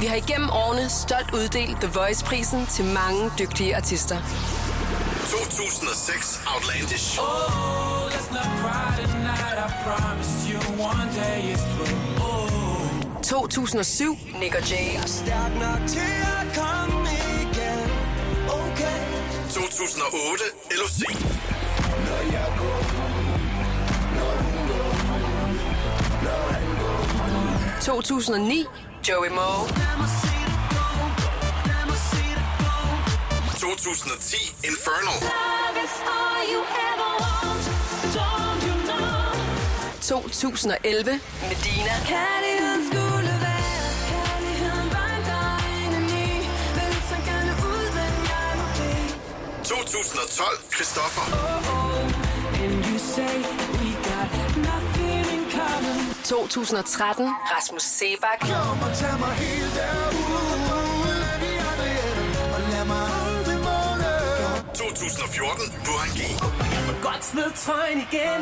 Vi 0.00 0.06
har 0.06 0.16
igennem 0.16 0.48
årene 0.50 0.88
stolt 0.88 1.30
uddelt 1.34 1.76
The 1.84 1.90
Voice-prisen 1.98 2.66
til 2.66 2.84
mange 2.84 3.22
dygtige 3.38 3.76
artister. 3.76 4.16
2006 5.30 6.40
Outlandish. 6.46 7.18
Oh, 7.20 8.08
let's 8.10 8.30
not 8.30 8.46
cry 8.62 8.96
tonight. 9.04 9.58
I 9.58 9.68
promise 9.84 10.48
you 10.48 10.58
one 10.80 11.08
day 11.14 11.52
it's 11.52 11.62
through. 11.74 11.88
2007 13.22 14.16
Nick 14.40 14.54
og 14.54 14.70
Jay. 14.70 15.00
Stærk 15.06 15.52
nok 15.54 15.80
til 15.88 16.00
at 16.38 16.46
komme 16.56 17.08
igen. 17.40 17.90
Okay. 18.48 18.98
2008 19.50 20.44
LOC. 20.80 21.00
Når 22.06 22.22
jeg 22.32 22.52
går, 22.58 22.82
når 24.16 24.34
hun 24.42 24.68
går, 24.68 24.92
når 26.24 26.52
han 26.52 26.66
går 26.80 27.02
forbi. 27.08 27.84
2009, 27.84 28.66
Joey 29.08 29.28
Moe. 29.30 30.27
2010 33.58 34.54
Inferno. 34.64 35.10
2011, 40.00 41.20
Medina. 41.42 41.94
Kærligheden 42.06 42.82
skulle 42.90 43.32
være, 43.46 43.88
kærligheden 44.14 44.88
var 44.96 45.10
en 45.18 45.24
dejlig. 45.34 46.50
Men 46.78 46.90
så 47.10 47.16
gerne 47.30 47.52
ud, 47.70 47.84
men 47.98 48.12
jeg 48.32 48.50
må 48.60 48.66
blive. 48.78 49.10
2012 49.64 50.58
Christoffer. 50.74 51.24
And 52.64 52.74
you 52.86 52.98
say 52.98 53.36
we 53.80 53.88
got 54.10 54.30
nothing 54.68 55.26
in 55.34 55.42
common. 55.50 56.14
2013, 56.24 57.28
Rasmus 57.56 57.82
Sebak. 57.82 58.40
Kom 58.40 58.82
og 58.82 58.96
tag 59.00 59.14
mig 59.20 59.32
helt 59.44 59.67
2014 65.28 65.72
Burhan 65.84 66.10
G. 66.16 66.20
Jeg 66.74 66.82
må 66.86 66.92
godt 67.08 67.24
smide 67.24 67.52
trøjen 67.56 67.98
igen. 67.98 68.40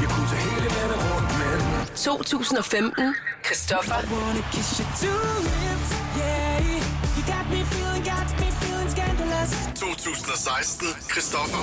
Jeg 0.00 0.08
kunne 0.14 0.28
tage 0.32 0.42
hele 0.50 0.68
verden 0.76 1.00
rundt, 1.06 1.30
men 1.40 1.58
2015, 1.96 3.14
Christoffer. 3.44 3.94
I 3.94 4.04
wanna 4.12 4.42
kiss 4.52 4.70
you 4.78 4.86
to 5.02 5.12
lips, 5.46 5.90
yeah. 6.18 7.16
You 7.16 7.22
got 7.32 7.44
me 7.52 7.60
feeling, 7.72 8.04
got 8.12 8.28
me 8.40 8.48
feeling 8.60 8.90
scandalous. 8.96 9.50
2016 9.74 10.88
Christoffer. 11.12 11.62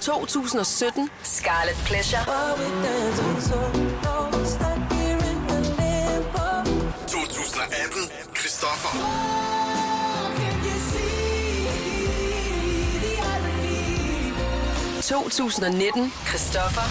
2017, 0.00 1.10
Scarlet 1.22 1.76
Pleasure. 1.86 2.22
2019, 15.02 16.12
Christoffer. 16.26 16.82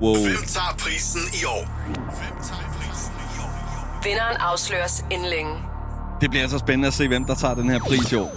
Wow. 0.00 0.14
Hvem 0.14 0.36
tager 0.46 0.74
prisen 0.78 1.20
i 1.42 1.44
år? 1.44 1.64
Hvem 1.86 2.36
tager 2.42 2.72
prisen 2.78 3.14
i 3.14 3.38
år? 3.40 4.00
Vinderen 4.04 4.36
afsløres 4.36 5.04
inden 5.10 5.28
længe. 5.28 5.52
Det 6.20 6.30
bliver 6.30 6.42
altså 6.42 6.58
spændende 6.58 6.88
at 6.88 6.94
se, 6.94 7.08
hvem 7.08 7.24
der 7.24 7.34
tager 7.34 7.54
den 7.54 7.70
her 7.70 7.78
pris 7.78 8.12
i 8.12 8.16
år. 8.16 8.30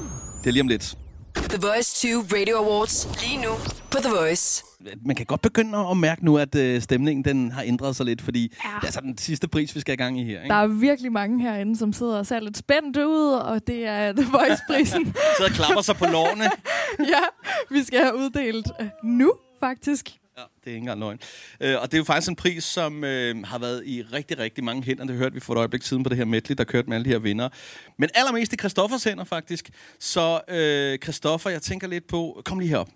Det 0.43 0.47
er 0.47 0.51
lige 0.51 0.61
om 0.61 0.67
lidt. 0.67 0.95
The 1.35 1.67
Voice 1.67 2.07
2 2.07 2.37
Radio 2.37 2.55
Awards. 2.57 3.07
Lige 3.23 3.41
nu 3.41 3.49
på 3.91 3.97
The 3.97 4.09
Voice. 4.09 4.63
Man 5.05 5.15
kan 5.15 5.25
godt 5.25 5.41
begynde 5.41 5.77
at 5.77 5.97
mærke 5.97 6.25
nu, 6.25 6.37
at 6.37 6.55
øh, 6.55 6.81
stemningen 6.81 7.25
den 7.25 7.51
har 7.51 7.63
ændret 7.63 7.95
sig 7.95 8.05
lidt, 8.05 8.21
fordi 8.21 8.41
ja. 8.41 8.69
det 8.69 8.81
er 8.81 8.85
altså 8.85 9.01
den 9.01 9.17
sidste 9.17 9.47
pris, 9.47 9.75
vi 9.75 9.79
skal 9.79 9.93
i 9.93 9.97
gang 9.97 10.19
i 10.19 10.23
her. 10.23 10.41
Ikke? 10.41 10.53
Der 10.53 10.61
er 10.61 10.67
virkelig 10.67 11.11
mange 11.11 11.41
herinde, 11.41 11.77
som 11.77 11.93
sidder 11.93 12.17
og 12.17 12.25
ser 12.25 12.39
lidt 12.39 12.57
spændt 12.57 12.97
ud, 12.97 13.33
og 13.33 13.67
det 13.67 13.87
er 13.87 14.11
The 14.11 14.25
Voice-prisen. 14.31 15.05
Sidder 15.37 15.49
og 15.49 15.55
klapper 15.55 15.81
sig 15.81 15.95
på 15.95 16.05
lårene. 16.05 16.43
ja, 17.13 17.23
vi 17.69 17.83
skal 17.83 17.99
have 17.99 18.15
uddelt 18.17 18.67
øh, 18.81 18.87
nu, 19.03 19.33
faktisk. 19.59 20.17
Ja, 20.37 20.43
det 20.63 20.71
er 20.71 20.75
ikke 20.75 20.77
engang 20.77 20.99
løgn. 20.99 21.19
Øh, 21.59 21.81
og 21.81 21.91
det 21.91 21.93
er 21.93 21.97
jo 21.97 22.03
faktisk 22.03 22.29
en 22.29 22.35
pris, 22.35 22.63
som 22.63 23.03
øh, 23.03 23.43
har 23.43 23.57
været 23.59 23.85
i 23.85 24.01
rigtig, 24.01 24.39
rigtig 24.39 24.63
mange 24.63 24.83
hænder. 24.83 25.05
Det 25.05 25.15
hørte 25.15 25.33
vi 25.33 25.39
for 25.39 25.53
et 25.53 25.57
øjeblik 25.57 25.81
siden 25.83 26.03
på 26.03 26.09
det 26.09 26.17
her 26.17 26.25
medley, 26.25 26.55
der 26.57 26.63
kørte 26.63 26.89
med 26.89 26.97
alle 26.97 27.05
de 27.05 27.09
her 27.09 27.19
vinder. 27.19 27.49
Men 27.97 28.09
allermest 28.13 28.53
i 28.53 28.55
Christoffers 28.55 29.03
hænder, 29.03 29.23
faktisk. 29.23 29.69
Så 29.99 30.41
øh, 30.47 30.99
Christoffer, 30.99 31.49
jeg 31.49 31.61
tænker 31.61 31.87
lidt 31.87 32.07
på... 32.07 32.41
Kom 32.45 32.59
lige 32.59 32.69
herop. 32.69 32.89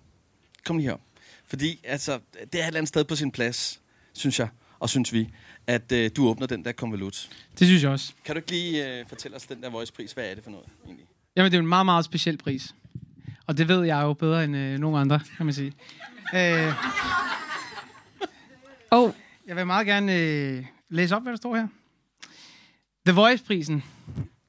Kom 0.65 0.77
lige 0.77 0.85
herop. 0.85 1.01
Fordi 1.45 1.79
altså, 1.83 2.19
det 2.33 2.55
er 2.55 2.63
et 2.63 2.67
eller 2.67 2.77
andet 2.77 2.87
sted 2.87 3.03
på 3.03 3.15
sin 3.15 3.31
plads, 3.31 3.81
synes 4.13 4.39
jeg, 4.39 4.47
og 4.79 4.89
synes 4.89 5.13
vi, 5.13 5.29
at 5.67 5.91
øh, 5.91 6.11
du 6.15 6.27
åbner 6.27 6.47
den 6.47 6.65
der 6.65 6.71
konvolut. 6.71 7.29
Det 7.59 7.67
synes 7.67 7.83
jeg 7.83 7.91
også. 7.91 8.13
Kan 8.25 8.35
du 8.35 8.39
ikke 8.39 8.51
lige 8.51 8.99
øh, 8.99 9.05
fortælle 9.09 9.37
os 9.37 9.43
den 9.43 9.63
der 9.63 9.69
voice-pris? 9.69 10.11
Hvad 10.11 10.25
er 10.29 10.35
det 10.35 10.43
for 10.43 10.51
noget, 10.51 10.65
egentlig? 10.85 11.05
Jamen, 11.35 11.51
det 11.51 11.57
er 11.57 11.61
en 11.61 11.67
meget, 11.67 11.85
meget 11.85 12.05
speciel 12.05 12.37
pris. 12.37 12.75
Og 13.47 13.57
det 13.57 13.67
ved 13.67 13.83
jeg 13.83 14.01
jo 14.01 14.13
bedre 14.13 14.43
end 14.43 14.55
øh, 14.55 14.79
nogen 14.79 15.01
andre, 15.01 15.19
kan 15.37 15.45
man 15.45 15.55
sige. 15.55 15.73
Øh, 16.35 16.73
og 18.89 19.15
jeg 19.47 19.55
vil 19.55 19.65
meget 19.65 19.87
gerne 19.87 20.15
øh, 20.15 20.65
læse 20.89 21.15
op, 21.15 21.21
hvad 21.21 21.31
der 21.31 21.37
står 21.37 21.55
her. 21.55 21.67
The 23.05 23.15
Voice-prisen 23.15 23.83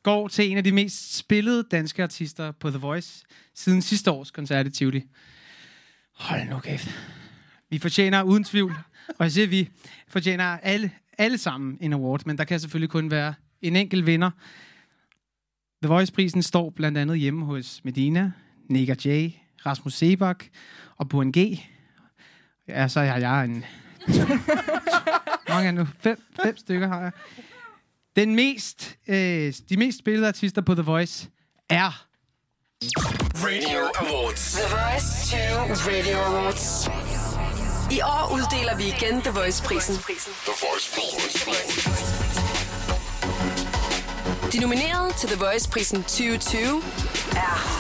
går 0.03 0.29
til 0.29 0.51
en 0.51 0.57
af 0.57 0.65
de 0.65 0.73
mest 0.73 1.17
spillede 1.17 1.63
danske 1.71 2.03
artister 2.03 2.53
på 2.53 2.71
The 2.71 2.79
Voice 2.79 3.25
siden 3.55 3.83
sidste 3.83 4.11
års 4.11 4.31
koncert 4.31 4.67
i 4.67 4.71
Tivoli. 4.71 5.05
Hold 6.17 6.49
nu 6.49 6.59
kæft. 6.59 6.89
Vi 7.71 7.79
fortjener 7.79 8.23
uden 8.23 8.45
tvivl, 8.45 8.75
og 9.09 9.25
jeg 9.25 9.33
siger 9.33 9.47
vi, 9.47 9.71
fortjener 10.09 10.45
alle, 10.45 10.91
alle 11.19 11.39
sammen 11.39 11.79
en 11.81 11.93
award, 11.93 12.23
men 12.27 12.39
der 12.39 12.45
kan 12.45 12.61
selvfølgelig 12.61 12.91
kun 12.91 13.11
være 13.11 13.35
en 13.63 13.77
enkelt 13.77 14.07
vinder. 14.07 14.31
The 15.83 15.89
Voice-prisen 15.89 16.43
står 16.43 16.71
blandt 16.71 16.99
andet 16.99 17.19
hjemme 17.19 17.45
hos 17.45 17.85
Medina, 17.85 18.33
Nick 18.69 19.07
J, 19.07 19.31
Rasmus 19.67 19.95
Sebak 19.95 20.45
og 20.97 21.09
Buren 21.09 21.33
G. 21.33 21.59
Ja, 22.69 22.89
så 22.89 23.01
har 23.01 23.17
jeg 23.17 23.45
en... 23.45 23.65
Mange 25.49 25.69
er 25.69 25.73
nu? 25.73 25.87
Fem, 26.01 26.23
fem 26.43 26.57
stykker 26.57 26.89
har 26.89 27.01
jeg. 27.01 27.13
Den 28.17 28.35
mest, 28.35 28.97
øh, 29.09 29.55
de 29.69 29.77
mest 29.77 29.99
spillede 29.99 30.29
artister 30.29 30.63
på 30.63 30.75
The 30.75 30.83
Voice 30.83 31.29
er... 31.71 32.07
Radio 33.35 33.79
Awards. 33.95 34.53
The 34.53 34.63
Voice 34.77 35.09
2 35.31 35.91
Radio 35.91 36.17
Awards. 36.19 36.89
I 37.93 38.01
år 38.01 38.35
uddeler 38.35 38.77
vi 38.77 38.85
igen 38.85 39.21
The 39.21 39.31
Voice-prisen. 39.31 39.95
The 39.95 40.55
Voice 40.65 40.87
De 44.53 44.61
nominerede 44.61 45.13
til 45.13 45.29
The 45.29 45.39
Voice-prisen 45.39 46.03
2020 46.03 46.83
er 47.33 47.80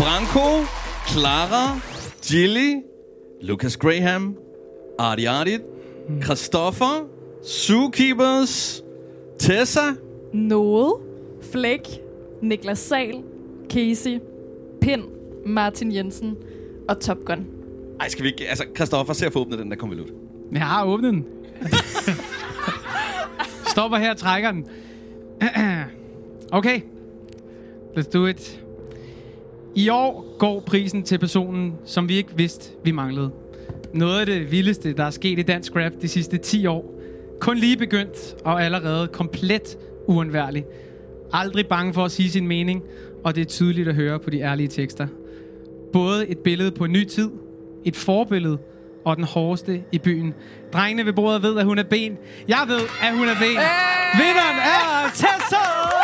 Branko, 0.00 0.64
Clara, 1.06 1.78
Gilly, 2.22 2.82
Lucas 3.42 3.76
Graham, 3.76 4.38
Artie 4.98 5.26
Artie, 5.26 5.60
Christoffer, 6.22 7.06
Zookeepers, 7.42 8.82
Tessa, 9.38 9.96
Noel, 10.32 11.02
Flæk, 11.52 11.80
Niklas 12.42 12.78
Sal, 12.78 13.22
Casey, 13.68 14.20
Pind, 14.80 15.04
Martin 15.46 15.92
Jensen 15.92 16.36
og 16.88 17.00
Top 17.00 17.18
Gun. 17.24 17.46
Ej, 18.00 18.08
skal 18.08 18.24
vi 18.24 18.28
ikke... 18.28 18.48
Altså, 18.48 18.64
Christoffer, 18.76 19.14
se 19.14 19.26
at 19.26 19.32
få 19.32 19.40
åbnet 19.40 19.58
den 19.58 19.70
der 19.70 19.76
konvolut. 19.76 20.12
Jeg 20.52 20.66
har 20.66 20.84
åbnet 20.84 21.12
den. 21.12 21.26
Stopper 23.72 23.98
her 23.98 24.10
og 24.10 24.16
trækker 24.16 24.52
den. 24.52 24.66
okay. 26.58 26.80
Let's 27.96 28.10
do 28.10 28.26
it. 28.26 28.60
I 29.74 29.88
år 29.88 30.36
går 30.38 30.60
prisen 30.60 31.02
til 31.02 31.18
personen, 31.18 31.74
som 31.84 32.08
vi 32.08 32.16
ikke 32.16 32.30
vidste, 32.36 32.70
vi 32.84 32.90
manglede. 32.90 33.30
Noget 33.94 34.20
af 34.20 34.26
det 34.26 34.52
vildeste, 34.52 34.92
der 34.92 35.04
er 35.04 35.10
sket 35.10 35.38
i 35.38 35.42
dansk 35.42 35.76
rap 35.76 35.92
de 36.02 36.08
sidste 36.08 36.38
10 36.38 36.66
år. 36.66 36.94
Kun 37.40 37.56
lige 37.56 37.76
begyndt 37.76 38.34
og 38.44 38.64
allerede 38.64 39.08
komplet 39.08 39.78
uundværlig. 40.06 40.64
Aldrig 41.32 41.66
bange 41.66 41.94
for 41.94 42.04
at 42.04 42.10
sige 42.10 42.30
sin 42.30 42.46
mening, 42.46 42.82
og 43.24 43.34
det 43.34 43.40
er 43.40 43.44
tydeligt 43.44 43.88
at 43.88 43.94
høre 43.94 44.18
på 44.18 44.30
de 44.30 44.40
ærlige 44.40 44.68
tekster. 44.68 45.06
Både 45.92 46.28
et 46.28 46.38
billede 46.38 46.70
på 46.70 46.84
en 46.84 46.92
ny 46.92 47.04
tid, 47.04 47.30
et 47.84 47.96
forbillede 47.96 48.58
og 49.04 49.16
den 49.16 49.24
hårdeste 49.24 49.82
i 49.92 49.98
byen. 49.98 50.34
Drengene 50.72 51.06
ved 51.06 51.12
bordet 51.12 51.42
ved, 51.42 51.58
at 51.58 51.64
hun 51.64 51.78
er 51.78 51.84
ben. 51.84 52.18
Jeg 52.48 52.64
ved, 52.68 52.80
at 53.02 53.16
hun 53.18 53.28
er 53.28 53.38
ben. 53.40 53.58
Hey! 53.58 54.00
Vinderen 54.18 54.56
er 54.56 55.10
Tessa! 55.14 55.99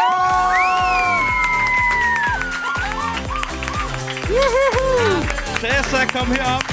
Tessa, 5.61 6.07
kom 6.07 6.27
herop. 6.27 6.63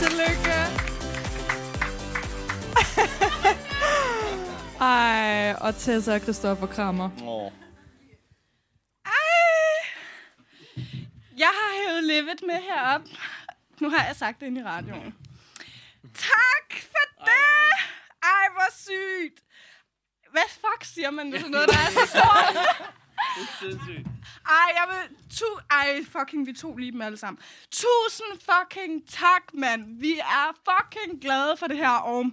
Tillykke. 0.00 0.58
Ej, 4.90 5.54
og 5.60 5.76
Tessa 5.76 6.14
og 6.14 6.20
Christoffer 6.20 6.66
krammer. 6.66 7.10
Oh. 7.22 7.52
Jeg 11.38 11.46
har 11.48 11.88
hævet 11.88 12.04
Livet 12.04 12.40
med 12.46 12.54
herop. 12.54 13.00
Nu 13.80 13.90
har 13.90 14.04
jeg 14.06 14.16
sagt 14.16 14.40
det 14.40 14.46
ind 14.46 14.58
i 14.58 14.62
radioen. 14.62 15.14
Tak 16.14 16.80
for 16.92 17.24
det! 17.24 17.72
Ej, 18.22 18.46
hvor 18.52 18.70
sygt! 18.72 19.44
Hvad 20.30 20.42
fuck 20.48 20.84
siger 20.94 21.10
man 21.10 21.32
sådan 21.32 21.50
noget, 21.50 21.68
der 21.68 21.74
er 21.74 21.90
så 21.90 22.06
stort? 22.06 22.56
Ej, 24.46 24.68
jeg 24.78 24.86
vil... 24.88 25.16
Tu 25.36 25.44
Ej, 25.70 26.04
fucking, 26.12 26.46
vi 26.46 26.52
tog 26.52 26.76
lige 26.76 26.92
dem 26.92 27.02
alle 27.02 27.18
sammen. 27.18 27.42
Tusind 27.70 28.40
fucking 28.40 29.08
tak, 29.08 29.42
mand. 29.54 30.00
Vi 30.00 30.18
er 30.18 30.56
fucking 30.68 31.20
glade 31.22 31.56
for 31.56 31.66
det 31.66 31.76
her, 31.76 31.90
og 31.90 32.24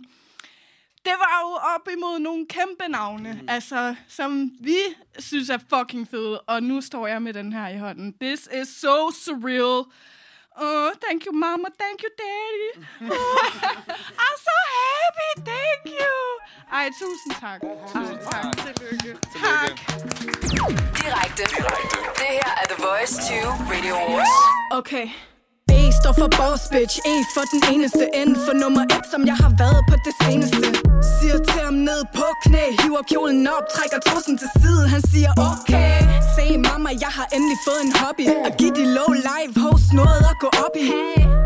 det 1.05 1.15
var 1.19 1.41
jo 1.41 1.49
op 1.75 1.87
imod 1.97 2.19
nogle 2.19 2.47
kæmpe 2.47 2.87
navne, 2.89 3.33
mm. 3.41 3.49
altså, 3.49 3.95
som 4.07 4.51
vi 4.61 4.77
synes 5.19 5.49
er 5.49 5.57
fucking 5.69 6.07
fede, 6.07 6.41
og 6.41 6.63
nu 6.63 6.81
står 6.81 7.07
jeg 7.07 7.21
med 7.21 7.33
den 7.33 7.53
her 7.53 7.67
i 7.67 7.77
hånden. 7.77 8.13
This 8.21 8.49
is 8.61 8.67
so 8.67 9.11
surreal. 9.11 9.83
Oh, 10.61 10.91
thank 11.03 11.25
you, 11.25 11.33
mama. 11.33 11.67
Thank 11.79 12.01
you, 12.03 12.09
daddy. 12.23 12.71
Oh, 13.11 13.39
I'm 14.23 14.37
so 14.47 14.55
happy. 14.79 15.31
Thank 15.51 15.99
you. 15.99 16.06
Ej, 16.87 16.93
tusind 16.93 17.33
tak. 17.41 17.61
Tusind 17.93 18.19
tak. 18.31 18.43
Tillykke. 18.55 19.19
Tak. 19.43 19.71
Direkte. 20.99 21.43
Direkte. 21.55 21.97
Det 22.19 22.29
her 22.39 22.51
er 22.61 22.67
The 22.73 22.77
Voice 22.87 23.13
20 23.27 23.47
Radio 23.73 23.93
Awards. 23.95 24.35
Okay. 24.71 25.07
Står 26.07 26.23
for 26.23 26.31
boss 26.39 26.63
bitch, 26.73 26.95
E 27.11 27.15
for 27.35 27.45
den 27.53 27.61
eneste, 27.73 28.03
N 28.29 28.31
for 28.45 28.53
nummer 28.63 28.83
et, 28.95 29.05
som 29.13 29.21
jeg 29.29 29.37
har 29.43 29.51
været 29.63 29.81
på 29.89 29.95
det 30.07 30.13
seneste. 30.23 30.67
Siger 31.15 31.37
til 31.47 31.59
ham 31.67 31.77
ned 31.89 32.01
på 32.17 32.27
knæ, 32.43 32.63
hiver 32.81 33.03
kjolen 33.11 33.47
op, 33.55 33.65
trækker 33.75 33.99
trussen 34.07 34.37
til 34.41 34.49
side, 34.61 34.83
han 34.93 35.01
siger 35.11 35.31
okay. 35.51 35.95
Se 36.35 36.45
mamma, 36.67 36.89
jeg 37.03 37.11
har 37.17 37.27
endelig 37.35 37.59
fået 37.67 37.81
en 37.87 37.93
hobby, 38.01 38.25
at 38.47 38.53
give 38.59 38.73
de 38.79 38.85
low 38.97 39.11
live 39.29 39.53
hoes 39.63 39.85
noget 40.01 40.21
at 40.31 40.37
gå 40.43 40.49
op 40.65 40.75
i. 40.85 40.87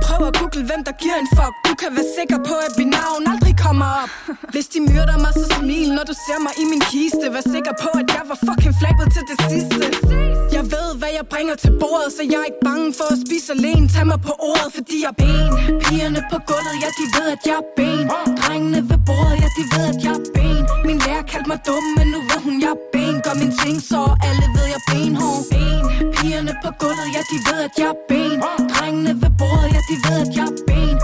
Prøv 0.06 0.20
at 0.30 0.34
google, 0.40 0.64
hvem 0.70 0.82
der 0.88 0.94
giver 1.04 1.18
en 1.24 1.30
fuck, 1.38 1.54
du 1.68 1.74
kan 1.82 1.90
være 1.98 2.10
sikker 2.18 2.40
på, 2.50 2.56
at 2.68 2.74
mit 2.80 2.90
navn 3.00 3.22
aldrig 3.34 3.56
kommer 3.66 3.88
op. 4.02 4.12
Hvis 4.54 4.68
de 4.74 4.80
myrder 4.90 5.18
mig, 5.24 5.34
så 5.42 5.46
smil, 5.58 5.88
når 5.98 6.06
du 6.10 6.16
ser 6.26 6.40
mig 6.46 6.54
i 6.64 6.66
min 6.72 6.84
kiste. 6.92 7.26
Vær 7.36 7.46
sikker 7.56 7.74
på, 7.84 7.90
at 8.02 8.06
jeg 8.22 8.30
var 8.34 8.40
fucking 8.48 8.76
flabet 8.82 9.08
til 9.16 9.24
det 9.30 9.38
sidste. 9.50 9.84
Jeg 10.58 10.64
ved, 10.76 10.90
hvad 11.00 11.12
jeg 11.20 11.26
bringer 11.34 11.56
til 11.64 11.72
bordet, 11.82 12.10
så 12.18 12.22
jeg 12.32 12.40
er 12.44 12.48
ikke 12.52 12.64
bange 12.70 12.88
for 13.00 13.08
at 13.14 13.18
spise 13.26 13.50
alene. 13.58 13.86
Tag 13.94 14.06
mig 14.12 14.20
på 14.30 14.34
ordet, 14.50 14.70
fordi 14.78 14.98
jeg 15.06 15.12
er 15.16 15.20
ben. 15.24 15.50
Pigerne 15.84 16.22
på 16.32 16.38
gulvet, 16.50 16.76
ja, 16.84 16.90
de 17.00 17.06
ved, 17.16 17.28
at 17.36 17.42
jeg 17.50 17.58
er 17.64 17.68
ben. 17.80 18.06
Drengene 18.42 18.80
ved 18.90 19.00
bordet, 19.08 19.36
ja, 19.44 19.48
de 19.58 19.64
ved, 19.74 19.86
at 19.94 20.00
jeg 20.06 20.14
er 20.20 20.26
ben. 20.36 20.62
Min 20.88 20.98
lærer 21.06 21.26
kaldte 21.32 21.48
mig 21.52 21.60
dum, 21.68 21.84
men 21.98 22.06
nu 22.14 22.20
ved 22.30 22.40
hun, 22.46 22.56
jeg 22.66 22.72
er 22.78 22.82
ben. 22.94 23.16
Gør 23.26 23.36
min 23.42 23.54
ting, 23.62 23.78
så 23.92 24.00
alle 24.28 24.46
ved, 24.56 24.66
jeg 24.74 24.80
er 24.82 24.86
benhård. 24.92 25.42
Ben. 25.52 25.84
Pigerne 26.18 26.54
på 26.64 26.70
gulvet, 26.82 27.08
ja, 27.16 27.22
de 27.32 27.38
ved, 27.48 27.60
at 27.68 27.74
jeg 27.82 27.90
er 27.96 28.00
ben. 28.12 28.38
Drengene 28.74 29.14
ved 29.22 29.32
bordet, 29.40 29.70
ja, 29.76 29.82
de 29.90 29.96
ved, 30.06 30.18
at 30.26 30.32
jeg 30.38 30.48
er 30.52 30.56
ben. 30.70 30.96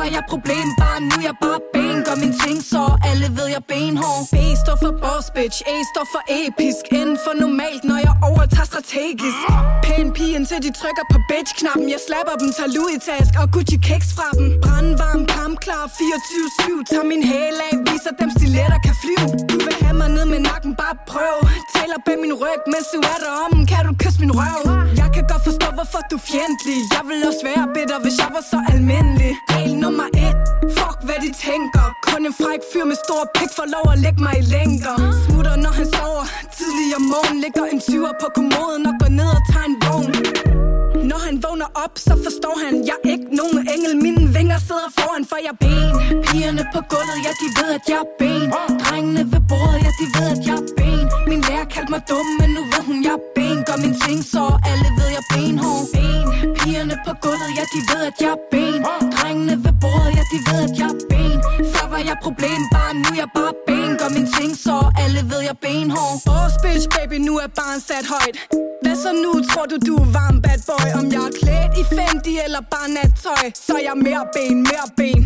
Var 0.00 0.10
jeg 0.18 0.24
problem, 0.34 0.66
bare 0.82 1.00
nu 1.08 1.14
er 1.20 1.26
jeg 1.30 1.36
bare 1.44 1.60
ben. 1.74 1.96
Gør 2.06 2.16
min 2.22 2.34
ting, 2.44 2.58
så 2.72 2.82
alle 3.10 3.26
ved, 3.36 3.46
jeg 3.54 3.62
er 3.64 3.68
benhård. 3.72 4.22
B 4.34 4.36
står 4.62 4.76
for 4.84 4.92
boss 5.02 5.26
bitch, 5.36 5.58
A 5.74 5.76
står 5.92 6.06
for 6.14 6.22
episk. 6.40 6.82
N 7.08 7.10
for 7.24 7.34
normalt, 7.42 7.82
når 7.90 7.98
jeg 8.06 8.14
overtager 8.28 8.68
strategisk. 8.72 9.42
Pæn 9.86 10.06
pige, 10.16 10.32
indtil 10.38 10.58
de 10.66 10.70
trykker 10.80 11.04
på 11.12 11.18
bitch-knappen. 11.30 11.86
Jeg 11.94 12.00
slapper 12.06 12.34
dem, 12.42 12.48
tager 12.56 12.70
Louis 12.76 12.98
task 13.08 13.32
og 13.40 13.46
Gucci 13.54 13.76
kicks 13.88 14.10
fra 14.16 14.28
dem. 14.38 14.46
Brandvarm, 14.64 15.22
kampklar, 15.36 15.84
24-7. 15.96 16.90
Tager 16.90 17.06
min 17.12 17.22
hæl 17.30 17.58
af, 17.68 17.74
viser 17.88 18.12
dem 18.20 18.30
stiletter 18.38 18.78
kan 18.86 18.94
flyve. 19.02 19.28
Du 19.50 19.56
vil 19.66 19.76
have 19.84 19.96
mig 20.02 20.10
ned 20.16 20.26
med 20.34 20.40
nakken, 20.50 20.72
bare 20.82 20.96
prøv. 21.12 21.36
Taler 21.74 21.98
bag 22.06 22.16
min 22.24 22.34
ryg, 22.42 22.60
mens 22.72 22.86
du 22.94 22.98
er 23.12 23.18
derom. 23.24 23.54
Kan 23.70 23.82
du 23.88 23.92
kysse 24.02 24.18
min 24.24 24.32
røv? 24.40 24.62
Jeg 25.00 25.08
kan 25.14 25.24
godt 25.32 25.42
forstå, 25.48 25.66
hvorfor 25.78 26.00
du 26.10 26.16
er 26.20 26.24
fjendtlig. 26.32 26.78
Jeg 26.94 27.02
vil 27.08 27.18
også 27.28 27.42
være 27.48 27.64
bitter, 27.74 27.98
hvis 28.04 28.16
jeg 28.22 28.30
var 28.36 28.44
så 28.52 28.58
almindelig. 28.72 29.32
Regel 29.90 29.96
nummer 29.96 30.08
et. 30.14 30.36
Fuck, 30.78 30.98
hvad 31.04 31.18
de 31.24 31.30
tænker. 31.46 31.84
Kun 32.02 32.26
en 32.26 32.34
fræk 32.40 32.60
fyr 32.72 32.84
med 32.84 32.96
stor 33.04 33.22
pik 33.34 33.50
får 33.56 33.66
lov 33.74 33.92
at 33.92 33.98
lægge 33.98 34.22
mig 34.22 34.34
i 34.38 34.42
længder. 34.42 34.96
Smutter, 35.26 35.56
når 35.56 35.70
han 35.70 35.86
sover. 35.86 36.24
Tidlig 36.56 36.96
om 36.96 37.02
morgenen 37.02 37.40
ligger 37.40 37.64
en 37.72 37.80
tyver 37.80 38.12
på 38.20 38.26
kommoden 38.34 38.86
og 38.86 38.94
går 39.00 39.08
ned 39.08 39.30
og 39.38 39.42
tager 39.52 39.66
en 39.70 39.76
vogn. 39.84 40.59
Når 41.10 41.18
han 41.26 41.36
vågner 41.44 41.68
op, 41.84 41.94
så 42.06 42.14
forstår 42.26 42.56
han, 42.64 42.74
jeg 42.90 42.98
er 43.04 43.10
ikke 43.14 43.30
nogen 43.40 43.58
engel. 43.74 43.92
Mine 44.04 44.24
vinger 44.36 44.58
sidder 44.68 44.88
foran, 44.98 45.24
for 45.30 45.38
jeg 45.46 45.52
er 45.56 45.60
ben. 45.66 45.92
Pigerne 46.26 46.64
på 46.74 46.80
gulvet, 46.92 47.18
ja, 47.26 47.32
de 47.42 47.48
ved, 47.58 47.70
at 47.78 47.84
jeg 47.92 48.00
er 48.04 48.10
ben. 48.20 48.46
Drengene 48.84 49.22
ved 49.32 49.42
bordet, 49.50 49.80
ja, 49.86 49.90
de 50.00 50.06
ved, 50.16 50.28
at 50.36 50.42
jeg 50.48 50.56
er 50.62 50.66
ben. 50.78 51.04
Min 51.30 51.40
lærer 51.48 51.66
kaldte 51.74 51.90
mig 51.94 52.02
dum, 52.10 52.26
men 52.40 52.48
nu 52.56 52.62
ved 52.72 52.82
hun, 52.88 52.98
jeg 53.06 53.14
er 53.20 53.24
ben. 53.36 53.58
Gør 53.68 53.78
min 53.84 53.94
ting, 54.04 54.20
så 54.32 54.42
alle 54.70 54.88
ved, 54.98 55.08
jeg 55.16 55.22
er 55.24 55.28
benhård. 55.34 55.84
Ben. 55.94 56.24
Pigerne 56.58 56.96
på 57.06 57.12
gulvet, 57.24 57.50
ja, 57.58 57.64
de 57.74 57.80
ved, 57.90 58.02
at 58.10 58.16
jeg 58.24 58.32
er 58.36 58.42
ben. 58.52 58.80
Drengene 59.16 59.54
ved 59.64 59.74
bordet, 59.82 60.12
ja, 60.18 60.22
de 60.32 60.38
ved, 60.48 60.60
at 60.68 60.74
jeg 60.80 60.90
er 60.94 60.98
ben. 61.08 61.09
Før 62.00 62.06
jeg 62.06 62.18
problem, 62.22 62.60
bare 62.72 62.94
nu 62.94 63.08
er 63.14 63.18
jeg 63.24 63.30
bare 63.38 63.54
ben. 63.66 63.90
Gør 64.00 64.10
min 64.16 64.28
ting, 64.36 64.52
så 64.64 64.76
alle 65.02 65.20
ved, 65.30 65.40
jeg 65.48 65.56
er 65.58 65.62
benhård. 65.66 66.14
Boss 66.28 66.54
bitch, 66.64 66.86
baby, 66.96 67.16
nu 67.28 67.32
er 67.44 67.50
barn 67.60 67.80
sat 67.88 68.06
højt. 68.14 68.36
Hvad 68.82 68.96
så 69.04 69.10
nu, 69.24 69.32
tror 69.50 69.66
du, 69.72 69.76
du 69.88 69.94
er 70.02 70.08
varm 70.18 70.36
bad 70.44 70.60
boy? 70.68 70.88
Om 71.00 71.06
jeg 71.16 71.24
er 71.30 71.34
klædt 71.40 71.72
i 71.82 71.84
Fendi 71.94 72.34
eller 72.46 72.62
bare 72.72 72.88
nattøj 72.96 73.44
Så 73.66 73.72
er 73.78 73.82
jeg 73.88 73.96
mere 74.06 74.24
ben, 74.36 74.56
mere 74.70 74.88
ben 74.98 75.20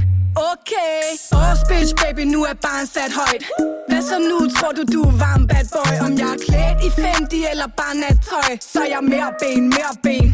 Okay 0.52 1.02
Boss 1.32 1.60
bitch, 1.70 1.92
baby, 2.02 2.24
nu 2.34 2.40
er 2.50 2.56
barn 2.66 2.86
sat 2.94 3.12
højt 3.20 3.42
Hvad 3.88 4.02
så 4.10 4.16
nu, 4.30 4.38
tror 4.56 4.72
du, 4.78 4.82
du 4.94 5.00
er 5.10 5.14
varm 5.24 5.42
bad 5.50 5.66
boy? 5.74 5.94
Om 6.06 6.12
jeg 6.22 6.30
er 6.36 6.40
klædt 6.46 6.78
i 6.88 6.90
Fendi 7.00 7.40
eller 7.52 7.68
bare 7.80 7.94
nattøj 8.02 8.50
Så 8.72 8.78
er 8.84 8.90
jeg 8.94 9.02
mere 9.12 9.30
ben, 9.42 9.62
mere 9.76 9.94
ben 10.06 10.28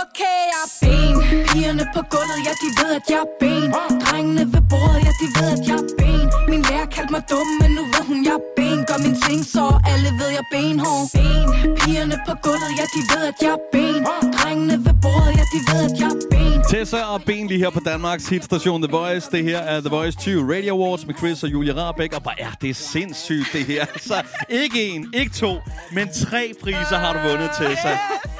Okay, 0.00 0.40
jeg 0.52 0.62
er 0.66 0.70
ben 0.82 1.14
Pigerne 1.48 1.84
på 1.94 2.00
gulvet, 2.12 2.40
ja, 2.46 2.52
de 2.62 2.68
ved, 2.78 2.90
at 2.98 3.06
jeg 3.12 3.20
er 3.26 3.30
ben 3.42 3.68
Drengene 4.04 4.44
ved 4.52 4.62
bordet, 4.70 5.01
mig 7.22 7.30
dum, 7.30 7.46
men 7.60 7.70
nu 7.76 7.82
ved 7.92 8.04
hun, 8.10 8.24
jeg 8.24 8.36
er 8.40 8.44
ben 8.56 8.78
Gør 8.88 8.98
min 9.06 9.16
ting, 9.26 9.44
så 9.54 9.64
alle 9.92 10.08
ved, 10.20 10.30
jeg 10.36 10.44
er 10.46 10.50
benhård 10.54 11.04
Ben 11.16 11.46
Pigerne 11.78 12.16
på 12.26 12.34
gulvet, 12.44 12.72
ja, 12.78 12.84
de 12.94 13.00
ved, 13.12 13.22
at 13.30 13.38
jeg 13.44 13.52
er 13.58 13.62
ben 13.72 14.02
Drengene 14.36 14.76
ved 14.86 14.94
bordet, 15.04 15.32
ja, 15.38 15.44
de 15.54 15.60
ved, 15.70 15.82
at 15.90 15.94
jeg 16.02 16.10
er 16.16 16.20
ben 16.32 16.58
Tessa 16.70 17.00
og 17.14 17.22
Ben 17.26 17.46
lige 17.46 17.58
her 17.58 17.70
på 17.70 17.80
Danmarks 17.80 18.28
hitstation 18.28 18.82
The 18.82 18.90
Voice. 18.90 19.30
Det 19.30 19.44
her 19.44 19.58
er 19.58 19.80
The 19.80 19.90
Voice 19.90 20.18
20 20.18 20.54
Radio 20.56 20.72
Awards 20.74 21.06
med 21.06 21.14
Chris 21.14 21.42
og 21.42 21.48
Julia 21.52 21.74
Rabeck. 21.74 22.14
Og 22.14 22.22
hvor 22.22 22.34
er 22.38 22.52
det 22.62 22.76
sindssygt, 22.76 23.48
det 23.52 23.64
her. 23.64 23.86
Så 23.96 24.14
ikke 24.48 24.88
en, 24.88 25.14
ikke 25.14 25.32
to, 25.32 25.52
men 25.92 26.08
tre 26.12 26.52
priser 26.60 26.96
har 27.04 27.12
du 27.12 27.28
vundet, 27.28 27.50
Tessa. 27.58 27.98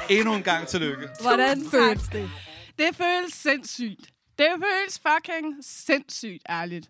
Endnu 0.09 0.33
en 0.35 0.43
gang 0.43 0.67
tillykke. 0.67 1.07
Hvordan 1.21 1.57
føles 1.71 2.03
det? 2.11 2.29
Det 2.77 2.89
føles 3.01 3.33
sindssygt. 3.33 4.05
Det 4.37 4.47
føles 4.63 5.01
fucking 5.07 5.47
sindssygt, 5.61 6.43
ærligt. 6.49 6.87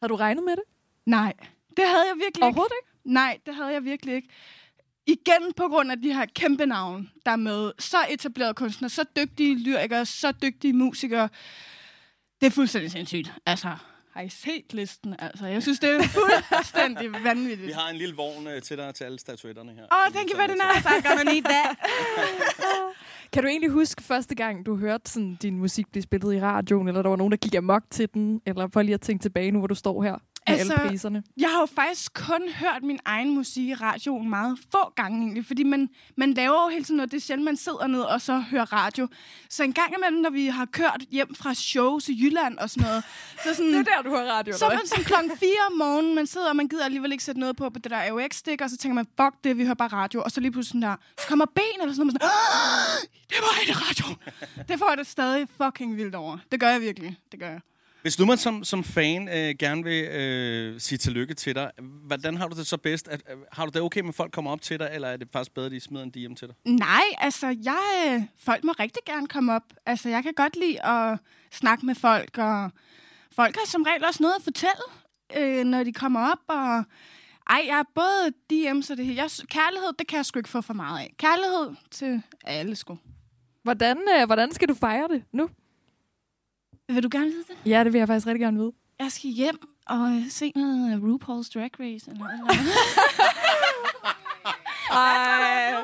Har 0.00 0.08
du 0.08 0.16
regnet 0.16 0.44
med 0.44 0.52
det? 0.52 0.71
Nej, 1.06 1.32
det 1.76 1.84
havde 1.86 2.04
jeg 2.08 2.16
virkelig 2.24 2.44
Overhovedet 2.44 2.72
ikke. 2.82 3.12
Nej, 3.12 3.38
det 3.46 3.54
havde 3.54 3.72
jeg 3.72 3.84
virkelig 3.84 4.14
ikke. 4.14 4.28
Igen 5.06 5.52
på 5.56 5.68
grund 5.68 5.90
af 5.90 6.02
de 6.02 6.14
her 6.14 6.26
kæmpe 6.34 6.66
navne, 6.66 7.08
der 7.26 7.30
er 7.32 7.36
med. 7.36 7.72
Så 7.78 7.96
etablerede 8.10 8.54
kunstnere, 8.54 8.88
så 8.88 9.04
dygtige 9.16 9.58
lyrikere, 9.58 10.06
så 10.06 10.32
dygtige 10.32 10.72
musikere. 10.72 11.28
Det 12.40 12.46
er 12.46 12.50
fuldstændig 12.50 12.90
sindssygt. 12.90 13.32
Altså, 13.46 13.68
har 14.12 14.22
I 14.22 14.28
set 14.28 14.72
listen? 14.72 15.14
Altså, 15.18 15.46
jeg 15.46 15.62
synes, 15.62 15.78
det 15.78 15.90
er 15.90 16.02
fuldstændig 16.02 17.12
vanvittigt. 17.24 17.66
Vi 17.66 17.72
har 17.72 17.88
en 17.90 17.96
lille 17.96 18.16
vogn 18.16 18.46
øh, 18.46 18.62
til 18.62 18.76
dig 18.76 18.94
til 18.94 19.04
alle 19.04 19.18
statuetterne 19.18 19.72
her. 19.72 19.82
Oh, 19.82 20.12
thank 20.12 20.30
you 20.30 20.36
very 20.36 20.50
nice. 20.50 20.88
I'm 20.88 21.08
gonna 21.08 21.32
need 21.32 21.42
that. 21.42 21.76
Kan 23.32 23.42
du 23.42 23.48
egentlig 23.48 23.70
huske 23.70 24.02
første 24.02 24.34
gang, 24.34 24.66
du 24.66 24.76
hørte 24.76 25.10
sådan, 25.10 25.34
din 25.42 25.58
musik 25.58 25.88
blive 25.90 26.02
spillet 26.02 26.34
i 26.34 26.40
radioen, 26.40 26.88
eller 26.88 27.02
der 27.02 27.08
var 27.08 27.16
nogen, 27.16 27.30
der 27.30 27.36
gik 27.36 27.54
amok 27.54 27.82
til 27.90 28.08
den, 28.14 28.40
eller 28.46 28.68
for 28.72 28.82
lige 28.82 28.94
at 28.94 29.00
tænke 29.00 29.22
tilbage 29.22 29.50
nu, 29.50 29.58
hvor 29.58 29.66
du 29.66 29.74
står 29.74 30.02
her 30.02 30.16
altså, 30.46 30.72
alle 30.72 30.88
priserne? 30.88 31.22
Jeg 31.36 31.48
har 31.50 31.60
jo 31.60 31.66
faktisk 31.66 32.14
kun 32.14 32.42
hørt 32.60 32.82
min 32.82 32.98
egen 33.04 33.30
musik 33.34 33.68
i 33.68 33.74
radioen 33.74 34.30
meget 34.30 34.58
få 34.72 34.92
gange 34.96 35.18
egentlig, 35.22 35.46
fordi 35.46 35.62
man, 35.62 35.88
man 36.16 36.34
laver 36.34 36.62
jo 36.64 36.68
hele 36.68 36.84
tiden 36.84 36.96
noget. 36.96 37.10
Det 37.10 37.16
er 37.16 37.20
sjældent, 37.20 37.44
man 37.44 37.56
sidder 37.56 37.86
ned 37.86 38.00
og 38.00 38.20
så 38.20 38.38
hører 38.38 38.72
radio. 38.72 39.08
Så 39.50 39.62
en 39.62 39.72
gang 39.72 39.94
imellem, 39.98 40.20
når 40.22 40.30
vi 40.30 40.46
har 40.46 40.64
kørt 40.64 41.02
hjem 41.10 41.34
fra 41.34 41.54
shows 41.54 42.08
i 42.08 42.24
Jylland 42.24 42.58
og 42.58 42.70
sådan 42.70 42.88
noget, 42.88 43.04
så 43.44 43.54
sådan, 43.56 43.72
Det 43.74 43.88
er 43.88 43.96
der, 43.96 44.02
du 44.02 44.10
hører 44.10 44.32
radio, 44.32 44.56
Så 44.58 44.66
er 44.66 44.74
man 44.76 44.86
sådan 44.86 45.04
klokken 45.04 45.30
4 45.38 45.48
om 45.70 45.72
morgenen, 45.78 46.14
man 46.14 46.26
sidder, 46.26 46.48
og 46.48 46.56
man 46.56 46.68
gider 46.68 46.84
alligevel 46.84 47.12
ikke 47.12 47.24
sætte 47.24 47.40
noget 47.40 47.56
på 47.56 47.70
på 47.70 47.78
det 47.78 47.90
der 47.90 48.10
AUX-stik, 48.10 48.60
og 48.60 48.70
så 48.70 48.76
tænker 48.76 48.94
man, 48.94 49.06
fuck 49.20 49.44
det, 49.44 49.58
vi 49.58 49.62
hører 49.64 49.74
bare 49.74 49.88
radio. 49.88 50.22
Og 50.22 50.30
så 50.30 50.40
lige 50.40 50.52
pludselig 50.52 50.70
sådan 50.82 50.90
der, 50.90 50.96
så 51.20 51.26
kommer 51.28 51.46
ben 51.54 51.62
eller 51.80 51.94
sådan 51.94 52.06
noget, 52.06 52.14
man 52.20 52.20
sådan, 52.20 52.28
"Ah, 52.28 53.08
det 53.30 53.36
var 53.40 53.60
ikke 53.60 53.72
radio. 53.72 54.16
Det 54.68 54.78
får 54.78 54.88
jeg 54.88 54.98
da 54.98 55.02
stadig 55.02 55.48
fucking 55.62 55.96
vildt 55.96 56.14
over. 56.14 56.38
Det 56.52 56.60
gør 56.60 56.68
jeg 56.68 56.80
virkelig. 56.80 57.16
Det 57.32 57.40
gør 57.40 57.48
jeg. 57.48 57.60
Hvis 58.02 58.16
du 58.16 58.26
man 58.26 58.38
som, 58.38 58.64
som 58.64 58.84
fan 58.84 59.28
øh, 59.28 59.54
gerne 59.58 59.84
vil 59.84 60.04
øh, 60.04 60.80
sige 60.80 60.98
tillykke 60.98 61.34
til 61.34 61.54
dig, 61.54 61.70
hvordan 62.06 62.36
har 62.36 62.48
du 62.48 62.58
det 62.58 62.66
så 62.66 62.76
bedst? 62.76 63.08
At, 63.08 63.22
øh, 63.30 63.36
har 63.52 63.66
du 63.66 63.70
det 63.74 63.82
okay 63.82 64.00
med, 64.00 64.08
at 64.08 64.14
folk 64.14 64.32
kommer 64.32 64.50
op 64.50 64.60
til 64.60 64.78
dig, 64.78 64.90
eller 64.92 65.08
er 65.08 65.16
det 65.16 65.28
faktisk 65.32 65.54
bedre, 65.54 65.66
at 65.66 65.72
de 65.72 65.80
smider 65.80 66.04
en 66.04 66.10
DM 66.10 66.34
til 66.34 66.48
dig? 66.48 66.56
Nej, 66.64 67.02
altså, 67.18 67.46
jeg, 67.46 68.12
øh, 68.14 68.22
folk 68.38 68.64
må 68.64 68.72
rigtig 68.72 69.02
gerne 69.06 69.28
komme 69.28 69.52
op. 69.52 69.62
Altså, 69.86 70.08
jeg 70.08 70.22
kan 70.22 70.32
godt 70.34 70.56
lide 70.56 70.84
at 70.86 71.18
snakke 71.52 71.86
med 71.86 71.94
folk, 71.94 72.38
og 72.38 72.70
folk 73.36 73.56
har 73.56 73.66
som 73.66 73.82
regel 73.82 74.04
også 74.04 74.22
noget 74.22 74.34
at 74.38 74.42
fortælle, 74.42 74.84
øh, 75.36 75.64
når 75.64 75.84
de 75.84 75.92
kommer 75.92 76.30
op, 76.30 76.38
og 76.48 76.84
ej, 77.50 77.64
jeg 77.66 77.78
er 77.78 77.90
både 77.94 78.32
DM's 78.52 78.90
og 78.90 78.96
det 78.96 79.06
her. 79.06 79.14
Jeg, 79.14 79.30
kærlighed, 79.48 79.88
det 79.98 80.06
kan 80.06 80.16
jeg 80.16 80.26
sgu 80.26 80.38
ikke 80.38 80.48
få 80.48 80.60
for 80.60 80.74
meget 80.74 81.00
af. 81.00 81.14
Kærlighed 81.18 81.74
til 81.90 82.22
alle, 82.44 82.76
sgu. 82.76 82.98
Hvordan, 83.62 83.98
øh, 84.16 84.26
hvordan 84.26 84.52
skal 84.52 84.68
du 84.68 84.74
fejre 84.74 85.08
det 85.08 85.22
nu? 85.32 85.48
Vil 86.94 87.02
du 87.02 87.08
gerne 87.12 87.26
vide 87.26 87.44
det? 87.48 87.70
Ja, 87.70 87.84
det 87.84 87.92
vil 87.92 87.98
jeg 87.98 88.08
faktisk 88.08 88.26
rigtig 88.26 88.40
gerne 88.40 88.58
vide. 88.58 88.72
Jeg 88.98 89.12
skal 89.12 89.30
hjem 89.30 89.58
og 89.86 90.08
øh, 90.10 90.30
se 90.30 90.52
noget 90.56 91.00
RuPaul's 91.00 91.50
Drag 91.54 91.70
Race. 91.80 92.10
Eller, 92.10 92.26
eller. 92.28 92.54
Ej. 94.92 95.74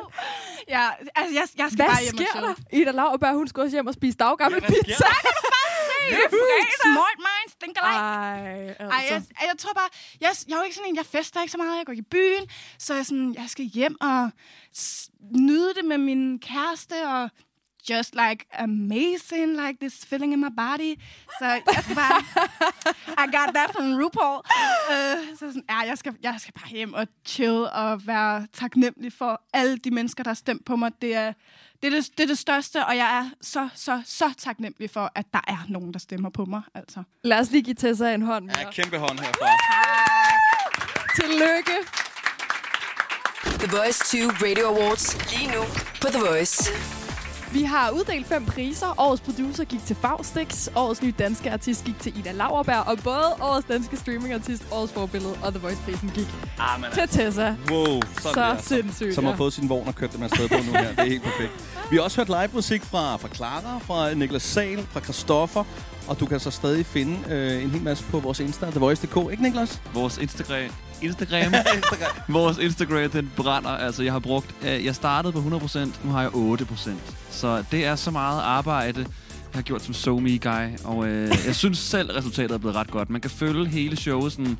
Ja, 0.68 0.88
altså, 1.14 1.34
jeg, 1.34 1.48
jeg 1.58 1.68
skal 1.70 1.76
Hvad 1.76 1.86
bare 1.86 2.02
hjem 2.02 2.14
og 2.14 2.20
sker 2.20 2.30
chille. 2.32 2.48
der? 2.48 2.78
Ida 2.80 2.90
Lauerberg, 2.90 3.34
hun 3.34 3.48
skal 3.48 3.60
også 3.62 3.76
hjem 3.76 3.86
og 3.86 3.94
spise 3.94 4.16
daggammel 4.18 4.60
sker 4.60 4.68
pizza. 4.68 5.04
Det 6.10 6.16
er 6.16 6.28
fredag. 6.30 6.72
Smart 6.82 7.18
minds 7.28 7.54
think 7.62 7.76
alike. 7.82 7.98
Ej, 7.98 8.66
altså. 8.68 8.84
Ej, 8.84 9.04
jeg, 9.10 9.22
jeg 9.42 9.54
tror 9.58 9.72
bare, 9.72 9.88
jeg, 10.20 10.30
jeg 10.48 10.54
er 10.54 10.58
jo 10.58 10.62
ikke 10.64 10.76
sådan 10.76 10.90
en, 10.90 10.96
jeg 10.96 11.06
fester 11.06 11.40
ikke 11.40 11.52
så 11.52 11.58
meget, 11.58 11.76
jeg 11.78 11.86
går 11.86 11.92
i 11.92 12.02
byen, 12.02 12.48
så 12.78 12.94
jeg, 12.94 13.06
sådan, 13.06 13.34
jeg 13.38 13.44
skal 13.48 13.64
hjem 13.64 13.96
og 14.00 14.30
s- 14.78 15.10
nyde 15.36 15.74
det 15.74 15.84
med 15.84 15.98
min 15.98 16.38
kæreste, 16.40 16.94
og 17.06 17.30
just 17.90 18.14
like 18.14 18.46
amazing, 18.58 19.56
like 19.56 19.78
this 19.80 20.04
feeling 20.04 20.32
in 20.32 20.40
my 20.40 20.50
body. 20.56 20.94
Så 21.38 21.46
jeg 21.46 21.82
skal 21.82 21.94
bare, 21.94 22.22
I 23.22 23.26
got 23.36 23.54
that 23.54 23.70
from 23.72 23.98
RuPaul. 24.00 24.40
Uh, 24.90 25.38
så 25.38 25.38
sådan, 25.38 25.64
ja, 25.70 25.78
jeg 25.78 25.98
skal, 25.98 26.14
jeg 26.22 26.34
skal 26.38 26.54
bare 26.60 26.70
hjem 26.70 26.94
og 26.94 27.06
chill 27.26 27.68
og 27.72 28.06
være 28.06 28.46
taknemmelig 28.52 29.12
for 29.12 29.42
alle 29.52 29.78
de 29.78 29.90
mennesker, 29.90 30.22
der 30.22 30.30
har 30.30 30.34
stemt 30.34 30.64
på 30.64 30.76
mig. 30.76 30.92
Det 31.02 31.14
er, 31.14 31.32
det 31.82 31.92
er 31.92 31.96
det, 31.96 32.08
det 32.18 32.22
er 32.22 32.26
det 32.26 32.38
største, 32.38 32.86
og 32.86 32.96
jeg 32.96 33.18
er 33.18 33.30
så, 33.40 33.68
så, 33.74 34.02
så 34.06 34.32
taknemmelig 34.38 34.90
for, 34.90 35.12
at 35.14 35.26
der 35.32 35.40
er 35.48 35.66
nogen, 35.68 35.92
der 35.92 35.98
stemmer 35.98 36.30
på 36.30 36.44
mig. 36.44 36.62
Altså. 36.74 37.02
Lad 37.24 37.38
os 37.40 37.50
lige 37.50 37.62
give 37.62 37.74
Tessa 37.74 38.14
en 38.14 38.22
hånd. 38.22 38.50
Ja, 38.50 38.70
kæmpe 38.70 38.98
hånd 38.98 39.18
herfra. 39.18 39.46
Tillykke. 41.20 41.76
The 43.58 43.76
Voice 43.76 44.04
20 44.04 44.30
Radio 44.30 44.66
Awards. 44.66 45.32
Lige 45.32 45.52
nu 45.52 45.62
på 46.00 46.08
The 46.08 46.20
Voice. 46.20 46.72
Vi 47.52 47.62
har 47.62 47.90
uddelt 47.90 48.26
fem 48.26 48.44
priser. 48.44 48.94
Årets 49.00 49.22
producer 49.22 49.64
gik 49.64 49.86
til 49.86 49.96
Faustix. 49.96 50.68
Årets 50.76 51.02
nye 51.02 51.14
danske 51.18 51.50
artist 51.52 51.84
gik 51.84 51.98
til 52.00 52.18
Ida 52.18 52.32
Lauerberg. 52.32 52.86
Og 52.86 52.98
både 53.04 53.34
årets 53.40 53.66
danske 53.68 53.96
streamingartist, 53.96 54.66
årets 54.72 54.92
forbillede 54.92 55.34
og 55.42 55.52
The 55.54 55.60
Voice-prisen 55.62 56.10
gik 56.14 56.26
Ah, 56.58 56.92
til 56.92 57.08
Tessa. 57.08 57.54
Wow, 57.70 57.84
sådan 57.84 58.02
Så 58.22 58.30
der, 58.34 58.42
altså. 58.44 58.68
sindssygt, 58.68 59.14
Som 59.14 59.24
har 59.24 59.30
ja. 59.30 59.36
fået 59.36 59.52
sin 59.52 59.68
vogn 59.68 59.88
og 59.88 59.94
kørt 59.94 60.12
dem 60.12 60.22
afsted 60.22 60.48
på 60.48 60.54
nu 60.66 60.72
her. 60.72 60.88
Det 60.88 60.98
er 60.98 61.04
helt 61.04 61.22
perfekt. 61.22 61.52
Vi 61.90 61.96
har 61.96 62.02
også 62.02 62.16
hørt 62.20 62.28
live 62.28 62.50
musik 62.54 62.82
fra, 62.84 63.16
fra 63.16 63.28
Clara, 63.34 63.78
fra 63.78 64.14
Niklas 64.14 64.42
Sal, 64.42 64.86
fra 64.92 65.00
Christoffer. 65.00 65.64
Og 66.08 66.20
du 66.20 66.26
kan 66.26 66.40
så 66.40 66.50
stadig 66.50 66.86
finde 66.86 67.18
øh, 67.28 67.62
en 67.64 67.70
hel 67.70 67.82
masse 67.82 68.04
på 68.04 68.18
vores 68.18 68.40
Insta, 68.40 68.66
TheVoice.dk, 68.70 69.30
ikke 69.30 69.42
Niklas? 69.42 69.80
Vores 69.94 70.18
Instagram. 70.18 70.70
Instagram. 71.06 71.54
Vores 72.28 72.58
Instagram, 72.58 73.10
den 73.10 73.32
brænder. 73.36 73.70
Altså, 73.70 74.02
jeg 74.02 74.12
har 74.12 74.18
brugt... 74.18 74.54
Øh, 74.62 74.84
jeg 74.84 74.94
startede 74.94 75.32
på 75.32 75.38
100%, 75.38 75.78
nu 76.04 76.12
har 76.12 76.22
jeg 76.22 76.30
8%. 76.30 76.90
Så 77.30 77.64
det 77.70 77.84
er 77.86 77.96
så 77.96 78.10
meget 78.10 78.40
arbejde, 78.42 79.00
jeg 79.00 79.06
har 79.54 79.62
gjort 79.62 79.82
som 79.82 79.94
SoMe 79.94 80.38
guy. 80.38 80.78
Og 80.84 81.08
øh, 81.08 81.28
jeg 81.46 81.54
synes 81.54 81.78
selv, 81.78 82.10
resultatet 82.10 82.50
er 82.54 82.58
blevet 82.58 82.76
ret 82.76 82.90
godt. 82.90 83.10
Man 83.10 83.20
kan 83.20 83.30
følge 83.30 83.66
hele 83.66 83.96
showet 83.96 84.32
sådan 84.32 84.58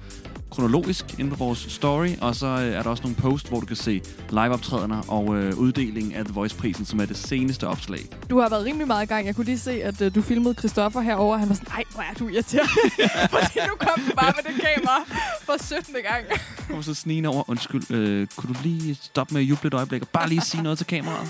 kronologisk 0.51 1.19
inde 1.19 1.31
på 1.31 1.37
vores 1.37 1.59
story, 1.59 2.09
og 2.20 2.35
så 2.35 2.47
øh, 2.47 2.66
er 2.66 2.83
der 2.83 2.91
også 2.91 3.03
nogle 3.03 3.16
post, 3.16 3.49
hvor 3.49 3.61
du 3.61 3.66
kan 3.66 3.77
se 3.77 4.03
liveoptrædener 4.31 5.03
og 5.09 5.37
øh, 5.37 5.59
uddelingen 5.59 6.12
af 6.12 6.25
The 6.25 6.35
Voice-prisen, 6.35 6.85
som 6.85 7.01
er 7.01 7.07
det 7.07 7.16
seneste 7.16 7.66
opslag. 7.66 8.01
Du 8.31 8.39
har 8.41 8.49
været 8.49 8.65
rimelig 8.65 8.87
meget 8.87 9.05
i 9.05 9.09
gang. 9.09 9.27
Jeg 9.27 9.35
kunne 9.35 9.45
lige 9.45 9.59
se, 9.59 9.83
at 9.83 10.01
uh, 10.01 10.15
du 10.15 10.23
filmede 10.23 10.55
Christoffer 10.55 11.01
herover. 11.01 11.37
Han 11.37 11.49
var 11.49 11.55
sådan, 11.55 11.69
nej, 11.73 11.85
hvor 11.93 12.03
er 12.03 12.15
du 12.19 12.29
irriterende. 12.29 12.70
Fordi 13.35 13.59
nu 13.69 13.75
kom 13.79 14.03
du 14.09 14.15
bare 14.16 14.33
med 14.37 14.53
det 14.53 14.62
kamera 14.62 15.05
for 15.43 15.65
17. 15.65 15.95
gang. 16.11 16.25
kommer 16.66 16.83
så 16.83 16.95
snigende 16.95 17.29
over. 17.29 17.51
Undskyld, 17.51 17.91
øh, 17.91 18.27
kunne 18.37 18.55
du 18.55 18.61
lige 18.62 18.95
stoppe 18.95 19.35
med 19.35 19.43
at 19.43 19.49
juble 19.49 19.66
et 19.66 19.75
øjeblik 19.75 20.03
og 20.03 20.09
bare 20.09 20.29
lige 20.29 20.41
sige 20.41 20.62
noget 20.62 20.79
til 20.79 20.87
kameraet? 20.87 21.29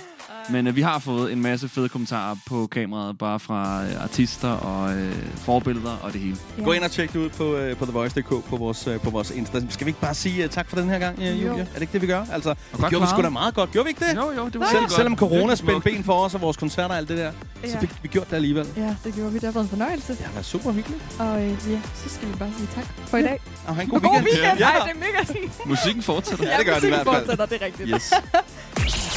Men 0.50 0.66
øh, 0.66 0.76
vi 0.76 0.80
har 0.82 0.98
fået 0.98 1.32
en 1.32 1.42
masse 1.42 1.68
fede 1.68 1.88
kommentarer 1.88 2.36
på 2.46 2.66
kameraet, 2.66 3.18
bare 3.18 3.40
fra 3.40 3.84
øh, 3.84 4.02
artister 4.02 4.48
og 4.48 4.96
øh, 4.96 5.14
forbilleder 5.36 5.96
og 6.02 6.12
det 6.12 6.20
hele. 6.20 6.36
Ja. 6.58 6.62
Gå 6.64 6.72
ind 6.72 6.84
og 6.84 6.90
tjek 6.90 7.12
det 7.12 7.18
ud 7.18 7.28
på, 7.28 7.54
øh, 7.56 7.76
på 7.76 7.84
TheVoice.dk 7.84 8.28
på 8.28 8.56
vores, 8.56 8.86
øh, 8.86 9.00
på 9.00 9.10
vores 9.10 9.30
Insta. 9.30 9.60
Skal 9.70 9.86
vi 9.86 9.88
ikke 9.90 10.00
bare 10.00 10.14
sige 10.14 10.44
uh, 10.44 10.50
tak 10.50 10.68
for 10.68 10.76
den 10.76 10.88
her 10.90 10.98
gang, 10.98 11.18
uh, 11.18 11.24
Julia? 11.24 11.46
Jo. 11.46 11.52
Er 11.58 11.64
det 11.64 11.80
ikke 11.80 11.92
det, 11.92 12.02
vi 12.02 12.06
gør? 12.06 12.24
Altså, 12.32 12.48
det 12.50 12.80
godt 12.80 12.90
gjorde 12.90 13.02
vi 13.02 13.06
sgu 13.06 13.14
klaret. 13.16 13.24
da 13.24 13.30
meget 13.30 13.54
godt. 13.54 13.70
Gjorde 13.72 13.84
vi 13.84 13.90
ikke 13.90 14.04
det? 14.04 14.16
Jo, 14.16 14.32
jo, 14.36 14.48
det 14.48 14.60
var 14.60 14.66
Selv, 14.70 14.78
rigtig 14.80 14.96
Selvom 14.96 15.16
godt. 15.16 15.30
corona 15.30 15.54
spændte 15.54 15.80
ben 15.90 16.04
for 16.04 16.12
os 16.24 16.34
og 16.34 16.40
vores 16.40 16.56
koncerter 16.56 16.88
og 16.90 16.96
alt 16.96 17.08
det 17.08 17.18
der, 17.18 17.30
så 17.64 17.70
Ja. 17.72 17.78
fik 17.80 17.90
vi 18.02 18.08
gjort 18.08 18.30
det 18.30 18.36
alligevel. 18.36 18.66
Ja, 18.76 18.94
det 19.04 19.14
gjorde 19.14 19.32
vi. 19.32 19.38
Det 19.38 19.44
har 19.44 19.52
været 19.52 19.64
en 19.64 19.70
fornøjelse. 19.70 20.12
Det 20.12 20.20
har 20.24 20.32
været 20.32 20.46
super 20.46 20.72
hyggeligt. 20.72 21.02
Og 21.18 21.42
øh, 21.42 21.50
ja, 21.50 21.80
så 21.94 22.08
skal 22.14 22.28
vi 22.28 22.34
bare 22.38 22.50
sige 22.56 22.68
tak 22.74 22.84
for 23.06 23.16
i 23.16 23.22
dag. 23.22 23.40
Og 23.66 23.74
have 23.74 23.84
en 23.84 23.90
god 23.90 24.00
god 24.00 24.10
weekend. 24.10 24.26
weekend. 24.34 24.58
Ja. 24.58 24.66
Ej, 24.66 24.86
det 24.86 24.94
er 24.94 24.98
mega 25.12 25.24
sådan. 25.26 25.50
Musikken 25.66 26.02
fortsætter. 26.02 26.44
Ja, 26.50 26.56
det 26.58 26.66
gør 26.66 26.74
den 26.78 26.88
i 26.88 26.90
musikken 26.90 27.04
hvert 27.04 27.14
fald. 27.16 27.26
fortsætter, 27.38 27.46
det 27.46 27.62
er 27.62 27.66
rigtigt. 27.66 27.88
Yes. 27.94 28.12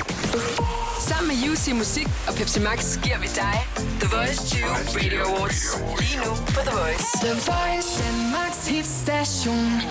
Sammen 1.09 1.27
med 1.27 1.49
UC 1.49 1.67
Musik 1.73 2.07
og 2.27 2.33
Pepsi 2.33 2.59
Max 2.59 2.97
giver 3.03 3.19
vi 3.19 3.27
dig 3.35 3.67
The 3.99 4.09
Voice 4.15 4.47
20 4.47 4.65
Radio 4.95 5.21
Awards. 5.21 5.61
Lige 5.99 6.17
nu 6.17 6.31
på 6.35 6.61
The 6.67 6.75
Voice. 6.79 7.05
The 7.21 7.33
Voice, 7.33 8.03
Danmarks 8.03 8.67
hitstation. 8.67 9.81